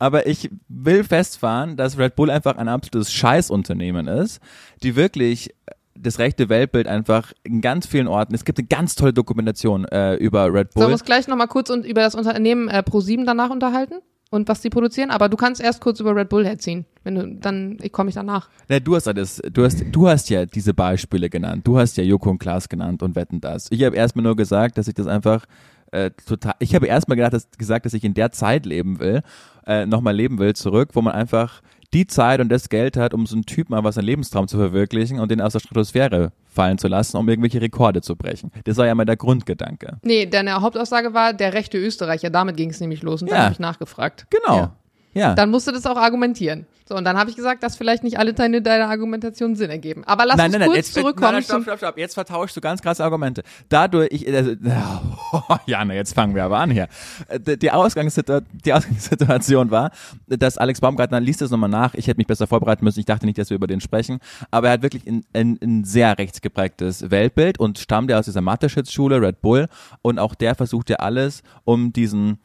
aber 0.00 0.26
ich 0.26 0.50
will 0.68 1.04
festfahren, 1.04 1.76
dass 1.76 1.96
Red 1.96 2.16
Bull 2.16 2.28
einfach 2.28 2.56
ein 2.56 2.66
absolutes 2.66 3.12
Scheißunternehmen 3.12 4.08
ist, 4.08 4.40
die 4.82 4.96
wirklich 4.96 5.54
das 5.98 6.18
rechte 6.18 6.48
Weltbild 6.48 6.86
einfach 6.86 7.32
in 7.42 7.60
ganz 7.60 7.86
vielen 7.86 8.08
Orten. 8.08 8.34
Es 8.34 8.44
gibt 8.44 8.58
eine 8.58 8.66
ganz 8.66 8.94
tolle 8.94 9.12
Dokumentation 9.12 9.84
äh, 9.86 10.14
über 10.16 10.52
Red 10.52 10.74
Bull. 10.74 10.82
Sollen 10.82 10.90
wir 10.90 10.94
uns 10.94 11.04
gleich 11.04 11.28
nochmal 11.28 11.48
kurz 11.48 11.70
und 11.70 11.86
über 11.86 12.00
das 12.00 12.14
Unternehmen 12.14 12.68
äh, 12.68 12.82
Pro7 12.86 13.24
danach 13.24 13.50
unterhalten? 13.50 13.96
Und 14.30 14.48
was 14.48 14.60
die 14.60 14.70
produzieren? 14.70 15.10
Aber 15.10 15.28
du 15.28 15.36
kannst 15.36 15.60
erst 15.60 15.80
kurz 15.80 16.00
über 16.00 16.14
Red 16.14 16.28
Bull 16.28 16.44
herziehen. 16.44 16.84
Wenn 17.04 17.14
du, 17.14 17.36
dann 17.36 17.78
komme 17.92 18.08
ich 18.08 18.16
danach. 18.16 18.48
Ja, 18.68 18.80
du 18.80 18.96
hast 18.96 19.06
alles, 19.06 19.40
du 19.52 19.64
hast, 19.64 19.84
du 19.92 20.08
hast 20.08 20.28
ja 20.30 20.46
diese 20.46 20.74
Beispiele 20.74 21.30
genannt. 21.30 21.66
Du 21.66 21.78
hast 21.78 21.96
ja 21.96 22.02
Joko 22.02 22.30
und 22.30 22.38
Klaas 22.38 22.68
genannt 22.68 23.02
und 23.04 23.14
wetten 23.14 23.40
das. 23.40 23.68
Ich 23.70 23.84
habe 23.84 23.94
erstmal 23.94 24.24
nur 24.24 24.34
gesagt, 24.34 24.78
dass 24.78 24.88
ich 24.88 24.94
das 24.94 25.06
einfach 25.06 25.46
äh, 25.92 26.10
total. 26.26 26.54
Ich 26.58 26.74
habe 26.74 26.86
erstmal 26.86 27.16
gedacht, 27.16 27.34
dass, 27.34 27.48
gesagt, 27.56 27.86
dass 27.86 27.94
ich 27.94 28.02
in 28.02 28.14
der 28.14 28.32
Zeit 28.32 28.66
leben 28.66 28.98
will, 28.98 29.22
äh, 29.64 29.86
nochmal 29.86 30.14
leben 30.14 30.38
will 30.38 30.54
zurück, 30.54 30.90
wo 30.94 31.02
man 31.02 31.14
einfach 31.14 31.62
die 31.94 32.06
Zeit 32.06 32.40
und 32.40 32.48
das 32.48 32.68
Geld 32.68 32.96
hat, 32.96 33.14
um 33.14 33.26
so 33.26 33.34
einen 33.36 33.46
Typ 33.46 33.70
mal 33.70 33.84
was 33.84 33.98
einen 33.98 34.06
Lebenstraum 34.06 34.48
zu 34.48 34.56
verwirklichen 34.56 35.20
und 35.20 35.30
den 35.30 35.40
aus 35.40 35.52
der 35.52 35.60
Stratosphäre 35.60 36.32
fallen 36.46 36.78
zu 36.78 36.88
lassen, 36.88 37.16
um 37.16 37.28
irgendwelche 37.28 37.60
Rekorde 37.60 38.00
zu 38.02 38.16
brechen. 38.16 38.50
Das 38.64 38.76
war 38.76 38.86
ja 38.86 38.94
mal 38.94 39.04
der 39.04 39.16
Grundgedanke. 39.16 39.98
Nee, 40.02 40.26
deine 40.26 40.60
Hauptaussage 40.60 41.14
war 41.14 41.32
der 41.32 41.52
rechte 41.52 41.78
Österreicher. 41.78 42.30
Damit 42.30 42.56
ging 42.56 42.70
es 42.70 42.80
nämlich 42.80 43.02
los 43.02 43.22
und 43.22 43.28
ja. 43.28 43.34
dann 43.34 43.44
habe 43.44 43.52
ich 43.52 43.58
nachgefragt. 43.58 44.26
Genau. 44.30 44.56
Ja. 44.56 44.76
Ja. 45.16 45.34
Dann 45.34 45.50
musst 45.50 45.66
du 45.66 45.72
das 45.72 45.86
auch 45.86 45.96
argumentieren. 45.96 46.66
So, 46.88 46.94
und 46.94 47.04
dann 47.04 47.18
habe 47.18 47.30
ich 47.30 47.36
gesagt, 47.36 47.64
dass 47.64 47.74
vielleicht 47.74 48.04
nicht 48.04 48.18
alle 48.18 48.34
Teile 48.34 48.62
deiner 48.62 48.88
Argumentation 48.88 49.56
Sinn 49.56 49.70
ergeben. 49.70 50.04
Aber 50.04 50.24
lass 50.24 50.36
nein, 50.36 50.50
uns 50.50 50.58
nein, 50.58 50.66
kurz 50.68 50.76
jetzt, 50.76 50.94
zurückkommen. 50.94 51.32
Nein, 51.32 51.42
stopp, 51.42 51.62
stopp, 51.62 51.78
stopp. 51.78 51.98
Jetzt 51.98 52.14
vertauschst 52.14 52.56
du 52.56 52.60
ganz 52.60 52.80
krasse 52.80 53.02
Argumente. 53.02 53.42
Dadurch, 53.68 54.08
ich, 54.12 54.32
also, 54.32 54.52
oh, 55.32 55.56
Jana, 55.66 55.94
jetzt 55.94 56.14
fangen 56.14 56.34
wir 56.34 56.44
aber 56.44 56.58
an 56.58 56.70
hier. 56.70 56.86
Äh, 57.28 57.56
die, 57.56 57.70
Ausgangssituation, 57.72 58.46
die 58.64 58.72
Ausgangssituation 58.72 59.70
war, 59.70 59.90
dass 60.28 60.58
Alex 60.58 60.80
Baumgartner 60.80 61.18
liest 61.18 61.40
das 61.40 61.50
nochmal 61.50 61.70
nach. 61.70 61.94
Ich 61.94 62.06
hätte 62.06 62.18
mich 62.18 62.28
besser 62.28 62.46
vorbereiten 62.46 62.84
müssen. 62.84 63.00
Ich 63.00 63.06
dachte 63.06 63.26
nicht, 63.26 63.38
dass 63.38 63.50
wir 63.50 63.56
über 63.56 63.66
den 63.66 63.80
sprechen. 63.80 64.20
Aber 64.50 64.68
er 64.68 64.74
hat 64.74 64.82
wirklich 64.82 65.08
ein, 65.08 65.24
ein, 65.32 65.58
ein 65.62 65.84
sehr 65.84 66.16
rechtsgeprägtes 66.18 67.10
Weltbild 67.10 67.58
und 67.58 67.78
stammt 67.78 68.10
ja 68.10 68.18
aus 68.18 68.26
dieser 68.26 68.42
Mathe-Schule 68.42 69.20
Red 69.20 69.40
Bull. 69.40 69.66
Und 70.02 70.20
auch 70.20 70.36
der 70.36 70.54
versucht 70.54 70.90
ja 70.90 70.96
alles, 70.96 71.42
um 71.64 71.92
diesen 71.92 72.38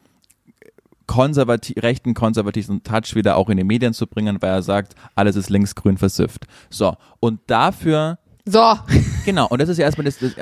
konservati 1.12 1.74
rechten 1.78 2.14
konservativen 2.14 2.82
Touch 2.82 3.14
wieder 3.14 3.36
auch 3.36 3.50
in 3.50 3.58
die 3.58 3.64
Medien 3.64 3.92
zu 3.92 4.06
bringen, 4.06 4.38
weil 4.40 4.50
er 4.50 4.62
sagt, 4.62 4.94
alles 5.14 5.36
ist 5.36 5.50
linksgrün 5.50 5.98
versifft. 5.98 6.46
So, 6.70 6.96
und 7.20 7.40
dafür 7.46 8.18
so. 8.46 8.78
Genau, 9.24 9.46
und 9.46 9.60
das 9.60 9.68
ist 9.68 9.78
ja 9.78 9.84
erstmal 9.84 10.04
das, 10.04 10.18
das, 10.18 10.34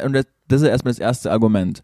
das 0.49 0.62
ist 0.62 0.68
erstmal 0.68 0.93
das 0.93 0.99
erste 1.01 1.31
Argument 1.31 1.83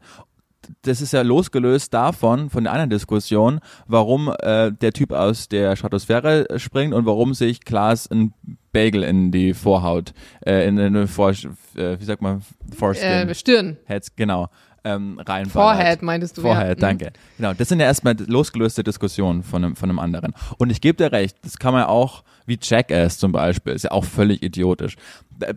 das 0.82 1.00
ist 1.00 1.12
ja 1.12 1.22
losgelöst 1.22 1.94
davon, 1.94 2.50
von 2.50 2.64
der 2.64 2.72
anderen 2.72 2.90
Diskussion, 2.90 3.60
warum 3.86 4.34
äh, 4.40 4.72
der 4.72 4.92
Typ 4.92 5.12
aus 5.12 5.48
der 5.48 5.76
Stratosphäre 5.76 6.58
springt 6.58 6.92
und 6.92 7.06
warum 7.06 7.34
sich 7.34 7.64
Klaas 7.64 8.10
ein 8.10 8.34
Bagel 8.72 9.04
in 9.04 9.30
die 9.30 9.54
Vorhaut, 9.54 10.12
äh, 10.44 10.66
in 10.66 10.80
eine 10.80 11.06
Vor, 11.06 11.30
äh, 11.30 12.00
wie 12.00 12.04
sagt 12.04 12.20
man, 12.20 12.42
Foreskin. 12.76 13.28
Äh, 13.28 13.34
Stirn. 13.36 13.76
Heads, 13.84 14.16
genau 14.16 14.48
ähm, 14.86 15.18
reinballert. 15.18 15.50
Forehead 15.50 16.02
meintest 16.02 16.38
du, 16.38 16.42
Forehead, 16.42 16.68
ja. 16.68 16.74
Mhm. 16.74 16.80
danke. 16.98 17.12
Genau, 17.36 17.52
das 17.52 17.68
sind 17.68 17.80
ja 17.80 17.86
erstmal 17.86 18.16
losgelöste 18.26 18.84
Diskussionen 18.84 19.42
von 19.42 19.64
einem, 19.64 19.76
von 19.76 19.90
einem 19.90 19.98
anderen. 19.98 20.32
Und 20.58 20.70
ich 20.70 20.80
gebe 20.80 20.96
dir 20.96 21.10
recht, 21.10 21.36
das 21.42 21.58
kann 21.58 21.74
man 21.74 21.84
auch, 21.84 22.22
wie 22.46 22.58
Jackass 22.60 23.18
zum 23.18 23.32
Beispiel, 23.32 23.72
ist 23.72 23.82
ja 23.82 23.90
auch 23.90 24.04
völlig 24.04 24.42
idiotisch. 24.42 24.96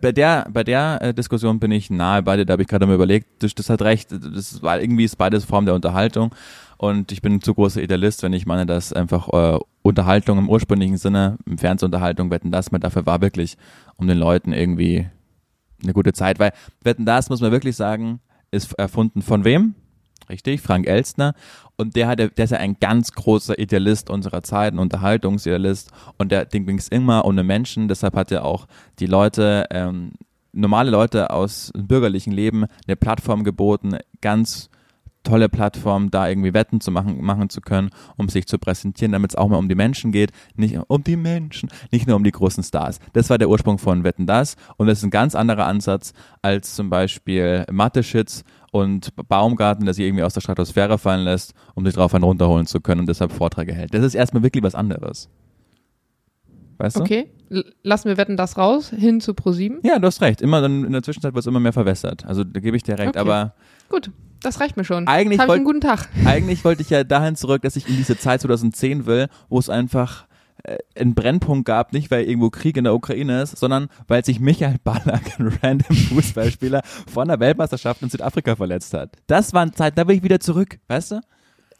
Bei 0.00 0.12
der, 0.12 0.46
bei 0.52 0.64
der 0.64 0.98
äh, 1.00 1.14
Diskussion 1.14 1.60
bin 1.60 1.70
ich 1.70 1.90
nahe 1.90 2.22
bei 2.22 2.36
dir, 2.36 2.44
da 2.44 2.52
habe 2.52 2.62
ich 2.62 2.68
gerade 2.68 2.86
mal 2.86 2.94
überlegt, 2.94 3.42
das, 3.42 3.54
das 3.54 3.70
hat 3.70 3.82
recht, 3.82 4.10
das 4.10 4.62
war 4.62 4.80
irgendwie 4.80 5.04
ist 5.04 5.16
beides 5.16 5.44
Form 5.44 5.64
der 5.64 5.74
Unterhaltung. 5.74 6.34
Und 6.76 7.12
ich 7.12 7.22
bin 7.22 7.34
ein 7.34 7.40
zu 7.40 7.54
großer 7.54 7.82
Idealist, 7.82 8.22
wenn 8.22 8.32
ich 8.32 8.46
meine, 8.46 8.66
dass 8.66 8.92
einfach 8.92 9.28
äh, 9.28 9.58
Unterhaltung 9.82 10.38
im 10.38 10.48
ursprünglichen 10.48 10.96
Sinne, 10.96 11.38
im 11.46 11.56
Fernsehunterhaltung, 11.56 12.30
wetten 12.30 12.50
das, 12.50 12.72
man 12.72 12.80
dafür 12.80 13.06
war 13.06 13.20
wirklich, 13.20 13.56
um 13.96 14.08
den 14.08 14.18
Leuten 14.18 14.52
irgendwie 14.52 15.06
eine 15.82 15.92
gute 15.92 16.12
Zeit, 16.12 16.38
weil 16.38 16.52
wetten 16.82 17.06
das, 17.06 17.30
muss 17.30 17.40
man 17.40 17.52
wirklich 17.52 17.76
sagen, 17.76 18.20
ist 18.50 18.72
erfunden 18.74 19.22
von 19.22 19.44
wem? 19.44 19.74
Richtig, 20.28 20.60
Frank 20.60 20.86
Elstner. 20.86 21.34
Und 21.76 21.96
der, 21.96 22.06
hat, 22.06 22.18
der 22.18 22.30
ist 22.36 22.50
ja 22.50 22.58
ein 22.58 22.76
ganz 22.78 23.12
großer 23.12 23.58
Idealist 23.58 24.10
unserer 24.10 24.42
Zeit, 24.42 24.72
ein 24.72 24.78
Unterhaltungsidealist. 24.78 25.90
Und 26.18 26.30
der 26.30 26.44
Ding 26.44 26.66
ging 26.66 26.78
es 26.78 26.88
immer 26.88 27.24
den 27.36 27.46
Menschen. 27.46 27.88
Deshalb 27.88 28.14
hat 28.14 28.30
er 28.30 28.44
auch 28.44 28.66
die 29.00 29.06
Leute, 29.06 29.66
ähm, 29.70 30.12
normale 30.52 30.90
Leute 30.90 31.30
aus 31.30 31.72
dem 31.74 31.88
bürgerlichen 31.88 32.32
Leben 32.32 32.66
eine 32.86 32.96
Plattform 32.96 33.42
geboten, 33.42 33.98
ganz 34.20 34.70
tolle 35.22 35.48
Plattform, 35.48 36.10
da 36.10 36.28
irgendwie 36.28 36.54
Wetten 36.54 36.80
zu 36.80 36.90
machen, 36.90 37.22
machen 37.22 37.50
zu 37.50 37.60
können, 37.60 37.90
um 38.16 38.28
sich 38.28 38.46
zu 38.46 38.58
präsentieren, 38.58 39.12
damit 39.12 39.32
es 39.32 39.36
auch 39.36 39.48
mal 39.48 39.58
um 39.58 39.68
die 39.68 39.74
Menschen 39.74 40.12
geht, 40.12 40.30
nicht 40.54 40.78
um 40.88 41.04
die 41.04 41.16
Menschen, 41.16 41.68
nicht 41.90 42.06
nur 42.06 42.16
um 42.16 42.24
die 42.24 42.30
großen 42.30 42.62
Stars. 42.64 42.98
Das 43.12 43.30
war 43.30 43.38
der 43.38 43.48
Ursprung 43.48 43.78
von 43.78 44.04
Wetten 44.04 44.26
das 44.26 44.56
und 44.76 44.86
das 44.86 44.98
ist 44.98 45.04
ein 45.04 45.10
ganz 45.10 45.34
anderer 45.34 45.66
Ansatz 45.66 46.12
als 46.42 46.74
zum 46.74 46.90
Beispiel 46.90 47.64
Mathe-Shits 47.70 48.44
und 48.72 49.14
Baumgarten, 49.28 49.84
der 49.84 49.94
sich 49.94 50.06
irgendwie 50.06 50.24
aus 50.24 50.34
der 50.34 50.40
Stratosphäre 50.40 50.98
fallen 50.98 51.24
lässt, 51.24 51.54
um 51.74 51.84
sich 51.84 51.94
drauf 51.94 52.14
einen 52.14 52.24
runterholen 52.24 52.66
zu 52.66 52.80
können 52.80 53.00
und 53.00 53.08
deshalb 53.08 53.32
Vorträge 53.32 53.72
hält. 53.72 53.94
Das 53.94 54.04
ist 54.04 54.14
erstmal 54.14 54.42
wirklich 54.42 54.62
was 54.62 54.74
anderes. 54.74 55.28
Weißt 56.78 56.96
du? 56.96 57.00
Okay, 57.02 57.30
lassen 57.82 58.08
wir 58.08 58.16
wetten 58.16 58.38
das 58.38 58.56
raus, 58.56 58.88
hin 58.88 59.20
zu 59.20 59.32
Pro7. 59.32 59.86
Ja, 59.86 59.98
du 59.98 60.06
hast 60.06 60.22
recht. 60.22 60.40
Immer 60.40 60.62
dann 60.62 60.84
in 60.84 60.92
der 60.92 61.02
Zwischenzeit 61.02 61.34
wird 61.34 61.42
es 61.42 61.46
immer 61.46 61.60
mehr 61.60 61.74
verwässert. 61.74 62.24
Also 62.24 62.42
da 62.42 62.58
gebe 62.60 62.74
ich 62.76 62.82
dir 62.82 62.98
recht, 62.98 63.10
okay. 63.10 63.18
aber. 63.18 63.54
Gut, 63.90 64.10
das 64.42 64.60
reicht 64.60 64.76
mir 64.76 64.84
schon. 64.84 65.06
Eigentlich 65.06 65.38
habe 65.38 65.52
ich 65.52 65.56
einen 65.56 65.64
guten 65.64 65.80
Tag. 65.80 66.08
Eigentlich 66.24 66.64
wollte 66.64 66.82
ich 66.82 66.90
ja 66.90 67.04
dahin 67.04 67.36
zurück, 67.36 67.62
dass 67.62 67.76
ich 67.76 67.88
in 67.88 67.96
diese 67.96 68.18
Zeit 68.18 68.40
2010 68.40 69.06
will, 69.06 69.28
wo 69.48 69.58
es 69.58 69.68
einfach 69.68 70.26
äh, 70.62 70.78
einen 70.98 71.14
Brennpunkt 71.14 71.66
gab, 71.66 71.92
nicht 71.92 72.10
weil 72.10 72.24
irgendwo 72.24 72.50
Krieg 72.50 72.76
in 72.76 72.84
der 72.84 72.94
Ukraine 72.94 73.42
ist, 73.42 73.56
sondern 73.58 73.88
weil 74.08 74.24
sich 74.24 74.40
Michael 74.40 74.76
Ballack, 74.84 75.38
ein 75.38 75.58
random 75.62 75.96
Fußballspieler, 75.96 76.82
von 77.12 77.28
der 77.28 77.40
Weltmeisterschaft 77.40 78.02
in 78.02 78.10
Südafrika 78.10 78.56
verletzt 78.56 78.94
hat. 78.94 79.10
Das 79.26 79.52
war 79.52 79.62
eine 79.62 79.72
Zeit, 79.72 79.96
da 79.98 80.06
will 80.08 80.16
ich 80.16 80.22
wieder 80.22 80.40
zurück, 80.40 80.78
weißt 80.88 81.12
du? 81.12 81.20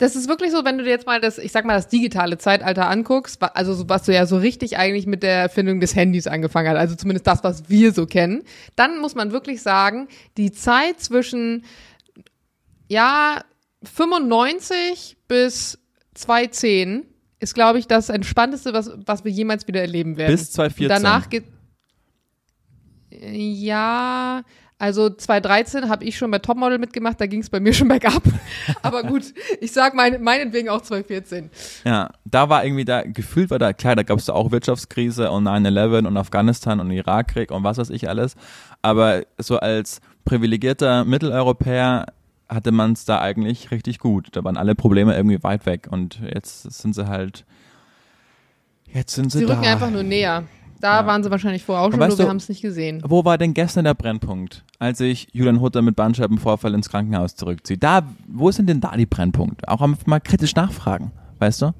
Das 0.00 0.16
ist 0.16 0.30
wirklich 0.30 0.50
so, 0.50 0.64
wenn 0.64 0.78
du 0.78 0.84
dir 0.84 0.88
jetzt 0.88 1.06
mal 1.06 1.20
das, 1.20 1.36
ich 1.36 1.52
sag 1.52 1.66
mal, 1.66 1.74
das 1.74 1.88
digitale 1.88 2.38
Zeitalter 2.38 2.88
anguckst, 2.88 3.42
also 3.54 3.86
was 3.90 4.04
du 4.04 4.14
ja 4.14 4.24
so 4.24 4.38
richtig 4.38 4.78
eigentlich 4.78 5.06
mit 5.06 5.22
der 5.22 5.34
Erfindung 5.34 5.78
des 5.78 5.94
Handys 5.94 6.26
angefangen 6.26 6.70
hast, 6.70 6.78
also 6.78 6.94
zumindest 6.94 7.26
das, 7.26 7.44
was 7.44 7.68
wir 7.68 7.92
so 7.92 8.06
kennen, 8.06 8.42
dann 8.76 8.98
muss 9.00 9.14
man 9.14 9.30
wirklich 9.30 9.60
sagen, 9.60 10.08
die 10.38 10.52
Zeit 10.52 11.00
zwischen 11.00 11.64
ja, 12.90 13.42
95 13.84 15.16
bis 15.28 15.78
2010 16.14 17.06
ist, 17.38 17.54
glaube 17.54 17.78
ich, 17.78 17.86
das 17.86 18.08
Entspannteste, 18.08 18.74
was, 18.74 18.90
was 19.06 19.24
wir 19.24 19.30
jemals 19.30 19.66
wieder 19.68 19.80
erleben 19.80 20.16
werden. 20.16 20.32
Bis 20.32 20.50
2014. 20.52 20.84
Und 20.84 21.02
danach 21.02 21.30
geht. 21.30 21.44
Ja, 23.10 24.42
also 24.78 25.08
2013 25.08 25.88
habe 25.88 26.04
ich 26.04 26.18
schon 26.18 26.30
bei 26.30 26.38
Topmodel 26.38 26.78
mitgemacht, 26.78 27.20
da 27.20 27.26
ging 27.26 27.40
es 27.40 27.50
bei 27.50 27.60
mir 27.60 27.72
schon 27.72 27.86
bergab. 27.86 28.22
Aber 28.82 29.04
gut, 29.04 29.22
ich 29.60 29.72
sag 29.72 29.94
mein, 29.94 30.22
meinetwegen 30.22 30.68
auch 30.68 30.80
2014. 30.80 31.50
Ja, 31.84 32.10
da 32.24 32.48
war 32.48 32.64
irgendwie 32.64 32.84
da, 32.84 33.02
gefühlt 33.02 33.50
war 33.50 33.58
da, 33.58 33.72
klar, 33.72 33.94
da 33.94 34.02
gab 34.02 34.18
es 34.18 34.28
auch 34.28 34.50
Wirtschaftskrise 34.50 35.30
und 35.30 35.46
9-11 35.46 36.06
und 36.06 36.16
Afghanistan 36.16 36.80
und 36.80 36.90
Irakkrieg 36.90 37.52
und 37.52 37.62
was 37.62 37.78
weiß 37.78 37.90
ich 37.90 38.08
alles. 38.08 38.34
Aber 38.82 39.22
so 39.38 39.58
als 39.58 40.00
privilegierter 40.24 41.04
Mitteleuropäer 41.04 42.06
hatte 42.50 42.72
man 42.72 42.92
es 42.92 43.04
da 43.04 43.20
eigentlich 43.20 43.70
richtig 43.70 43.98
gut. 44.00 44.28
Da 44.32 44.42
waren 44.44 44.56
alle 44.56 44.74
Probleme 44.74 45.14
irgendwie 45.16 45.42
weit 45.42 45.66
weg 45.66 45.88
und 45.90 46.20
jetzt 46.20 46.62
sind 46.62 46.94
sie 46.94 47.06
halt, 47.06 47.44
jetzt 48.92 49.14
sind 49.14 49.30
sie, 49.30 49.38
sie 49.38 49.46
da. 49.46 49.52
Sie 49.52 49.58
rücken 49.58 49.68
einfach 49.68 49.90
nur 49.90 50.02
näher. 50.02 50.44
Da 50.80 51.00
ja. 51.00 51.06
waren 51.06 51.22
sie 51.22 51.30
wahrscheinlich 51.30 51.62
vorher 51.62 51.84
auch 51.84 51.90
schon, 51.90 52.00
nur 52.00 52.18
wir 52.18 52.28
haben 52.28 52.38
es 52.38 52.48
nicht 52.48 52.62
gesehen. 52.62 53.02
Wo 53.06 53.24
war 53.24 53.38
denn 53.38 53.54
gestern 53.54 53.84
der 53.84 53.94
Brennpunkt, 53.94 54.64
als 54.78 54.98
sich 54.98 55.28
Julian 55.32 55.60
Hutter 55.60 55.82
mit 55.82 55.94
Bandscheibenvorfall 55.94 56.74
ins 56.74 56.88
Krankenhaus 56.88 57.36
zurückzieht? 57.36 57.82
Da, 57.82 58.02
wo 58.26 58.50
sind 58.50 58.66
denn 58.68 58.80
da 58.80 58.96
die 58.96 59.06
Brennpunkte? 59.06 59.68
Auch 59.68 59.86
mal 60.06 60.20
kritisch 60.20 60.54
nachfragen, 60.56 61.12
weißt 61.38 61.62
du? 61.62 61.74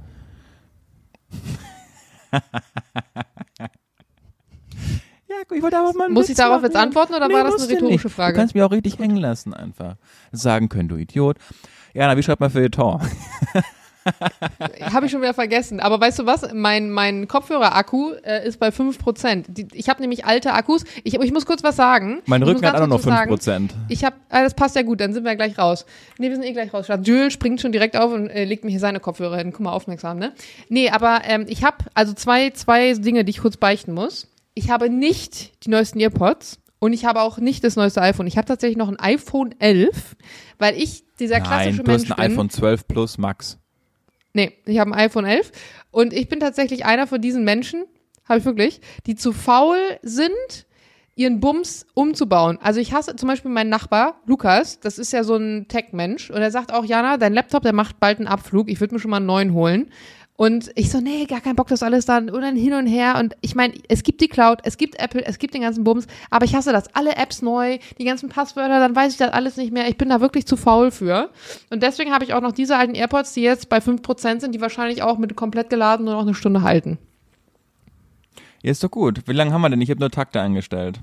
Ich 5.53 5.63
wollte 5.63 5.79
aber 5.79 5.93
mal 5.95 6.09
Muss 6.09 6.29
ich 6.29 6.37
darauf 6.37 6.57
machen. 6.57 6.65
jetzt 6.65 6.77
antworten 6.77 7.15
oder 7.15 7.29
nee, 7.29 7.35
war 7.35 7.45
das 7.45 7.63
eine 7.63 7.71
rhetorische 7.73 8.07
nicht. 8.07 8.15
Frage? 8.15 8.35
Du 8.35 8.39
kannst 8.39 8.55
mich 8.55 8.63
auch 8.63 8.71
richtig 8.71 8.99
hängen 8.99 9.17
lassen 9.17 9.55
einfach. 9.55 9.97
Sagen 10.33 10.69
können, 10.69 10.89
du 10.89 10.97
Idiot. 10.97 11.37
Ja, 11.95 12.07
na, 12.07 12.17
wie 12.17 12.23
schreibt 12.23 12.41
man 12.41 12.51
für 12.51 12.71
Tor? 12.71 13.01
habe 14.81 15.07
ich 15.07 15.13
schon 15.13 15.21
wieder 15.21 15.35
vergessen. 15.35 15.81
Aber 15.81 16.01
weißt 16.01 16.21
du 16.21 16.27
was? 16.27 16.53
Mein, 16.55 16.91
mein 16.91 17.29
Kopfhörer-Akku 17.29 18.13
äh, 18.25 18.47
ist 18.47 18.59
bei 18.59 18.69
5%. 18.69 19.45
Die, 19.49 19.69
ich 19.73 19.89
habe 19.89 20.01
nämlich 20.01 20.25
alte 20.25 20.53
Akkus. 20.53 20.85
Ich, 21.05 21.15
ich 21.15 21.33
muss 21.33 21.47
kurz 21.47 21.63
was 21.63 21.77
sagen. 21.77 22.23
Mein 22.27 22.43
Rücken 22.43 22.67
hat 22.67 22.81
auch 22.81 22.87
noch 22.87 23.01
5%. 23.01 23.41
Sagen, 23.43 23.69
ich 23.89 24.05
habe, 24.05 24.17
äh, 24.31 24.43
das 24.43 24.55
passt 24.55 24.77
ja 24.77 24.83
gut, 24.83 25.01
dann 25.01 25.13
sind 25.13 25.25
wir 25.25 25.37
gleich 25.37 25.59
raus. 25.59 25.87
Nee, 26.19 26.29
wir 26.29 26.37
sind 26.37 26.45
eh 26.45 26.53
gleich 26.53 26.73
raus. 26.73 26.87
Jules 27.03 27.33
springt 27.33 27.61
schon 27.61 27.73
direkt 27.73 27.97
auf 27.97 28.13
und 28.13 28.29
äh, 28.29 28.45
legt 28.45 28.65
mir 28.65 28.71
hier 28.71 28.81
seine 28.81 29.01
Kopfhörer 29.01 29.37
hin. 29.37 29.53
Guck 29.53 29.61
mal, 29.61 29.73
aufmerksam, 29.73 30.19
ne? 30.19 30.33
Nee, 30.69 30.91
aber 30.91 31.23
ähm, 31.25 31.47
ich 31.49 31.65
habe 31.65 31.77
also 31.95 32.13
zwei, 32.13 32.51
zwei 32.51 32.95
Dinge, 32.95 33.25
die 33.25 33.31
ich 33.31 33.41
kurz 33.41 33.57
beichten 33.57 33.93
muss 33.93 34.30
ich 34.55 34.71
habe 34.71 34.91
nicht 34.91 35.65
die 35.65 35.71
neuesten 35.71 36.01
EarPods 36.01 36.61
und 36.79 36.93
ich 36.93 37.05
habe 37.05 37.21
auch 37.21 37.39
nicht 37.39 37.63
das 37.63 37.77
neueste 37.77 38.03
iPhone. 38.03 38.27
Ich 38.27 38.37
habe 38.37 38.47
tatsächlich 38.47 38.79
noch 38.79 38.89
ein 38.89 38.99
iPhone 38.99 39.55
11, 39.59 40.17
weil 40.59 40.77
ich 40.77 41.05
dieser 41.19 41.39
Nein, 41.39 41.47
klassische 41.47 41.83
du 41.83 41.91
Mensch 41.91 42.11
hast 42.11 42.19
ein 42.19 42.33
iPhone 42.33 42.51
12 42.51 42.89
Plus 42.89 43.19
Max. 43.19 43.59
Nee, 44.33 44.53
ich 44.65 44.79
habe 44.79 44.93
ein 44.93 44.99
iPhone 44.99 45.25
11 45.25 45.53
und 45.91 46.13
ich 46.13 46.29
bin 46.29 46.41
tatsächlich 46.41 46.85
einer 46.85 47.07
von 47.07 47.21
diesen 47.21 47.45
Menschen, 47.45 47.85
habe 48.29 48.39
ich 48.39 48.45
wirklich, 48.45 48.81
die 49.07 49.17
zu 49.17 49.33
faul 49.33 49.79
sind, 50.03 50.67
ihren 51.17 51.41
Bums 51.41 51.87
umzubauen. 51.95 52.59
Also 52.63 52.81
ich 52.81 52.93
hasse 52.95 53.17
zum 53.17 53.29
Beispiel 53.29 53.51
meinen 53.51 53.69
Nachbar, 53.69 54.21
Lukas, 54.25 54.81
das 54.81 54.99
ist 54.99 55.13
ja 55.13 55.25
so 55.25 55.37
ein 55.37 55.67
Tech-Mensch 55.69 56.31
und 56.31 56.41
er 56.41 56.51
sagt 56.51 56.73
auch, 56.73 56.85
Jana, 56.85 57.19
dein 57.19 57.35
Laptop, 57.35 57.63
der 57.63 57.75
macht 57.75 58.01
bald 58.01 58.19
einen 58.19 58.29
Abflug, 58.29 58.71
ich 58.71 58.81
würde 58.81 58.95
mir 58.95 59.01
schon 59.01 59.11
mal 59.11 59.19
einen 59.19 59.27
neuen 59.27 59.53
holen. 59.53 59.91
Und 60.41 60.71
ich 60.75 60.91
so, 60.91 61.03
nee, 61.03 61.27
gar 61.27 61.43
keinen 61.43 61.57
Bock, 61.57 61.69
das 61.69 61.83
alles 61.83 62.07
dann 62.07 62.31
und 62.31 62.41
dann 62.41 62.57
hin 62.57 62.73
und 62.73 62.87
her. 62.87 63.17
Und 63.19 63.37
ich 63.43 63.55
meine, 63.55 63.75
es 63.89 64.03
gibt 64.03 64.23
die 64.23 64.29
Cloud, 64.29 64.61
es 64.65 64.79
gibt 64.79 64.99
Apple, 64.99 65.23
es 65.23 65.39
gibt 65.39 65.53
den 65.53 65.61
ganzen 65.61 65.85
Bums, 65.85 66.07
aber 66.31 66.47
ich 66.47 66.55
hasse 66.55 66.73
das. 66.73 66.95
Alle 66.95 67.17
Apps 67.17 67.43
neu, 67.43 67.79
die 67.99 68.07
ganzen 68.07 68.31
Passwörter, 68.31 68.81
dann 68.81 68.97
weiß 68.97 69.13
ich 69.13 69.19
das 69.19 69.35
alles 69.35 69.59
nicht 69.59 69.71
mehr. 69.71 69.87
Ich 69.91 69.99
bin 69.99 70.09
da 70.09 70.23
wirklich 70.23 70.47
zu 70.47 70.57
faul 70.57 70.93
für. 70.93 71.29
Und 71.69 71.83
deswegen 71.83 72.11
habe 72.11 72.25
ich 72.25 72.33
auch 72.33 72.41
noch 72.41 72.53
diese 72.53 72.79
alten 72.79 72.95
AirPods, 72.95 73.35
die 73.35 73.43
jetzt 73.43 73.69
bei 73.69 73.81
5% 73.81 74.41
sind, 74.41 74.55
die 74.55 74.63
wahrscheinlich 74.63 75.03
auch 75.03 75.19
mit 75.19 75.37
komplett 75.37 75.69
geladen 75.69 76.07
nur 76.07 76.15
noch 76.15 76.23
eine 76.23 76.33
Stunde 76.33 76.63
halten. 76.63 76.97
Ja, 78.63 78.71
ist 78.71 78.83
doch 78.83 78.91
gut. 78.91 79.21
Wie 79.27 79.35
lange 79.35 79.53
haben 79.53 79.61
wir 79.61 79.69
denn? 79.69 79.83
Ich 79.83 79.91
habe 79.91 80.01
nur 80.01 80.11
Takte 80.11 80.41
eingestellt. 80.41 81.01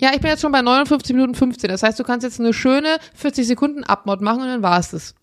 Ja, 0.00 0.10
ich 0.14 0.20
bin 0.20 0.30
jetzt 0.30 0.40
schon 0.40 0.52
bei 0.52 0.62
59 0.62 1.16
Minuten 1.16 1.34
15. 1.34 1.68
Das 1.68 1.82
heißt, 1.82 1.98
du 1.98 2.04
kannst 2.04 2.22
jetzt 2.22 2.38
eine 2.38 2.52
schöne 2.52 2.98
40 3.14 3.44
Sekunden 3.44 3.82
Abmod 3.82 4.20
machen 4.20 4.42
und 4.42 4.46
dann 4.46 4.62
war 4.62 4.78
es 4.78 4.92
das. 4.92 5.16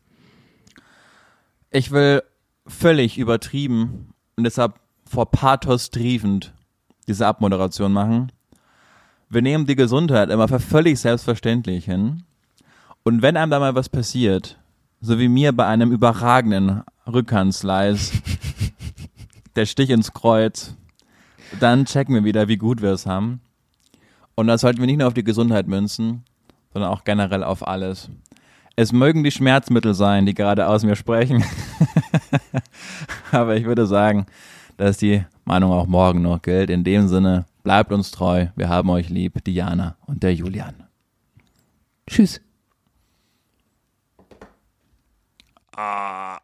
Ich 1.71 1.91
will 1.91 2.21
völlig 2.69 3.17
übertrieben 3.17 4.13
und 4.37 4.43
deshalb 4.43 4.75
vor 5.05 5.31
Pathos 5.31 5.89
triefend 5.89 6.53
diese 7.07 7.27
Abmoderation 7.27 7.91
machen. 7.91 8.31
Wir 9.29 9.41
nehmen 9.41 9.65
die 9.65 9.75
Gesundheit 9.75 10.29
immer 10.29 10.47
für 10.47 10.59
völlig 10.59 10.99
selbstverständlich 10.99 11.85
hin. 11.85 12.23
Und 13.03 13.21
wenn 13.21 13.37
einem 13.37 13.51
da 13.51 13.59
mal 13.59 13.75
was 13.75 13.89
passiert, 13.89 14.59
so 15.01 15.19
wie 15.19 15.27
mir 15.27 15.51
bei 15.51 15.65
einem 15.65 15.91
überragenden 15.91 16.83
Rückhandslice, 17.07 18.11
der 19.55 19.65
Stich 19.65 19.89
ins 19.89 20.13
Kreuz, 20.13 20.75
dann 21.59 21.85
checken 21.85 22.13
wir 22.15 22.23
wieder, 22.23 22.47
wie 22.47 22.57
gut 22.57 22.81
wir 22.81 22.91
es 22.91 23.05
haben. 23.05 23.41
Und 24.35 24.47
das 24.47 24.61
sollten 24.61 24.79
wir 24.79 24.85
nicht 24.85 24.99
nur 24.99 25.07
auf 25.07 25.13
die 25.13 25.23
Gesundheit 25.23 25.67
münzen, 25.67 26.23
sondern 26.73 26.91
auch 26.91 27.03
generell 27.03 27.43
auf 27.43 27.67
alles. 27.67 28.09
Es 28.79 28.93
mögen 28.93 29.25
die 29.25 29.31
Schmerzmittel 29.31 29.93
sein, 29.93 30.25
die 30.25 30.33
gerade 30.33 30.65
aus 30.65 30.85
mir 30.85 30.95
sprechen. 30.95 31.43
Aber 33.33 33.57
ich 33.57 33.65
würde 33.65 33.85
sagen, 33.85 34.25
dass 34.77 34.95
die 34.95 35.25
Meinung 35.43 35.73
auch 35.73 35.85
morgen 35.85 36.21
noch 36.21 36.41
gilt. 36.41 36.69
In 36.69 36.85
dem 36.85 37.09
Sinne, 37.09 37.45
bleibt 37.61 37.91
uns 37.91 38.11
treu. 38.11 38.47
Wir 38.55 38.69
haben 38.69 38.89
euch 38.89 39.09
lieb, 39.09 39.43
Diana 39.43 39.97
und 40.05 40.23
der 40.23 40.33
Julian. 40.33 40.85
Tschüss. 42.07 42.39
Ah. 45.75 46.39